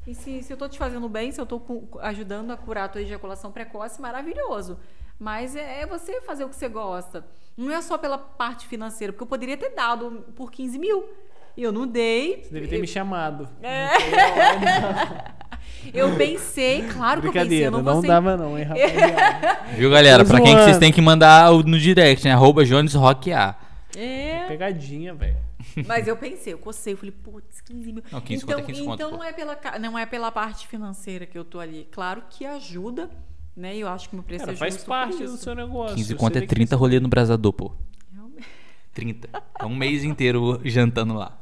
[0.05, 1.61] E se, se eu tô te fazendo bem, se eu tô
[1.99, 4.79] ajudando a curar a tua ejaculação precoce, maravilhoso.
[5.19, 7.27] Mas é, é você fazer o que você gosta.
[7.57, 11.09] Não é só pela parte financeira, porque eu poderia ter dado por 15 mil.
[11.57, 12.43] E eu não dei.
[12.43, 13.49] Você deve ter me chamado.
[13.63, 13.87] É.
[15.93, 19.59] Eu pensei, claro que eu pensei, Brincadeira, eu não não, ser dava não, hein, rapaziada.
[19.77, 20.23] Viu, galera?
[20.25, 22.33] Tô Pra quem que vocês têm que mandar no direct, né?
[22.33, 23.55] Arroba Jones Rock A.
[23.95, 25.37] É, Pegadinha, velho.
[25.87, 28.03] mas eu pensei, eu cocei, eu falei, putz, 15 mil.
[28.11, 29.17] Não, 15 então, conto é 15 conto, então pô.
[29.17, 31.87] não é pela não é pela parte financeira que eu tô ali.
[31.91, 33.09] Claro que ajuda
[33.55, 33.77] Né?
[33.77, 35.95] Eu acho que o meu preço Cara, é faz justo por parte do seu negócio.
[35.95, 37.71] 15 Você conto é vê que 30 isso- rolê no Brasador, pô.
[38.13, 38.45] Realmente.
[38.93, 39.29] 30.
[39.59, 41.37] É um mês inteiro jantando lá.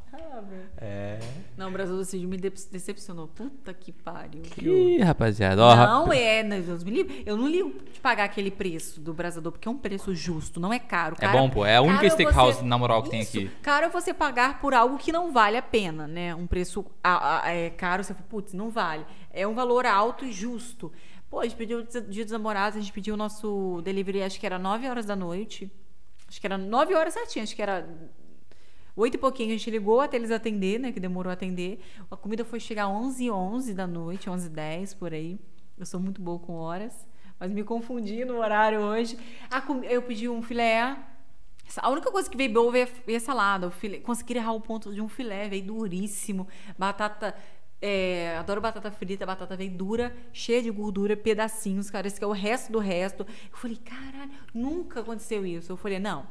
[0.86, 1.18] É.
[1.56, 3.26] Não, o Brasil do Cid me decepcionou.
[3.28, 4.42] Puta que pariu.
[4.60, 5.62] Ih, rapaziada.
[5.64, 7.22] Ó, não é, né, Deus me livre.
[7.26, 10.72] Eu não ligo de pagar aquele preço do Brasador, porque é um preço justo, não
[10.72, 11.16] é caro.
[11.18, 11.64] É Caro- bom, pô.
[11.66, 13.50] É a única caro steakhouse, você- na moral, que tem Isso, aqui.
[13.62, 16.34] Caro é você pagar por algo que não vale a pena, né?
[16.34, 19.04] Um preço a- a- é caro, você fala, putz, não vale.
[19.32, 20.92] É um valor alto e justo.
[21.28, 24.46] Pô, a gente pediu dia dos namorados, a gente pediu o nosso delivery, acho que
[24.46, 25.70] era 9 horas da noite.
[26.28, 27.88] Acho que era 9 horas certinho, acho que era
[28.96, 30.90] Oito e pouquinho a gente ligou até eles atender, né?
[30.90, 31.80] Que demorou a atender.
[32.10, 35.38] A comida foi chegar 11 11 da noite, 11 10 por aí.
[35.78, 37.06] Eu sou muito boa com horas,
[37.38, 39.18] mas me confundi no horário hoje.
[39.50, 40.96] A comi- eu pedi um filé.
[41.78, 43.66] A única coisa que veio boa veio, a salada.
[43.66, 46.46] O filé, consegui errar o ponto de um filé, veio duríssimo.
[46.78, 47.34] Batata.
[47.82, 52.06] é, adoro batata frita, batata veio dura, cheia de gordura, pedacinhos, cara.
[52.06, 53.26] Esse que é o resto do resto.
[53.52, 55.70] Eu falei, caralho, nunca aconteceu isso.
[55.72, 56.26] Eu falei, não.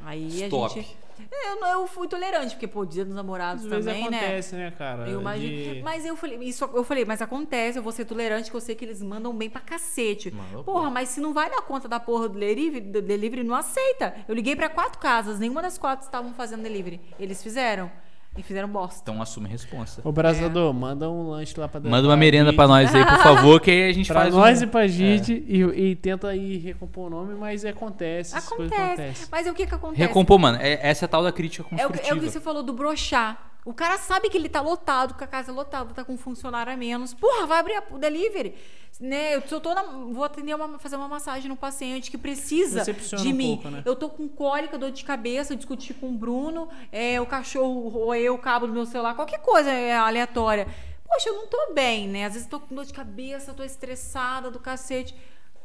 [0.00, 0.64] Aí Stop.
[0.66, 0.96] a gente.
[1.30, 4.18] É, Eu, eu fui tolerante, porque, pô, dia dos namorados Às vezes também, né?
[4.18, 5.08] acontece, né, cara?
[5.08, 5.74] Eu imagino.
[5.74, 8.60] de- Mas eu falei, isso eu falei, mas acontece, eu vou ser tolerante, que eu
[8.60, 10.30] sei que eles mandam bem pra cacete.
[10.30, 13.54] Mano, porra, mas se não vai dar conta da porra do delivery, do delivery, não
[13.54, 14.14] aceita.
[14.28, 17.00] Eu liguei pra quatro casas, nenhuma das quatro estavam fazendo delivery.
[17.18, 17.90] Eles fizeram.
[18.36, 19.00] E fizeram bosta.
[19.02, 20.00] Então assume a responsa.
[20.04, 23.60] Ô, Brasador, manda um lanche lá pra Manda uma merenda pra nós aí, por favor,
[23.60, 24.64] que aí a gente Pra faz nós um...
[24.64, 28.36] e pra Gide e, e tenta aí recompor o nome, mas acontece.
[28.36, 28.74] Acontece.
[28.74, 29.28] acontecem.
[29.30, 30.00] Mas o que que acontece?
[30.02, 30.58] Recompor, mano.
[30.60, 32.14] É, essa é a tal da crítica É o, que- construtiva.
[32.14, 33.38] é o que você falou do brochar.
[33.64, 36.18] O cara sabe que ele tá lotado, que a casa é lotada, tá com um
[36.18, 37.14] funcionário a menos.
[37.14, 38.54] Porra, vai abrir o delivery.
[39.00, 39.36] Né?
[39.36, 43.34] Eu, tô na, vou atender uma, fazer uma massagem no paciente que precisa de um
[43.34, 43.54] mim.
[43.54, 43.82] pouco, né?
[43.84, 48.34] Eu tô com cólica, dor de cabeça, discuti com o Bruno, é, o cachorro roeu
[48.34, 50.68] o cabo do meu celular, qualquer coisa é, aleatória.
[51.06, 52.26] Poxa, eu não tô bem, né?
[52.26, 55.16] Às vezes eu tô com dor de cabeça, tô estressada do cacete.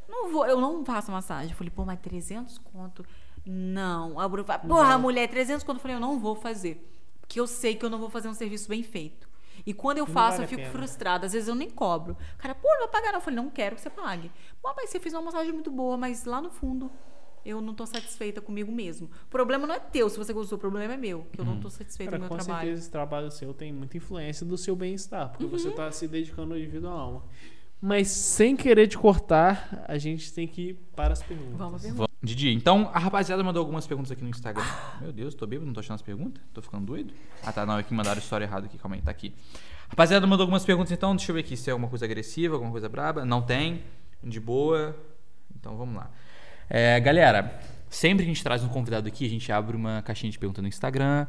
[0.08, 1.52] Não vou, eu não faço massagem.
[1.52, 3.06] Eu falei, pô, mas 300 conto?
[3.46, 4.20] Não.
[4.20, 5.78] A Bruna fala, porra, mulher, 300 conto.
[5.78, 6.99] Eu falei, eu não vou fazer.
[7.30, 9.30] Porque eu sei que eu não vou fazer um serviço bem feito.
[9.64, 10.72] E quando eu Não faço, vale eu fico pena.
[10.74, 11.28] frustrada.
[11.28, 12.18] Às vezes eu nem cobro.
[12.36, 13.20] O cara, pô, não vai pagar não.
[13.20, 14.32] Eu falei, não quero que você pague.
[14.60, 16.90] Pô, mas você fez uma massagem muito boa, mas lá no fundo
[17.46, 19.12] eu não tô satisfeita comigo mesmo.
[19.26, 21.28] O problema não é teu, se você gostou, o problema é meu.
[21.32, 22.66] Que eu não tô satisfeita Cara, com o meu com trabalho.
[22.68, 25.52] certeza esse trabalho seu tem muita influência do seu bem-estar, porque Uhum.
[25.52, 27.24] você tá se dedicando de vida à alma.
[27.82, 31.58] Mas sem querer te cortar, a gente tem que ir para as perguntas.
[31.58, 31.94] Vamos ver.
[31.94, 32.10] Vamos.
[32.22, 34.66] Didi, então a rapaziada mandou algumas perguntas aqui no Instagram.
[35.00, 36.44] Meu Deus, tô bêbado, não tô achando as perguntas?
[36.54, 37.14] Tô ficando doido?
[37.42, 39.34] Ah tá, não, é que mandaram história errada aqui, calma aí, tá aqui.
[39.88, 42.72] Rapaziada mandou algumas perguntas então, deixa eu ver aqui se é alguma coisa agressiva, alguma
[42.72, 43.24] coisa braba.
[43.24, 43.84] Não tem,
[44.22, 44.94] de boa.
[45.58, 46.12] Então vamos lá.
[46.70, 47.58] É, galera,
[47.90, 50.62] sempre que a gente traz um convidado aqui, a gente abre uma caixinha de pergunta
[50.62, 51.26] no Instagram.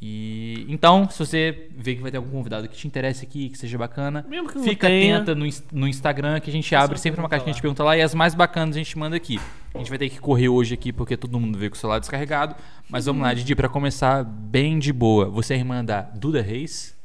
[0.00, 3.58] E então, se você vê que vai ter algum convidado que te interessa aqui, que
[3.58, 7.44] seja bacana, que fica atenta no, no Instagram que a gente abre sempre uma pergunta
[7.46, 7.62] caixinha de lá.
[7.62, 9.40] pergunta lá e as mais bacanas a gente manda aqui.
[9.74, 11.98] A gente vai ter que correr hoje aqui porque todo mundo veio com o celular
[11.98, 12.54] descarregado.
[12.88, 15.28] Mas vamos lá, Didi, pra começar bem de boa.
[15.30, 16.96] Você é irmã da Duda Reis?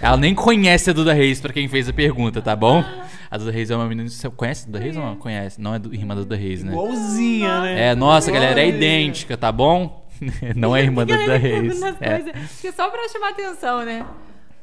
[0.00, 2.84] Ela nem conhece a Duda Reis, pra quem fez a pergunta, tá bom?
[3.28, 4.08] A Duda Reis é uma menina.
[4.08, 5.16] Você conhece a Duda Reis ou não?
[5.16, 5.60] Conhece.
[5.60, 6.70] Não é do- irmã da Duda Reis, né?
[6.70, 7.88] Igualzinha, né?
[7.88, 8.98] É, nossa, galera, é Igualzinha.
[9.00, 10.05] idêntica, tá bom?
[10.56, 11.82] Não é irmã da Duda Reis.
[12.00, 12.18] É.
[12.18, 14.06] coisas, porque só pra chamar atenção, né?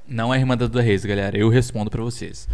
[0.07, 1.37] Não é irmã da Duda Reis, galera.
[1.37, 2.47] Eu respondo pra vocês.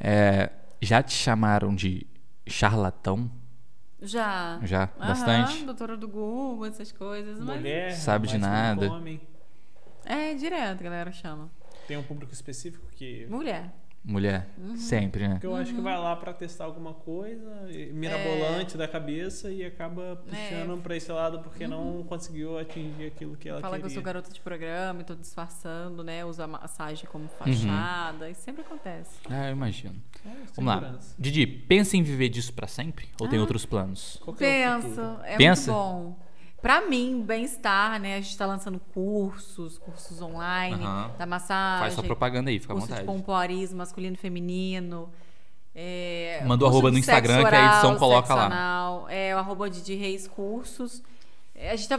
[0.00, 2.06] É, já te chamaram de
[2.46, 3.30] charlatão?
[4.00, 4.58] Já.
[4.62, 4.90] Já?
[4.98, 5.64] Aham, Bastante?
[5.64, 7.38] doutora do Google, essas coisas.
[7.38, 7.56] Mas...
[7.56, 8.90] Mulher, Sabe de nada.
[10.04, 11.50] É, direto, galera chama.
[11.86, 13.26] Tem um público específico que.
[13.28, 13.72] Mulher.
[14.04, 14.48] Mulher?
[14.58, 14.76] Uhum.
[14.76, 15.38] Sempre, né?
[15.38, 18.78] Que eu acho que vai lá pra testar alguma coisa, mirabolante É.
[18.78, 23.58] da cabeça e acaba puxando pra esse lado porque não conseguiu atingir aquilo que ela
[23.58, 23.62] Uhum.
[23.62, 23.92] Fala que queria.
[23.92, 26.24] eu sou garota de programa e tô disfarçando, né?
[26.24, 27.30] Usa a massagem como Uhum.
[27.38, 28.28] fachada.
[28.28, 29.20] Isso sempre acontece.
[29.30, 29.94] Ah, eu imagino.
[30.26, 30.98] É, Vamos lá.
[31.16, 33.06] Didi, pensa em viver disso pra sempre?
[33.20, 33.30] Ou Ah.
[33.30, 34.20] tem outros planos?
[34.26, 35.72] É Penso, é Pensa?
[35.72, 36.16] muito bom.
[36.62, 38.16] Pra mim, bem-estar, né?
[38.16, 41.10] A gente tá lançando cursos, cursos online, Aham.
[41.18, 41.80] da massagem.
[41.80, 43.06] Faz sua propaganda aí, fica à curso de vontade.
[43.06, 45.10] pompoarismo masculino e feminino.
[45.74, 49.06] É, Manda o arroba de no Instagram sexo que a edição oral, coloca lá.
[49.08, 51.02] É o arroba de Reis Cursos.
[51.52, 51.98] É, A gente tá.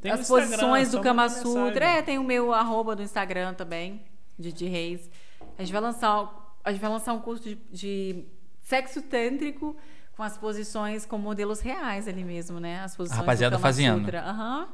[0.00, 1.28] Tem as posições do Kama.
[1.30, 1.84] Sutra.
[1.84, 4.02] É, tem o meu arroba do Instagram também,
[4.38, 5.10] Didi Reis.
[5.56, 8.24] A gente vai lançar, a gente vai lançar um curso de, de
[8.60, 9.74] sexo tântrico
[10.22, 12.80] com as posições com modelos reais ali mesmo, né?
[12.84, 14.04] As posições rapaziada do Kama fazendo.
[14.04, 14.22] Sutra.
[14.22, 14.68] Aham.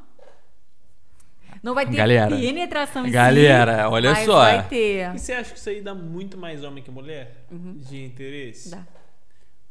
[1.63, 4.37] Não vai ter Galera, penetração em galera, si, olha mas só.
[4.41, 5.15] vai ter.
[5.15, 7.47] E você acha que isso aí dá muito mais homem que mulher?
[7.51, 8.75] De interesse?
[8.75, 8.81] Uhum.
[8.81, 8.87] Dá.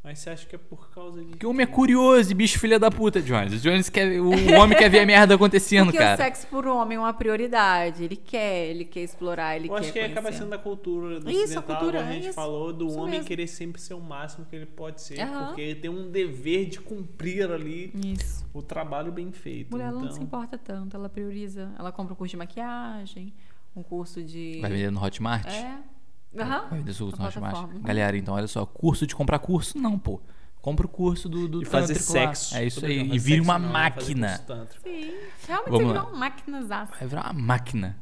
[0.08, 1.26] Mas você acha que é por causa de.
[1.32, 3.52] Porque o homem é curioso e bicho filha da puta, Jones.
[3.52, 4.18] O Jones quer.
[4.18, 6.14] O homem quer ver a merda acontecendo, Porque cara.
[6.14, 8.04] o sexo por homem é uma prioridade.
[8.04, 10.38] Ele quer, ele quer explorar, ele Eu quer acho que acaba conhecer.
[10.38, 12.32] sendo da cultura do Isso, a cultura, como a gente isso.
[12.32, 13.26] falou, do homem mesmo.
[13.26, 15.48] querer sempre ser o máximo que ele pode ser, Aham.
[15.48, 18.46] porque ele tem um dever de cumprir ali Isso.
[18.54, 19.70] o trabalho bem feito.
[19.72, 21.70] Mulher ela não então, se importa tanto, ela prioriza.
[21.78, 23.34] Ela compra um curso de maquiagem,
[23.76, 24.58] um curso de.
[24.62, 25.46] Vai vender no Hotmart?
[25.52, 25.97] É.
[26.36, 26.66] Aham.
[26.68, 26.92] Vai vender
[27.26, 27.34] Hotmart.
[27.52, 27.80] plataforma.
[27.80, 28.64] Galera, então olha só.
[28.66, 29.78] Curso de comprar curso?
[29.78, 30.20] Não, pô.
[30.60, 32.34] Compra o curso do, do E fazer tântrico lá.
[32.34, 32.56] sexo.
[32.56, 33.10] É isso aí.
[33.10, 34.36] E sexo uma não, máquina.
[34.82, 35.14] Sim.
[35.46, 36.62] Realmente Vamos virou uma máquina.
[36.62, 37.96] Vai virar uma máquina.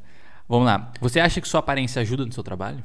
[0.49, 0.93] Vamos lá.
[1.01, 2.83] Você acha que sua aparência ajuda no seu trabalho?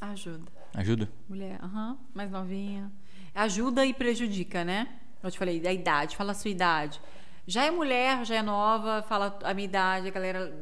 [0.00, 0.44] Ajuda.
[0.74, 1.08] Ajuda?
[1.28, 2.90] Mulher, aham, mais novinha.
[3.34, 4.88] Ajuda e prejudica, né?
[5.22, 7.00] Eu te falei, da idade, fala a sua idade.
[7.46, 10.52] Já é mulher, já é nova, fala a minha idade, a galera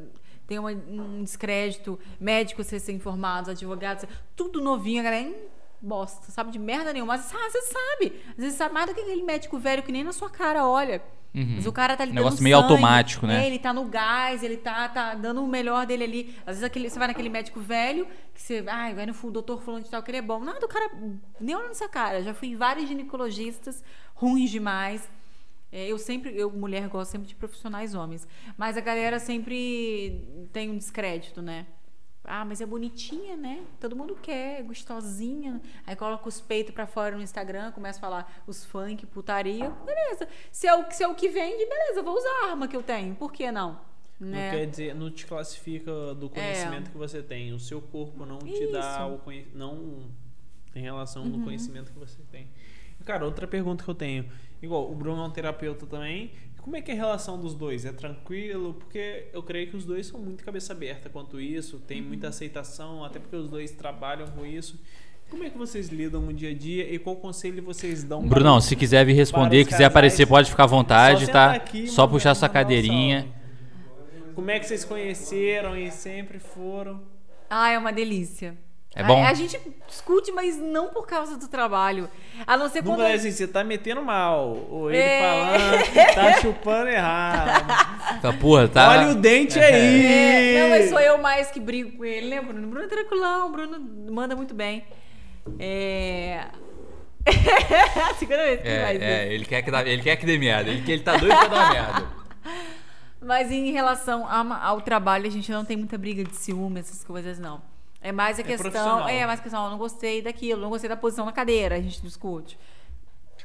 [0.47, 4.05] tem uma- um descrédito, médicos recém-formados, advogados,
[4.35, 5.33] tudo novinho, a galera,
[5.81, 7.17] bosta, sabe de merda nenhuma.
[7.17, 8.21] Mas ah, você sabe.
[8.31, 11.01] Às vezes sabe mais do que aquele médico velho que nem na sua cara olha.
[11.35, 11.53] Uhum.
[11.55, 13.43] Mas o cara tá ali Negócio meio automático, né?
[13.43, 16.35] É, ele tá no gás, ele tá, tá dando o melhor dele ali.
[16.41, 19.83] Às vezes aquele, você vai naquele médico velho, que você ai, vai no doutor fulano
[19.83, 20.39] de tal, que ele é bom.
[20.39, 20.91] Nada, o cara
[21.39, 22.21] nem olha nessa cara.
[22.21, 25.09] Já fui em vários ginecologistas ruins demais.
[25.73, 28.27] É, eu sempre, eu, mulher, gosto sempre de profissionais homens.
[28.55, 31.65] Mas a galera sempre tem um descrédito, né?
[32.23, 33.63] Ah, mas é bonitinha, né?
[33.79, 35.59] Todo mundo quer, é gostosinha.
[35.85, 39.69] Aí coloca os peitos pra fora no Instagram, começa a falar os funk, putaria.
[39.83, 40.27] Beleza.
[40.51, 42.83] Se é o, se é o que vende, beleza, vou usar a arma que eu
[42.83, 43.15] tenho.
[43.15, 43.81] Por que não?
[44.19, 44.51] Não Né?
[44.51, 47.51] quer dizer, não te classifica do conhecimento que você tem.
[47.51, 48.99] O seu corpo não te dá Isso.
[49.01, 49.15] Uhum.
[49.15, 49.57] o conhecimento.
[49.57, 50.11] Não
[50.71, 52.47] tem relação no conhecimento que você tem.
[53.03, 54.29] Cara, outra pergunta que eu tenho.
[54.63, 56.31] Igual, o Bruno é um terapeuta também.
[56.61, 57.83] Como é que é a relação dos dois?
[57.83, 58.73] É tranquilo?
[58.75, 62.07] Porque eu creio que os dois são muito cabeça aberta quanto isso, tem Uhum.
[62.07, 64.79] muita aceitação, até porque os dois trabalham com isso.
[65.29, 68.21] Como é que vocês lidam no dia a dia e qual conselho vocês dão?
[68.21, 70.29] para Brunão, se quiser vir responder, quiser aparecer, casais?
[70.29, 71.51] pode ficar à vontade, Só tá?
[71.53, 73.27] aqui, Só puxar sua cadeirinha.
[74.33, 77.01] Como é que vocês conheceram e sempre foram?
[77.49, 78.55] Ah, é uma delícia.
[78.95, 79.23] É bom?
[79.23, 82.07] A, a gente discute, mas não por causa do trabalho.
[82.45, 83.01] A não ser quando.
[83.01, 84.55] É assim, você tá metendo mal.
[84.69, 85.21] Ou ele É.
[85.21, 88.21] falando, tá chupando errado.
[88.21, 88.89] Tá, porra, tá.
[88.91, 90.05] Olha o dente aí!
[90.05, 92.67] É, não, mas sou eu mais que brigo com ele, né, Bruno?
[92.67, 93.79] Bruno é tranquilão, Bruno
[94.11, 94.85] manda muito bem.
[95.59, 96.45] É.
[98.19, 99.03] Segunda vez que ele faz isso.
[99.05, 100.69] É, é, ele quer que, dá, ele quer que dê merda.
[100.69, 102.05] Ele, ele tá doido pra dar merda.
[103.25, 107.03] Mas em relação a- ao trabalho, a gente não tem muita briga de ciúme, essas
[107.03, 107.61] coisas, não.
[108.03, 108.69] É mais a questão.
[108.69, 109.07] profissional.
[109.09, 112.01] É, mais a questão, não gostei daquilo, não gostei da posição na cadeira, a gente
[112.01, 112.59] discute.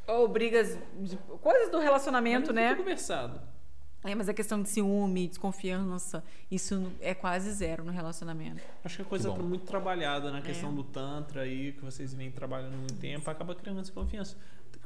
[0.07, 0.79] Ou brigas,
[1.41, 2.75] coisas do relacionamento, né?
[2.75, 3.41] Conversado.
[4.05, 8.63] É, mas a questão de ciúme, desconfiança, isso é quase zero no relacionamento.
[8.85, 9.43] Acho que é coisa bom.
[9.43, 10.73] muito trabalhada na questão É.
[10.73, 14.37] do Tantra aí, que vocês vêm trabalhando muito tempo, acaba criando essa confiança.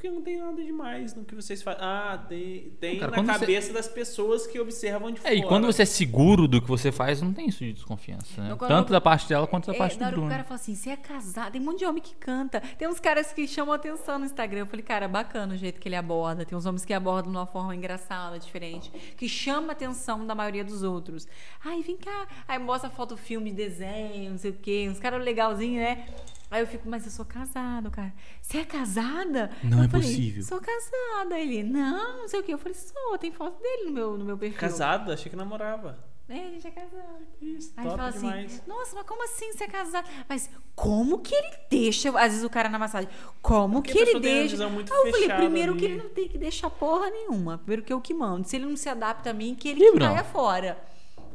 [0.02, 1.81] Porque não tem nada demais no que vocês fazem.
[1.81, 5.34] Ah, tem, tem Cara, na quando você- cabeça das pessoas que observam de É, fora.
[5.36, 8.48] e quando você é seguro do que você faz, não tem isso de desconfiança, né?
[8.48, 10.28] Não, Tanto da parte dela quanto da É, parte do que o Bruno.
[10.28, 12.60] cara fala assim, você é casado, tem um monte de homem que canta.
[12.60, 14.58] Tem uns caras que chamam atenção no Instagram.
[14.62, 16.44] Eu falei, cara, bacana o jeito que ele aborda.
[16.44, 20.34] Tem uns homens que abordam de uma forma engraçada, diferente, que chama a atenção da
[20.34, 21.28] maioria dos outros.
[21.64, 22.26] Ai, vem cá.
[22.48, 24.89] Aí mostra foto, filme, desenho, não sei o quê.
[24.90, 26.06] Uns caras legalzinhos, né?
[26.52, 28.12] Aí eu fico, mas eu sou casado, cara.
[28.40, 29.50] Você é casada?
[29.64, 30.42] Não Eu é falei, possível.
[30.42, 31.39] Sou casada.
[31.40, 32.52] Ele, não, não sei o quê.
[32.52, 34.60] Eu falei, sou, tem foto dele no meu, no meu perfil.
[34.60, 35.98] Casada, achei que namorava.
[36.28, 37.26] É, a gente é casado.
[37.40, 38.52] Isso, Aí top fala demais.
[38.55, 40.08] assim, nossa, mas como assim você é casado?
[40.28, 43.08] Mas como que ele deixa, às vezes o cara na massagem,
[43.42, 44.50] como Porque que ele pessoa tem uma deixa?
[44.56, 45.81] visão muito Aí eu falei, primeiro ali.
[45.81, 48.47] que ele não tem que deixar porra nenhuma, primeiro que eu que mando.
[48.48, 50.06] Se ele não se adapta a mim, que ele que Bruno.
[50.06, 50.78] caia fora.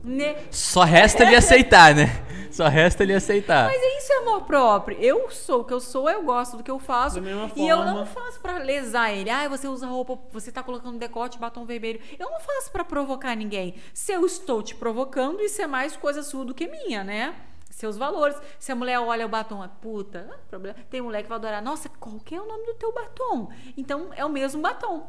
[0.04, 0.36] Né?
[0.52, 2.24] Só resta ele aceitar, né?
[2.52, 3.68] Só resta ele aceitar.
[3.68, 4.98] Mas é isso é amor próprio.
[5.00, 7.20] Eu sou o que eu sou, eu gosto do que eu faço.
[7.56, 9.30] E eu não faço pra lesar ele.
[9.30, 12.00] Ah, você usa roupa, você tá colocando decote, batom vermelho.
[12.18, 13.76] Eu não faço pra provocar ninguém.
[13.94, 17.36] Se eu estou te provocando, isso é mais coisa sua do que minha, né?
[17.70, 18.36] Seus valores.
[18.58, 20.76] Se a mulher olha o batom, é puta, ah, problema.
[20.90, 21.62] Tem mulher que vai adorar.
[21.62, 23.50] Nossa, qual que é o nome do teu batom?
[23.78, 25.06] Então é o mesmo batom.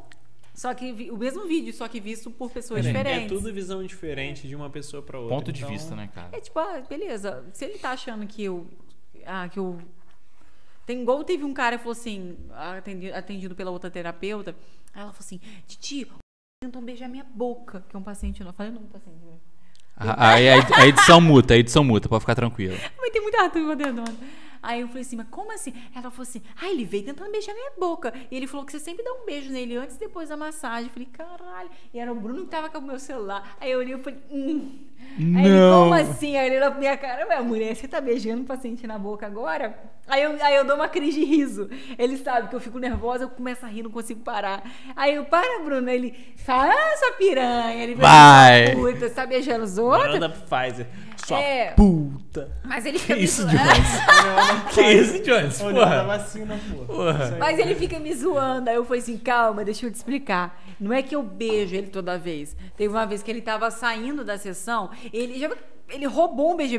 [0.58, 3.28] Só que o mesmo vídeo, só que visto por pessoas É, é É diferentes.
[3.38, 5.36] tudo visão diferente de uma pessoa pra outra.
[5.36, 6.30] Ponto de então- vista, né, cara?
[6.32, 7.44] É tipo, ah, beleza.
[7.52, 8.66] Se ele tá achando que eu.
[9.24, 9.78] Ah, que eu.
[10.84, 14.50] Tem igual teve um cara que falou assim, atendi- atendido pela outra terapeuta.
[14.92, 15.38] Aí ela falou assim:
[15.68, 16.10] Titi,
[16.60, 18.48] tentam beijar minha boca, que é um paciente não.
[18.50, 19.16] Eu falei, não, paciente.
[19.24, 19.38] né?
[19.96, 22.76] A, a- a a edição muta, a edição muta, pode ficar tranquilo.
[22.98, 24.02] Mas tem muita turma dentro.
[24.62, 25.72] Aí eu falei assim, mas como assim?
[25.94, 28.12] Ela falou assim, ah, ele veio tentando beijar minha boca.
[28.30, 30.86] E ele falou que você sempre dá um beijo nele antes e depois da massagem.
[30.86, 31.70] Eu falei, caralho.
[31.92, 33.56] E era o Bruno que tava com o meu celular.
[33.60, 34.88] Aí eu olhei e falei, hum.
[35.36, 35.82] Aí ele, Não.
[35.84, 36.36] como assim?
[36.36, 39.26] Aí ele olhou pra minha cara, ué, mulher, você tá beijando o paciente na boca
[39.26, 39.78] agora?
[40.06, 41.68] Aí eu, aí eu dou uma crise de riso.
[41.98, 44.62] Ele sabe que eu fico nervosa, eu começo a rir, não consigo parar.
[44.96, 45.88] Aí eu, para, Bruno.
[45.88, 47.82] Ele fala, ah, sua piranha.
[47.82, 48.74] Ele Vai.
[48.74, 50.14] Puta, você tá beijando os outros?
[50.14, 50.86] Manda pro Pfizer.
[51.26, 51.72] Sua É.
[51.72, 52.50] puta.
[52.64, 53.58] Mas ele fica Que me isso, zoando.
[53.58, 53.88] Jones?
[54.74, 55.60] Que isso, Jones?
[55.60, 56.04] Olhando Porra.
[56.04, 56.84] vacina, pô.
[56.94, 57.24] Porra.
[57.26, 57.38] Aí.
[57.38, 58.70] Mas ele fica me zoando.
[58.70, 60.62] Aí eu falei assim, calma, deixa eu te explicar.
[60.80, 62.56] Não é que eu beijo ele toda vez.
[62.76, 65.50] Teve uma vez que ele tava saindo da sessão, ele já
[65.90, 66.78] ele roubou um beijo,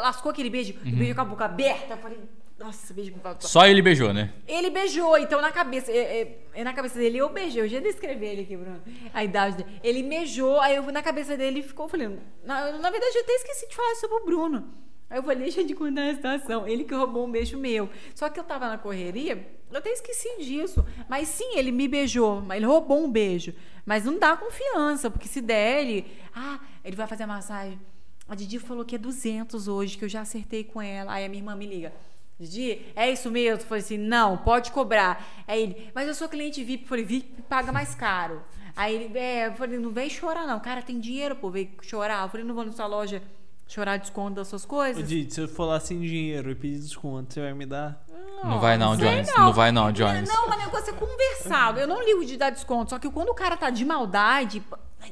[0.00, 0.92] lascou aquele beijo, Uhum.
[0.92, 1.92] o beijo com a boca aberta.
[1.94, 2.18] Eu falei,
[2.60, 4.34] nossa, beijo Só ele beijou, né?
[4.46, 7.62] Ele beijou, então na cabeça, é, é, é na cabeça dele eu beijei.
[7.62, 8.82] Eu já descrevi ele aqui, Bruno.
[9.14, 9.80] A idade dele.
[9.82, 13.66] Ele beijou, aí eu na cabeça dele ficou, falei, na, na verdade eu até esqueci
[13.66, 14.74] de falar sobre o Bruno.
[15.08, 16.68] Aí eu falei, deixa de contar a situação.
[16.68, 17.88] Ele que roubou um beijo meu.
[18.14, 20.84] Só que eu tava na correria, eu até esqueci disso.
[21.08, 23.54] Mas sim, ele me beijou, mas ele roubou um beijo.
[23.86, 27.80] Mas não dá confiança, porque se der ele, ah, ele vai fazer a massagem.
[28.28, 31.14] A Didi falou que é 200 hoje, que eu já acertei com ela.
[31.14, 31.90] Aí a minha irmã me liga.
[32.40, 33.60] Didi, é isso mesmo?
[33.60, 35.22] Eu falei assim, não, pode cobrar.
[35.46, 36.84] Aí ele, mas eu sou cliente VIP.
[36.84, 38.42] Eu falei, VIP paga mais caro.
[38.74, 40.58] Aí ele, é, eu falei, não vem chorar não.
[40.58, 42.24] Cara, tem dinheiro, pô, vem chorar.
[42.24, 43.22] Eu falei, não vou na sua loja
[43.68, 45.06] chorar desconto das suas coisas.
[45.06, 48.02] Didi, se eu for lá sem dinheiro e pedir desconto, você vai me dar?
[48.42, 49.28] Não vai não, Jones.
[49.36, 50.26] Não vai não, Jones.
[50.26, 51.78] Não, mas o negócio é conversado.
[51.78, 52.88] Eu não ligo de dar desconto.
[52.88, 54.62] Só que quando o cara tá de maldade,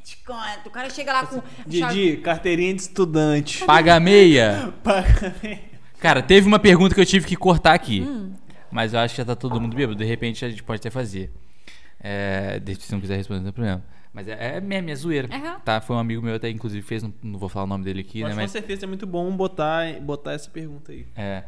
[0.03, 0.67] desconto.
[0.67, 1.43] O cara chega lá com.
[1.67, 3.67] Didi, carteirinha de estudante.
[3.67, 4.73] Paga meia.
[4.83, 5.37] Paga.
[6.01, 8.01] Cara, teve uma pergunta que eu tive que cortar aqui.
[8.03, 8.33] Hum.
[8.71, 9.99] Mas eu acho que já tá todo mundo bêbado.
[9.99, 11.33] De repente a gente pode até fazer.
[12.01, 13.83] É, deixa- se não quiser responder, não tem problema.
[14.13, 15.29] Mas é, é meme, é zoeira.
[15.35, 15.61] Aham.
[15.61, 15.81] Tá?
[15.81, 17.03] Foi um amigo meu até, inclusive, fez.
[17.03, 18.35] Não, não vou falar o nome dele aqui, Mas né?
[18.37, 21.07] com Mas certeza é muito bom botar, botar essa pergunta aí.
[21.17, 21.45] é.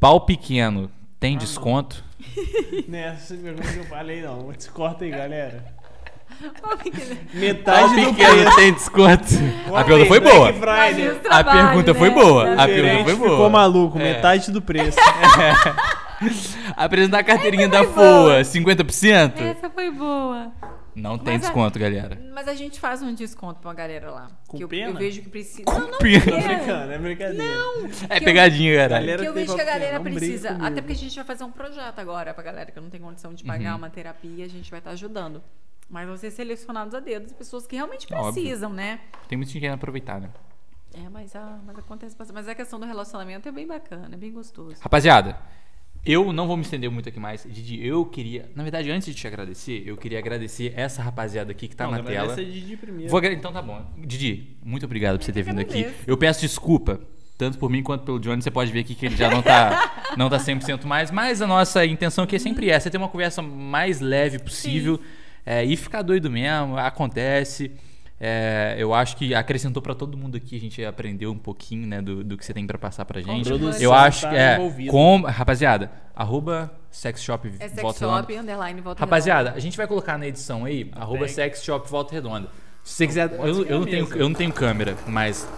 [0.00, 2.04] Pau pequeno tem Ah, desconto?
[2.86, 4.52] Nessa pergunta que eu falei, não.
[4.72, 5.64] Corta aí, galera.
[6.38, 6.60] Pequeno.
[6.60, 6.78] Pau
[7.34, 8.56] Metade do pequeno preço.
[8.56, 9.24] tem desconto.
[9.74, 10.48] A pergunta foi boa.
[10.48, 12.52] A pergunta foi boa.
[12.52, 13.30] A Tá pergunta foi Gerente boa.
[13.30, 14.02] ficou maluco, É.
[14.02, 14.98] metade do preço.
[16.76, 18.34] Apresentar a carteirinha da foi boa.
[18.34, 19.40] FOA, 50%?
[19.40, 20.52] Essa foi boa.
[20.94, 22.18] Não tem Mas a- desconto, galera.
[22.34, 24.28] Mas a gente faz um desconto pra galera lá.
[24.48, 24.90] Com que eu, pena?
[24.90, 25.62] eu vejo que precisa.
[25.62, 26.24] Com não, não pena.
[26.24, 26.40] Tô é.
[26.56, 27.44] brincando, é brincadeira.
[27.54, 28.94] Não, É que pegadinha, galera.
[28.98, 30.48] Galera- Que eu tem vejo que a galera não brinca precisa.
[30.48, 30.66] comigo.
[30.66, 33.32] Até porque a gente vai fazer um projeto agora pra galera que não tem condição
[33.32, 33.78] de pagar Uhum.
[33.78, 35.40] uma terapia, a gente vai estar ajudando.
[35.88, 38.32] Mas vão ser selecionados a dedo as pessoas que realmente Óbvio.
[38.42, 39.00] precisam, né?
[39.26, 40.28] Tem muito dinheiro aproveitar, né?
[40.94, 42.34] É, mas, ah, mas acontece bastante.
[42.34, 44.76] Mas a questão do relacionamento é bem bacana, é bem gostoso.
[44.80, 45.38] Rapaziada,
[46.04, 47.46] eu não vou me estender muito aqui mais.
[47.48, 48.50] Didi, eu queria.
[48.54, 51.92] Na verdade, antes de te agradecer, eu queria agradecer essa rapaziada aqui que tá Não,
[51.92, 52.32] na tela.
[52.32, 53.10] agradece a Didi primeiro.
[53.10, 53.84] Vou agra- Então tá bom.
[53.98, 55.90] Didi, muito obrigado por você ter vindo aqui.
[56.06, 57.00] Eu peço desculpa,
[57.36, 58.42] tanto por mim quanto pelo Johnny.
[58.42, 61.10] Você pode ver aqui que ele já não tá, não tá 100% mais.
[61.10, 64.98] Mas a nossa intenção aqui é sempre essa: é ter uma conversa mais leve possível.
[65.50, 67.72] É, e ficar doido mesmo, acontece.
[68.20, 70.54] É, eu acho que acrescentou pra todo mundo aqui.
[70.56, 73.48] A gente aprendeu um pouquinho né, do, do que você tem pra passar pra gente.
[73.48, 74.58] produção Eu acho tá que é.
[74.90, 78.20] Com, rapaziada, arroba sexshop É sex Volta Redonda.
[78.20, 81.32] shop, underline, volta Rapaziada, a gente vai colocar na edição aí, arroba tag.
[81.32, 82.48] sexshop Volta Redonda.
[82.84, 85.48] Se você quiser, eu, eu não a tenho, eu não tenho câmera, mas,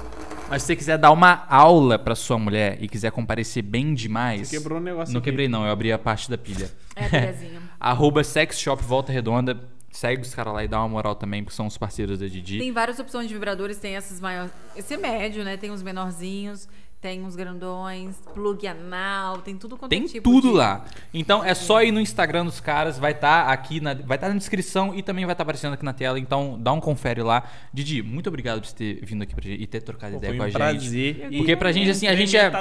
[0.48, 4.48] mas se você quiser dar uma aula pra sua mulher e quiser comparecer bem demais,
[4.48, 5.30] Você quebrou o negócio não aqui.
[5.30, 6.70] quebrei não, eu abri a parte da pilha.
[6.94, 7.34] É,
[7.80, 9.58] arroba sexshop Volta Redonda,
[9.90, 12.58] segue os caras lá e dá uma moral também, porque são os parceiros da Didi.
[12.58, 14.52] Tem várias opções de vibradores, tem esses maiores.
[14.76, 15.56] Esse é médio, né?
[15.56, 16.68] Tem uns menorzinhos,
[17.00, 20.30] tem uns grandões, plug anal, tem tudo quanto Tem é tipo.
[20.30, 20.84] tudo de- lá.
[21.14, 24.34] Então é só ir no Instagram dos caras, vai estar aqui na, vai estar na
[24.36, 26.18] descrição e também vai estar aparecendo aqui na tela.
[26.20, 27.42] Então dá um confere lá.
[27.72, 30.32] Didi, muito obrigado por você ter vindo aqui pra gente e ter trocado Pô, ideia
[30.32, 30.56] foi com a um gente.
[30.82, 31.28] prazer.
[31.30, 32.52] E Porque pra gente, assim, a gente é.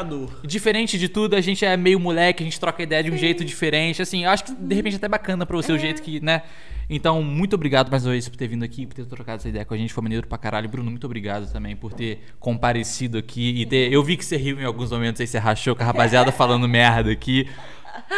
[0.44, 3.44] Diferente de tudo, a gente é meio moleque, a gente troca ideia de um jeito
[3.44, 4.02] diferente.
[4.02, 6.44] Assim, eu acho que de repente é até bacana pra você o jeito que, né?
[6.90, 9.64] Então, muito obrigado mais uma vez por ter vindo aqui, por ter trocado essa ideia
[9.64, 9.94] com a gente.
[9.94, 10.68] Foi maneiro pra caralho.
[10.68, 13.94] Bruno, muito obrigado também por ter comparecido aqui e ter.
[13.94, 16.68] Eu vi que você riu em alguns momentos aí, você rachou com a rapaziada falando
[16.68, 17.48] merda aqui.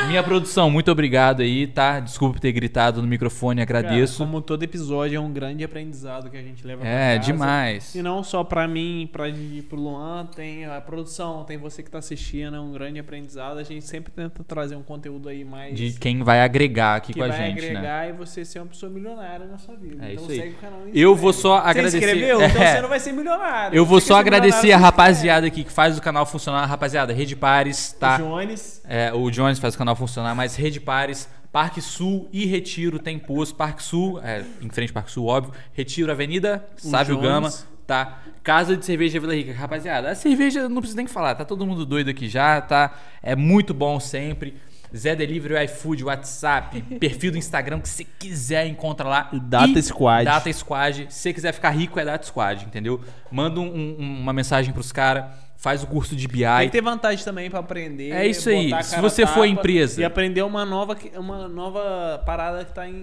[0.08, 2.00] Minha produção, muito obrigado aí, tá?
[2.00, 4.18] Desculpa por ter gritado no microfone, Cara, agradeço.
[4.18, 7.32] como todo episódio é um grande aprendizado que a gente leva pra é, casa.
[7.32, 7.96] demais.
[7.96, 11.90] E não só pra mim, pra Didi, pro Luan, tem a produção, tem você que
[11.92, 13.58] tá assistindo, é um grande aprendizado.
[13.58, 17.24] A gente sempre tenta trazer um conteúdo aí mais De quem vai agregar aqui com
[17.24, 17.68] a vai gente, né?
[17.70, 20.06] agregar e você ser uma pessoa milionária na sua vida.
[20.06, 20.38] É então isso aí.
[20.40, 22.42] segue o canal Eu vou só Você agradecer- inscreveu?
[22.52, 22.76] Então É.
[22.76, 23.76] você não vai ser milionário.
[23.76, 26.66] Eu vou Você só agradecer a rapaziada aqui que faz o canal funcionar.
[26.66, 28.16] Rapaziada, Rede Pares, tá?
[28.16, 28.82] O Jones.
[28.88, 33.18] É, o Jones faz o canal funcionar, mas Rede Pares, Parque Sul e Retiro tem
[33.20, 33.56] posto.
[33.56, 35.54] Parque Sul, é, em frente ao Parque Sul, óbvio.
[35.74, 37.20] Retiro, Avenida Sávio.
[37.20, 37.52] Gama,
[37.86, 38.20] tá?
[38.44, 39.54] Casa de Cerveja Vila Rica.
[39.54, 42.94] Rapaziada, a cerveja não precisa nem falar, tá todo mundo doido aqui já, tá?
[43.22, 44.56] É muito bom sempre.
[44.96, 49.30] Zé Delivery, iFood, WhatsApp, perfil do Instagram que você quiser encontra lá.
[49.44, 50.26] Data E Squad.
[50.26, 51.06] Data Squad.
[51.10, 53.00] Se você quiser ficar rico, é Data Squad, entendeu?
[53.32, 55.26] Manda um- um- uma mensagem pros caras,
[55.62, 56.40] faz o curso de BI.
[56.44, 58.10] Tem que ter vantagem também pra aprender.
[58.12, 58.72] É isso aí.
[58.84, 62.94] Se você for empresa- E aprender uma nova, uma nova parada que tá em,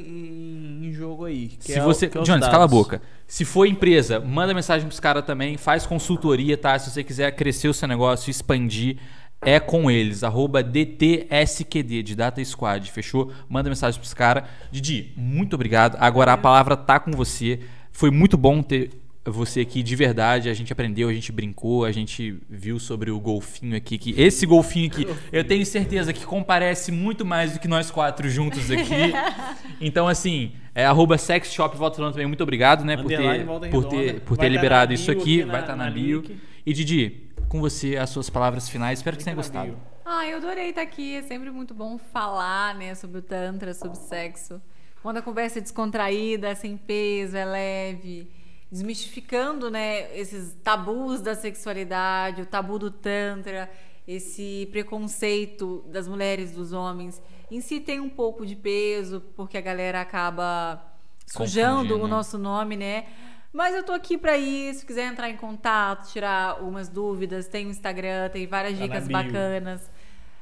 [0.82, 1.48] em- jogo aí.
[1.48, 2.08] que Se é o- você.
[2.08, 3.00] que é os Jones, cala a boca.
[3.28, 6.76] Se for empresa, manda mensagem pros caras também, faz consultoria, tá?
[6.78, 8.96] Se você quiser crescer o seu negócio, expandir,
[9.40, 10.24] é com eles.
[10.24, 13.30] Arroba DTSQD, de Data Squad, fechou?
[13.48, 14.44] Manda mensagem pros caras.
[14.72, 15.96] Didi, muito obrigado.
[16.00, 17.60] Agora a palavra tá com você.
[17.92, 18.90] Foi muito bom ter
[19.30, 20.48] você aqui de verdade.
[20.48, 23.98] A gente aprendeu, a gente brincou, a gente viu sobre o golfinho aqui.
[23.98, 28.28] Que esse golfinho aqui, eu tenho certeza que comparece muito mais do que nós quatro
[28.28, 29.12] juntos aqui.
[29.80, 32.26] Então, assim, é arroba sexshop, volta falando também.
[32.26, 35.20] Muito obrigado, né, por ter, Volta por ter, por ter tá liberado na isso bio
[35.20, 35.42] aqui.
[35.42, 36.20] aqui vai estar na, na bio.
[36.20, 36.36] link.
[36.66, 38.98] E Didi, com você, as suas palavras finais.
[38.98, 39.76] Espero que você tenha gostado.
[40.04, 41.16] Ah, eu adorei estar aqui.
[41.16, 44.60] É sempre muito bom falar, né, sobre o Tantra, sobre sexo.
[45.02, 48.28] Quando a conversa é descontraída, é sem peso, é leve.
[48.70, 53.70] Desmistificando, né, esses tabus da sexualidade, o tabu do Tantra,
[54.06, 57.22] esse preconceito das mulheres, dos homens.
[57.50, 60.82] Em si tem um pouco de peso, porque a galera acaba
[61.26, 63.06] sujando o nosso nome, né?
[63.52, 64.80] Mas eu tô aqui pra isso.
[64.80, 69.08] Se quiser entrar em contato, tirar algumas dúvidas, tem o Instagram, tem várias Tá dicas
[69.08, 69.90] bacanas.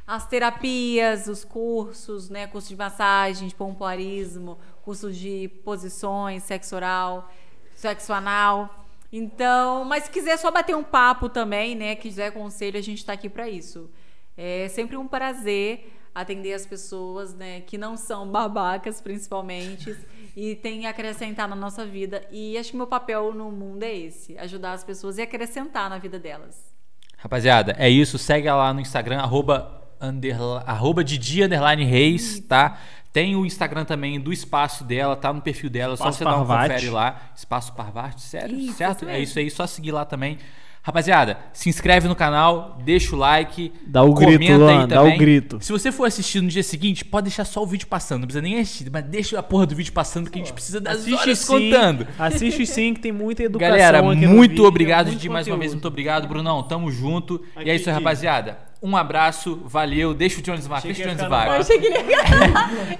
[0.06, 2.46] As terapias, os cursos, né?
[2.46, 7.28] Curso de massagem, de pompoarismo, curso de posições, sexo oral,
[7.76, 8.84] sexo anal.
[9.12, 11.94] Então, mas se quiser só bater um papo também, né?
[11.94, 13.88] Quiser conselho, a gente tá aqui pra isso.
[14.36, 19.94] É sempre um prazer atender as pessoas, né, que não são babacas, principalmente,
[20.34, 22.26] e tem a acrescentar na nossa vida.
[22.32, 25.98] E acho que meu papel no mundo é esse: ajudar as pessoas e acrescentar na
[25.98, 26.74] vida delas.
[27.18, 28.18] Rapaziada, é isso.
[28.18, 31.40] Segue lá no Instagram, arroba, underla- arroba Didi
[31.84, 32.78] Reis, tá?
[33.17, 36.36] Tem o Instagram também do espaço dela, tá no perfil dela, Espaço só você dar
[36.36, 36.75] um Parvati.
[36.75, 37.31] confere lá.
[37.35, 38.59] Espaço Parvati, sério?
[38.59, 39.05] Isso, certo?
[39.05, 40.36] isso é isso aí, só seguir lá também.
[40.83, 45.01] Rapaziada, se inscreve no canal, deixa o like, Dá o comenta grito, aí Luan, dá
[45.01, 45.19] o também.
[45.19, 45.59] grito.
[45.62, 48.43] Se você for assistir no dia seguinte, pode deixar só o vídeo passando, não precisa
[48.43, 51.39] nem assistir, mas deixa a porra do vídeo passando que a gente precisa das horas
[51.39, 52.07] sim, contando.
[52.19, 55.47] Assiste sim, que tem muita educação Galera, aqui no muito vídeo, obrigado, muito Didi, mais
[55.49, 55.73] uma vez.
[55.73, 56.62] Muito obrigado, Brunão.
[56.65, 57.43] Tamo junto.
[57.57, 58.66] e Aqui, é isso aí, rapaziada.
[58.82, 60.12] Um abraço, valeu.
[60.14, 60.82] Deixa o Jones vaca.
[60.82, 61.58] Deixa o Jones vaca.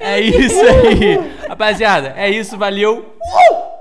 [0.01, 1.47] é isso aí.
[1.49, 3.15] Rapaziada, é isso, valeu.
[3.21, 3.77] Uh!